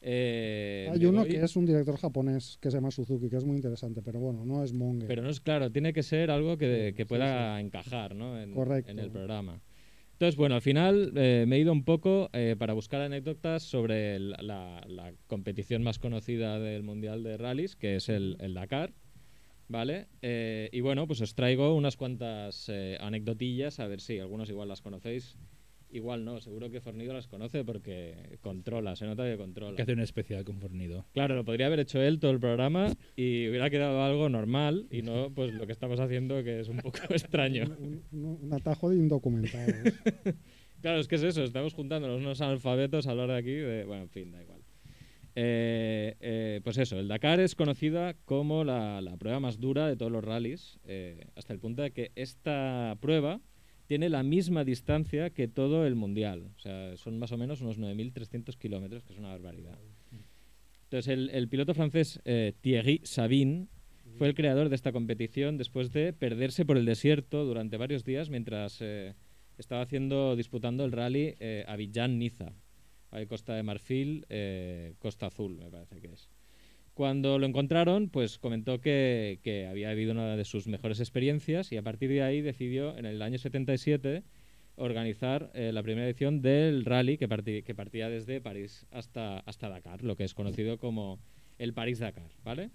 eh, 0.00 0.88
Hay 0.92 1.04
uno 1.06 1.22
voy- 1.22 1.30
que 1.30 1.42
es 1.42 1.56
un 1.56 1.66
director 1.66 1.96
japonés 1.96 2.58
que 2.60 2.70
se 2.70 2.76
llama 2.76 2.90
Suzuki, 2.92 3.28
que 3.30 3.36
es 3.38 3.44
muy 3.44 3.56
interesante, 3.56 4.00
pero 4.04 4.20
bueno, 4.20 4.44
no 4.44 4.62
es 4.62 4.72
Monger. 4.72 5.08
Pero 5.08 5.22
no 5.22 5.30
es 5.30 5.40
claro, 5.40 5.72
tiene 5.72 5.92
que 5.92 6.02
ser 6.04 6.30
algo 6.30 6.56
que, 6.56 6.92
que 6.96 7.02
sí, 7.02 7.08
pueda 7.08 7.58
encajar 7.60 8.14
¿no? 8.14 8.38
en, 8.38 8.52
Correcto. 8.54 8.92
en 8.92 8.98
el 9.00 9.10
programa. 9.10 9.60
Entonces, 10.14 10.36
bueno, 10.36 10.54
al 10.54 10.62
final 10.62 11.12
eh, 11.16 11.44
me 11.48 11.56
he 11.56 11.58
ido 11.58 11.72
un 11.72 11.84
poco 11.84 12.30
eh, 12.32 12.54
para 12.56 12.72
buscar 12.72 13.00
anécdotas 13.00 13.64
sobre 13.64 14.20
la, 14.20 15.12
competición 15.26 15.82
más 15.82 15.98
conocida 15.98 16.60
del 16.60 16.84
Mundial 16.84 17.24
de 17.24 17.36
Rallys, 17.36 17.74
que 17.74 17.96
es 17.96 18.08
el, 18.08 18.36
Dakar. 18.54 18.92
¿Vale? 19.66 20.06
Eh, 20.22 20.68
y 20.72 20.80
bueno, 20.82 21.08
pues 21.08 21.20
os 21.20 21.34
traigo 21.34 21.74
unas 21.74 21.96
cuantas 21.96 22.70
anecdotillas, 23.00 23.80
a 23.80 23.88
ver 23.88 24.00
si 24.00 24.20
algunos 24.20 24.48
igual 24.50 24.68
las 24.68 24.82
conocéis. 24.82 25.36
Igual 25.94 26.24
no, 26.24 26.40
seguro 26.40 26.68
que 26.70 26.80
Fornido 26.80 27.14
las 27.14 27.28
conoce 27.28 27.64
porque 27.64 28.38
controla, 28.42 28.96
se 28.96 29.06
nota 29.06 29.24
que 29.24 29.36
controla. 29.36 29.70
Hay 29.70 29.76
que 29.76 29.82
hacer 29.82 29.94
un 29.94 30.02
especial 30.02 30.44
con 30.44 30.58
Fornido. 30.60 31.06
Claro, 31.14 31.36
lo 31.36 31.44
podría 31.44 31.66
haber 31.66 31.78
hecho 31.80 32.02
él 32.02 32.18
todo 32.18 32.32
el 32.32 32.40
programa 32.40 32.92
y 33.16 33.48
hubiera 33.48 33.70
quedado 33.70 34.02
algo 34.02 34.28
normal 34.28 34.86
y 34.90 35.02
no 35.02 35.30
pues 35.34 35.54
lo 35.54 35.66
que 35.66 35.72
estamos 35.72 36.00
haciendo 36.00 36.42
que 36.42 36.58
es 36.60 36.68
un 36.68 36.78
poco 36.78 36.98
extraño. 37.10 37.64
Un, 37.78 38.02
un- 38.12 38.38
un 38.42 38.52
atajo 38.52 38.90
de 38.90 38.96
indocumentados. 38.96 39.72
Claro, 40.82 41.00
es 41.00 41.08
que 41.08 41.14
es 41.14 41.22
eso, 41.22 41.42
estamos 41.42 41.72
juntándonos 41.72 42.20
unos 42.20 42.42
analfabetos 42.42 43.06
a 43.06 43.12
hablar 43.12 43.28
de 43.28 43.36
aquí 43.38 43.52
de... 43.54 43.84
Bueno, 43.86 44.02
en 44.02 44.10
fin, 44.10 44.30
da 44.32 44.42
igual. 44.42 44.60
Eh, 45.34 46.14
eh, 46.20 46.60
pues 46.62 46.76
eso, 46.76 46.98
el 46.98 47.08
Dakar 47.08 47.40
es 47.40 47.54
conocida 47.54 48.14
como 48.26 48.64
la, 48.64 49.00
la 49.00 49.16
prueba 49.16 49.40
más 49.40 49.58
dura 49.58 49.86
de 49.88 49.96
todos 49.96 50.12
los 50.12 50.22
rallies, 50.22 50.78
eh, 50.86 51.24
hasta 51.36 51.54
el 51.54 51.58
punto 51.58 51.80
de 51.80 51.90
que 51.92 52.12
esta 52.16 52.98
prueba 53.00 53.40
tiene 53.86 54.08
la 54.08 54.22
misma 54.22 54.64
distancia 54.64 55.30
que 55.30 55.48
todo 55.48 55.86
el 55.86 55.94
Mundial. 55.94 56.50
O 56.56 56.58
sea, 56.58 56.96
son 56.96 57.18
más 57.18 57.32
o 57.32 57.38
menos 57.38 57.60
unos 57.60 57.78
9.300 57.78 58.56
kilómetros, 58.56 59.04
que 59.04 59.12
es 59.12 59.18
una 59.18 59.28
barbaridad. 59.28 59.78
Entonces, 60.84 61.08
el, 61.12 61.30
el 61.30 61.48
piloto 61.48 61.74
francés 61.74 62.20
eh, 62.24 62.54
Thierry 62.60 63.00
Sabine 63.04 63.68
fue 64.16 64.28
el 64.28 64.34
creador 64.34 64.68
de 64.68 64.76
esta 64.76 64.92
competición 64.92 65.58
después 65.58 65.92
de 65.92 66.12
perderse 66.12 66.64
por 66.64 66.76
el 66.76 66.84
desierto 66.84 67.44
durante 67.44 67.76
varios 67.76 68.04
días 68.04 68.30
mientras 68.30 68.78
eh, 68.80 69.14
estaba 69.58 69.82
haciendo, 69.82 70.36
disputando 70.36 70.84
el 70.84 70.92
rally 70.92 71.34
eh, 71.40 71.64
Abidjan-Niza. 71.66 72.52
¿vale? 73.10 73.26
Costa 73.26 73.54
de 73.54 73.62
Marfil, 73.62 74.24
eh, 74.28 74.94
Costa 74.98 75.26
Azul, 75.26 75.56
me 75.56 75.70
parece 75.70 76.00
que 76.00 76.12
es. 76.12 76.28
Cuando 76.94 77.38
lo 77.40 77.46
encontraron, 77.46 78.08
pues 78.08 78.38
comentó 78.38 78.80
que, 78.80 79.40
que 79.42 79.66
había 79.66 79.90
vivido 79.90 80.12
una 80.12 80.36
de 80.36 80.44
sus 80.44 80.68
mejores 80.68 81.00
experiencias 81.00 81.72
y 81.72 81.76
a 81.76 81.82
partir 81.82 82.08
de 82.10 82.22
ahí 82.22 82.40
decidió 82.40 82.96
en 82.96 83.04
el 83.04 83.20
año 83.20 83.36
77 83.38 84.22
organizar 84.76 85.50
eh, 85.54 85.72
la 85.72 85.82
primera 85.82 86.06
edición 86.06 86.40
del 86.40 86.84
rally 86.84 87.18
que, 87.18 87.28
partí- 87.28 87.62
que 87.64 87.74
partía 87.74 88.08
desde 88.08 88.40
París 88.40 88.86
hasta, 88.92 89.40
hasta 89.40 89.68
Dakar, 89.68 90.02
lo 90.04 90.16
que 90.16 90.24
es 90.24 90.34
conocido 90.34 90.78
como 90.78 91.18
el 91.58 91.74
París-Dakar, 91.74 92.30
¿vale? 92.44 92.70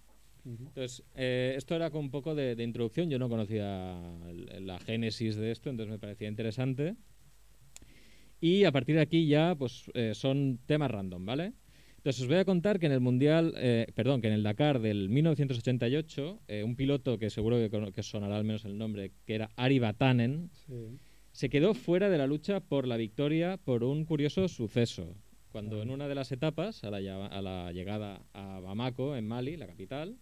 Entonces, 0.67 1.03
eh, 1.15 1.53
esto 1.57 1.75
era 1.75 1.89
con 1.89 2.01
un 2.01 2.11
poco 2.11 2.33
de, 2.35 2.55
de 2.55 2.63
introducción. 2.63 3.09
Yo 3.09 3.19
no 3.19 3.27
conocía 3.29 3.99
la 4.59 4.79
génesis 4.79 5.35
de 5.35 5.51
esto, 5.51 5.69
entonces 5.69 5.91
me 5.91 5.99
parecía 5.99 6.27
interesante. 6.29 6.95
Y 8.41 8.63
a 8.63 8.71
partir 8.71 8.95
de 8.95 9.01
aquí 9.01 9.27
ya, 9.27 9.55
pues 9.55 9.91
eh, 9.93 10.13
son 10.15 10.59
temas 10.65 10.89
random, 10.91 11.25
¿vale? 11.25 11.53
Entonces 11.99 12.21
os 12.21 12.29
voy 12.29 12.37
a 12.37 12.45
contar 12.45 12.79
que 12.79 12.85
en 12.85 12.93
el 12.93 13.01
Mundial, 13.01 13.53
eh, 13.57 13.85
perdón, 13.93 14.21
que 14.21 14.27
en 14.27 14.33
el 14.33 14.41
Dakar 14.41 14.79
del 14.79 15.09
1988, 15.09 16.39
eh, 16.47 16.63
un 16.63 16.77
piloto 16.77 17.19
que 17.19 17.29
seguro 17.29 17.57
que, 17.93 18.03
sonará 18.03 18.37
al 18.37 18.45
menos 18.45 18.63
el 18.63 18.77
nombre, 18.77 19.11
que 19.25 19.35
era 19.35 19.49
Ari 19.57 19.79
Vatanen, 19.79 20.49
Sí. 20.65 20.97
se 21.33 21.49
quedó 21.49 21.73
fuera 21.73 22.09
de 22.09 22.17
la 22.17 22.25
lucha 22.25 22.61
por 22.61 22.87
la 22.87 22.95
victoria 22.95 23.57
por 23.57 23.83
un 23.83 24.05
curioso 24.05 24.47
suceso. 24.47 25.13
Cuando 25.51 25.81
en 25.81 25.89
una 25.89 26.07
de 26.07 26.15
las 26.15 26.31
etapas, 26.31 26.85
a 26.85 26.89
la, 26.89 27.25
a 27.25 27.41
la 27.41 27.73
llegada 27.73 28.21
a 28.31 28.61
Bamako, 28.61 29.17
en 29.17 29.27
Mali, 29.27 29.57
la 29.57 29.67
capital, 29.67 30.15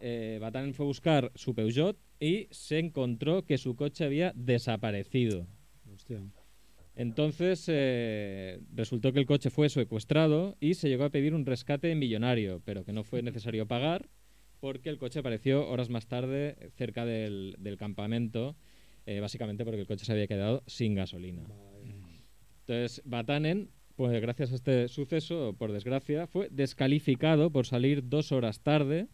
eh, 0.00 0.38
Batanen 0.40 0.74
fue 0.74 0.84
a 0.84 0.88
buscar 0.88 1.30
su 1.36 1.54
Peugeot 1.54 1.96
y 2.18 2.48
se 2.50 2.80
encontró 2.80 3.44
que 3.44 3.56
su 3.56 3.76
coche 3.76 4.04
había 4.04 4.32
desaparecido. 4.34 5.46
Hostia. 5.94 6.22
Entonces 6.98 7.64
eh, 7.68 8.58
resultó 8.74 9.12
que 9.12 9.20
el 9.20 9.26
coche 9.26 9.50
fue 9.50 9.68
secuestrado 9.68 10.56
y 10.58 10.74
se 10.74 10.88
llegó 10.88 11.04
a 11.04 11.10
pedir 11.10 11.32
un 11.32 11.46
rescate 11.46 11.94
millonario, 11.94 12.60
pero 12.64 12.84
que 12.84 12.92
no 12.92 13.04
fue 13.04 13.22
necesario 13.22 13.68
pagar 13.68 14.08
porque 14.58 14.88
el 14.88 14.98
coche 14.98 15.20
apareció 15.20 15.68
horas 15.68 15.90
más 15.90 16.08
tarde 16.08 16.72
cerca 16.76 17.06
del, 17.06 17.54
del 17.60 17.76
campamento, 17.76 18.56
eh, 19.06 19.20
básicamente 19.20 19.64
porque 19.64 19.82
el 19.82 19.86
coche 19.86 20.04
se 20.04 20.10
había 20.10 20.26
quedado 20.26 20.64
sin 20.66 20.96
gasolina. 20.96 21.44
Entonces 22.66 23.00
Batanen, 23.04 23.70
pues 23.94 24.20
gracias 24.20 24.50
a 24.50 24.56
este 24.56 24.88
suceso, 24.88 25.54
por 25.56 25.70
desgracia, 25.70 26.26
fue 26.26 26.48
descalificado 26.50 27.52
por 27.52 27.64
salir 27.66 28.08
dos 28.08 28.32
horas 28.32 28.64
tarde, 28.64 29.06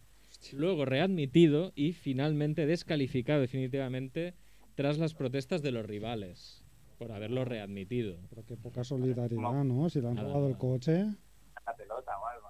luego 0.53 0.85
readmitido 0.85 1.71
y 1.75 1.91
finalmente 1.91 2.65
descalificado 2.65 3.41
definitivamente 3.41 4.33
tras 4.73 4.97
las 4.97 5.13
protestas 5.13 5.61
de 5.61 5.69
los 5.69 5.85
rivales 5.85 6.64
por 6.97 7.11
haberlo 7.11 7.45
readmitido. 7.45 8.17
Pero 8.29 8.45
qué 8.45 8.57
poca 8.57 8.83
solidaridad, 8.83 9.63
¿no? 9.63 9.89
Si 9.89 10.01
le 10.01 10.07
han 10.07 10.15
Nada, 10.15 10.27
robado 10.29 10.49
el 10.49 10.57
coche. 10.57 11.03
La 11.65 11.75
pelota 11.75 12.11
o 12.19 12.27
algo. 12.27 12.47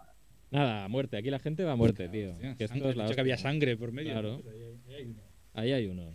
Nada, 0.52 0.86
a 0.86 0.88
muerte. 0.88 1.18
Aquí 1.18 1.30
la 1.30 1.39
gente 1.39 1.64
va 1.64 1.74
a 1.74 1.76
muerte, 1.76 2.08
tío. 2.10 2.32
Hostia, 2.32 2.56
Que 2.56 2.64
esto 2.66 2.89
es 2.89 2.96
la 2.96 3.08
que 3.10 3.20
había 3.22 3.38
sangre 3.38 3.76
por 3.78 3.91
medio. 3.91 4.12
Claro. 4.14 4.41
¿no? 4.43 4.50
Ahí 4.52 4.62
hay- 4.62 4.78
ahí 4.88 4.93
hay 4.96 5.06
uno. 5.08 5.22
Ahí 5.54 5.72
hay 5.72 5.88
uno. 5.88 6.14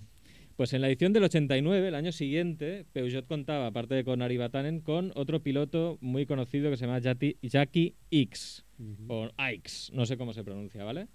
Pues 0.57 0.75
en 0.75 0.83
la 0.83 0.89
edición 0.89 1.13
del 1.15 1.25
89, 1.25 1.89
el 1.89 1.95
año 1.95 2.13
siguiente, 2.13 2.85
Peugeot 2.93 3.27
contaba, 3.27 3.67
aparte 3.69 3.95
de 3.95 4.05
con 4.05 4.21
Ari 4.21 4.37
Vatanen, 4.37 4.81
con 4.81 5.11
otro 5.15 5.43
piloto 5.43 5.97
muy 6.03 6.27
conocido 6.27 6.71
que 6.71 6.77
se 6.77 6.85
llama 6.85 6.99
Yati- 7.01 7.39
Jackie 7.41 7.97
X, 8.11 8.67
o 9.09 9.31
Ix, 9.55 9.91
no 9.95 10.05
sé 10.05 10.19
cómo 10.19 10.35
se 10.35 10.45
pronuncia, 10.45 10.85
¿vale? 10.85 11.09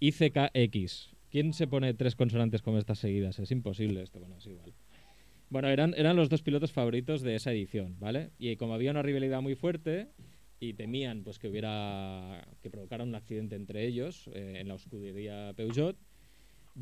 ICKX. 0.00 1.10
¿Quién 1.30 1.52
se 1.52 1.66
pone 1.66 1.92
tres 1.94 2.14
consonantes 2.16 2.62
como 2.62 2.78
estas 2.78 2.98
seguidas? 2.98 3.38
Es 3.38 3.50
imposible 3.50 4.02
esto, 4.02 4.18
bueno, 4.20 4.36
es 4.38 4.46
igual. 4.46 4.72
Bueno, 5.48 5.68
eran, 5.68 5.94
eran 5.96 6.16
los 6.16 6.28
dos 6.28 6.42
pilotos 6.42 6.72
favoritos 6.72 7.22
de 7.22 7.36
esa 7.36 7.52
edición, 7.52 7.96
¿vale? 8.00 8.30
Y 8.38 8.56
como 8.56 8.74
había 8.74 8.90
una 8.90 9.02
rivalidad 9.02 9.40
muy 9.40 9.54
fuerte 9.54 10.08
y 10.58 10.72
temían 10.74 11.22
pues 11.22 11.38
que 11.38 11.48
hubiera 11.48 12.46
que 12.62 12.70
provocara 12.70 13.04
un 13.04 13.14
accidente 13.14 13.54
entre 13.54 13.86
ellos 13.86 14.28
eh, 14.34 14.56
en 14.60 14.68
la 14.68 14.74
escudería 14.74 15.52
Peugeot, 15.56 15.96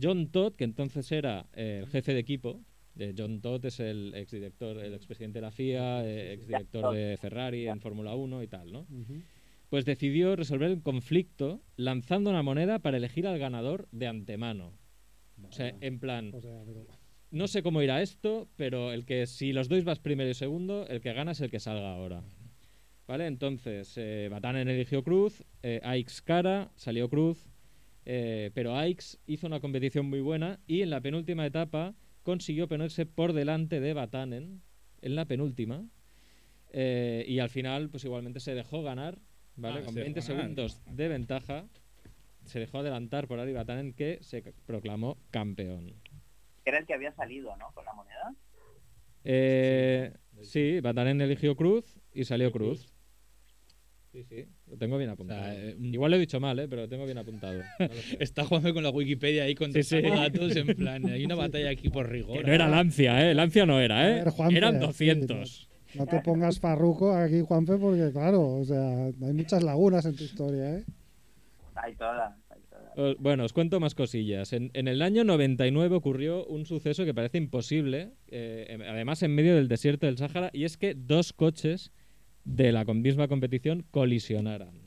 John 0.00 0.28
Todd, 0.30 0.54
que 0.54 0.64
entonces 0.64 1.10
era 1.12 1.46
eh, 1.54 1.80
el 1.82 1.88
jefe 1.88 2.14
de 2.14 2.20
equipo, 2.20 2.62
eh, 2.98 3.12
John 3.16 3.40
Todd 3.40 3.64
es 3.66 3.80
el 3.80 4.14
exdirector, 4.14 4.78
el 4.78 4.94
expresidente 4.94 5.38
de 5.38 5.42
la 5.42 5.50
FIA, 5.50 6.04
eh, 6.06 6.32
exdirector 6.32 6.94
de 6.94 7.16
Ferrari 7.18 7.68
en 7.68 7.80
Fórmula 7.80 8.14
1 8.14 8.42
y 8.42 8.46
tal, 8.48 8.72
¿no? 8.72 8.80
Ujú. 8.82 9.22
Pues 9.68 9.84
decidió 9.84 10.36
resolver 10.36 10.70
el 10.70 10.82
conflicto 10.82 11.60
lanzando 11.76 12.30
una 12.30 12.42
moneda 12.42 12.78
para 12.78 12.96
elegir 12.96 13.26
al 13.26 13.38
ganador 13.38 13.88
de 13.92 14.06
antemano. 14.06 14.72
O 15.48 15.52
sea, 15.52 15.74
en 15.80 15.98
plan, 15.98 16.30
O 16.32 16.40
sea, 16.40 16.62
pero- 16.64 16.86
no 17.35 17.49
sé 17.49 17.62
cómo 17.62 17.82
irá 17.82 18.01
esto, 18.01 18.49
pero 18.57 18.93
el 18.93 19.05
que 19.05 19.26
si 19.26 19.53
los 19.53 19.68
dois 19.68 19.85
vas 19.85 19.99
primero 19.99 20.30
y 20.30 20.35
segundo, 20.35 20.87
el 20.89 21.01
que 21.01 21.12
gana 21.12 21.32
es 21.32 21.41
el 21.41 21.51
que 21.51 21.61
salga 21.61 21.93
ahora. 21.93 22.22
¿Vale? 23.07 23.26
Entonces, 23.26 23.93
eh, 23.97 24.28
Batanen 24.30 24.68
eligió 24.68 25.03
Cruz, 25.03 25.45
eh, 25.62 25.80
Aix 25.85 26.22
Cara, 26.22 26.70
salió 26.74 27.11
Cruz, 27.11 27.51
eh, 28.07 28.51
pero 28.55 28.76
Aix 28.76 29.18
hizo 29.26 29.47
una 29.47 29.61
competición 29.61 30.07
muy 30.07 30.20
buena 30.20 30.59
y 30.66 30.80
en 30.82 30.91
la 30.91 31.01
penúltima 31.01 31.45
etapa 31.45 31.95
consiguió 32.22 32.66
ponerse 32.68 33.05
por 33.05 33.32
delante 33.35 33.80
de 33.80 33.93
Batanen 33.93 34.62
en 35.03 35.14
la 35.14 35.26
penúltima 35.26 35.87
eh, 36.70 37.24
y 37.28 37.39
al 37.41 37.51
final 37.51 37.91
pues 37.91 38.05
igualmente 38.05 38.41
se 38.41 38.55
dejó 38.55 38.82
ganar, 38.82 39.18
¿vale? 39.57 39.80
Ah, 39.80 39.85
Con 39.85 39.95
se 39.95 40.01
20 40.01 40.20
dejó 40.20 40.28
ganar. 40.32 40.43
segundos 40.45 40.80
de 40.91 41.09
ventaja 41.09 41.66
se 42.45 42.61
dejó 42.61 42.78
adelantar 42.78 43.26
por 43.26 43.39
Ari 43.39 43.53
Batanen 43.53 43.93
que 43.93 44.18
se 44.22 44.43
proclamó 44.66 45.18
campeón. 45.30 45.95
Era 46.64 46.78
el 46.78 46.86
que 46.86 46.94
había 46.94 47.12
salido, 47.12 47.56
¿no? 47.56 47.70
Con 47.74 47.84
la 47.84 47.92
moneda. 47.92 48.34
Eh, 49.24 50.12
sí, 50.42 50.80
Batanen 50.80 51.20
eligió 51.20 51.56
Cruz 51.56 51.98
y 52.12 52.24
salió 52.24 52.52
Cruz. 52.52 52.90
Sí, 54.12 54.22
sí, 54.22 54.46
lo 54.68 54.76
tengo 54.76 54.96
bien 54.96 55.10
apuntado. 55.10 55.40
O 55.40 55.44
sea, 55.44 55.54
eh, 55.54 55.76
Igual 55.80 56.12
lo 56.12 56.16
he 56.16 56.20
dicho 56.20 56.38
mal, 56.38 56.56
¿eh? 56.60 56.68
pero 56.68 56.82
lo 56.82 56.88
tengo 56.88 57.04
bien 57.04 57.18
apuntado. 57.18 57.60
No. 57.80 57.86
Está 58.20 58.44
jugando 58.44 58.72
con 58.72 58.84
la 58.84 58.90
Wikipedia 58.90 59.42
ahí 59.44 59.54
con 59.56 59.72
Sí, 59.72 59.82
sí. 59.82 60.00
datos 60.02 60.54
en 60.54 60.66
plan. 60.76 61.04
Hay 61.06 61.24
una 61.24 61.34
batalla 61.34 61.70
aquí 61.70 61.88
por 61.90 62.08
rigor. 62.08 62.38
Que 62.38 62.44
no 62.44 62.52
era 62.52 62.68
Lancia, 62.68 63.28
¿eh? 63.28 63.34
Lancia 63.34 63.66
no 63.66 63.80
era, 63.80 64.08
¿eh? 64.08 64.14
ver, 64.24 64.30
Juanfe, 64.30 64.56
Eran 64.56 64.74
sí, 64.74 64.86
200. 64.86 65.68
No 65.94 66.06
te 66.06 66.20
pongas 66.20 66.60
farruco 66.60 67.12
aquí, 67.12 67.40
Juanfe, 67.40 67.76
porque 67.76 68.10
claro, 68.12 68.54
o 68.56 68.64
sea, 68.64 69.06
hay 69.06 69.32
muchas 69.32 69.62
lagunas 69.64 70.04
en 70.06 70.14
tu 70.16 70.22
historia, 70.24 70.76
¿eh? 70.78 70.84
Hay 71.74 71.94
todas. 71.96 72.34
Os- 72.97 73.16
Bueno, 73.18 73.45
os 73.45 73.53
cuento 73.53 73.80
más 73.80 73.95
cosillas. 73.95 74.53
En, 74.53 74.70
en 74.74 74.88
el 74.88 75.03
año 75.03 75.24
99 75.24 75.95
ocurrió 75.97 76.45
un 76.47 76.64
suceso 76.66 77.05
que 77.05 77.14
parece 77.14 77.38
imposible, 77.38 78.12
eh, 78.28 78.66
em- 78.68 78.82
además 78.82 79.22
en 79.22 79.34
medio 79.34 79.55
del 79.57 79.68
desierto 79.68 80.07
del 80.07 80.16
Sáhara, 80.18 80.51
y 80.53 80.64
es 80.64 80.76
que 80.76 80.95
dos 80.95 81.32
coches 81.32 81.92
de 82.45 82.72
la 82.72 82.84
misma 82.84 83.26
competición 83.28 83.84
colisionaran. 83.90 84.82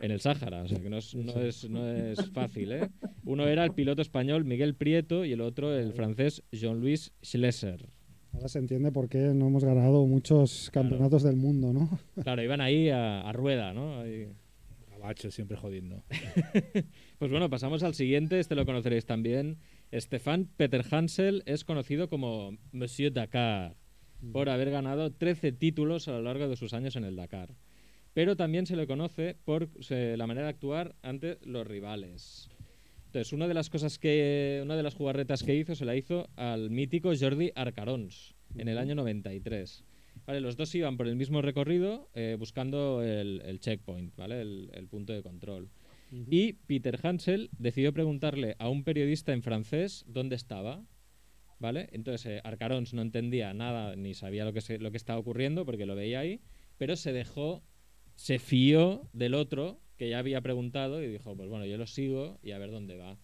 En 0.00 0.12
el 0.12 0.20
Sáhara, 0.20 0.62
o 0.62 0.68
sea 0.68 0.78
que 0.80 0.88
no 0.88 0.98
es, 0.98 1.12
no 1.16 1.40
es, 1.40 1.68
no 1.68 1.88
es 1.88 2.30
fácil, 2.30 2.70
¿eh? 2.70 2.88
Uno 3.24 3.48
era 3.48 3.64
el 3.64 3.72
piloto 3.72 4.00
español 4.00 4.44
Miguel 4.44 4.76
Prieto 4.76 5.24
y 5.24 5.32
el 5.32 5.40
otro 5.40 5.76
el 5.76 5.92
francés 5.92 6.44
Jean-Louis 6.52 7.12
Schlesser. 7.24 7.88
Ahora 8.32 8.46
se 8.48 8.60
entiende 8.60 8.92
por 8.92 9.08
qué 9.08 9.18
no 9.34 9.48
hemos 9.48 9.64
ganado 9.64 10.06
muchos 10.06 10.70
campeonatos 10.72 11.24
del 11.24 11.34
mundo, 11.34 11.72
¿no? 11.72 11.98
Claro, 12.22 12.42
iban 12.44 12.60
ahí 12.60 12.90
a, 12.90 13.22
a 13.22 13.32
rueda, 13.32 13.72
¿no? 13.72 13.98
Ahí. 13.98 14.28
Siempre 15.30 15.56
jodiendo. 15.56 16.04
Pues 17.18 17.32
bueno, 17.32 17.50
pasamos 17.50 17.82
al 17.82 17.94
siguiente, 17.94 18.38
este 18.38 18.54
lo 18.54 18.64
conoceréis 18.64 19.04
también. 19.04 19.58
Stefan 19.92 20.48
Peter 20.56 20.84
Hansel 20.88 21.42
es 21.46 21.64
conocido 21.64 22.08
como 22.08 22.56
Monsieur 22.70 23.12
Dakar 23.12 23.76
por 24.32 24.48
haber 24.48 24.70
ganado 24.70 25.12
13 25.12 25.52
títulos 25.52 26.06
a 26.06 26.12
lo 26.12 26.22
largo 26.22 26.48
de 26.48 26.56
sus 26.56 26.74
años 26.74 26.94
en 26.94 27.04
el 27.04 27.16
Dakar. 27.16 27.56
Pero 28.14 28.36
también 28.36 28.66
se 28.66 28.76
le 28.76 28.86
conoce 28.86 29.36
por 29.44 29.68
la 29.88 30.26
manera 30.26 30.46
de 30.46 30.50
actuar 30.50 30.94
ante 31.02 31.38
los 31.42 31.66
rivales. 31.66 32.48
Entonces, 33.06 33.32
una 33.32 33.48
de 33.48 33.54
las 33.54 33.70
cosas 33.70 33.98
que. 33.98 34.60
Una 34.62 34.76
de 34.76 34.82
las 34.82 34.94
jugarretas 34.94 35.42
que 35.42 35.54
hizo 35.54 35.74
se 35.74 35.84
la 35.84 35.96
hizo 35.96 36.28
al 36.36 36.70
mítico 36.70 37.12
Jordi 37.18 37.52
Arcarons 37.54 38.34
en 38.56 38.68
el 38.68 38.78
año 38.78 38.94
93. 38.94 39.84
Vale, 40.28 40.40
los 40.40 40.56
dos 40.56 40.72
iban 40.74 40.96
por 40.98 41.08
el 41.08 41.16
mismo 41.16 41.40
recorrido 41.42 42.08
eh, 42.14 42.36
buscando 42.38 43.02
el, 43.02 43.40
el 43.44 43.60
checkpoint, 43.60 44.14
¿vale? 44.14 44.40
El, 44.42 44.70
el 44.74 44.86
punto 44.86 45.12
de 45.14 45.22
control. 45.22 45.70
Y 46.30 46.52
Peter 46.52 46.98
Hansel 47.02 47.48
decidió 47.58 47.92
preguntarle 47.92 48.54
a 48.58 48.68
un 48.68 48.84
periodista 48.84 49.32
en 49.32 49.42
francés 49.42 50.04
dónde 50.06 50.36
estaba. 50.36 50.84
¿Vale? 51.60 51.88
Entonces 51.92 52.24
eh, 52.26 52.40
Arcarons 52.44 52.94
no 52.94 53.02
entendía 53.02 53.52
nada 53.52 53.96
ni 53.96 54.14
sabía 54.14 54.44
lo 54.44 54.52
que, 54.52 54.60
se- 54.60 54.78
lo 54.78 54.90
que 54.92 54.96
estaba 54.96 55.18
ocurriendo 55.18 55.64
porque 55.66 55.86
lo 55.86 55.96
veía 55.96 56.20
ahí, 56.20 56.40
pero 56.76 56.94
se 56.94 57.12
dejó, 57.12 57.64
se 58.14 58.38
fió 58.38 59.08
del 59.12 59.34
otro 59.34 59.80
que 59.96 60.08
ya 60.08 60.20
había 60.20 60.40
preguntado 60.40 61.02
y 61.02 61.08
dijo, 61.08 61.34
pues 61.36 61.48
bueno, 61.48 61.66
yo 61.66 61.76
lo 61.76 61.86
sigo 61.88 62.38
y 62.44 62.52
a 62.52 62.58
ver 62.58 62.70
dónde 62.70 62.96
va. 62.96 63.18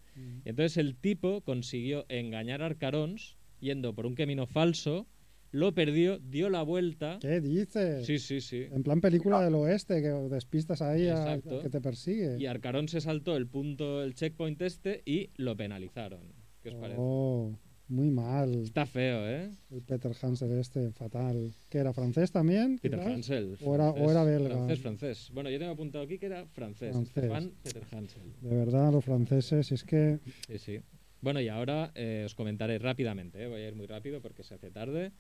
Entonces 0.45 0.79
el 0.79 0.97
tipo 0.97 1.43
consiguió 1.43 2.07
engañar 2.09 2.61
a 2.63 2.67
Arcarons 2.67 3.37
yendo 3.61 3.95
por 3.95 4.05
un 4.05 4.17
camino 4.17 4.47
falso, 4.47 5.07
lo 5.55 5.73
perdió, 5.73 6.19
dio 6.19 6.51
la 6.51 6.63
vuelta. 6.63 7.19
¿Qué 7.21 7.41
dices? 7.41 8.05
Sí, 8.05 8.19
sí, 8.19 8.41
sí. 8.41 8.67
En 8.73 8.83
plan 8.83 9.01
película 9.01 9.41
del 9.41 9.55
oeste, 9.55 10.03
que 10.03 10.09
despistas 10.09 10.83
ahí 10.83 11.07
a- 11.07 11.35
al 11.35 11.43
que 11.43 11.71
te 11.71 11.81
persigue. 11.81 12.37
Y 12.41 12.47
Arcarón 12.47 12.89
se 12.89 13.01
saltó 13.01 13.37
el 13.37 13.47
punto, 13.47 14.03
el 14.03 14.15
checkpoint 14.15 14.61
este 14.63 15.03
y 15.07 15.31
lo 15.37 15.57
penalizaron. 15.57 16.23
¿Qué 16.61 16.71
os 16.71 16.75
parece? 16.75 16.99
Oh, 17.01 17.57
muy 17.87 18.11
mal. 18.11 18.53
Está 18.65 18.85
feo, 18.85 19.29
¿eh? 19.29 19.51
El 19.71 19.83
Peter 19.83 20.11
Hansel 20.21 20.59
este, 20.59 20.91
fatal. 20.91 21.53
¿Que 21.69 21.79
era 21.79 21.93
francés 21.93 22.33
también? 22.33 22.81
Peter 22.81 22.99
quizás? 22.99 23.13
Hansel. 23.15 23.57
O 23.63 23.75
era- 23.77 23.91
o 23.91 24.11
era 24.11 24.25
belga. 24.25 24.57
Francés, 24.57 24.81
francés. 24.81 25.31
Bueno, 25.33 25.51
yo 25.51 25.59
tengo 25.61 25.71
apuntado 25.71 26.03
aquí 26.03 26.19
que 26.19 26.27
era 26.27 26.47
francés. 26.47 26.91
Francés. 26.93 27.11
Stefan 27.13 27.53
Peter 27.63 27.85
Hansel. 27.93 28.23
De 28.41 28.57
verdad, 28.57 28.91
los 28.93 29.05
franceses, 29.05 29.71
es 29.71 29.85
que... 29.85 30.19
Sí, 30.49 30.59
sí. 30.59 30.81
Bueno, 31.21 31.41
y 31.41 31.49
ahora 31.49 31.93
eh, 31.95 32.25
os 32.27 32.35
comentaré 32.35 32.79
rápidamente, 32.79 33.43
¿eh? 33.45 33.47
voy 33.47 33.63
a 33.63 33.69
ir 33.69 33.75
muy 33.77 33.87
rápido 33.87 34.21
porque 34.21 34.43
se 34.43 34.55
hace 34.55 34.71
tarde. 34.71 35.13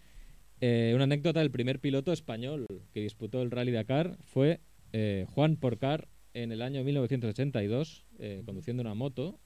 Eh, 0.67 0.93
una 0.95 1.05
anécdota 1.05 1.41
del 1.41 1.51
primer 1.51 1.79
piloto 1.79 2.11
español 2.11 2.67
que 2.95 3.03
disputó 3.03 3.43
el 3.43 3.51
Rally 3.51 3.71
Dakar 3.71 4.17
fue 4.23 4.61
eh, 4.95 5.27
Juan 5.29 5.57
Porcar 5.57 6.09
en 6.33 6.53
el 6.53 6.62
año 6.62 6.83
1982, 6.83 8.07
eh, 8.19 8.43
conduciendo 8.47 8.81
una 8.81 8.95
moto, 8.95 9.39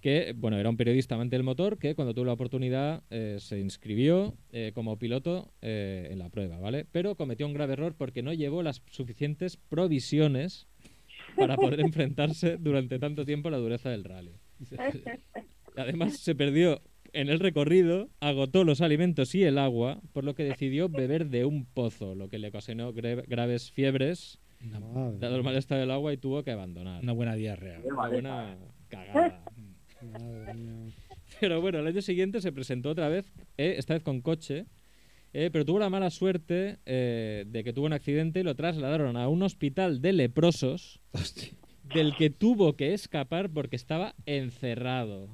que 0.00 0.34
bueno, 0.36 0.58
era 0.58 0.68
un 0.68 0.76
periodista 0.76 1.14
amante 1.14 1.36
del 1.36 1.44
motor 1.44 1.78
que 1.78 1.94
cuando 1.94 2.12
tuvo 2.12 2.24
la 2.24 2.32
oportunidad 2.32 3.04
eh, 3.08 3.36
se 3.38 3.60
inscribió 3.60 4.36
eh, 4.50 4.72
como 4.74 4.98
piloto 4.98 5.52
eh, 5.62 6.08
en 6.10 6.18
la 6.18 6.28
prueba, 6.28 6.58
¿vale? 6.58 6.86
Pero 6.90 7.14
cometió 7.14 7.46
un 7.46 7.54
grave 7.54 7.74
error 7.74 7.94
porque 7.96 8.24
no 8.24 8.32
llevó 8.32 8.64
las 8.64 8.82
suficientes 8.90 9.56
provisiones 9.56 10.66
para 11.36 11.54
poder 11.54 11.78
enfrentarse 11.78 12.56
durante 12.56 12.98
tanto 12.98 13.24
tiempo 13.24 13.46
a 13.46 13.52
la 13.52 13.58
dureza 13.58 13.90
del 13.90 14.02
rally. 14.02 14.32
Además, 15.76 16.18
se 16.18 16.34
perdió 16.34 16.82
en 17.12 17.28
el 17.28 17.40
recorrido, 17.40 18.08
agotó 18.20 18.64
los 18.64 18.80
alimentos 18.80 19.34
y 19.34 19.42
el 19.44 19.58
agua, 19.58 20.00
por 20.12 20.24
lo 20.24 20.34
que 20.34 20.44
decidió 20.44 20.88
beber 20.88 21.26
de 21.28 21.44
un 21.44 21.64
pozo, 21.64 22.14
lo 22.14 22.28
que 22.28 22.38
le 22.38 22.48
ocasionó 22.48 22.92
gra- 22.92 23.24
graves 23.26 23.70
fiebres, 23.70 24.38
Madre, 24.60 25.18
dado 25.18 25.36
el 25.36 25.42
mal 25.44 25.56
estado 25.56 25.80
del 25.80 25.90
agua, 25.90 26.12
y 26.12 26.16
tuvo 26.16 26.42
que 26.42 26.50
abandonar. 26.50 27.02
una 27.02 27.12
buena 27.12 27.34
diarrea. 27.34 27.80
Una 27.84 28.08
buena 28.08 28.56
cagada. 28.88 29.44
madre 30.12 30.54
mía. 30.54 30.92
Pero 31.40 31.60
bueno, 31.60 31.78
el 31.80 31.86
año 31.86 32.00
siguiente 32.02 32.40
se 32.40 32.52
presentó 32.52 32.90
otra 32.90 33.08
vez, 33.08 33.32
eh, 33.58 33.74
esta 33.78 33.94
vez 33.94 34.02
con 34.02 34.20
coche, 34.22 34.66
eh, 35.32 35.50
pero 35.52 35.64
tuvo 35.64 35.78
la 35.78 35.90
mala 35.90 36.08
suerte 36.10 36.78
eh, 36.86 37.44
de 37.46 37.64
que 37.64 37.72
tuvo 37.72 37.86
un 37.86 37.92
accidente 37.92 38.40
y 38.40 38.42
lo 38.42 38.54
trasladaron 38.54 39.16
a 39.16 39.28
un 39.28 39.42
hospital 39.42 40.00
de 40.00 40.12
leprosos, 40.14 41.00
del 41.94 42.16
que 42.16 42.30
tuvo 42.30 42.74
que 42.76 42.94
escapar 42.94 43.50
porque 43.50 43.76
estaba 43.76 44.14
encerrado. 44.24 45.28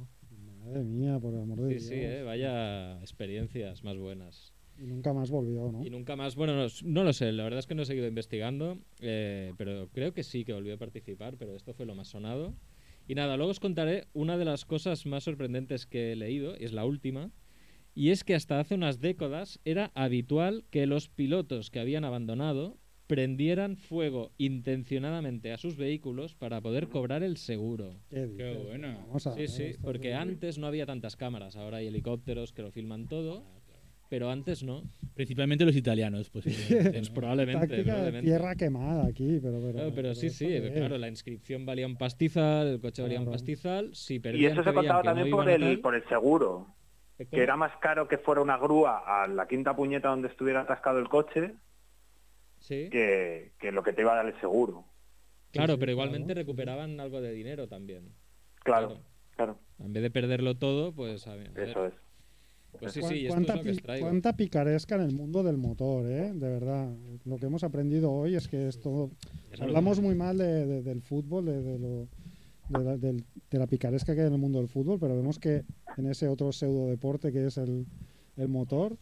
Madre 0.64 0.84
mía, 0.84 1.18
por 1.18 1.34
el 1.34 1.40
amor 1.40 1.60
de 1.62 1.68
Sí, 1.68 1.74
Dios. 1.74 1.84
sí, 1.84 1.94
eh, 1.94 2.22
vaya 2.22 3.00
experiencias 3.00 3.82
más 3.82 3.96
buenas. 3.96 4.52
Y 4.78 4.86
nunca 4.86 5.12
más 5.12 5.30
volvió, 5.30 5.70
¿no? 5.70 5.84
Y 5.84 5.90
nunca 5.90 6.16
más, 6.16 6.34
bueno, 6.34 6.54
no, 6.56 6.66
no 6.84 7.04
lo 7.04 7.12
sé, 7.12 7.30
la 7.32 7.44
verdad 7.44 7.58
es 7.58 7.66
que 7.66 7.74
no 7.74 7.82
he 7.82 7.86
seguido 7.86 8.06
investigando, 8.06 8.78
eh, 9.00 9.52
pero 9.58 9.88
creo 9.92 10.12
que 10.14 10.22
sí 10.22 10.44
que 10.44 10.52
volvió 10.52 10.74
a 10.74 10.78
participar, 10.78 11.36
pero 11.36 11.54
esto 11.56 11.74
fue 11.74 11.84
lo 11.86 11.94
más 11.94 12.08
sonado. 12.08 12.54
Y 13.06 13.14
nada, 13.14 13.36
luego 13.36 13.50
os 13.50 13.60
contaré 13.60 14.06
una 14.12 14.38
de 14.38 14.44
las 14.44 14.64
cosas 14.64 15.04
más 15.06 15.24
sorprendentes 15.24 15.86
que 15.86 16.12
he 16.12 16.16
leído, 16.16 16.54
y 16.58 16.64
es 16.64 16.72
la 16.72 16.84
última, 16.84 17.30
y 17.94 18.10
es 18.10 18.24
que 18.24 18.34
hasta 18.34 18.58
hace 18.58 18.74
unas 18.74 19.00
décadas 19.00 19.60
era 19.64 19.90
habitual 19.94 20.64
que 20.70 20.86
los 20.86 21.08
pilotos 21.08 21.70
que 21.70 21.80
habían 21.80 22.04
abandonado 22.04 22.78
prendieran 23.16 23.76
fuego 23.76 24.30
intencionadamente 24.38 25.52
a 25.52 25.58
sus 25.58 25.76
vehículos 25.76 26.34
para 26.34 26.62
poder 26.62 26.88
cobrar 26.88 27.22
el 27.22 27.36
seguro. 27.36 27.96
¿Qué. 28.08 28.26
Vamos 29.06 29.26
a 29.26 29.32
Sí, 29.34 29.40
ver, 29.40 29.48
sí, 29.50 29.72
porque 29.82 30.12
es- 30.12 30.16
antes 30.16 30.56
no 30.56 30.66
había 30.66 30.86
tantas 30.86 31.14
cámaras, 31.14 31.56
ahora 31.56 31.76
hay 31.76 31.88
helicópteros 31.88 32.54
que 32.54 32.62
lo 32.62 32.70
filman 32.70 33.08
todo, 33.08 33.44
pero 34.08 34.30
antes 34.30 34.62
no. 34.62 34.84
Principalmente 35.14 35.66
los 35.66 35.76
italianos, 35.76 36.30
pues. 36.30 36.44
posiblemente, 36.90 36.90
Pues 37.00 37.10
probablemente, 37.10 37.60
Táctica 37.60 37.82
de 37.82 37.84
probablemente. 37.84 38.30
tierra 38.30 38.54
quemada 38.54 39.06
aquí, 39.06 39.38
pero... 39.42 39.60
pero 39.60 39.72
Claro, 39.74 39.92
pero 39.94 40.14
sí, 40.14 40.26
¿esto 40.28 40.38
sí, 40.38 40.46
qué 40.46 40.66
es? 40.68 40.72
claro, 40.72 40.96
la 40.96 41.08
inscripción 41.08 41.66
valía 41.66 41.86
un 41.86 41.96
pastizal, 41.96 42.66
el 42.66 42.80
coche 42.80 43.02
valía 43.02 43.20
un 43.20 43.30
pastizal, 43.30 43.94
si 43.94 44.22
Y 44.24 44.46
eso 44.46 44.64
se 44.64 44.72
contaba 44.72 45.02
no 45.02 45.04
también 45.10 45.30
por 45.30 45.46
el, 45.50 45.60
tal- 45.60 45.80
por 45.80 45.94
el 45.94 46.08
seguro. 46.08 46.66
que 47.18 47.42
era 47.42 47.56
más 47.58 47.72
caro 47.82 48.08
que 48.08 48.16
fuera 48.16 48.40
una 48.40 48.56
grúa 48.56 49.02
a 49.22 49.26
la 49.28 49.46
quinta 49.46 49.76
puñeta 49.76 50.08
donde 50.08 50.28
estuviera 50.28 50.62
atascado 50.62 50.98
el 50.98 51.10
coche 51.10 51.54
Sí. 52.62 52.88
que, 52.90 53.52
que 53.58 53.72
lo 53.72 53.82
que 53.82 53.92
te 53.92 54.02
iba 54.02 54.12
a 54.12 54.16
dar 54.16 54.26
el 54.26 54.40
seguro. 54.40 54.84
Claro, 55.50 55.74
sí, 55.74 55.78
pero 55.80 55.90
claro. 55.90 55.90
igualmente 55.92 56.34
recuperaban 56.34 56.98
algo 57.00 57.20
de 57.20 57.32
dinero 57.32 57.68
también. 57.68 58.14
Claro, 58.64 58.88
Claro. 58.88 59.02
claro, 59.36 59.58
En 59.84 59.92
vez 59.92 60.02
de 60.02 60.10
perderlo 60.10 60.56
todo, 60.56 60.92
pues 60.94 61.26
a 61.26 61.34
ver. 61.34 61.52
eso 61.58 61.86
es. 61.86 61.94
Pues 62.78 62.92
sí, 62.94 63.00
Cuán- 63.00 63.12
sí, 63.12 63.16
esto 63.18 63.28
es 63.28 63.34
cuánta, 63.34 63.56
lo 63.56 63.62
que 63.64 63.70
os 63.70 63.76
pi- 63.76 63.82
traigo. 63.82 64.06
cuánta 64.06 64.36
picaresca 64.36 64.94
en 64.94 65.00
el 65.02 65.12
mundo 65.14 65.42
del 65.42 65.58
motor, 65.58 66.06
¿eh? 66.06 66.32
De 66.32 66.48
verdad. 66.48 66.94
Lo 67.26 67.36
que 67.36 67.46
hemos 67.46 67.62
aprendido 67.64 68.10
hoy 68.10 68.34
es 68.36 68.48
que 68.48 68.68
esto... 68.68 69.10
Eso 69.50 69.64
Hablamos 69.64 70.00
muy 70.00 70.14
mal 70.14 70.38
de- 70.38 70.64
de- 70.66 70.82
del 70.82 71.02
fútbol, 71.02 71.44
de, 71.44 71.60
de 71.62 71.78
lo, 71.78 72.08
de, 72.70 72.84
la, 72.84 72.96
de 72.96 73.58
la 73.58 73.66
picaresca 73.66 74.14
que 74.14 74.22
hay 74.22 74.28
en 74.28 74.32
el 74.34 74.38
mundo 74.38 74.58
del 74.58 74.68
fútbol, 74.68 74.98
pero 74.98 75.14
vemos 75.16 75.38
que 75.38 75.64
en 75.98 76.06
ese 76.06 76.28
otro 76.28 76.50
pseudo 76.52 76.86
deporte 76.88 77.30
que 77.30 77.44
es 77.46 77.58
el, 77.58 77.84
el 78.38 78.48
motor, 78.48 78.96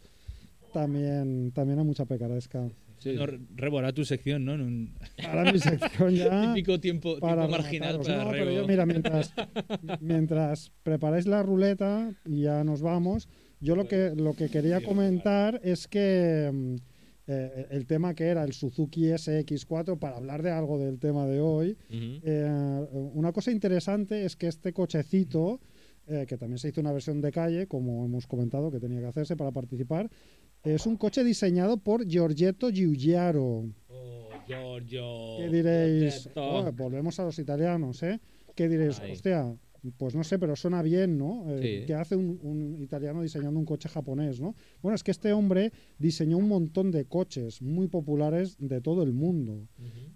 también, 0.73 1.53
también 1.53 1.79
hay 1.79 1.85
mucha 1.85 2.05
picaresca. 2.07 2.69
Sí. 3.01 3.15
No, 3.15 3.93
tu 3.95 4.05
sección, 4.05 4.45
¿no? 4.45 4.53
Un 4.53 4.95
Ahora 5.27 5.51
mi 5.53 5.59
sección 5.59 6.15
ya... 6.15 6.53
típico 6.55 6.79
tiempo, 6.79 7.13
tiempo 7.13 7.27
para 7.27 7.49
marginal 7.49 7.95
remataros. 7.95 8.07
para 8.07 8.25
No, 8.25 8.31
pero 8.31 8.53
yo, 8.53 8.67
mira, 8.69 8.85
mientras, 8.85 9.33
mientras 10.01 10.71
preparáis 10.83 11.27
la 11.27 11.43
ruleta 11.43 12.15
y 12.27 12.43
ya 12.43 12.63
nos 12.63 12.83
vamos, 12.83 13.29
yo 13.59 13.75
lo 13.75 13.89
que, 13.89 14.13
lo 14.15 14.35
que 14.35 14.51
quería 14.51 14.83
comentar 14.83 15.61
es 15.65 15.89
que 15.89 16.51
mm, 16.53 16.75
eh, 17.27 17.67
el 17.71 17.87
tema 17.87 18.13
que 18.15 18.25
era 18.25 18.43
el 18.43 18.53
Suzuki 18.53 19.05
SX4, 19.05 19.99
para 19.99 20.17
hablar 20.17 20.43
de 20.43 20.51
algo 20.51 20.79
del 20.79 20.99
tema 20.99 21.27
de 21.27 21.41
hoy, 21.41 21.79
eh, 21.89 22.87
una 23.15 23.33
cosa 23.33 23.51
interesante 23.51 24.25
es 24.25 24.37
que 24.37 24.49
este 24.49 24.73
cochecito, 24.73 25.61
eh, 26.07 26.27
que 26.29 26.37
también 26.37 26.59
se 26.59 26.69
hizo 26.69 26.81
una 26.81 26.93
versión 26.93 27.21
de 27.21 27.31
calle, 27.31 27.67
como 27.67 28.05
hemos 28.05 28.27
comentado, 28.27 28.71
que 28.71 28.81
tenía 28.81 28.99
que 29.01 29.07
hacerse 29.07 29.37
para 29.37 29.53
participar, 29.53 30.11
es 30.65 30.87
un 30.87 30.97
coche 30.97 31.25
diseñado 31.25 31.77
por 31.79 32.07
Giorgetto 32.07 32.71
Giugiaro. 32.71 33.65
Oh, 33.89 34.29
Giorgio. 34.47 35.37
¿Qué 35.39 35.49
diréis? 35.49 36.29
Oh, 36.35 36.71
volvemos 36.73 37.19
a 37.21 37.25
los 37.25 37.39
italianos, 37.39 38.03
¿eh? 38.03 38.21
¿Qué 38.55 38.69
diréis? 38.69 39.01
Hostia, 39.01 39.57
pues 39.97 40.15
no 40.15 40.23
sé, 40.25 40.39
pero 40.39 40.55
suena 40.57 40.83
bien, 40.83 41.17
¿no? 41.17 41.47
Eh, 41.49 41.61
Sí. 41.81 41.87
¿Qué 41.87 41.95
hace 41.95 42.15
un, 42.17 42.39
un 42.43 42.83
italiano 42.83 43.23
diseñando 43.23 43.59
un 43.59 43.65
coche 43.65 43.89
japonés, 43.89 44.39
no? 44.41 44.55
Bueno, 44.83 44.95
es 44.97 45.03
que 45.03 45.11
este 45.13 45.33
hombre 45.33 45.73
diseñó 45.99 46.37
un 46.37 46.49
montón 46.49 46.91
de 46.91 47.07
coches 47.07 47.63
muy 47.63 47.89
populares 47.89 48.57
de 48.59 48.81
todo 48.83 49.03
el 49.03 49.13
mundo, 49.15 49.67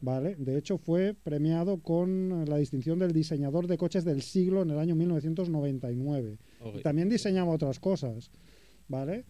¿vale? 0.03 0.35
De 0.37 0.59
hecho, 0.59 0.77
fue 0.77 1.15
premiado 1.15 1.79
con 1.81 2.45
la 2.47 2.59
distinción 2.59 2.99
del 2.99 3.13
diseñador 3.13 3.67
de 3.67 3.79
coches 3.79 4.05
del 4.05 4.21
siglo 4.21 4.61
en 4.63 4.71
el 4.71 4.79
año 4.79 4.95
1999. 4.97 6.37
Ok. 6.61 6.77
Y 6.81 6.83
también 6.83 7.09
diseñaba 7.09 7.53
otras 7.53 7.81
cosas, 7.81 8.31
¿vale? 8.89 9.25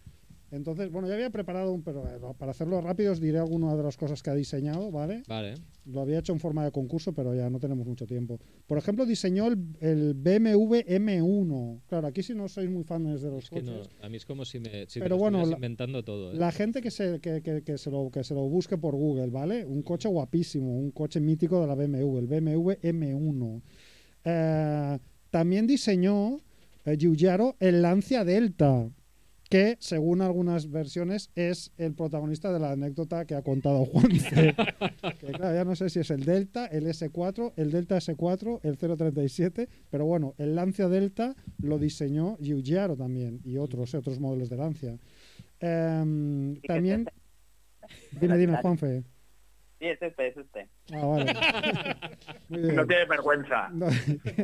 Entonces, 0.54 0.90
bueno, 0.90 1.08
ya 1.08 1.14
había 1.14 1.30
preparado 1.30 1.72
un, 1.72 1.82
pero 1.82 2.06
eh, 2.06 2.18
para 2.38 2.52
hacerlo 2.52 2.80
rápido 2.80 3.12
os 3.12 3.20
diré 3.20 3.38
algunas 3.38 3.76
de 3.76 3.82
las 3.82 3.96
cosas 3.96 4.22
que 4.22 4.30
ha 4.30 4.34
diseñado, 4.34 4.90
¿vale? 4.90 5.22
Vale. 5.28 5.54
Lo 5.86 6.00
había 6.00 6.18
hecho 6.20 6.32
en 6.32 6.40
forma 6.40 6.64
de 6.64 6.70
concurso, 6.70 7.12
pero 7.12 7.34
ya 7.34 7.50
no 7.50 7.58
tenemos 7.58 7.86
mucho 7.86 8.06
tiempo. 8.06 8.38
Por 8.66 8.78
ejemplo, 8.78 9.04
diseñó 9.04 9.48
el, 9.48 9.58
el 9.80 10.14
BMW 10.14 10.76
M1. 10.86 11.80
Claro, 11.88 12.06
aquí 12.06 12.22
si 12.22 12.34
no 12.34 12.48
sois 12.48 12.70
muy 12.70 12.84
fans 12.84 13.20
de 13.20 13.30
los 13.30 13.44
Es 13.44 13.50
que 13.50 13.62
no, 13.62 13.78
coches. 13.78 13.92
a 14.00 14.08
mí 14.08 14.16
es 14.16 14.24
como 14.24 14.44
si 14.44 14.60
me 14.60 14.86
si 14.88 15.00
Pero 15.00 15.16
me 15.16 15.20
bueno, 15.20 15.38
estuvieras 15.38 15.50
la- 15.60 15.66
inventando 15.66 16.02
todo. 16.04 16.32
¿eh? 16.32 16.36
La 16.36 16.52
gente 16.52 16.80
que 16.80 16.90
se, 16.90 17.20
que, 17.20 17.42
que- 17.42 17.62
que 17.62 17.76
se 17.76 17.90
lo, 17.90 18.10
que 18.10 18.24
se 18.24 18.32
lo 18.34 18.48
busque 18.48 18.78
por 18.78 18.94
Google, 18.94 19.28
¿vale? 19.30 19.66
Un 19.66 19.82
coche 19.82 20.08
guapísimo, 20.08 20.78
un 20.78 20.90
coche 20.92 21.20
mítico 21.20 21.60
de 21.60 21.66
la 21.66 21.74
BMW, 21.74 22.18
el 22.18 22.26
BMW 22.28 22.70
M1. 22.80 23.62
Eh, 24.24 24.98
también 25.30 25.66
diseñó 25.66 26.38
eh, 26.84 26.96
Giugiaro 26.98 27.56
el 27.60 27.82
Lancia 27.82 28.24
Delta, 28.24 28.88
que 29.54 29.76
según 29.78 30.20
algunas 30.20 30.68
versiones 30.68 31.30
es 31.36 31.70
el 31.78 31.94
protagonista 31.94 32.52
de 32.52 32.58
la 32.58 32.72
anécdota 32.72 33.24
que 33.24 33.36
ha 33.36 33.42
contado 33.42 33.84
Juanfe. 33.84 34.52
que 35.20 35.26
claro, 35.28 35.54
ya 35.54 35.64
no 35.64 35.76
sé 35.76 35.90
si 35.90 36.00
es 36.00 36.10
el 36.10 36.24
Delta, 36.24 36.66
el 36.66 36.88
S4, 36.88 37.52
el 37.54 37.70
Delta 37.70 37.98
S4, 37.98 38.58
el 38.64 38.76
037, 38.76 39.68
pero 39.90 40.06
bueno, 40.06 40.34
el 40.38 40.56
Lancia 40.56 40.88
Delta 40.88 41.36
lo 41.62 41.78
diseñó 41.78 42.36
Giugiaro 42.38 42.96
también 42.96 43.42
y 43.44 43.58
otros, 43.58 43.94
otros 43.94 44.18
modelos 44.18 44.50
de 44.50 44.56
Lancia. 44.56 44.98
Em, 45.60 46.60
también... 46.62 47.06
Dime, 48.20 48.36
dime, 48.36 48.56
Juanfe. 48.56 49.04
Sí, 49.84 49.90
es 49.90 50.00
este, 50.02 50.28
es 50.28 50.36
este. 50.38 50.68
Ah, 50.94 51.04
vale. 51.04 51.34
Muy 52.48 52.60
bien. 52.62 52.74
No 52.76 52.86
tiene 52.86 53.04
vergüenza. 53.04 53.68
No. 53.70 53.86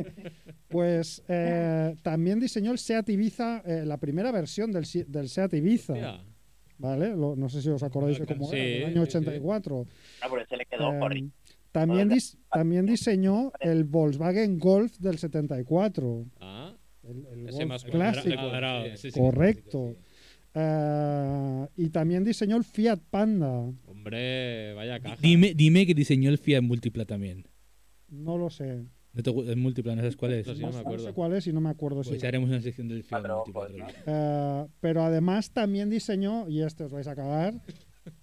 pues 0.67 1.23
eh, 1.27 1.95
también 2.03 2.39
diseñó 2.39 2.71
el 2.71 2.77
Seat 2.77 3.09
Ibiza, 3.09 3.61
eh, 3.65 3.83
la 3.85 3.97
primera 3.97 4.31
versión 4.31 4.71
del, 4.71 4.85
del 5.07 5.29
Seat 5.29 5.53
Ibiza. 5.55 5.93
Hostia. 5.93 6.23
¿Vale? 6.77 7.15
Lo- 7.15 7.35
no 7.35 7.49
sé 7.49 7.61
si 7.61 7.69
os 7.69 7.81
acordáis 7.83 8.19
de 8.19 8.25
cómo 8.25 8.47
Sí, 8.49 8.55
era, 8.55 8.87
del 8.87 8.97
año 8.97 9.05
sí. 9.05 9.17
84. 9.17 9.85
Ah, 10.21 10.27
pero 10.31 10.45
se 10.47 10.57
le 10.57 10.65
quedó 10.65 10.89
horrible. 10.89 11.31
también, 11.71 12.09
dis- 12.09 12.37
también 12.51 12.85
diseñó 12.85 13.51
el 13.59 13.83
Volkswagen 13.83 14.57
Golf 14.59 14.97
del 14.97 15.17
74. 15.19 16.25
Ah, 16.39 16.73
El, 17.03 17.25
el 17.33 17.49
ese 17.49 17.57
Golf 17.59 17.67
más 17.69 17.83
clásico. 17.83 18.35
cuadrado, 18.35 18.85
Sí, 18.85 18.97
sí, 18.97 19.11
sí. 19.11 19.19
Correcto. 19.19 19.95
Eh, 20.53 21.67
y 21.77 21.89
también 21.89 22.23
diseñó 22.23 22.57
el 22.57 22.63
Fiat 22.63 22.99
Panda. 23.09 23.71
Hombre, 24.01 24.73
vaya 24.73 24.99
caja. 24.99 25.17
Dime, 25.21 25.53
dime 25.53 25.85
que 25.85 25.93
diseñó 25.93 26.29
el 26.29 26.37
Fiat 26.37 26.61
Múltipla 26.63 27.05
también. 27.05 27.47
No 28.09 28.37
lo 28.37 28.49
sé. 28.49 28.83
No 29.13 29.23
te 29.23 29.29
el 29.51 29.57
Múltipla, 29.57 29.93
¿no 29.95 30.01
sabes 30.01 30.15
cuál 30.15 30.33
es? 30.33 30.39
Esto 30.39 30.55
sí, 30.55 30.61
no 30.61 30.67
me 30.67 30.73
No 30.73 30.79
acuerdo. 30.79 31.05
sé 31.05 31.13
cuál 31.13 31.33
es 31.33 31.47
y 31.47 31.53
no 31.53 31.61
me 31.61 31.69
acuerdo 31.69 32.03
si. 32.03 32.09
Pues 32.11 32.21
ya 32.21 32.27
haremos 32.29 32.49
una 32.49 32.61
sección 32.61 32.87
del 32.87 33.03
Fiat 33.03 33.21
Cuatro 33.21 33.43
Múltipla. 33.47 33.93
Eh, 34.05 34.67
pero 34.79 35.03
además 35.03 35.51
también 35.51 35.89
diseñó, 35.89 36.47
y 36.49 36.61
este 36.61 36.83
os 36.85 36.91
vais 36.91 37.07
a 37.07 37.15
cagar, 37.15 37.61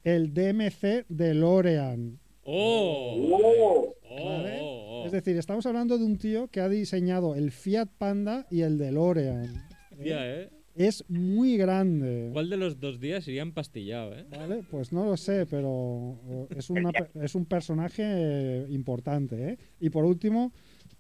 el 0.05 0.33
DMC 0.35 1.07
de 1.09 1.35
L'Oreal. 1.35 2.19
¡Oh! 2.43 3.29
¡Oh! 3.33 3.95
¡Oh! 4.11 4.25
¿Vale? 4.25 4.59
oh, 4.63 5.03
oh. 5.03 5.07
Es 5.07 5.13
decir, 5.13 5.37
estamos 5.37 5.67
hablando 5.67 5.99
de 5.99 6.05
un 6.05 6.17
tío 6.17 6.49
que 6.49 6.61
ha 6.61 6.69
diseñado 6.69 7.35
el 7.35 7.51
Fiat 7.53 7.89
Panda 7.99 8.47
y 8.51 8.63
el 8.63 8.79
DeLorean. 8.79 9.69
Hostia, 9.93 10.41
¿eh? 10.41 10.51
Es 10.79 11.05
muy 11.09 11.57
grande. 11.57 12.31
¿Cuál 12.33 12.51
de 12.51 12.57
los 12.57 12.79
dos 12.79 13.01
días 13.01 13.27
iría 13.27 13.43
empastillado, 13.43 14.15
eh? 14.15 14.25
¿Vale? 14.31 14.63
Pues 14.71 14.93
no 14.93 15.05
lo 15.05 15.17
sé, 15.17 15.45
pero 15.45 16.21
eh, 16.29 16.47
es, 16.57 16.71
una 16.71 16.93
es 17.21 17.35
un 17.35 17.47
personaje 17.47 18.65
importante. 18.69 19.51
¿eh? 19.51 19.59
Y 19.81 19.91
por 19.91 20.05
último, 20.05 20.53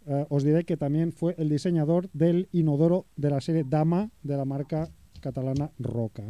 eh, 0.04 0.26
os 0.30 0.42
diré 0.42 0.64
que 0.64 0.76
también 0.76 1.12
fue 1.12 1.36
el 1.38 1.48
diseñador 1.48 2.10
del 2.12 2.48
inodoro 2.50 3.06
de 3.14 3.30
la 3.30 3.40
serie 3.40 3.64
Dama 3.64 4.10
de 4.24 4.36
la 4.36 4.44
marca 4.44 4.90
catalana 5.20 5.70
Roca. 5.78 6.24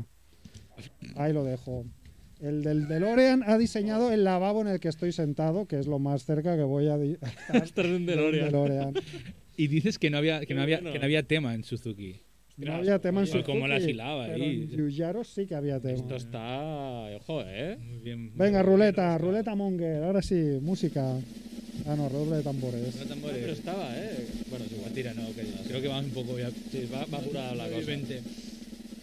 Ahí 1.16 1.32
lo 1.32 1.42
dejo. 1.42 1.86
El 2.40 2.62
del 2.62 2.86
DeLorean 2.86 3.42
ha 3.46 3.56
diseñado 3.56 4.12
el 4.12 4.24
lavabo 4.24 4.60
en 4.60 4.68
el 4.68 4.78
que 4.78 4.88
estoy 4.88 5.10
sentado, 5.10 5.64
que 5.66 5.78
es 5.78 5.86
lo 5.86 5.98
más 5.98 6.26
cerca 6.26 6.54
que 6.54 6.64
voy 6.64 6.88
a 6.88 6.96
estar 6.96 7.56
Estar 7.64 7.86
en 7.86 7.94
un 7.94 8.06
de 8.06 8.12
un 8.12 8.16
DeLorean. 8.16 8.44
DeLorean. 8.52 8.94
Y 9.56 9.68
dices 9.68 9.98
que 9.98 10.10
no 10.10 10.18
había, 10.18 10.44
que 10.44 10.52
no 10.52 10.60
había, 10.60 10.80
que 10.80 10.98
no 10.98 11.04
había 11.04 11.22
tema 11.22 11.54
en 11.54 11.64
Suzuki. 11.64 12.27
No 12.58 12.74
había 12.74 12.98
tema 12.98 13.20
en 13.20 13.26
las 13.68 13.82
hilaba 13.86 14.26
pero 14.26 14.44
ahí. 14.44 14.68
en 14.70 15.24
sí 15.28 15.46
que 15.46 15.54
había 15.54 15.80
tema. 15.80 15.94
Esto 15.94 16.16
está... 16.16 17.16
Ojo, 17.16 17.42
¿eh? 17.46 17.78
Muy 17.80 17.98
bien. 17.98 18.32
Venga, 18.36 18.62
ruleta, 18.62 19.16
ruleta 19.16 19.54
Monger, 19.54 20.02
ahora 20.02 20.22
sí, 20.22 20.58
música. 20.60 21.18
Ah, 21.86 21.94
no, 21.96 22.08
redoble 22.08 22.36
de 22.38 22.42
tambores. 22.42 22.96
No 22.96 23.02
No, 23.04 23.08
tambores. 23.08 23.38
pero 23.40 23.52
estaba, 23.52 23.88
¿eh? 23.96 24.26
Bueno, 24.50 24.64
es 24.64 24.72
igual. 24.72 24.92
Tira, 24.92 25.14
no, 25.14 25.22
ok. 25.28 25.36
Creo 25.68 25.80
que 25.80 25.88
vamos 25.88 26.04
un 26.06 26.10
poco 26.10 26.38
ya. 26.38 26.50
Sí, 26.50 26.88
va, 26.92 27.04
va 27.06 27.18
apurada 27.18 27.54
la 27.54 27.68
cosa. 27.68 27.92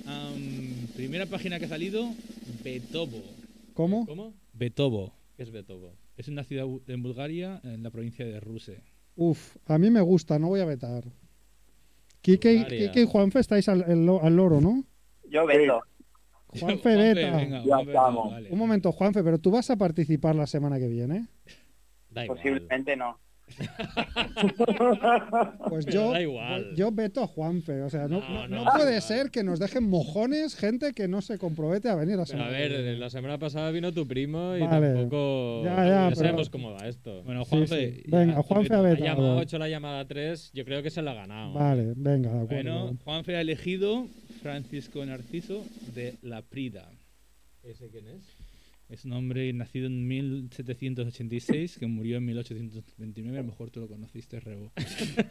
Am, 0.07 0.88
primera 0.95 1.26
página 1.26 1.57
que 1.57 1.65
ha 1.65 1.69
salido, 1.69 2.14
Betovo. 2.64 3.23
¿Cómo? 3.73 4.06
¿Cómo? 4.06 4.34
Betovo. 4.53 5.14
¿Qué 5.38 5.44
es 5.44 5.52
Betovo? 5.52 5.94
Es 6.18 6.27
una 6.27 6.44
ciudad 6.44 6.65
en 6.88 7.03
Bulgaria, 7.03 7.60
en 7.64 7.84
la 7.84 7.90
provincia 7.90 8.26
de 8.26 8.40
Ruse. 8.40 8.82
Uf, 9.15 9.56
a 9.65 9.77
mí 9.77 9.90
me 9.90 10.02
gusta, 10.02 10.38
no 10.40 10.49
voy 10.49 10.60
a 10.60 10.65
vetar. 10.65 11.03
Quique. 12.26 12.66
Quique 12.68 13.02
y 13.02 13.06
Juanfe 13.06 13.40
estáis 13.40 13.70
al, 13.70 13.84
al 13.84 14.36
loro, 14.36 14.60
¿no? 14.62 14.84
Yo 15.30 15.46
vendo. 15.46 15.82
Juanfe 16.60 16.96
veta. 16.96 17.38
venga, 17.38 17.58
Ya 17.60 17.64
Juanfe, 17.64 17.92
estamos. 17.92 18.32
vale. 18.32 18.50
Un 18.52 18.58
momento, 18.58 18.92
Juanfe, 18.92 19.24
pero 19.24 19.38
tú 19.40 19.52
vas 19.52 19.70
a 19.70 19.76
participar 19.76 20.36
la 20.36 20.48
semana 20.48 20.80
que 20.80 20.88
viene. 20.88 21.28
Da 22.10 22.24
igual. 22.24 22.38
Posiblemente 22.38 22.96
no. 22.96 23.20
Pues 25.70 25.86
yo, 25.86 26.12
da 26.12 26.22
igual. 26.22 26.74
yo 26.76 26.92
veto 26.92 27.24
a 27.24 27.28
Juanfe. 27.28 27.82
O 27.82 27.90
sea, 27.90 28.08
no, 28.08 28.20
No, 28.20 28.30
no- 28.30 28.48
no, 28.48 28.56
no 28.58 28.64
da 28.66 28.72
puede 28.74 28.98
igual. 28.98 29.02
ser 29.02 29.32
que 29.32 29.44
nos 29.44 29.60
dejen 29.60 29.88
mojones 29.90 30.56
gente 30.56 30.94
que 30.94 31.08
no 31.08 31.22
se 31.22 31.38
compromete 31.38 31.90
a 31.90 31.96
venir 31.96 32.14
a 32.16 32.18
Pero 32.18 32.26
semana 32.28 32.48
a 32.48 32.52
ver, 32.52 32.98
la 32.98 33.10
semana 33.10 33.38
pasada 33.38 33.72
vino 33.72 33.92
tu 33.92 34.08
primo 34.08 34.56
y 34.56 34.62
Vale. 34.62 34.94
tampoco... 34.94 35.64
Ya, 35.64 35.76
ya, 35.86 36.04
pero- 36.10 36.16
sabemos 36.16 36.50
cómo 36.50 36.72
va 36.74 36.88
esto. 36.88 37.24
Bueno, 37.24 37.44
Sí, 37.46 37.50
Juanfe. 37.52 37.92
sí. 37.96 38.04
Venga, 38.08 38.36
ya, 38.36 38.44
Juanfe 38.44 38.74
Ha 38.74 38.82
vetado. 38.82 39.06
llamado 39.06 39.36
8 39.38 39.58
la 39.60 39.70
llamada 39.70 40.06
3, 40.06 40.52
yo 40.54 40.66
creo 40.66 40.84
que 40.84 40.90
se 40.90 41.02
la 41.02 41.12
ha 41.12 41.16
ganado. 41.16 41.54
Vale, 41.54 41.94
venga, 41.96 42.32
de 42.34 42.42
acuerdo. 42.44 42.56
Bueno, 42.56 42.98
Juanfe 43.04 43.36
ha 43.38 43.42
elegido 43.42 44.08
Francisco 44.42 45.06
Narciso 45.06 45.64
de 45.94 46.16
La 46.22 46.42
Prida. 46.42 46.90
¿Ese 47.64 47.90
quién 47.90 48.08
es? 48.08 48.35
Es 48.88 49.03
un 49.03 49.14
hombre 49.14 49.52
nacido 49.52 49.88
en 49.88 50.07
1786 50.07 51.78
que 51.80 51.88
murió 51.88 52.18
en 52.18 52.26
1829. 52.26 53.38
A 53.38 53.41
lo 53.41 53.48
mejor 53.48 53.72
tú 53.72 53.80
lo 53.82 53.88
conociste, 53.88 54.40
Rebo. 54.40 54.72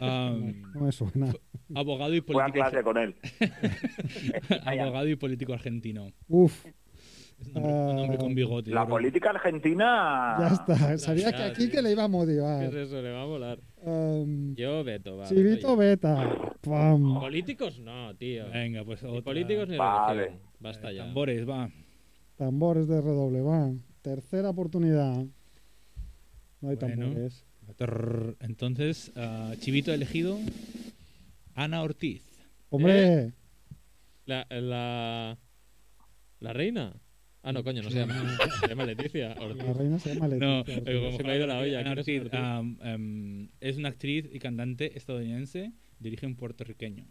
Am, 0.01 0.63
No 0.75 0.81
me 0.81 0.91
suena. 0.93 1.33
abogado 1.75 2.15
y 2.15 2.21
político. 2.21 2.53
clase 2.53 2.83
con 2.83 2.99
él. 2.99 3.15
abogado 4.65 5.09
y 5.09 5.15
político 5.17 5.53
argentino. 5.53 6.09
Uf, 6.27 6.67
Es 7.41 7.49
un 7.55 7.57
hombre, 7.65 7.73
un 7.93 7.99
hombre 8.01 8.19
con 8.19 8.35
bigote. 8.35 8.71
La 8.71 8.87
política 8.89 9.31
argentina... 9.31 10.37
ya 10.41 10.49
está. 10.49 10.99
Sabía 10.99 11.31
que 11.33 11.43
aquí 11.43 11.63
sí. 11.67 11.71
que 11.71 11.81
le 11.81 11.93
iba 11.93 12.05
a 12.05 12.09
¿Qué 12.09 12.13
es 12.13 12.19
motivar. 12.19 12.75
eso? 12.77 13.01
Le 13.03 13.11
va 13.13 13.23
a 13.23 13.27
molar. 13.27 13.59
Um, 13.83 14.55
Yo 14.57 14.83
veto, 14.83 15.17
va. 15.19 15.27
Chivito 15.27 15.47
veto 15.47 15.69
yo. 15.69 15.77
Beta. 15.77 16.55
Pam. 16.61 17.21
Políticos 17.21 17.79
no, 17.79 18.15
tío. 18.17 18.51
Venga, 18.51 18.85
pues 18.85 19.05
otra. 19.05 19.23
políticos 19.23 19.69
ni 19.69 19.77
Vale. 19.77 20.23
religión. 20.25 20.43
Basta 20.59 20.91
Eh, 20.91 20.95
ya. 20.97 21.05
Tambores, 21.05 21.49
va. 21.49 21.71
Tambores 22.37 22.89
de 22.89 23.01
redoble, 23.01 23.41
va. 23.43 23.73
Tercera 24.03 24.51
oportunidad. 24.51 25.25
No 26.61 26.69
hay 26.71 26.77
Bueno. 26.77 27.03
tambores. 27.07 27.45
Trrr. 27.77 28.37
Entonces, 28.41 29.13
ah, 29.17 29.55
Chivito 29.61 29.91
ha 29.91 29.95
elegido 29.95 30.39
Ana 31.55 31.83
Ortiz. 31.83 32.23
Hombre, 32.71 33.33
La, 34.27 34.47
la, 34.51 35.39
la 36.41 36.53
reina. 36.53 36.95
Ah, 37.43 37.53
no, 37.53 37.63
coño, 37.63 37.83
no 37.83 37.91
se 37.91 37.99
llama. 37.99 38.15
Se 38.61 38.69
llama 38.69 38.87
Leticia. 38.87 39.35
Ortiz. 39.39 39.63
la 39.65 39.73
reina 39.75 39.99
se 39.99 40.15
llama 40.15 40.29
No, 40.29 40.59
Leticia. 40.59 40.83
eh, 40.87 40.99
como 41.05 41.17
Se 41.17 41.23
me 41.25 41.31
ha 41.33 41.37
ido 41.37 41.47
la 41.47 41.59
olla, 41.59 41.81
em, 42.83 43.49
es 43.61 43.77
una 43.77 43.91
actriz 43.91 44.29
y 44.33 44.39
cantante 44.39 44.97
estadounidense 44.97 45.73
de 46.01 46.09
origen 46.09 46.37
puertorriqueño. 46.37 47.07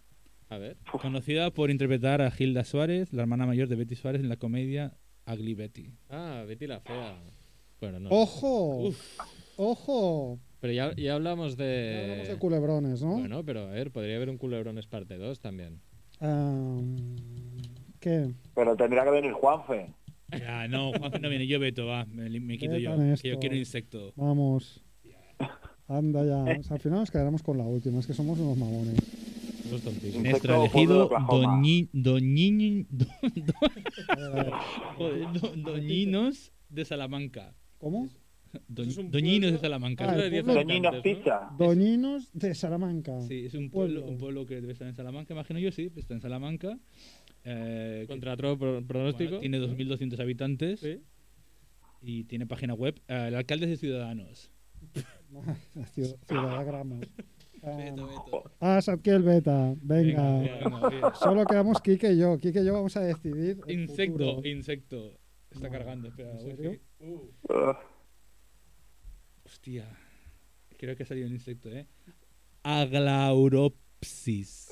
A 0.50 0.58
ver. 0.58 0.78
Conocida 1.02 1.52
por 1.52 1.70
interpretar 1.72 2.22
a 2.22 2.32
Hilda 2.38 2.64
Suárez, 2.64 3.14
la 3.14 3.22
hermana 3.24 3.46
mayor 3.46 3.68
de 3.70 3.76
Betty 3.76 3.96
Suárez, 3.96 4.22
en 4.22 4.30
la 4.30 4.38
comedia 4.38 4.98
Ugly 5.28 5.54
Betty. 5.54 5.90
Ah, 6.10 6.44
Betty 6.48 6.68
la 6.68 6.80
fea. 6.80 7.18
Bueno, 7.80 8.00
no. 8.00 8.10
¡Ojo! 8.10 8.92
¡Ojo! 9.58 10.40
Pero 10.60 10.74
ya, 10.74 10.96
ya 10.96 11.16
hablamos 11.16 11.58
Ya 11.58 11.64
hablamos 11.66 12.28
de 12.28 12.34
de. 12.34 12.40
culebrones, 12.40 13.02
¿no? 13.04 13.14
Bueno, 13.20 13.44
pero 13.44 13.68
a 13.68 13.72
ver, 13.72 13.92
podría 13.92 14.16
haber 14.16 14.30
un 14.30 14.38
Culebrones 14.38 14.88
parte 14.88 15.18
2 15.18 15.40
también. 15.42 15.82
Um, 16.22 17.16
¿Qué? 18.00 18.32
Pero 18.56 18.76
tendría 18.78 19.04
que 19.04 19.10
venir 19.12 19.34
Juanfe. 19.34 19.94
Ya, 20.40 20.68
no, 20.68 20.92
Juanfe 20.94 21.20
no 21.20 21.30
viene, 21.30 21.46
yo 21.48 21.60
veto, 21.60 21.86
va, 21.86 22.06
me, 22.06 22.58
quito 22.58 22.78
yo. 22.78 22.96
que 23.22 23.30
yo 23.30 23.40
quiero 23.40 23.56
insecto. 23.56 24.14
Vamos. 24.16 24.84
Anda 25.88 26.24
ya. 26.26 26.60
O 26.60 26.64
sea, 26.64 26.76
al 26.76 26.82
final 26.82 27.00
nos 27.00 27.12
quedaremos 27.12 27.44
con 27.44 27.58
la 27.58 27.66
última. 27.66 28.00
Es 28.00 28.08
que 28.08 28.14
somos 28.14 28.40
unos 28.40 28.58
mamones. 28.58 28.96
Nuestro 30.22 30.56
elegido 30.66 31.06
Oklahoma. 31.06 31.56
Doñi, 31.58 31.90
Do- 34.98 35.28
Do- 35.34 35.56
Doñinos 35.56 36.52
de 36.70 36.86
Salamanca. 36.86 37.54
¿Cómo? 37.78 38.08
Do- 38.68 38.84
Doñinos 38.86 39.52
de 39.54 39.58
Salamanca. 39.58 40.10
Ah, 40.12 40.16
de 40.16 40.26
el 40.26 40.32
10 40.32 40.44
pueblo- 40.44 40.62
Doñinos. 40.62 40.96
Pizza. 41.02 41.50
Doñinos 41.58 42.30
de 42.34 42.54
Salamanca. 42.56 43.22
Sí, 43.22 43.46
es 43.46 43.54
un 43.56 43.70
pueblo, 43.72 44.02
Pueblo. 44.02 44.12
un 44.14 44.18
pueblo 44.20 44.46
que 44.46 44.56
debe 44.62 44.74
estar 44.74 44.88
en 44.88 44.96
Salamanca, 44.96 45.34
imagino 45.34 45.60
yo, 45.60 45.72
sí, 45.72 45.92
está 45.96 46.14
en 46.14 46.22
Salamanca. 46.22 46.78
Eh, 47.46 48.06
Contra 48.08 48.38
todo 48.38 48.58
pronóstico. 48.86 49.32
bueno, 49.32 49.40
tiene 49.42 49.60
2.200 49.60 50.20
habitantes 50.20 50.80
Sí. 50.80 51.00
y 52.02 52.24
tiene 52.26 52.46
página 52.46 52.74
web. 52.74 53.02
Eh, 53.08 53.26
el 53.30 53.36
alcalde 53.36 53.66
es 53.66 53.72
de 53.72 53.78
Ciudadanos. 53.78 54.52
Ciudad- 55.94 56.16
Ciudadagramos. 56.28 57.00
Ah, 57.66 57.76
Veto, 57.78 58.08
veto. 58.08 58.52
Ah, 58.60 58.82
Sadkiel 58.82 59.24
Beta. 59.24 59.74
Venga. 59.82 61.14
Solo 61.16 61.46
quedamos 61.46 61.82
Kike 61.82 62.12
y 62.12 62.18
yo. 62.20 62.38
Kike 62.38 62.60
y 62.62 62.66
yo 62.66 62.74
vamos 62.74 62.96
a 62.98 63.02
decidir. 63.02 63.60
Insecto, 63.68 64.36
futuro. 64.36 64.48
insecto. 64.50 65.20
Está 65.50 65.68
No, 65.68 65.72
cargando, 65.74 66.08
espera. 66.10 66.32
¿en 66.32 66.46
wifi. 66.46 66.56
serio? 66.58 66.80
Ugh. 67.00 67.78
Hostia. 69.46 69.98
Creo 70.78 70.96
que 70.96 71.04
ha 71.04 71.06
salido 71.06 71.28
un 71.28 71.34
insecto, 71.34 71.70
¿eh? 71.70 71.88
Aglauropsis. 72.64 74.72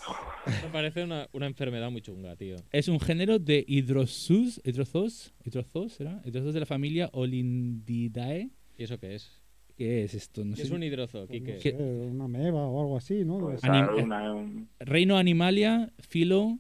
Me 0.64 0.70
parece 0.70 1.04
una, 1.04 1.28
una 1.32 1.46
enfermedad 1.46 1.90
muy 1.92 2.02
chunga, 2.02 2.36
tío. 2.36 2.56
Es 2.72 2.88
un 2.88 3.00
género 3.00 3.40
de 3.40 3.64
hidrozus, 3.68 4.60
hidrozos, 4.66 5.34
hidrozos, 5.46 5.94
¿será? 5.94 6.22
Hidrozos 6.26 6.54
de 6.54 6.60
la 6.62 6.66
familia 6.66 7.10
Olindidae. 7.14 8.50
¿Y 8.78 8.84
eso 8.84 9.00
qué 9.00 9.16
es? 9.16 9.41
¿Qué 9.82 10.04
es 10.04 10.14
esto? 10.14 10.46
No 10.46 10.52
¿Qué 10.56 10.62
sé. 10.62 10.68
es 10.68 10.72
un 10.72 10.84
hidrozo, 10.84 11.26
Pues 11.26 11.42
no 11.74 11.76
una 12.14 12.28
meba 12.28 12.68
o 12.68 12.82
algo 12.82 12.98
así, 12.98 13.26
¿no? 13.26 13.40
Pues. 13.40 13.64
Anim- 13.64 14.04
una- 14.04 14.32
un- 14.32 14.70
Reino 14.80 15.18
Animalia, 15.18 15.92
filo, 15.98 16.60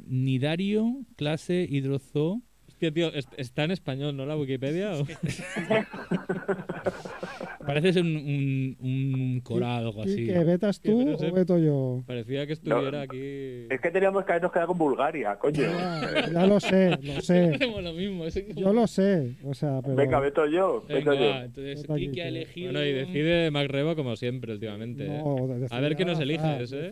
nidario, 0.00 1.04
clase, 1.14 1.64
hidrozo. 1.70 2.42
Hostia, 2.66 2.90
tío, 2.92 3.14
¿est- 3.14 3.32
¿está 3.36 3.62
en 3.62 3.70
español, 3.70 4.16
no 4.16 4.26
la 4.26 4.36
Wikipedia? 4.36 4.90
o? 4.98 5.06
Parece 7.68 7.92
ser 7.92 8.02
un, 8.02 8.16
un, 8.16 8.76
un 8.80 9.40
coral 9.42 9.84
o 9.84 9.88
algo 9.88 10.02
así. 10.02 10.16
Kike, 10.26 10.42
¿vetas 10.44 10.80
tú 10.80 11.12
o 11.12 11.32
veto 11.34 11.58
yo? 11.58 12.02
Parecía 12.06 12.46
que 12.46 12.54
estuviera 12.54 13.02
aquí. 13.02 13.66
Es 13.68 13.78
que 13.82 13.90
teníamos 13.90 14.24
que 14.24 14.32
habernos 14.32 14.52
quedado 14.52 14.68
con 14.68 14.78
Bulgaria, 14.78 15.36
coño. 15.38 15.60
Ya, 15.60 16.30
ya 16.32 16.46
lo 16.46 16.60
sé, 16.60 16.96
lo 17.02 17.20
sé. 17.20 17.50
Hacemos 17.54 17.82
lo 17.82 17.92
mismo. 17.92 18.24
es 18.24 18.42
como- 18.42 18.58
Yo 18.58 18.72
lo 18.72 18.86
sé. 18.86 19.34
O 19.44 19.52
sea, 19.52 19.82
pero. 19.82 19.96
Venga, 19.96 20.18
veto 20.18 20.46
yo, 20.46 20.82
Venga, 20.88 21.10
veto 21.10 21.22
yo. 21.22 21.28
va, 21.30 21.44
entonces 21.44 21.84
ha 21.90 21.94
elegido. 22.28 22.72
Bueno, 22.72 22.86
y 22.86 22.92
decide 22.94 23.50
Mac 23.50 23.68
Rebo 23.68 23.94
como 23.94 24.16
siempre 24.16 24.54
últimamente. 24.54 25.04
¿eh? 25.06 25.22
A 25.70 25.80
ver 25.80 25.94
qué 25.94 26.06
nos 26.06 26.18
eliges, 26.20 26.72
¿eh? 26.72 26.90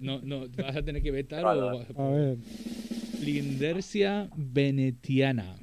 no, 0.00 0.20
no, 0.22 0.46
vas 0.56 0.76
a 0.76 0.82
tener 0.82 1.02
que 1.02 1.10
vetar 1.10 1.44
o. 1.44 1.80
A 1.96 2.08
ver. 2.10 2.36
Lindersia 3.20 4.28
venetiana. 4.36 5.56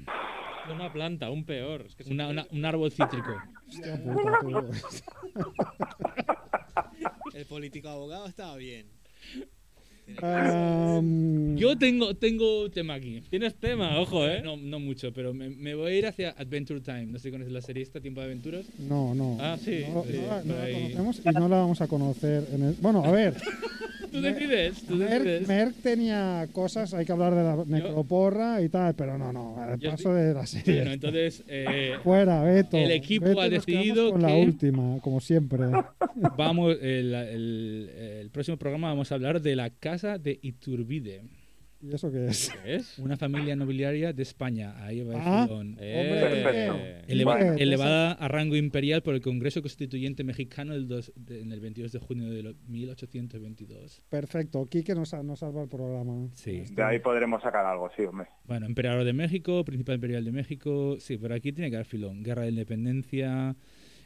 Una 0.73 0.91
planta, 0.91 1.29
un 1.29 1.45
peor. 1.45 1.85
Es 1.87 1.95
que 1.95 2.11
Una- 2.11 2.27
una- 2.27 2.47
un 2.51 2.65
árbol 2.65 2.91
cítrico. 2.91 3.31
Hostia 3.67 3.97
puta, 4.03 4.39
tú. 4.41 4.71
El 7.33 7.45
político 7.45 7.89
abogado 7.89 8.27
estaba 8.27 8.55
bien. 8.57 8.87
Yo 11.57 11.77
tengo, 11.79 12.15
tengo 12.15 12.69
tema 12.69 12.93
aquí. 12.93 13.21
Tienes 13.29 13.55
tema, 13.55 13.99
ojo, 13.99 14.25
¿eh? 14.27 14.41
No, 14.43 14.55
no 14.55 14.79
mucho, 14.79 15.11
pero 15.11 15.33
me, 15.33 15.49
me 15.49 15.73
voy 15.73 15.91
a 15.93 15.95
ir 15.97 16.05
hacia 16.05 16.29
Adventure 16.37 16.79
Time. 16.81 17.07
No 17.07 17.17
sé 17.17 17.23
si 17.29 17.31
conoces 17.31 17.51
la 17.51 17.61
serie 17.61 17.81
esta, 17.81 17.99
Tiempo 17.99 18.19
de 18.21 18.27
Aventuras. 18.27 18.65
No, 18.77 19.15
no. 19.15 19.37
Ah, 19.41 19.57
sí, 19.59 19.83
No, 19.91 20.03
sí, 20.03 20.19
no 20.21 20.27
la- 20.27 20.43
no 20.43 20.55
la 20.55 20.71
conocemos 20.71 21.21
y 21.25 21.29
no 21.31 21.49
la 21.49 21.57
vamos 21.57 21.81
a 21.81 21.87
conocer. 21.87 22.47
En 22.53 22.63
el... 22.63 22.73
Bueno, 22.75 23.03
a 23.03 23.11
ver. 23.11 23.35
Tú 24.15 24.21
decides, 24.21 24.81
tú 24.85 24.95
Merck, 24.95 25.23
decides. 25.23 25.47
Merck 25.47 25.75
tenía 25.81 26.47
cosas, 26.51 26.93
hay 26.93 27.05
que 27.05 27.11
hablar 27.11 27.35
de 27.35 27.43
la 27.43 27.63
necroporra 27.65 28.61
y 28.61 28.69
tal, 28.69 28.95
pero 28.95 29.17
no, 29.17 29.31
no. 29.33 29.57
al 29.61 29.79
paso 29.79 30.13
de 30.13 30.33
la 30.33 30.45
serie. 30.45 30.75
Bueno, 30.77 30.91
entonces 30.93 31.43
eh, 31.47 31.95
Fuera, 32.03 32.41
Beto. 32.43 32.77
el 32.77 32.91
equipo 32.91 33.25
Beto, 33.25 33.41
ha 33.41 33.49
decidido 33.49 34.11
con 34.11 34.21
la 34.21 34.29
que- 34.29 34.41
última, 34.41 34.99
como 35.01 35.19
siempre. 35.19 35.65
vamos, 36.37 36.77
el, 36.81 37.13
el- 37.13 37.89
el 38.21 38.29
próximo 38.29 38.57
programa 38.57 38.87
vamos 38.89 39.11
a 39.11 39.15
hablar 39.15 39.41
de 39.41 39.55
la 39.55 39.69
casa 39.69 40.17
de 40.17 40.39
Iturbide, 40.41 41.21
¿Y 41.87 41.93
eso 41.93 42.11
qué 42.11 42.25
es? 42.27 42.51
¿Qué 42.63 42.75
es? 42.75 42.97
una 42.99 43.15
familia 43.17 43.55
nobiliaria 43.55 44.11
de 44.11 44.23
España. 44.23 44.73
Ahí 44.83 45.03
va 45.03 45.13
el 45.15 45.21
Ah. 45.23 45.45
filón. 45.47 45.77
Eh, 45.79 46.17
Perfecto. 46.21 46.77
Eleva- 47.07 47.33
Hombre, 47.35 47.63
elevada 47.63 48.13
a 48.13 48.27
rango 48.27 48.55
imperial 48.55 49.03
por 49.03 49.13
el 49.13 49.21
Congreso 49.21 49.61
Constituyente 49.61 50.23
Mexicano 50.23 50.73
del 50.73 50.87
dos- 50.87 51.11
de- 51.15 51.41
en 51.41 51.51
el 51.51 51.59
22 51.59 51.91
de 51.91 51.99
junio 51.99 52.29
de 52.29 52.43
lo- 52.43 52.53
1822. 52.67 54.01
Perfecto. 54.09 54.65
Quique 54.65 54.95
nos, 54.95 55.13
nos 55.23 55.39
salva 55.39 55.63
el 55.63 55.69
programa. 55.69 56.27
Sí. 56.33 56.63
De 56.71 56.83
ahí 56.83 56.99
podremos 56.99 57.41
sacar 57.41 57.65
algo, 57.65 57.89
sí, 57.95 58.03
hombre. 58.03 58.27
Bueno, 58.45 58.65
emperador 58.65 59.03
de 59.03 59.13
México, 59.13 59.63
principal 59.65 59.95
imperial 59.95 60.23
de 60.25 60.31
México. 60.31 60.97
Sí, 60.99 61.17
pero 61.17 61.35
aquí 61.35 61.51
tiene 61.51 61.69
que 61.69 61.75
haber 61.77 61.85
filón. 61.87 62.23
Guerra 62.23 62.43
de 62.43 62.49
Independencia, 62.49 63.55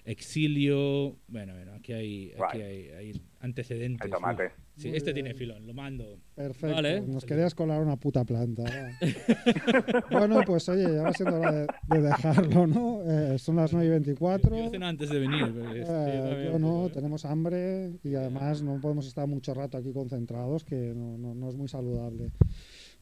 exilio. 0.09 1.15
Bueno, 1.27 1.53
bueno, 1.53 1.73
aquí 1.73 1.93
hay, 1.93 2.31
aquí 2.31 2.37
Guay. 2.37 2.61
hay, 2.61 2.87
hay 2.89 3.21
antecedentes. 3.41 4.05
El 4.05 4.11
tomate. 4.11 4.51
Sí, 4.75 4.87
Muy 4.89 4.97
este 4.97 5.11
bien. 5.13 5.25
tiene 5.25 5.37
filón, 5.37 5.67
lo 5.67 5.73
mando. 5.73 6.19
Perfecto. 6.35 6.75
Vale. 6.75 7.01
Nos 7.01 7.25
querías 7.25 7.53
colar 7.53 7.81
una 7.81 7.97
puta 7.97 8.23
planta. 8.23 8.63
bueno, 10.11 10.41
pues 10.45 10.67
oye, 10.69 10.83
ya 10.83 11.03
va 11.03 11.13
siendo 11.13 11.37
hora 11.39 11.51
de, 11.51 11.67
de 11.89 12.01
dejarlo, 12.01 12.67
¿no? 12.67 13.01
Eh, 13.05 13.37
son 13.39 13.57
las 13.57 13.73
9 13.73 13.85
y 13.87 13.89
24. 13.89 14.57
Yo 14.57 14.69
ceno 14.69 14.85
antes 14.87 15.09
de 15.09 15.19
venir. 15.19 15.53
Eh, 15.75 16.49
yo 16.51 16.59
no, 16.59 16.85
tío. 16.85 16.93
tenemos 16.93 17.25
hambre 17.25 17.91
y 18.03 18.15
además 18.15 18.61
no 18.61 18.79
podemos 18.79 19.05
estar 19.07 19.27
mucho 19.27 19.53
rato 19.53 19.77
aquí 19.77 19.91
concentrados, 19.91 20.63
que 20.63 20.93
no, 20.95 21.17
no- 21.17 21.35
no 21.35 21.49
es 21.49 21.55
muy 21.55 21.67
saludable. 21.67 22.31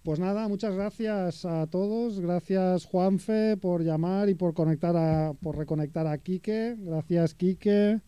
Pues 0.07 0.21
nada, 0.21 0.47
muchas 0.47 0.73
gracias 0.73 1.43
a 1.43 1.67
todos. 1.67 2.21
Gracias 2.21 2.85
Juanfe 2.85 3.57
por 3.57 3.84
llamar 3.84 4.29
y 4.29 4.35
por 4.35 4.53
conectar 4.53 4.95
a, 4.95 5.34
por 5.34 5.57
reconectar 5.57 6.07
a 6.07 6.17
Quique. 6.17 6.75
Gracias 6.79 7.34
Quique. 7.35 7.99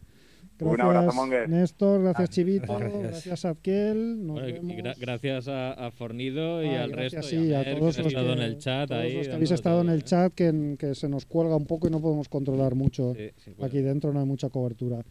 Un 0.61 0.67
Gracias 0.77 0.79
abrazo, 0.85 1.13
Monger. 1.13 1.49
Néstor, 1.49 2.01
gracias 2.03 2.29
Ah, 2.29 2.31
Chivito, 2.31 2.77
gracias. 2.77 3.01
gracias 3.03 3.43
Adkiel. 3.45 4.25
Nos 4.25 4.35
Bueno, 4.39 4.47
y 4.47 4.51
vemos. 4.53 4.75
gra- 4.77 4.95
gracias 4.97 5.49
a, 5.49 5.73
a 5.73 5.91
Fornido 5.91 6.63
y 6.63 6.67
Ah, 6.69 6.83
al 6.83 6.93
resto. 6.93 7.21
sí, 7.21 7.35
y 7.35 7.53
a 7.53 7.59
Mer, 7.63 7.79
todos 7.79 7.97
que 7.97 8.03
los 8.03 8.13
que- 8.13 8.31
en 8.31 8.39
el 8.39 8.57
chat 8.59 8.87
todos 8.87 9.01
ahí. 9.01 9.13
los 9.17 9.27
que 9.27 9.33
habéis 9.33 9.51
estado 9.51 9.81
en 9.81 9.89
el 9.89 10.03
chat 10.05 10.33
que, 10.33 10.75
que 10.79 10.95
se 10.95 11.09
nos 11.09 11.25
cuelga 11.25 11.57
un 11.57 11.65
poco 11.65 11.89
y 11.89 11.91
no 11.91 11.99
podemos 11.99 12.29
controlar 12.29 12.75
mucho. 12.75 13.13
Sí, 13.13 13.29
sí, 13.35 13.51
bueno. 13.57 13.65
Aquí 13.65 13.81
dentro 13.81 14.13
no 14.13 14.21
hay 14.21 14.25
mucha 14.25 14.47
cobertura. 14.47 15.01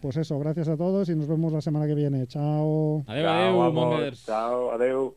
Pues 0.00 0.16
eso, 0.16 0.36
gracias 0.40 0.66
a 0.68 0.76
todos 0.76 1.08
y 1.08 1.14
nos 1.14 1.28
vemos 1.28 1.52
la 1.52 1.60
semana 1.60 1.86
que 1.86 1.94
viene. 1.94 2.26
Chao. 2.26 3.04
Adeu, 3.06 3.22
Chao, 3.22 3.62
adeu. 3.62 4.10
Chao, 4.26 4.70
adeu. 4.72 5.14